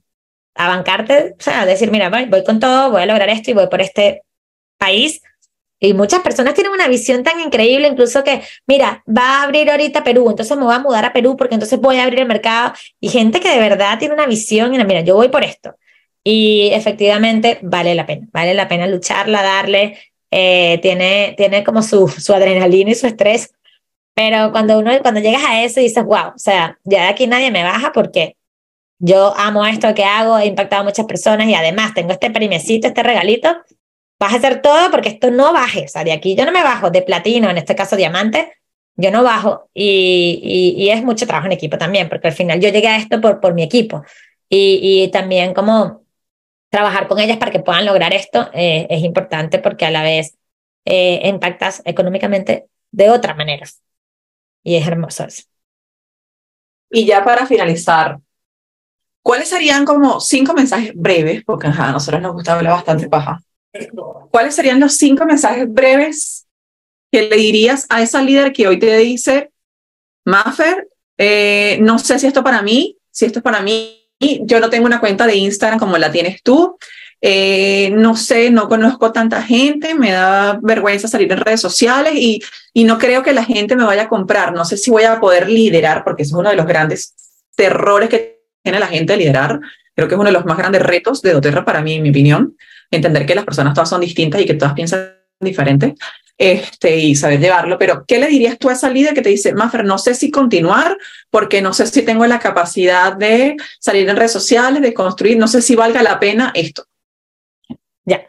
abancarte, 0.56 1.36
o 1.40 1.42
sea, 1.42 1.68
decir, 1.68 1.92
mira, 1.92 2.10
voy, 2.10 2.26
voy 2.26 2.44
con 2.44 2.60
todo, 2.60 2.90
voy 2.90 3.04
a 3.04 3.06
lograr 3.06 3.30
esto 3.30 3.52
y 3.52 3.54
voy 3.54 3.68
por 3.68 3.80
este 3.80 4.24
país. 4.80 5.22
Y 5.80 5.94
muchas 5.94 6.22
personas 6.22 6.56
tienen 6.56 6.74
una 6.74 6.88
visión 6.88 7.24
tan 7.24 7.40
increíble, 7.40 7.88
incluso 7.88 8.24
que, 8.24 8.42
mira, 8.66 9.04
va 9.08 9.42
a 9.42 9.44
abrir 9.44 9.70
ahorita 9.70 10.04
Perú, 10.04 10.30
entonces 10.30 10.58
me 10.58 10.64
voy 10.64 10.74
a 10.74 10.80
mudar 10.80 11.06
a 11.06 11.14
Perú 11.14 11.38
porque 11.38 11.54
entonces 11.54 11.80
voy 11.80 11.98
a 11.98 12.04
abrir 12.04 12.22
el 12.22 12.28
mercado. 12.28 12.74
Y 13.00 13.10
gente 13.10 13.40
que 13.40 13.50
de 13.50 13.60
verdad 13.60 14.00
tiene 14.00 14.14
una 14.14 14.26
visión 14.26 14.74
y, 14.74 14.84
mira, 14.84 15.02
yo 15.02 15.16
voy 15.16 15.30
por 15.30 15.44
esto. 15.44 15.76
Y 16.24 16.70
efectivamente 16.74 17.60
vale 17.62 17.96
la 17.96 18.06
pena, 18.06 18.28
vale 18.34 18.54
la 18.54 18.68
pena 18.68 18.88
lucharla, 18.88 19.44
darle, 19.44 19.98
eh, 20.32 20.80
tiene, 20.82 21.36
tiene 21.38 21.64
como 21.64 21.82
su, 21.82 22.08
su 22.10 22.34
adrenalina 22.34 22.92
y 22.92 22.96
su 22.96 23.08
estrés, 23.08 23.54
pero 24.14 24.52
cuando 24.52 24.80
uno, 24.80 24.92
cuando 25.04 25.22
llegas 25.22 25.44
a 25.48 25.64
eso 25.64 25.80
dices, 25.80 26.04
wow, 26.04 26.30
o 26.36 26.38
sea, 26.40 26.80
ya 26.84 27.04
de 27.04 27.08
aquí 27.10 27.28
nadie 27.28 27.52
me 27.52 27.64
baja 27.64 27.92
porque 27.94 28.36
yo 29.00 29.34
amo 29.38 29.64
esto 29.66 29.94
que 29.94 30.04
hago, 30.04 30.40
he 30.40 30.48
impactado 30.48 30.82
a 30.82 30.86
muchas 30.86 31.06
personas 31.06 31.48
y 31.48 31.54
además 31.54 31.94
tengo 31.94 32.12
este 32.12 32.32
primecito, 32.32 32.88
este 32.88 33.04
regalito, 33.04 33.56
vas 34.20 34.34
a 34.34 34.38
hacer 34.38 34.62
todo 34.62 34.92
porque 34.92 35.10
esto 35.10 35.32
no 35.32 35.54
baje, 35.54 35.86
o 35.86 35.88
sea, 35.88 36.04
de 36.04 36.12
aquí 36.12 36.36
yo 36.36 36.46
no 36.46 36.52
me 36.52 36.64
bajo, 36.64 36.90
de 36.90 37.02
platino, 37.02 37.50
en 37.50 37.58
este 37.58 37.76
caso 37.76 37.96
diamante, 37.96 38.54
yo 38.96 39.12
no 39.12 39.24
bajo 39.24 39.70
y, 39.74 40.76
y, 40.78 40.90
es 40.90 41.04
mucho 41.04 41.28
trabajo 41.28 41.46
en 41.46 41.54
equipo 41.54 41.78
también, 41.78 42.10
porque 42.10 42.28
al 42.28 42.34
final 42.34 42.60
yo 42.60 42.70
llegué 42.70 42.88
a 42.88 42.98
esto 42.98 43.22
por, 43.22 43.40
por 43.40 43.54
mi 43.54 43.64
equipo 43.64 44.04
y, 44.50 45.04
y 45.04 45.12
también 45.12 45.54
como 45.54 46.04
trabajar 46.70 47.08
con 47.08 47.20
ellas 47.20 47.38
para 47.38 47.52
que 47.52 47.60
puedan 47.60 47.86
lograr 47.86 48.14
esto 48.14 48.50
eh, 48.54 48.88
es 48.90 49.04
importante 49.04 49.60
porque 49.60 49.86
a 49.86 49.92
la 49.92 50.04
vez 50.04 50.38
eh, 50.86 51.28
impactas 51.28 51.82
económicamente 51.86 52.68
de 52.92 53.10
otra 53.10 53.34
manera. 53.36 53.66
Y 54.64 54.76
es 54.76 54.88
hermoso 54.88 55.26
eso. 55.26 55.44
Y 56.90 57.06
ya 57.06 57.24
para 57.24 57.46
finalizar, 57.46 58.20
¿cuáles 59.22 59.50
serían 59.50 59.86
como 59.86 60.20
cinco 60.20 60.54
mensajes 60.54 60.94
breves? 60.96 61.44
Porque 61.46 61.68
a 61.68 61.92
nosotros 61.92 62.22
nos 62.22 62.34
gusta 62.34 62.54
hablar 62.54 62.74
bastante 62.74 63.10
paja. 63.10 63.42
¿Cuáles 64.32 64.56
serían 64.56 64.80
los 64.80 64.94
cinco 64.94 65.26
mensajes 65.26 65.72
breves 65.72 66.48
que 67.12 67.24
le 67.24 67.38
dirías 67.38 67.86
a 67.90 68.02
esa 68.02 68.22
líder 68.22 68.54
que 68.54 68.68
hoy 68.68 68.80
te 68.80 68.98
dice, 68.98 69.52
Maffer, 70.26 70.88
eh, 71.18 71.78
no 71.82 72.00
sé 72.00 72.20
si 72.20 72.28
esto 72.28 72.44
para 72.44 72.62
mí, 72.62 72.98
si 73.12 73.26
esto 73.26 73.40
es 73.40 73.44
para 73.44 73.62
mí, 73.62 74.10
yo 74.20 74.60
no 74.60 74.70
tengo 74.70 74.86
una 74.86 75.00
cuenta 75.00 75.26
de 75.26 75.36
Instagram 75.36 75.80
como 75.80 75.98
la 75.98 76.12
tienes 76.12 76.44
tú. 76.44 76.78
Eh, 77.20 77.90
no 77.96 78.16
sé, 78.16 78.52
no 78.52 78.68
conozco 78.68 79.12
tanta 79.12 79.42
gente, 79.42 79.96
me 79.96 80.12
da 80.12 80.60
vergüenza 80.62 81.08
salir 81.08 81.32
en 81.32 81.40
redes 81.40 81.62
sociales 81.62 82.14
y, 82.16 82.44
y 82.74 82.84
no 82.84 83.00
creo 83.00 83.24
que 83.24 83.34
la 83.34 83.44
gente 83.44 83.76
me 83.76 83.86
vaya 83.86 84.04
a 84.04 84.10
comprar. 84.10 84.54
No 84.54 84.66
sé 84.66 84.78
si 84.78 84.92
voy 84.92 85.04
a 85.04 85.20
poder 85.20 85.50
liderar, 85.50 86.04
porque 86.04 86.24
eso 86.24 86.36
es 86.36 86.40
uno 86.40 86.50
de 86.50 86.56
los 86.56 86.68
grandes 86.68 87.16
terrores 87.56 88.10
que 88.10 88.44
tiene 88.62 88.80
la 88.80 88.88
gente 88.88 89.14
de 89.14 89.20
liderar. 89.20 89.60
Creo 89.96 90.08
que 90.08 90.14
es 90.14 90.20
uno 90.20 90.30
de 90.30 90.34
los 90.34 90.46
más 90.46 90.58
grandes 90.58 90.84
retos 90.84 91.24
de 91.24 91.34
doTERRA 91.34 91.66
para 91.66 91.82
mí, 91.82 91.96
en 91.96 92.04
mi 92.04 92.10
opinión. 92.10 92.56
Entender 92.92 93.26
que 93.26 93.36
las 93.36 93.46
personas 93.46 93.74
todas 93.74 93.90
son 93.90 94.02
distintas 94.02 94.42
y 94.42 94.46
que 94.46 94.54
todas 94.54 94.74
piensan 94.74 95.14
diferente 95.40 95.96
este, 96.38 96.98
y 96.98 97.16
saber 97.16 97.40
llevarlo. 97.40 97.78
Pero, 97.78 98.06
¿qué 98.06 98.20
le 98.20 98.28
dirías 98.28 98.58
tú 98.58 98.70
a 98.70 98.74
esa 98.74 98.90
líder 98.90 99.14
que 99.14 99.22
te 99.22 99.30
dice, 99.30 99.54
Maffer, 99.54 99.84
no 99.84 99.98
sé 99.98 100.14
si 100.14 100.32
continuar 100.32 100.98
porque 101.30 101.62
no 101.62 101.74
sé 101.74 101.88
si 101.88 102.04
tengo 102.04 102.26
la 102.28 102.40
capacidad 102.40 103.14
de 103.14 103.58
salir 103.80 104.08
en 104.08 104.16
redes 104.16 104.32
sociales, 104.32 104.82
de 104.82 104.94
construir, 104.94 105.38
no 105.38 105.48
sé 105.48 105.62
si 105.62 105.76
valga 105.76 106.04
la 106.04 106.20
pena 106.20 106.52
esto? 106.54 106.86
Ya. 108.06 108.26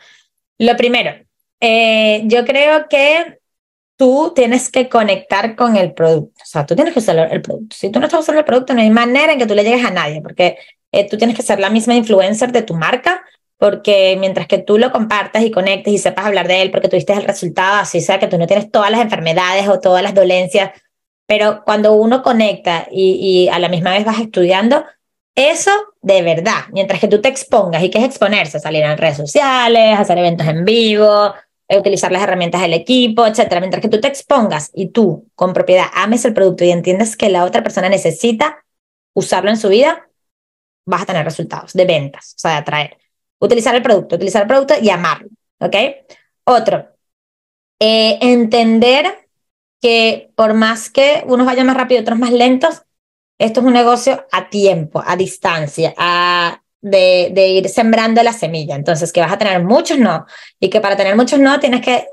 Lo 0.59 0.76
primero, 0.76 1.12
eh, 1.61 2.22
yo 2.24 2.44
creo 2.44 2.88
que 2.88 3.38
tú 3.96 4.32
tienes 4.34 4.70
que 4.70 4.88
conectar 4.88 5.54
con 5.54 5.76
el 5.76 5.92
producto. 5.92 6.42
O 6.42 6.46
sea, 6.46 6.64
tú 6.64 6.74
tienes 6.74 6.94
que 6.94 7.00
usar 7.00 7.18
el 7.30 7.42
producto. 7.42 7.76
Si 7.76 7.90
tú 7.90 7.98
no 7.98 8.06
estás 8.06 8.20
usando 8.20 8.40
el 8.40 8.46
producto, 8.46 8.72
no 8.72 8.80
hay 8.80 8.90
manera 8.90 9.32
en 9.32 9.38
que 9.38 9.46
tú 9.46 9.54
le 9.54 9.64
llegues 9.64 9.84
a 9.84 9.90
nadie, 9.90 10.22
porque 10.22 10.56
eh, 10.92 11.09
tú 11.09 11.18
tienes 11.18 11.36
que 11.36 11.42
ser 11.42 11.61
la 11.61 11.68
misma 11.68 11.94
influencer 11.94 12.52
de 12.52 12.62
tu 12.62 12.74
marca 12.74 13.22
porque 13.59 14.16
mientras 14.18 14.46
que 14.46 14.59
tú 14.59 14.78
lo 14.78 14.92
compartas 14.92 15.42
y 15.42 15.50
conectes 15.50 15.92
y 15.92 15.98
sepas 15.98 16.26
hablar 16.26 16.46
de 16.48 16.62
él 16.62 16.70
porque 16.70 16.88
tuviste 16.88 17.12
el 17.12 17.24
resultado, 17.24 17.80
así 17.80 18.00
sea 18.00 18.18
que 18.18 18.28
tú 18.28 18.38
no 18.38 18.46
tienes 18.46 18.70
todas 18.70 18.90
las 18.90 19.00
enfermedades 19.00 19.68
o 19.68 19.80
todas 19.80 20.02
las 20.02 20.14
dolencias, 20.14 20.70
pero 21.26 21.62
cuando 21.64 21.92
uno 21.92 22.22
conecta 22.22 22.86
y, 22.90 23.48
a 23.52 23.59
la 23.59 23.68
misma 23.68 23.90
vez 23.90 24.04
vas 24.04 24.20
estudiando, 24.20 24.84
eso 25.34 25.70
de 26.00 26.22
verdad, 26.22 26.66
mientras 26.72 27.00
que 27.00 27.09
tú 27.09 27.20
te 27.20 27.28
expongas 27.28 27.82
y 27.82 27.90
que 27.90 27.98
es 27.98 28.04
exponerse, 28.04 28.61
salir 28.61 28.82
en 28.84 28.96
redes 28.96 29.16
sociales, 29.16 29.98
hacer 29.98 30.18
eventos 30.18 30.46
en 30.46 30.64
vivo, 30.64 31.34
utilizar 31.68 32.12
las 32.12 32.22
herramientas 32.22 32.62
del 32.62 32.72
equipo, 32.72 33.26
etcétera, 33.26 33.61
mientras 33.61 33.82
que 33.82 33.88
tú 33.88 34.00
te 34.00 34.09
expongas 34.09 34.70
y 34.72 34.88
tú 34.88 35.28
con 35.34 35.52
propiedad 35.52 35.86
ames 35.94 36.24
el 36.24 36.32
producto 36.32 36.64
y 36.64 36.70
entiendes 36.70 37.16
que 37.16 37.28
la 37.28 37.44
otra 37.44 37.62
persona 37.62 37.88
necesita 37.88 38.64
usarlo 39.14 39.50
en 39.50 39.56
su 39.56 39.68
vida, 39.68 40.09
vas 40.86 41.02
a 41.02 41.06
tener 41.06 41.24
resultados 41.24 41.72
de 41.72 41.84
ventas, 41.84 42.34
o 42.36 42.38
sea, 42.38 42.52
de 42.52 42.56
atraer. 42.59 43.07
Utilizar 43.41 43.74
el 43.74 43.82
producto, 43.82 44.16
utilizar 44.16 44.43
el 44.43 44.49
producto 44.49 44.74
y 44.80 44.91
amarlo, 44.91 45.28
¿ok? 45.61 45.76
Otro, 46.45 46.89
eh, 47.80 48.18
entender 48.20 49.28
que 49.80 50.30
por 50.34 50.55
más 50.55 50.91
que 50.91 51.22
unos 51.26 51.47
vayan 51.47 51.66
más 51.66 51.76
rápido 51.76 52.01
y 52.01 52.03
otros 52.03 52.18
más 52.18 52.32
lentos, 52.32 52.82
esto 53.39 53.61
es 53.61 53.66
un 53.66 53.72
negocio 53.72 54.26
a 54.32 54.51
tiempo, 54.51 55.03
a 55.07 55.14
distancia, 55.14 55.95
a, 55.97 56.62
de, 56.80 57.30
de, 57.32 57.49
ir 57.49 57.68
sembrando 57.68 58.22
la 58.22 58.32
semilla. 58.32 58.74
Entonces, 58.74 59.12
que 59.12 59.20
vas 59.20 59.32
a 59.32 59.39
tener 59.39 59.62
muchos 59.62 59.99
no 59.99 60.26
y 60.59 60.70
que 60.70 60.80
para 60.80 60.97
tener 60.97 61.14
muchos 61.14 61.39
no 61.39 61.61
tienes 61.61 61.82
que 61.82 62.09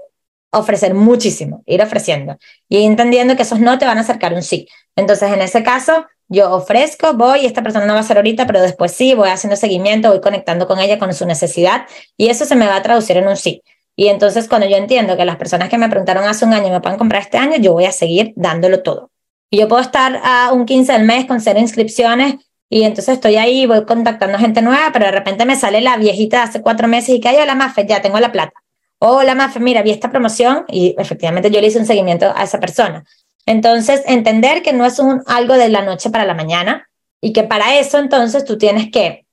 ofrecer 0.52 0.94
muchísimo, 0.94 1.64
ir 1.66 1.82
ofreciendo 1.82 2.38
y 2.70 2.86
entendiendo 2.86 3.36
que 3.36 3.44
esos 3.44 3.60
no 3.60 3.78
te 3.78 3.86
van 3.86 3.98
a 3.98 4.02
acercar 4.02 4.34
un 4.34 4.44
sí. 4.44 4.68
Entonces, 4.96 5.32
en 5.32 5.42
ese 5.42 5.64
caso, 5.64 6.06
yo 6.28 6.52
ofrezco, 6.52 7.14
voy, 7.14 7.46
esta 7.46 7.62
persona 7.62 7.86
no 7.86 7.94
va 7.94 8.00
a 8.00 8.04
ser 8.04 8.18
ahorita, 8.18 8.48
pero 8.48 8.62
después 8.62 8.92
sí, 8.92 9.14
voy 9.14 9.30
haciendo 9.30 9.56
seguimiento, 9.56 10.10
voy 10.10 10.22
conectando 10.22 10.68
con 10.68 10.80
ella 10.80 10.98
con 10.98 11.14
su 11.14 11.26
necesidad 11.26 11.86
y 12.18 12.30
eso 12.30 12.46
se 12.46 12.56
me 12.56 12.68
va 12.68 12.78
a 12.78 12.82
traducir 12.82 13.18
en 13.18 13.28
un 13.28 13.38
sí. 13.38 13.62
Y 13.96 14.08
entonces 14.08 14.48
cuando 14.48 14.68
yo 14.68 14.76
entiendo 14.76 15.16
que 15.16 15.26
las 15.26 15.38
personas 15.38 15.70
que 15.70 15.78
me 15.78 15.88
preguntaron 15.88 16.26
hace 16.26 16.46
un 16.46 16.54
año 16.54 16.70
me 16.70 16.82
pueden 16.82 16.98
comprar 16.98 17.22
este 17.22 17.38
año, 17.38 17.58
yo 17.58 17.74
voy 17.74 17.86
a 17.86 17.92
seguir 17.92 18.34
dándolo 18.36 18.82
todo. 18.82 19.12
Y 19.50 19.60
yo 19.60 19.68
puedo 19.68 19.82
estar 19.82 20.20
a 20.24 20.52
un 20.52 20.66
15 20.66 20.92
del 20.92 21.04
mes 21.04 21.26
con 21.26 21.40
cero 21.40 21.60
inscripciones 21.60 22.36
y 22.70 22.84
entonces 22.84 23.16
estoy 23.16 23.36
ahí, 23.36 23.66
voy 23.68 23.86
contactando 23.86 24.38
gente 24.38 24.62
nueva, 24.62 24.90
pero 24.92 25.06
de 25.06 25.12
repente 25.12 25.46
me 25.46 25.56
sale 25.56 25.82
la 25.82 25.98
viejita 25.98 26.44
hace 26.44 26.62
cuatro 26.62 26.88
meses 26.88 27.16
y 27.16 27.20
que, 27.20 27.30
hola, 27.30 27.56
Mafe, 27.56 27.86
ya 27.88 28.02
tengo 28.02 28.20
la 28.20 28.32
plata. 28.32 28.54
Hola, 29.00 29.36
Mafe, 29.36 29.60
mira, 29.60 29.84
vi 29.84 29.92
esta 29.92 30.10
promoción 30.10 30.66
y 30.68 30.96
efectivamente 30.98 31.52
yo 31.52 31.62
le 31.62 31.68
hice 31.68 31.80
un 31.80 31.86
seguimiento 31.86 32.34
a 32.36 32.44
esa 32.44 32.60
persona. 32.60 33.04
Entonces, 33.46 34.04
entender 34.08 34.64
que 34.64 34.74
no 34.74 34.86
es 34.86 35.00
un, 35.00 35.22
algo 35.28 35.56
de 35.56 35.70
la 35.70 35.84
noche 35.84 36.10
para 36.10 36.26
la 36.26 36.34
mañana 36.34 36.90
y 37.22 37.34
que 37.34 37.44
para 37.44 37.80
eso 37.80 37.98
entonces 37.98 38.46
tú 38.46 38.58
tienes 38.58 38.92
que 38.92 39.26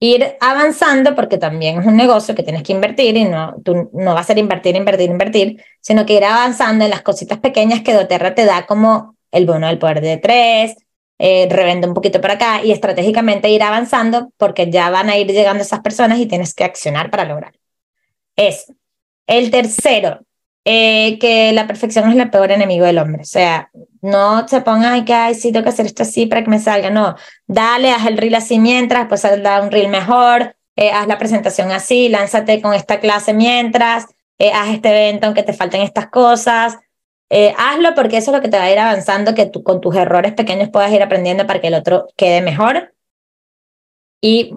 ir 0.00 0.36
avanzando 0.40 1.14
porque 1.14 1.38
también 1.38 1.80
es 1.80 1.86
un 1.86 1.96
negocio 1.96 2.34
que 2.34 2.42
tienes 2.42 2.64
que 2.64 2.72
invertir 2.72 3.16
y 3.16 3.24
no, 3.24 3.54
tú 3.64 3.88
no 3.92 4.14
va 4.14 4.20
a 4.20 4.24
ser 4.24 4.38
invertir, 4.38 4.74
invertir, 4.74 5.10
invertir, 5.10 5.64
sino 5.80 6.04
que 6.04 6.14
ir 6.14 6.24
avanzando 6.24 6.84
en 6.84 6.90
las 6.90 7.02
cositas 7.02 7.38
pequeñas 7.38 7.82
que 7.82 7.94
doTERRA 7.94 8.34
te 8.34 8.44
da 8.44 8.66
como 8.66 9.16
el 9.30 9.46
bono 9.46 9.68
del 9.68 9.78
poder 9.78 10.00
de 10.00 10.16
tres, 10.16 10.74
eh, 11.18 11.46
revende 11.48 11.86
un 11.86 11.94
poquito 11.94 12.20
por 12.20 12.32
acá 12.32 12.64
y 12.64 12.72
estratégicamente 12.72 13.48
ir 13.48 13.62
avanzando 13.62 14.32
porque 14.38 14.68
ya 14.70 14.90
van 14.90 15.08
a 15.08 15.16
ir 15.16 15.28
llegando 15.28 15.62
esas 15.62 15.80
personas 15.80 16.18
y 16.18 16.26
tienes 16.26 16.52
que 16.52 16.64
accionar 16.64 17.10
para 17.10 17.24
lograrlo. 17.24 17.60
Es 18.34 18.72
el 19.28 19.52
tercero, 19.52 20.22
eh, 20.64 21.18
que 21.18 21.52
la 21.52 21.66
perfección 21.66 22.08
es 22.10 22.16
el 22.16 22.30
peor 22.30 22.52
enemigo 22.52 22.86
del 22.86 22.98
hombre. 22.98 23.22
O 23.22 23.26
sea, 23.26 23.70
no 24.00 24.46
se 24.48 24.60
pongan 24.60 25.04
que, 25.04 25.14
ay, 25.14 25.34
sí, 25.34 25.52
tengo 25.52 25.64
que 25.64 25.70
hacer 25.70 25.86
esto 25.86 26.02
así 26.02 26.26
para 26.26 26.44
que 26.44 26.50
me 26.50 26.58
salga. 26.58 26.90
No, 26.90 27.16
dale, 27.46 27.90
haz 27.90 28.06
el 28.06 28.16
reel 28.18 28.34
así 28.34 28.58
mientras, 28.58 29.08
pues 29.08 29.22
da 29.22 29.60
un 29.62 29.70
reel 29.70 29.88
mejor, 29.88 30.56
eh, 30.76 30.90
haz 30.90 31.06
la 31.06 31.18
presentación 31.18 31.72
así, 31.72 32.08
lánzate 32.08 32.60
con 32.62 32.74
esta 32.74 33.00
clase 33.00 33.34
mientras, 33.34 34.06
eh, 34.38 34.52
haz 34.52 34.70
este 34.70 34.88
evento 34.90 35.26
aunque 35.26 35.42
te 35.42 35.52
falten 35.52 35.82
estas 35.82 36.08
cosas. 36.08 36.78
hazlo 37.58 37.94
porque 37.94 38.18
eso 38.18 38.30
es 38.30 38.36
lo 38.36 38.42
que 38.42 38.48
te 38.48 38.58
va 38.58 38.64
a 38.64 38.72
ir 38.72 38.78
avanzando, 38.78 39.34
que 39.34 39.46
tú 39.46 39.62
con 39.62 39.80
tus 39.80 39.96
errores 39.96 40.34
pequeños 40.34 40.68
puedas 40.70 40.92
ir 40.92 41.02
aprendiendo 41.02 41.46
para 41.46 41.60
que 41.60 41.68
el 41.68 41.74
otro 41.74 42.08
quede 42.16 42.42
mejor. 42.42 42.94
Y 44.20 44.54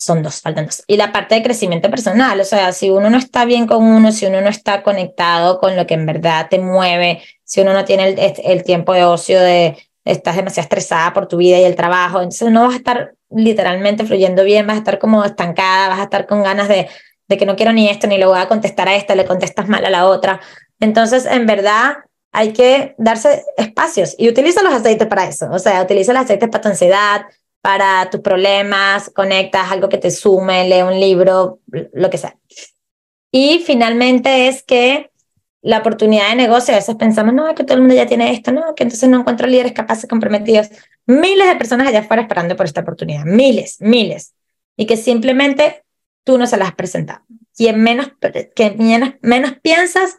son 0.00 0.22
dos, 0.22 0.40
faltan 0.40 0.64
dos. 0.64 0.82
Y 0.86 0.96
la 0.96 1.12
parte 1.12 1.34
de 1.34 1.42
crecimiento 1.42 1.90
personal, 1.90 2.40
o 2.40 2.44
sea, 2.44 2.72
si 2.72 2.88
uno 2.88 3.10
no 3.10 3.18
está 3.18 3.44
bien 3.44 3.66
con 3.66 3.84
uno, 3.84 4.12
si 4.12 4.24
uno 4.24 4.40
no 4.40 4.48
está 4.48 4.82
conectado 4.82 5.60
con 5.60 5.76
lo 5.76 5.86
que 5.86 5.92
en 5.92 6.06
verdad 6.06 6.46
te 6.48 6.58
mueve, 6.58 7.22
si 7.44 7.60
uno 7.60 7.74
no 7.74 7.84
tiene 7.84 8.16
el, 8.42 8.64
tiempo 8.64 8.94
de 8.94 9.04
ocio 9.04 9.38
de 9.38 9.76
estás 10.06 10.36
demasiado 10.36 10.64
estresada 10.64 11.12
por 11.12 11.28
tu 11.28 11.36
vida 11.36 11.58
y 11.58 11.64
el 11.64 11.76
trabajo, 11.76 12.18
entonces 12.18 12.50
no 12.50 12.62
vas 12.62 12.72
a 12.72 12.76
estar 12.78 13.12
literalmente 13.28 14.06
fluyendo 14.06 14.42
bien, 14.42 14.66
vas 14.66 14.76
a 14.76 14.78
estar 14.78 14.98
como 14.98 15.22
estancada, 15.22 15.88
vas 15.88 16.00
a 16.00 16.04
estar 16.04 16.26
con 16.26 16.42
ganas 16.42 16.68
de, 16.68 16.88
de 17.28 17.36
que 17.36 17.44
no 17.44 17.54
quiero 17.54 17.74
ni 17.74 17.90
esto, 17.90 18.06
ni 18.06 18.16
le 18.16 18.24
voy 18.24 18.38
a 18.38 18.48
contestar 18.48 18.88
a 18.88 18.96
esta, 18.96 19.14
le 19.14 19.26
contestas 19.26 19.68
mal 19.68 19.84
a 19.84 19.90
la 19.90 20.06
otra. 20.06 20.40
Entonces, 20.80 21.26
en 21.26 21.44
verdad, 21.44 21.98
hay 22.32 22.54
que 22.54 22.94
darse 22.96 23.44
espacios 23.58 24.14
y 24.16 24.30
utiliza 24.30 24.62
los 24.62 24.72
aceites 24.72 25.06
para 25.08 25.26
eso, 25.26 25.50
o 25.52 25.58
sea, 25.58 25.82
utiliza 25.82 26.14
los 26.14 26.22
aceites 26.22 26.48
para 26.48 26.62
tu 26.62 26.68
ansiedad, 26.68 27.26
para 27.60 28.08
tus 28.10 28.20
problemas, 28.20 29.10
conectas 29.14 29.70
algo 29.70 29.88
que 29.88 29.98
te 29.98 30.10
sume, 30.10 30.68
lee 30.68 30.82
un 30.82 30.98
libro, 30.98 31.60
lo 31.92 32.10
que 32.10 32.18
sea. 32.18 32.36
Y 33.32 33.62
finalmente 33.64 34.48
es 34.48 34.62
que 34.62 35.10
la 35.62 35.78
oportunidad 35.78 36.30
de 36.30 36.36
negocio, 36.36 36.72
a 36.72 36.78
veces 36.78 36.96
pensamos, 36.96 37.34
no, 37.34 37.54
que 37.54 37.64
todo 37.64 37.74
el 37.74 37.80
mundo 37.80 37.94
ya 37.94 38.06
tiene 38.06 38.32
esto, 38.32 38.50
no, 38.50 38.74
que 38.74 38.84
entonces 38.84 39.08
no 39.08 39.20
encuentro 39.20 39.46
líderes 39.46 39.72
capaces, 39.72 40.08
comprometidos. 40.08 40.70
Miles 41.06 41.48
de 41.48 41.56
personas 41.56 41.86
allá 41.86 42.00
afuera 42.00 42.22
esperando 42.22 42.56
por 42.56 42.66
esta 42.66 42.80
oportunidad, 42.80 43.24
miles, 43.24 43.76
miles. 43.80 44.34
Y 44.76 44.86
que 44.86 44.96
simplemente 44.96 45.84
tú 46.24 46.38
no 46.38 46.46
se 46.46 46.56
las 46.56 46.68
has 46.68 46.74
presentado. 46.74 47.20
Quien 47.54 47.82
menos, 47.82 48.10
que 48.54 49.16
menos, 49.20 49.52
piensas 49.60 50.18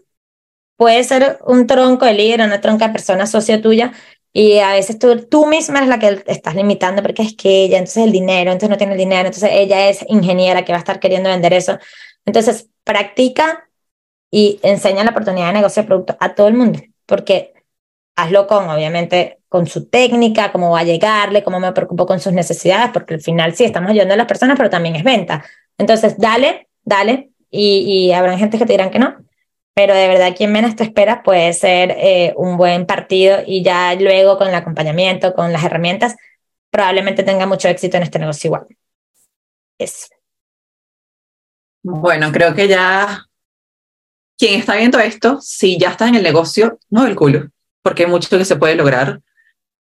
puede 0.76 1.04
ser 1.04 1.40
un 1.46 1.66
tronco 1.66 2.06
de 2.06 2.14
líder, 2.14 2.42
una 2.42 2.62
tronca 2.62 2.88
de 2.88 2.94
persona 2.94 3.26
socio 3.26 3.62
tuya, 3.62 3.94
y 4.34 4.60
a 4.60 4.72
veces 4.74 4.98
tú, 4.98 5.26
tú 5.26 5.46
misma 5.46 5.82
es 5.82 5.88
la 5.88 6.00
que 6.00 6.24
estás 6.28 6.56
limitando 6.56 7.02
porque 7.02 7.22
es 7.22 7.36
que 7.36 7.66
ella, 7.66 7.78
entonces 7.78 8.06
el 8.06 8.12
dinero, 8.12 8.52
entonces 8.52 8.70
no 8.70 8.78
tiene 8.78 8.94
el 8.94 9.00
dinero, 9.00 9.28
entonces 9.28 9.50
ella 9.54 9.90
es 9.90 10.06
ingeniera 10.08 10.64
que 10.64 10.72
va 10.72 10.78
a 10.78 10.80
estar 10.80 11.00
queriendo 11.00 11.30
vender 11.30 11.54
eso. 11.54 11.78
Entonces, 12.26 12.70
practica 12.84 13.70
y 14.32 14.60
enseña 14.64 15.04
la 15.04 15.12
oportunidad 15.12 15.48
de 15.48 15.54
negocio 15.54 15.84
de 15.84 15.88
producto 15.88 16.18
a 16.20 16.34
todo 16.34 16.48
el 16.48 16.54
mundo, 16.54 16.80
porque 17.06 17.54
hazlo 18.16 18.48
con, 18.48 18.70
obviamente, 18.70 19.40
con 19.50 19.68
su 19.68 19.90
técnica, 19.90 20.52
cómo 20.52 20.72
va 20.72 20.80
a 20.80 20.84
llegarle, 20.84 21.44
cómo 21.44 21.60
me 21.60 21.74
preocupo 21.74 22.06
con 22.06 22.20
sus 22.22 22.32
necesidades, 22.32 22.92
porque 22.94 23.16
al 23.16 23.22
final 23.22 23.54
sí 23.56 23.66
estamos 23.66 23.92
ayudando 23.92 24.14
a 24.14 24.18
las 24.18 24.28
personas, 24.28 24.58
pero 24.58 24.70
también 24.70 24.96
es 24.96 25.04
venta. 25.04 25.44
Entonces, 25.78 26.18
dale, 26.18 26.70
dale, 26.84 27.32
y, 27.50 27.80
y 27.80 28.14
habrá 28.14 28.38
gente 28.38 28.58
que 28.58 28.66
te 28.66 28.74
dirán 28.74 28.92
que 28.92 29.00
no, 29.00 29.18
pero 29.74 29.96
de 29.96 30.08
verdad 30.08 30.36
quien 30.36 30.52
menos 30.52 30.76
te 30.76 30.84
espera 30.84 31.24
puede 31.24 31.54
ser 31.54 31.92
eh, 31.98 32.34
un 32.36 32.58
buen 32.58 32.86
partido 32.86 33.40
y 33.46 33.64
ya 33.64 33.96
luego 33.96 34.38
con 34.38 34.50
el 34.50 34.56
acompañamiento, 34.56 35.34
con 35.34 35.52
las 35.52 35.64
herramientas, 35.64 36.16
probablemente 36.70 37.24
tenga 37.24 37.46
mucho 37.46 37.68
éxito 37.68 37.98
en 37.98 38.04
este 38.04 38.20
negocio 38.20 38.50
igual. 38.50 38.68
Eso. 39.78 40.08
Bueno, 41.84 42.32
creo 42.32 42.54
que 42.54 42.68
ya 42.68 43.26
quien 44.38 44.60
está 44.60 44.76
viendo 44.76 45.00
esto, 45.00 45.40
si 45.42 45.78
ya 45.78 45.92
está 45.92 46.08
en 46.08 46.16
el 46.16 46.24
negocio, 46.24 46.80
no 46.90 47.06
el 47.06 47.16
culo, 47.16 47.50
porque 47.82 48.04
hay 48.04 48.10
mucho 48.10 48.30
que 48.30 48.46
se 48.46 48.56
puede 48.56 48.76
lograr. 48.76 49.22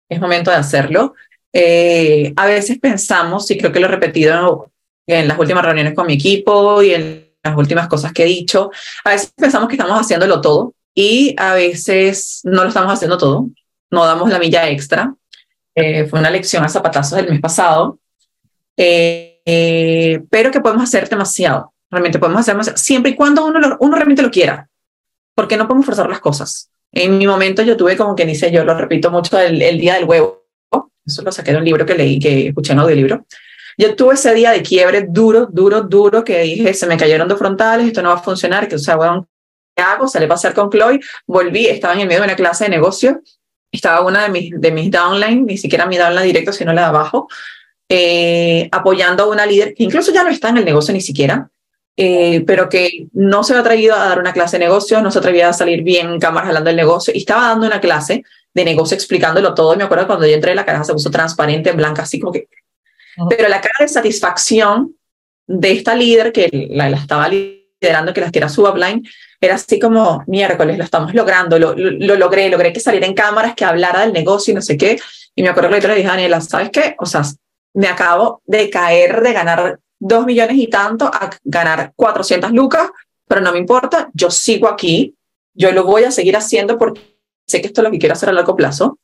Es 0.09 0.20
momento 0.20 0.51
de 0.51 0.57
hacerlo. 0.57 1.14
Eh, 1.53 2.33
a 2.37 2.47
veces 2.47 2.79
pensamos, 2.79 3.51
y 3.51 3.59
creo 3.59 3.72
que 3.72 3.81
lo 3.81 3.87
he 3.87 3.91
repetido 3.91 4.70
en 5.07 5.29
las 5.29 5.39
últimas 5.39 5.64
reuniones 5.64 5.95
con 5.95 6.07
mi 6.07 6.14
equipo 6.14 6.83
y 6.83 6.95
en 6.95 7.26
las 7.47 7.57
últimas 7.57 7.88
cosas 7.88 8.12
que 8.12 8.24
he 8.24 8.26
dicho, 8.26 8.70
a 9.05 9.11
veces 9.11 9.32
pensamos 9.36 9.68
que 9.68 9.74
estamos 9.74 10.01
haciéndolo 10.01 10.40
todo 10.40 10.74
y 10.94 11.34
a 11.38 11.55
veces 11.55 12.40
no 12.44 12.62
lo 12.62 12.68
estamos 12.68 12.92
haciendo 12.92 13.18
todo, 13.18 13.49
no 13.90 14.05
damos 14.07 14.30
la 14.30 14.38
milla 14.38 14.68
extra. 14.68 15.14
Eh, 15.74 16.07
fue 16.07 16.18
una 16.20 16.30
lección 16.30 16.64
a 16.64 16.68
zapatazos 16.68 17.16
del 17.16 17.28
mes 17.28 17.40
pasado, 17.40 17.99
eh, 18.76 19.42
eh, 19.44 20.22
pero 20.30 20.51
que 20.51 20.61
podemos 20.61 20.84
hacer 20.84 21.09
demasiado. 21.09 21.74
Realmente 21.90 22.18
podemos 22.18 22.40
hacer 22.40 22.55
demasiado, 22.55 22.78
siempre 22.78 23.12
y 23.12 23.14
cuando 23.14 23.44
uno, 23.44 23.76
uno 23.78 23.94
realmente 23.94 24.22
lo 24.22 24.30
quiera, 24.30 24.68
porque 25.34 25.57
no 25.57 25.68
podemos 25.68 25.86
forzar 25.86 26.09
las 26.09 26.20
cosas. 26.20 26.70
En 26.92 27.18
mi 27.18 27.26
momento 27.26 27.62
yo 27.62 27.76
tuve 27.76 27.97
como 27.97 28.14
que 28.14 28.24
dice, 28.24 28.51
yo 28.51 28.64
lo 28.64 28.74
repito 28.74 29.11
mucho, 29.11 29.38
el, 29.38 29.61
el 29.61 29.78
día 29.78 29.94
del 29.94 30.05
huevo. 30.05 30.44
Eso 31.05 31.22
lo 31.22 31.30
saqué 31.30 31.53
de 31.53 31.59
un 31.59 31.64
libro 31.64 31.86
que 31.86 31.94
leí, 31.94 32.18
que 32.18 32.49
escuché 32.49 32.72
en 32.72 32.80
audiolibro. 32.80 33.26
Yo 33.79 33.95
tuve 33.95 34.14
ese 34.14 34.33
día 34.35 34.53
de 34.53 34.62
quiebre 34.62 35.07
duro, 35.09 35.47
duro, 35.47 35.83
duro, 35.83 36.24
que 36.24 36.41
dije, 36.41 36.72
se 36.72 36.87
me 36.87 36.97
cayeron 36.97 37.29
dos 37.29 37.39
frontales, 37.39 37.87
esto 37.87 38.03
no 38.03 38.09
va 38.09 38.16
a 38.16 38.22
funcionar, 38.22 38.68
que, 38.68 38.77
o 38.77 38.79
sea, 38.79 38.97
bueno, 38.97 39.29
¿qué 39.74 39.83
hago? 39.83 40.09
Salí 40.09 40.24
a 40.24 40.29
pasar 40.29 40.55
con 40.55 40.70
Chloe, 40.70 41.01
volví, 41.27 41.66
estaba 41.66 41.95
en 41.95 42.01
el 42.01 42.07
medio 42.07 42.20
de 42.20 42.27
una 42.27 42.37
clase 42.37 42.64
de 42.64 42.70
negocio, 42.70 43.20
estaba 43.70 44.01
una 44.01 44.22
de 44.22 44.29
mis, 44.31 44.51
de 44.59 44.70
mis 44.70 44.91
downline, 44.91 45.45
ni 45.45 45.59
siquiera 45.59 45.87
mi 45.87 45.99
downline 45.99 46.27
directo, 46.27 46.53
sino 46.53 46.72
la 46.72 46.83
de 46.83 46.87
abajo, 46.89 47.29
eh, 47.89 48.68
apoyando 48.72 49.24
a 49.24 49.27
una 49.27 49.45
líder 49.45 49.74
que 49.74 49.85
incluso 49.85 50.12
ya 50.12 50.24
no 50.24 50.31
está 50.31 50.49
en 50.49 50.57
el 50.57 50.64
negocio 50.64 50.95
ni 50.95 51.03
siquiera, 51.03 51.51
eh, 51.99 52.43
pero 52.47 52.68
que 52.68 53.09
no 53.12 53.45
se 53.45 53.55
ha 53.55 53.61
atrevido 53.61 53.95
a 53.95 54.09
dar 54.09 54.18
una 54.18 54.33
clase 54.33 54.59
de 54.59 54.64
negocio, 54.64 55.03
no 55.03 55.11
se 55.11 55.18
atrevía 55.18 55.51
a 55.51 55.53
salir 55.53 55.83
bien 55.83 56.09
en 56.09 56.18
cámaras 56.18 56.49
hablando 56.49 56.68
del 56.68 56.77
negocio, 56.77 57.12
y 57.14 57.18
estaba 57.18 57.49
dando 57.49 57.66
una 57.66 57.81
clase 57.81 58.24
de 58.55 58.64
negocio 58.64 58.95
explicándolo 58.95 59.53
todo, 59.53 59.74
y 59.74 59.77
me 59.77 59.85
acuerdo 59.85 60.07
cuando 60.07 60.27
yo 60.27 60.35
entré, 60.35 60.55
la 60.55 60.64
cara 60.64 60.83
se 60.83 60.95
puso 60.95 61.11
transparente, 61.11 61.68
en 61.68 61.77
blanca, 61.77 62.03
así 62.03 62.18
como 62.18 62.33
que, 62.33 62.49
pero 63.28 63.48
la 63.48 63.60
cara 63.60 63.76
de 63.80 63.88
satisfacción 63.88 64.94
de 65.46 65.72
esta 65.72 65.94
líder 65.94 66.32
que 66.32 66.48
la, 66.70 66.88
estaba 66.88 67.28
liderando, 67.28 68.12
que, 68.12 68.30
que 68.30 68.38
era 68.38 68.48
su 68.48 68.64
upline, 68.64 69.06
era 69.40 69.54
así 69.54 69.78
como, 69.78 70.24
miércoles, 70.26 70.78
lo 70.78 70.84
estamos 70.84 71.14
logrando, 71.14 71.58
lo, 71.58 71.74
lo, 71.76 72.16
logré, 72.16 72.48
logré 72.48 72.72
que 72.72 72.80
saliera 72.80 73.06
en 73.06 73.14
cámaras, 73.14 73.54
que 73.54 73.64
hablara 73.64 74.00
del 74.00 74.12
negocio 74.12 74.52
y 74.52 74.54
no 74.54 74.62
sé 74.62 74.76
qué. 74.76 74.98
Y 75.34 75.42
me 75.42 75.50
acuerdo 75.50 75.70
que 75.70 75.86
le 75.86 75.94
dije 75.94 76.08
a 76.08 76.12
Daniela, 76.12 76.40
¿sabes 76.40 76.70
qué? 76.70 76.96
O 76.98 77.06
sea, 77.06 77.22
me 77.74 77.88
acabo 77.88 78.42
de 78.46 78.70
caer 78.70 79.20
de 79.20 79.32
ganar 79.32 79.78
dos 79.98 80.26
millones 80.26 80.56
y 80.56 80.68
tanto 80.68 81.06
a 81.06 81.30
ganar 81.44 81.92
400 81.94 82.52
lucas, 82.52 82.90
pero 83.26 83.40
no 83.40 83.52
me 83.52 83.58
importa, 83.58 84.08
yo 84.14 84.30
sigo 84.30 84.68
aquí, 84.68 85.14
yo 85.54 85.72
lo 85.72 85.84
voy 85.84 86.04
a 86.04 86.10
seguir 86.10 86.36
haciendo 86.36 86.78
porque 86.78 87.18
sé 87.46 87.60
que 87.60 87.68
esto 87.68 87.80
es 87.80 87.84
lo 87.84 87.90
que 87.90 87.98
quiero 87.98 88.14
hacer 88.14 88.28
a 88.28 88.32
largo 88.32 88.56
plazo. 88.56 88.98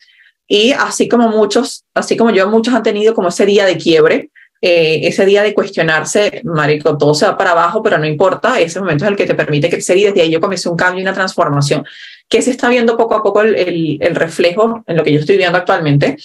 Y 0.47 0.73
así 0.73 1.09
como 1.09 1.29
muchos, 1.29 1.85
así 1.95 2.17
como 2.17 2.31
yo, 2.31 2.49
muchos 2.51 2.75
han 2.75 2.83
tenido 2.83 3.15
como 3.15 3.29
ese 3.29 3.47
día 3.47 3.65
de 3.65 3.77
quiebre, 3.77 4.31
eh, 4.61 5.09
ese 5.09 5.25
día 5.25 5.43
de 5.43 5.55
cuestionarse, 5.55 6.41
marico, 6.45 6.97
todo 6.97 7.15
se 7.15 7.27
va 7.27 7.37
para 7.37 7.51
abajo, 7.51 7.83
pero 7.83 7.99
no 7.99 8.07
importa, 8.07 8.61
ese 8.61 8.79
momento 8.79 9.05
es 9.05 9.11
el 9.11 9.17
que 9.17 9.27
te 9.27 9.35
permite 9.35 9.69
crecer 9.69 9.97
y 9.97 10.05
desde 10.05 10.23
ahí 10.23 10.31
yo 10.31 10.41
comencé 10.41 10.69
un 10.69 10.77
cambio 10.77 11.01
y 11.01 11.03
una 11.03 11.15
transformación 11.15 11.85
que 12.29 12.43
se 12.43 12.53
está 12.53 12.69
viendo 12.69 12.97
poco 12.97 13.17
a 13.17 13.23
poco 13.23 13.43
el, 13.43 13.99
el, 14.01 14.15
reflejo 14.15 14.85
en 14.87 14.97
lo 14.97 15.03
que 15.03 15.13
yo 15.13 15.19
estoy 15.19 15.35
viviendo 15.35 15.59
actualmente 15.59 16.17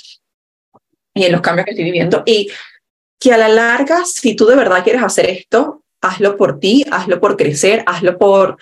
y 1.15 1.25
en 1.25 1.31
los 1.31 1.41
cambios 1.41 1.65
que 1.65 1.71
estoy 1.71 1.85
viviendo. 1.85 2.23
Y 2.25 2.49
que 3.19 3.33
a 3.33 3.37
la 3.37 3.49
larga, 3.49 4.05
si 4.05 4.35
tú 4.35 4.45
de 4.45 4.55
verdad 4.55 4.83
quieres 4.83 5.01
hacer 5.01 5.29
esto, 5.29 5.83
hazlo 6.01 6.37
por 6.37 6.59
ti, 6.59 6.85
hazlo 6.91 7.19
por 7.19 7.35
crecer, 7.37 7.83
hazlo 7.87 8.17
por, 8.17 8.57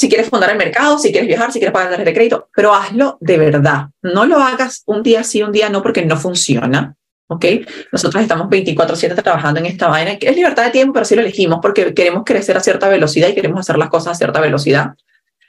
si 0.00 0.08
quieres 0.08 0.30
fundar 0.30 0.48
el 0.48 0.56
mercado, 0.56 0.98
si 0.98 1.12
quieres 1.12 1.28
viajar, 1.28 1.52
si 1.52 1.58
quieres 1.58 1.74
pagar 1.74 1.90
tarjeta 1.90 2.08
de 2.08 2.14
crédito, 2.14 2.48
pero 2.56 2.72
hazlo 2.74 3.18
de 3.20 3.36
verdad. 3.36 3.88
No 4.00 4.24
lo 4.24 4.38
hagas 4.38 4.82
un 4.86 5.02
día 5.02 5.22
sí, 5.24 5.42
un 5.42 5.52
día 5.52 5.68
no, 5.68 5.82
porque 5.82 6.06
no 6.06 6.16
funciona. 6.16 6.96
¿Ok? 7.26 7.44
Nosotros 7.92 8.22
estamos 8.22 8.48
24/7 8.48 9.22
trabajando 9.22 9.60
en 9.60 9.66
esta 9.66 9.88
vaina, 9.88 10.12
es 10.12 10.34
libertad 10.34 10.64
de 10.64 10.70
tiempo, 10.70 10.94
pero 10.94 11.04
sí 11.04 11.14
lo 11.16 11.20
elegimos 11.20 11.58
porque 11.60 11.92
queremos 11.92 12.22
crecer 12.24 12.56
a 12.56 12.60
cierta 12.60 12.88
velocidad 12.88 13.28
y 13.28 13.34
queremos 13.34 13.60
hacer 13.60 13.76
las 13.76 13.90
cosas 13.90 14.12
a 14.12 14.14
cierta 14.14 14.40
velocidad. 14.40 14.94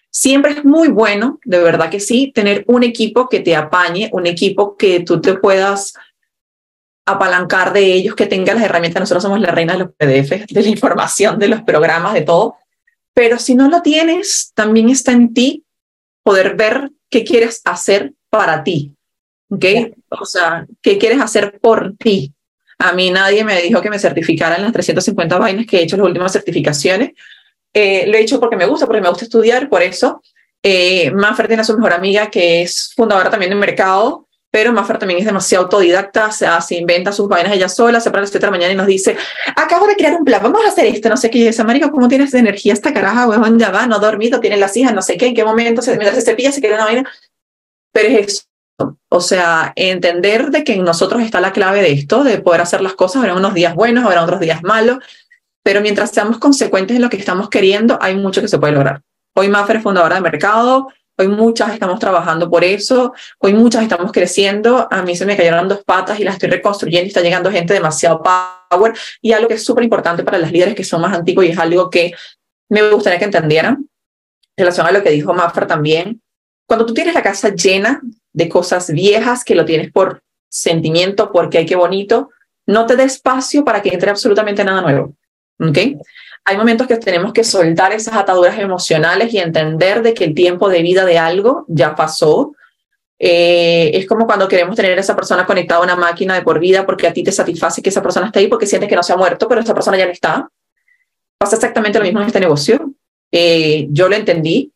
Siempre 0.10 0.52
es 0.52 0.66
muy 0.66 0.90
bueno, 0.90 1.40
de 1.46 1.60
verdad 1.60 1.90
que 1.90 2.02
sí, 2.02 2.34
tener 2.36 2.66
un 2.68 2.84
equipo 2.84 3.30
que 3.30 3.40
te 3.40 3.56
apañe, 3.56 4.10
un 4.12 4.28
equipo 4.28 4.76
que 4.76 5.00
tú 5.00 5.22
te 5.22 5.36
puedas 5.36 5.94
apalancar 7.06 7.72
de 7.72 7.86
ellos, 7.86 8.16
que 8.16 8.26
tenga 8.26 8.54
las 8.54 8.64
herramientas. 8.64 9.00
Nosotros 9.00 9.24
somos 9.24 9.40
la 9.40 9.52
reina 9.52 9.74
de 9.74 9.80
los 9.80 9.92
PDF, 9.98 10.46
de 10.46 10.62
la 10.62 10.68
información, 10.68 11.40
de 11.40 11.48
los 11.48 11.62
programas, 11.62 12.14
de 12.14 12.22
todo. 12.22 12.58
Pero 13.22 13.38
si 13.38 13.54
no 13.54 13.70
lo 13.70 13.84
tienes, 13.84 14.52
también 14.56 14.90
está 14.90 15.12
en 15.12 15.32
ti 15.32 15.64
poder 16.24 16.56
ver 16.56 16.90
qué 17.08 17.24
quieres 17.24 17.62
hacer 17.66 18.14
para 18.32 18.64
ti. 18.64 18.96
¿Ok? 19.52 19.64
O 20.10 20.26
sea, 20.26 20.66
qué 20.82 20.98
quieres 20.98 21.22
hacer 21.22 21.60
por 21.60 21.96
ti. 21.98 22.34
A 22.80 22.94
mí 22.94 23.12
nadie 23.12 23.44
me 23.44 23.62
dijo 23.62 23.80
que 23.80 23.92
me 23.92 24.00
certificara 24.00 24.56
en 24.56 24.64
las 24.64 24.74
350 24.74 25.38
vainas 25.38 25.68
que 25.68 25.78
he 25.78 25.84
hecho 25.84 25.98
las 25.98 26.08
últimas 26.08 26.32
certificaciones. 26.32 27.12
Eh, 27.72 28.08
lo 28.08 28.18
he 28.18 28.22
hecho 28.22 28.40
porque 28.40 28.56
me 28.56 28.66
gusta, 28.66 28.88
porque 28.88 29.02
me 29.02 29.10
gusta 29.10 29.26
estudiar, 29.26 29.70
por 29.70 29.84
eso. 29.84 30.24
Eh, 30.64 31.12
Manfred 31.12 31.46
tiene 31.46 31.62
a 31.62 31.66
su 31.66 31.76
mejor 31.76 31.94
amiga 31.94 32.32
que 32.32 32.64
es 32.64 32.92
fundadora 32.96 33.30
también 33.30 33.52
de 33.52 33.56
mercado 33.56 34.28
pero 34.52 34.74
Maffer 34.74 35.00
también 35.00 35.20
es 35.20 35.26
demasiado 35.26 35.64
autodidacta, 35.64 36.30
se, 36.32 36.46
hace, 36.46 36.76
inventa 36.76 37.14
sus 37.14 37.30
vainas 37.30 37.54
ella 37.54 37.70
sola, 37.70 38.02
se 38.02 38.12
para 38.12 38.22
las 38.22 38.30
7 38.30 38.46
de 38.46 38.48
la 38.48 38.58
mañana 38.58 38.74
y 38.74 38.76
nos 38.76 38.86
dice, 38.86 39.16
acabo 39.56 39.88
de 39.88 39.96
crear 39.96 40.14
un 40.14 40.26
plan, 40.26 40.44
vamos 40.44 40.62
a 40.66 40.68
hacer 40.68 40.86
esto, 40.88 41.08
no 41.08 41.16
sé 41.16 41.30
qué, 41.30 41.38
y 41.38 41.48
dice, 41.48 41.64
marico, 41.64 41.90
¿cómo 41.90 42.10
tienes 42.10 42.32
de 42.32 42.40
energía 42.40 42.74
esta 42.74 42.94
caraja, 42.94 43.28
huevón? 43.30 43.58
Ya 43.58 43.72
va, 43.72 43.88
no 43.88 44.00
dormido, 44.00 44.42
tiene 44.42 44.58
las 44.58 44.76
hijas, 44.76 44.94
no 44.94 45.02
sé 45.02 45.18
qué, 45.18 45.28
en 45.28 45.36
qué 45.36 45.46
momento, 45.46 45.82
se, 45.82 45.92
mientras 45.92 46.16
se 46.16 46.22
cepilla, 46.22 46.52
se 46.52 46.60
queda 46.60 46.76
una 46.76 46.86
vaina, 46.86 47.10
pero 47.94 48.10
es 48.10 48.28
eso, 48.28 48.44
o 49.10 49.22
sea, 49.22 49.72
entender 49.76 50.50
de 50.50 50.66
que 50.66 50.74
en 50.74 50.84
nosotros 50.84 51.22
está 51.22 51.40
la 51.40 51.54
clave 51.54 51.82
de 51.82 51.94
esto, 51.94 52.26
de 52.26 52.40
poder 52.40 52.62
hacer 52.62 52.82
las 52.82 52.94
cosas, 52.94 53.18
habrá 53.18 53.36
unos 53.36 53.54
días 53.54 53.74
buenos, 53.74 54.04
habrá 54.04 54.24
otros 54.24 54.42
días 54.42 54.64
malos, 54.64 54.98
pero 55.64 55.80
mientras 55.80 56.12
seamos 56.12 56.40
consecuentes 56.40 56.96
en 56.96 57.02
lo 57.02 57.10
que 57.10 57.18
estamos 57.18 57.50
queriendo, 57.50 57.98
hay 58.02 58.16
mucho 58.16 58.42
que 58.42 58.48
se 58.48 58.58
puede 58.58 58.74
lograr. 58.74 59.02
Hoy 59.34 59.48
Maffer 59.48 59.78
es 59.78 59.84
fundadora 59.84 60.16
de 60.16 60.22
mercado, 60.22 60.88
Hoy 61.18 61.28
muchas 61.28 61.74
estamos 61.74 62.00
trabajando 62.00 62.50
por 62.50 62.64
eso, 62.64 63.14
hoy 63.38 63.54
muchas 63.54 63.84
estamos 63.84 64.12
creciendo. 64.12 64.88
A 64.90 65.04
mí 65.04 65.16
se 65.16 65.26
me 65.26 65.38
cayeron 65.38 65.68
dos 65.68 65.84
patas 65.84 66.20
y 66.20 66.24
las 66.24 66.36
estoy 66.36 66.50
reconstruyendo 66.50 67.06
y 67.06 67.08
está 67.10 67.22
llegando 67.22 67.52
gente 67.52 67.74
demasiado 67.74 68.24
power. 68.24 68.94
Y 69.22 69.34
algo 69.34 69.48
que 69.48 69.56
es 69.56 69.64
súper 69.64 69.84
importante 69.84 70.24
para 70.24 70.38
las 70.38 70.52
líderes 70.52 70.76
que 70.76 70.84
son 70.84 71.02
más 71.02 71.14
antiguos 71.14 71.46
y 71.46 71.50
es 71.50 71.58
algo 71.58 71.90
que 71.90 72.14
me 72.70 72.90
gustaría 72.90 73.20
que 73.20 73.26
entendieran 73.26 73.88
en 74.56 74.66
relación 74.66 74.88
a 74.88 74.92
lo 74.92 75.04
que 75.04 75.12
dijo 75.12 75.34
Maffer 75.34 75.68
también. 75.68 76.22
Cuando 76.68 76.86
tú 76.86 76.94
tienes 76.94 77.14
la 77.14 77.22
casa 77.22 77.50
llena 77.50 78.02
de 78.34 78.50
cosas 78.50 78.92
viejas 78.92 79.44
que 79.44 79.56
lo 79.56 79.66
tienes 79.66 79.92
por 79.92 80.24
sentimiento, 80.50 81.32
porque 81.32 81.60
hay 81.60 81.66
que 81.66 81.76
bonito, 81.76 82.30
no 82.66 82.86
te 82.86 82.96
dé 82.96 83.04
espacio 83.04 83.66
para 83.66 83.82
que 83.82 83.90
entre 83.90 84.10
absolutamente 84.10 84.64
nada 84.64 84.82
nuevo. 84.82 85.16
¿Ok? 85.60 85.78
Hay 86.44 86.58
momentos 86.58 86.88
que 86.88 86.98
tenemos 86.98 87.34
que 87.34 87.44
soltar 87.44 87.94
esas 87.94 88.16
ataduras 88.16 88.58
emocionales 88.58 89.34
y 89.34 89.38
entender 89.38 90.02
de 90.02 90.14
que 90.14 90.26
el 90.26 90.34
tiempo 90.34 90.70
de 90.70 90.82
vida 90.82 91.06
de 91.06 91.18
algo 91.18 91.66
ya 91.68 91.96
pasó. 91.96 92.54
Eh, 93.20 93.92
es 93.94 94.08
como 94.08 94.26
cuando 94.26 94.48
queremos 94.48 94.76
tener 94.76 94.98
a 94.98 95.02
esa 95.02 95.16
persona 95.16 95.46
conectada 95.46 95.80
a 95.80 95.84
una 95.84 95.96
máquina 95.96 96.34
de 96.34 96.42
por 96.42 96.60
vida 96.60 96.86
porque 96.86 97.08
a 97.08 97.14
ti 97.14 97.24
te 97.24 97.32
satisface 97.32 97.82
que 97.82 97.90
esa 97.90 98.02
persona 98.02 98.28
esté 98.28 98.40
ahí 98.40 98.48
porque 98.48 98.66
sientes 98.66 98.90
que 98.90 98.96
no 98.96 99.04
se 99.04 99.14
ha 99.14 99.18
muerto, 99.18 99.48
pero 99.48 99.62
esa 99.62 99.76
persona 99.76 99.98
ya 99.98 100.06
no 100.06 100.12
está. 100.12 100.50
Pasa 101.38 101.56
exactamente 101.56 102.00
lo 102.00 102.06
mismo 102.06 102.22
en 102.22 102.28
este 102.28 102.40
negocio. 102.40 102.92
Eh, 103.32 103.88
yo 103.92 104.10
lo 104.10 104.16
entendí 104.16 104.72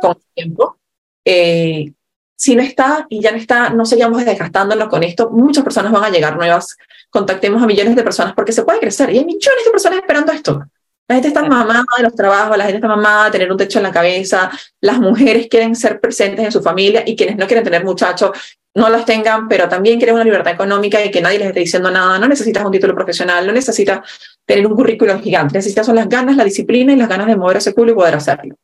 con 0.00 0.12
el 0.12 0.34
tiempo. 0.34 0.78
Eh, 1.24 1.92
si 2.34 2.54
no 2.54 2.62
está 2.62 3.06
y 3.08 3.20
ya 3.20 3.30
no 3.30 3.38
está, 3.38 3.70
no 3.70 3.86
seguimos 3.86 4.24
desgastándonos 4.24 4.88
con 4.88 5.02
esto, 5.02 5.30
muchas 5.30 5.64
personas 5.64 5.90
van 5.90 6.04
a 6.04 6.10
llegar 6.10 6.36
nuevas, 6.36 6.76
contactemos 7.08 7.62
a 7.62 7.66
millones 7.66 7.96
de 7.96 8.02
personas 8.02 8.34
porque 8.34 8.52
se 8.52 8.62
puede 8.62 8.78
crecer 8.78 9.10
y 9.10 9.18
hay 9.18 9.24
millones 9.24 9.64
de 9.64 9.70
personas 9.70 9.98
esperando 10.00 10.32
esto. 10.32 10.62
La 11.08 11.14
gente 11.14 11.28
está 11.28 11.42
mamada 11.44 11.84
de 11.96 12.02
los 12.02 12.14
trabajos, 12.14 12.56
la 12.56 12.64
gente 12.64 12.78
está 12.78 12.88
mamada 12.88 13.26
de 13.26 13.30
tener 13.30 13.52
un 13.52 13.56
techo 13.56 13.78
en 13.78 13.84
la 13.84 13.92
cabeza, 13.92 14.50
las 14.80 14.98
mujeres 14.98 15.46
quieren 15.48 15.76
ser 15.76 16.00
presentes 16.00 16.44
en 16.44 16.50
su 16.50 16.60
familia 16.60 17.04
y 17.06 17.14
quienes 17.14 17.36
no 17.36 17.46
quieren 17.46 17.64
tener 17.64 17.84
muchachos 17.84 18.30
no 18.74 18.90
los 18.90 19.06
tengan, 19.06 19.48
pero 19.48 19.68
también 19.68 19.98
quieren 19.98 20.16
una 20.16 20.24
libertad 20.24 20.52
económica 20.52 21.02
y 21.02 21.10
que 21.10 21.22
nadie 21.22 21.38
les 21.38 21.48
esté 21.48 21.60
diciendo 21.60 21.90
nada. 21.90 22.18
No 22.18 22.28
necesitas 22.28 22.62
un 22.62 22.70
título 22.72 22.94
profesional, 22.94 23.46
no 23.46 23.52
necesitas 23.52 24.00
tener 24.44 24.66
un 24.66 24.74
currículum 24.74 25.22
gigante, 25.22 25.54
necesitas 25.54 25.86
son 25.86 25.96
las 25.96 26.08
ganas, 26.08 26.36
la 26.36 26.44
disciplina 26.44 26.92
y 26.92 26.96
las 26.96 27.08
ganas 27.08 27.26
de 27.26 27.36
mover 27.36 27.56
ese 27.56 27.72
culo 27.72 27.92
y 27.92 27.94
poder 27.94 28.16
hacerlo. 28.16 28.56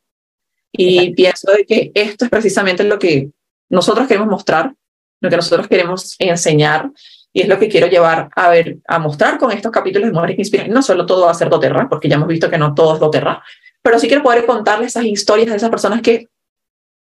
Y 0.71 1.13
pienso 1.15 1.51
de 1.51 1.65
que 1.65 1.91
esto 1.95 2.25
es 2.25 2.31
precisamente 2.31 2.83
lo 2.83 2.99
que 2.99 3.29
nosotros 3.69 4.07
queremos 4.07 4.29
mostrar, 4.29 4.73
lo 5.19 5.29
que 5.29 5.35
nosotros 5.35 5.67
queremos 5.67 6.15
enseñar 6.19 6.91
y 7.33 7.41
es 7.41 7.47
lo 7.47 7.57
que 7.57 7.67
quiero 7.67 7.87
llevar 7.87 8.29
a 8.35 8.49
ver, 8.49 8.77
a 8.87 8.99
mostrar 8.99 9.39
con 9.39 9.51
estos 9.51 9.71
capítulos 9.71 10.07
de 10.07 10.13
Mujeres 10.13 10.35
que 10.35 10.43
Inspiran. 10.43 10.69
No 10.69 10.83
solo 10.83 11.05
todo 11.07 11.25
va 11.25 11.31
a 11.31 11.35
ser 11.35 11.49
doTERRA, 11.49 11.89
porque 11.89 12.07
ya 12.07 12.15
hemos 12.15 12.27
visto 12.27 12.49
que 12.49 12.59
no 12.59 12.75
todo 12.75 12.93
es 12.93 12.99
doTERRA, 12.99 13.43
pero 13.81 13.97
sí 13.97 14.07
quiero 14.07 14.21
poder 14.21 14.45
contarles 14.45 14.89
esas 14.89 15.05
historias 15.05 15.49
de 15.49 15.57
esas 15.57 15.71
personas 15.71 16.01
que 16.01 16.29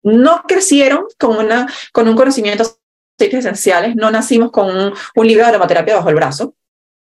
no 0.04 0.44
crecieron 0.46 1.06
con, 1.18 1.38
una, 1.38 1.72
con 1.94 2.08
un 2.08 2.16
conocimiento 2.16 2.64
de 3.18 3.26
esenciales, 3.28 3.96
no 3.96 4.12
nacimos 4.12 4.52
con 4.52 4.70
un, 4.70 5.28
libro 5.28 5.44
de 5.44 5.50
aromaterapia 5.50 5.96
bajo 5.96 6.10
el 6.10 6.16
brazo, 6.16 6.54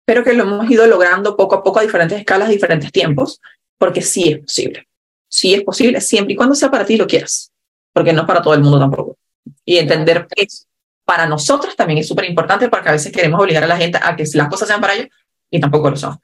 pero 0.05 0.23
que 0.23 0.33
lo 0.33 0.43
hemos 0.43 0.69
ido 0.69 0.85
logrando 0.87 1.35
poco 1.35 1.55
a 1.55 1.63
poco 1.63 1.79
a 1.79 1.83
diferentes 1.83 2.19
escalas, 2.19 2.49
diferentes 2.49 2.91
tiempos, 2.91 3.39
porque 3.77 4.01
sí 4.01 4.31
es 4.31 4.39
posible. 4.39 4.87
Sí 5.27 5.53
es 5.53 5.63
posible, 5.63 6.01
siempre 6.01 6.33
y 6.33 6.35
cuando 6.35 6.55
sea 6.55 6.69
para 6.69 6.85
ti 6.85 6.97
lo 6.97 7.07
quieras, 7.07 7.51
porque 7.93 8.13
no 8.13 8.21
es 8.21 8.27
para 8.27 8.41
todo 8.41 8.53
el 8.53 8.61
mundo 8.61 8.79
tampoco. 8.79 9.17
Y 9.63 9.77
entender 9.77 10.27
eso 10.35 10.65
para 11.05 11.25
nosotros 11.25 11.75
también 11.75 11.99
es 11.99 12.07
súper 12.07 12.25
importante 12.25 12.69
porque 12.69 12.89
a 12.89 12.93
veces 12.93 13.11
queremos 13.11 13.39
obligar 13.39 13.63
a 13.63 13.67
la 13.67 13.77
gente 13.77 13.99
a 14.01 14.15
que 14.15 14.25
las 14.33 14.47
cosas 14.47 14.67
sean 14.67 14.81
para 14.81 14.93
ellos 14.93 15.07
y 15.49 15.59
tampoco 15.59 15.89
lo 15.89 15.97
son. 15.97 16.19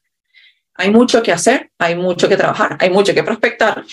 Hay 0.75 0.91
mucho 0.91 1.23
que 1.23 1.31
hacer, 1.31 1.71
hay 1.79 1.95
mucho 1.95 2.29
que 2.29 2.37
trabajar, 2.37 2.77
hay 2.79 2.89
mucho 2.89 3.13
que 3.13 3.23
prospectar. 3.23 3.83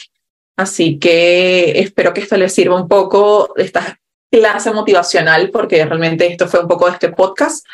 Así 0.56 0.98
que 0.98 1.80
espero 1.80 2.12
que 2.12 2.20
esto 2.20 2.36
les 2.36 2.52
sirva 2.52 2.80
un 2.80 2.86
poco 2.86 3.54
esta 3.56 3.98
clase 4.30 4.72
motivacional 4.72 5.50
porque 5.50 5.84
realmente 5.84 6.26
esto 6.26 6.46
fue 6.46 6.60
un 6.60 6.68
poco 6.68 6.86
de 6.86 6.92
este 6.92 7.08
podcast. 7.10 7.64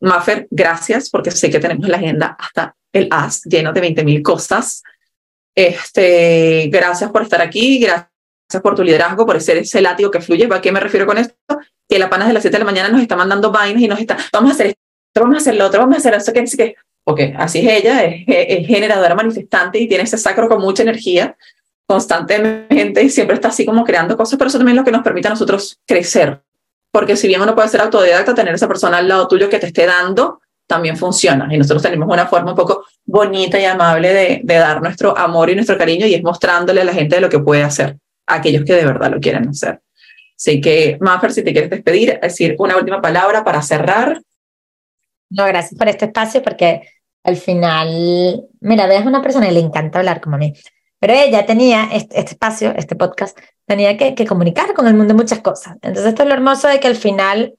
Maffer, 0.00 0.48
gracias 0.50 1.10
porque 1.10 1.30
sé 1.30 1.50
que 1.50 1.60
tenemos 1.60 1.88
la 1.88 1.96
agenda 1.96 2.36
hasta 2.38 2.76
el 2.92 3.08
as 3.10 3.42
lleno 3.44 3.72
de 3.72 3.82
20.000 3.82 4.22
cosas. 4.22 4.82
Este, 5.54 6.68
gracias 6.72 7.10
por 7.10 7.22
estar 7.22 7.42
aquí, 7.42 7.78
gracias 7.78 8.08
por 8.62 8.74
tu 8.74 8.82
liderazgo, 8.82 9.26
por 9.26 9.40
ser 9.40 9.58
ese 9.58 9.80
látigo 9.80 10.10
que 10.10 10.20
fluye. 10.20 10.48
¿A 10.50 10.60
qué 10.60 10.72
me 10.72 10.80
refiero 10.80 11.06
con 11.06 11.18
esto? 11.18 11.58
Que 11.90 11.98
la 11.98 12.08
panas 12.08 12.28
de 12.28 12.34
las 12.34 12.42
7 12.42 12.56
de 12.56 12.58
la 12.60 12.64
mañana 12.64 12.88
nos 12.88 13.02
está 13.02 13.16
mandando 13.16 13.50
vainas 13.50 13.82
y 13.82 13.88
nos 13.88 13.98
está, 13.98 14.16
vamos 14.32 14.52
a 14.52 14.54
hacer 14.54 14.66
esto, 14.68 14.80
vamos 15.16 15.34
a 15.34 15.38
hacer 15.38 15.56
lo 15.56 15.66
otro, 15.66 15.80
vamos 15.80 15.96
a 15.96 15.98
hacer 15.98 16.14
eso, 16.14 16.32
que 16.32 16.44
que, 16.44 16.76
ok, 17.04 17.20
así 17.36 17.66
es 17.66 17.82
ella, 17.82 18.04
es, 18.04 18.66
generadora 18.66 19.16
manifestante 19.16 19.78
y 19.78 19.88
tiene 19.88 20.04
ese 20.04 20.16
sacro 20.16 20.48
con 20.48 20.60
mucha 20.60 20.84
energía 20.84 21.36
constantemente 21.86 23.02
y 23.02 23.10
siempre 23.10 23.34
está 23.34 23.48
así 23.48 23.66
como 23.66 23.84
creando 23.84 24.16
cosas, 24.16 24.38
pero 24.38 24.48
eso 24.48 24.58
también 24.58 24.76
es 24.76 24.80
lo 24.80 24.84
que 24.84 24.92
nos 24.92 25.02
permite 25.02 25.26
a 25.26 25.32
nosotros 25.32 25.80
crecer, 25.84 26.40
porque 26.92 27.16
si 27.16 27.26
bien 27.26 27.42
uno 27.42 27.56
puede 27.56 27.68
ser 27.68 27.80
autodidacta, 27.80 28.34
tener 28.34 28.54
esa 28.54 28.68
persona 28.68 28.98
al 28.98 29.08
lado 29.08 29.26
tuyo 29.26 29.48
que 29.48 29.58
te 29.58 29.66
esté 29.66 29.86
dando, 29.86 30.40
también 30.68 30.96
funciona. 30.96 31.48
Y 31.52 31.58
nosotros 31.58 31.82
tenemos 31.82 32.08
una 32.08 32.28
forma 32.28 32.50
un 32.50 32.56
poco 32.56 32.84
bonita 33.04 33.58
y 33.58 33.64
amable 33.64 34.14
de, 34.14 34.40
de 34.44 34.54
dar 34.54 34.80
nuestro 34.80 35.18
amor 35.18 35.50
y 35.50 35.56
nuestro 35.56 35.76
cariño 35.76 36.06
y 36.06 36.14
es 36.14 36.22
mostrándole 36.22 36.82
a 36.82 36.84
la 36.84 36.92
gente 36.92 37.16
de 37.16 37.20
lo 37.20 37.28
que 37.28 37.40
puede 37.40 37.64
hacer, 37.64 37.96
a 38.28 38.34
aquellos 38.36 38.64
que 38.64 38.74
de 38.74 38.84
verdad 38.84 39.10
lo 39.10 39.18
quieren 39.18 39.48
hacer. 39.48 39.80
Así 40.40 40.58
que, 40.58 40.96
Maffer, 41.02 41.32
si 41.32 41.44
te 41.44 41.52
quieres 41.52 41.68
despedir, 41.68 42.18
decir 42.18 42.56
una 42.58 42.78
última 42.78 43.02
palabra 43.02 43.44
para 43.44 43.60
cerrar. 43.60 44.22
No, 45.28 45.44
gracias 45.44 45.78
por 45.78 45.86
este 45.86 46.06
espacio 46.06 46.42
porque 46.42 46.80
al 47.24 47.36
final, 47.36 48.48
mira, 48.60 48.86
ves 48.86 49.04
una 49.04 49.20
persona 49.20 49.50
y 49.50 49.52
le 49.52 49.60
encanta 49.60 49.98
hablar 49.98 50.22
como 50.22 50.36
a 50.36 50.38
mí, 50.38 50.54
pero 50.98 51.12
ella 51.12 51.44
tenía 51.44 51.90
este, 51.92 52.18
este 52.18 52.32
espacio, 52.32 52.72
este 52.74 52.96
podcast, 52.96 53.38
tenía 53.66 53.98
que, 53.98 54.14
comunicar 54.26 54.72
con 54.72 54.86
el 54.86 54.94
mundo 54.94 55.14
muchas 55.14 55.40
cosas. 55.40 55.74
Entonces, 55.82 56.06
esto 56.06 56.22
es 56.22 56.28
lo 56.30 56.34
hermoso 56.34 56.68
de 56.68 56.80
que 56.80 56.88
al 56.88 56.96
final 56.96 57.54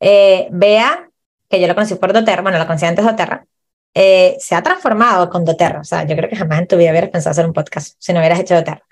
eh, 0.00 0.48
vea 0.50 1.08
que 1.48 1.60
yo 1.60 1.68
lo 1.68 1.76
conocí 1.76 1.94
por 1.94 2.12
doTERRA, 2.12 2.42
bueno, 2.42 2.58
lo 2.58 2.66
conocí 2.66 2.86
antes 2.86 3.04
de 3.04 3.10
doTERRA, 3.12 3.46
eh, 3.94 4.36
se 4.40 4.56
ha 4.56 4.62
transformado 4.64 5.30
con 5.30 5.44
doTERRA. 5.44 5.78
O 5.78 5.84
sea, 5.84 6.02
yo 6.02 6.16
creo 6.16 6.28
que 6.28 6.34
jamás 6.34 6.58
en 6.58 6.66
tu 6.66 6.76
vida 6.76 6.90
hubieras 6.90 7.10
pensado 7.10 7.30
hacer 7.30 7.46
un 7.46 7.52
podcast 7.52 7.94
si 8.00 8.12
no 8.12 8.18
hubieras 8.18 8.40
hecho 8.40 8.56
doTERRA. 8.56 8.82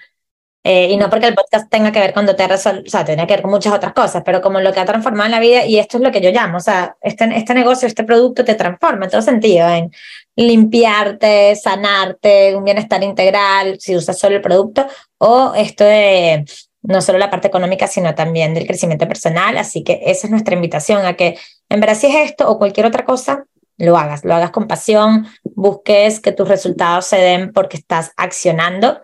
Eh, 0.64 0.88
y 0.90 0.96
no 0.96 1.08
porque 1.08 1.26
el 1.26 1.34
podcast 1.34 1.70
tenga 1.70 1.92
que 1.92 2.00
ver 2.00 2.12
con 2.12 2.26
doTERRA, 2.26 2.56
o 2.56 2.58
sea, 2.58 3.04
tiene 3.04 3.26
que 3.26 3.34
ver 3.34 3.42
con 3.42 3.50
muchas 3.50 3.72
otras 3.72 3.92
cosas, 3.92 4.22
pero 4.24 4.40
como 4.40 4.60
lo 4.60 4.72
que 4.72 4.80
ha 4.80 4.84
transformado 4.84 5.26
en 5.26 5.30
la 5.30 5.40
vida, 5.40 5.64
y 5.64 5.78
esto 5.78 5.98
es 5.98 6.02
lo 6.02 6.10
que 6.10 6.20
yo 6.20 6.30
llamo, 6.30 6.58
o 6.58 6.60
sea, 6.60 6.96
este, 7.00 7.28
este 7.36 7.54
negocio, 7.54 7.86
este 7.86 8.04
producto 8.04 8.44
te 8.44 8.54
transforma 8.54 9.04
en 9.04 9.10
todo 9.10 9.22
sentido, 9.22 9.68
en 9.68 9.92
limpiarte, 10.36 11.54
sanarte, 11.56 12.56
un 12.56 12.64
bienestar 12.64 13.02
integral, 13.02 13.78
si 13.80 13.96
usas 13.96 14.18
solo 14.18 14.36
el 14.36 14.42
producto, 14.42 14.86
o 15.18 15.54
esto 15.54 15.84
de 15.84 16.44
no 16.82 17.02
solo 17.02 17.18
la 17.18 17.30
parte 17.30 17.48
económica, 17.48 17.86
sino 17.86 18.14
también 18.14 18.54
del 18.54 18.66
crecimiento 18.66 19.06
personal. 19.08 19.58
Así 19.58 19.82
que 19.82 20.00
esa 20.06 20.26
es 20.26 20.30
nuestra 20.30 20.54
invitación 20.54 21.04
a 21.04 21.14
que, 21.14 21.36
en 21.68 21.80
verdad, 21.80 21.96
si 21.96 22.06
es 22.06 22.30
esto 22.30 22.48
o 22.48 22.58
cualquier 22.58 22.86
otra 22.86 23.04
cosa, 23.04 23.44
lo 23.78 23.96
hagas, 23.96 24.24
lo 24.24 24.34
hagas 24.34 24.50
con 24.50 24.66
pasión, 24.66 25.26
busques 25.42 26.20
que 26.20 26.32
tus 26.32 26.48
resultados 26.48 27.06
se 27.06 27.16
den 27.16 27.52
porque 27.52 27.76
estás 27.76 28.12
accionando 28.16 29.00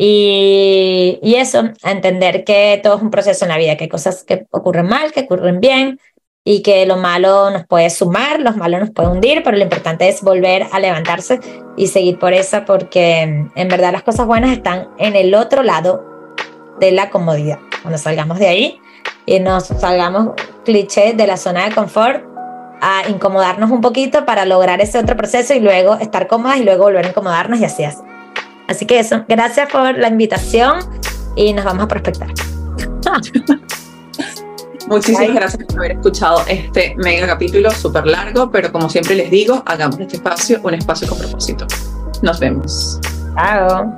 y, 0.00 1.18
y, 1.22 1.34
eso, 1.34 1.70
entender 1.82 2.44
que 2.44 2.78
todo 2.84 2.98
es 2.98 3.02
un 3.02 3.10
proceso 3.10 3.44
en 3.44 3.48
la 3.48 3.58
vida, 3.58 3.76
que 3.76 3.84
hay 3.84 3.88
cosas 3.88 4.22
que 4.22 4.46
ocurren 4.52 4.86
mal, 4.86 5.10
que 5.10 5.22
ocurren 5.22 5.58
bien 5.58 5.98
y 6.44 6.62
que 6.62 6.86
lo 6.86 6.98
malo 6.98 7.50
nos 7.50 7.66
puede 7.66 7.90
sumar, 7.90 8.40
los 8.40 8.56
malos 8.56 8.78
nos 8.78 8.90
puede 8.90 9.08
hundir, 9.08 9.42
pero 9.42 9.56
lo 9.56 9.62
importante 9.64 10.08
es 10.08 10.22
volver 10.22 10.66
a 10.70 10.78
levantarse 10.78 11.40
y 11.76 11.88
seguir 11.88 12.16
por 12.16 12.32
esa 12.32 12.64
porque 12.64 13.22
en 13.22 13.68
verdad 13.68 13.90
las 13.90 14.04
cosas 14.04 14.24
buenas 14.28 14.52
están 14.52 14.86
en 14.98 15.16
el 15.16 15.34
otro 15.34 15.64
lado 15.64 16.04
de 16.78 16.92
la 16.92 17.10
comodidad. 17.10 17.58
Cuando 17.82 17.98
salgamos 17.98 18.38
de 18.38 18.46
ahí 18.46 18.80
y 19.26 19.40
nos 19.40 19.64
salgamos 19.64 20.34
cliché 20.64 21.12
de 21.14 21.26
la 21.26 21.36
zona 21.36 21.68
de 21.68 21.74
confort 21.74 22.24
a 22.80 23.02
incomodarnos 23.08 23.72
un 23.72 23.80
poquito 23.80 24.24
para 24.24 24.44
lograr 24.44 24.80
ese 24.80 25.00
otro 25.00 25.16
proceso 25.16 25.54
y 25.54 25.60
luego 25.60 25.96
estar 25.96 26.28
cómodas 26.28 26.58
y 26.58 26.62
luego 26.62 26.84
volver 26.84 27.04
a 27.04 27.08
incomodarnos 27.08 27.58
y 27.58 27.64
así 27.64 27.82
así. 27.82 28.07
Así 28.68 28.86
que 28.86 29.00
eso, 29.00 29.24
gracias 29.26 29.70
por 29.70 29.98
la 29.98 30.08
invitación 30.08 30.78
y 31.34 31.52
nos 31.52 31.64
vamos 31.64 31.84
a 31.84 31.88
prospectar. 31.88 32.28
Muchísimas 34.88 35.34
gracias 35.34 35.64
por 35.66 35.78
haber 35.78 35.92
escuchado 35.92 36.42
este 36.48 36.94
mega 36.96 37.26
capítulo 37.26 37.70
súper 37.70 38.06
largo, 38.06 38.50
pero 38.50 38.72
como 38.72 38.88
siempre 38.88 39.14
les 39.14 39.30
digo, 39.30 39.62
hagamos 39.66 39.98
este 40.00 40.16
espacio 40.16 40.60
un 40.62 40.74
espacio 40.74 41.08
con 41.08 41.18
propósito. 41.18 41.66
Nos 42.22 42.40
vemos. 42.40 42.98
Chao. 43.34 43.92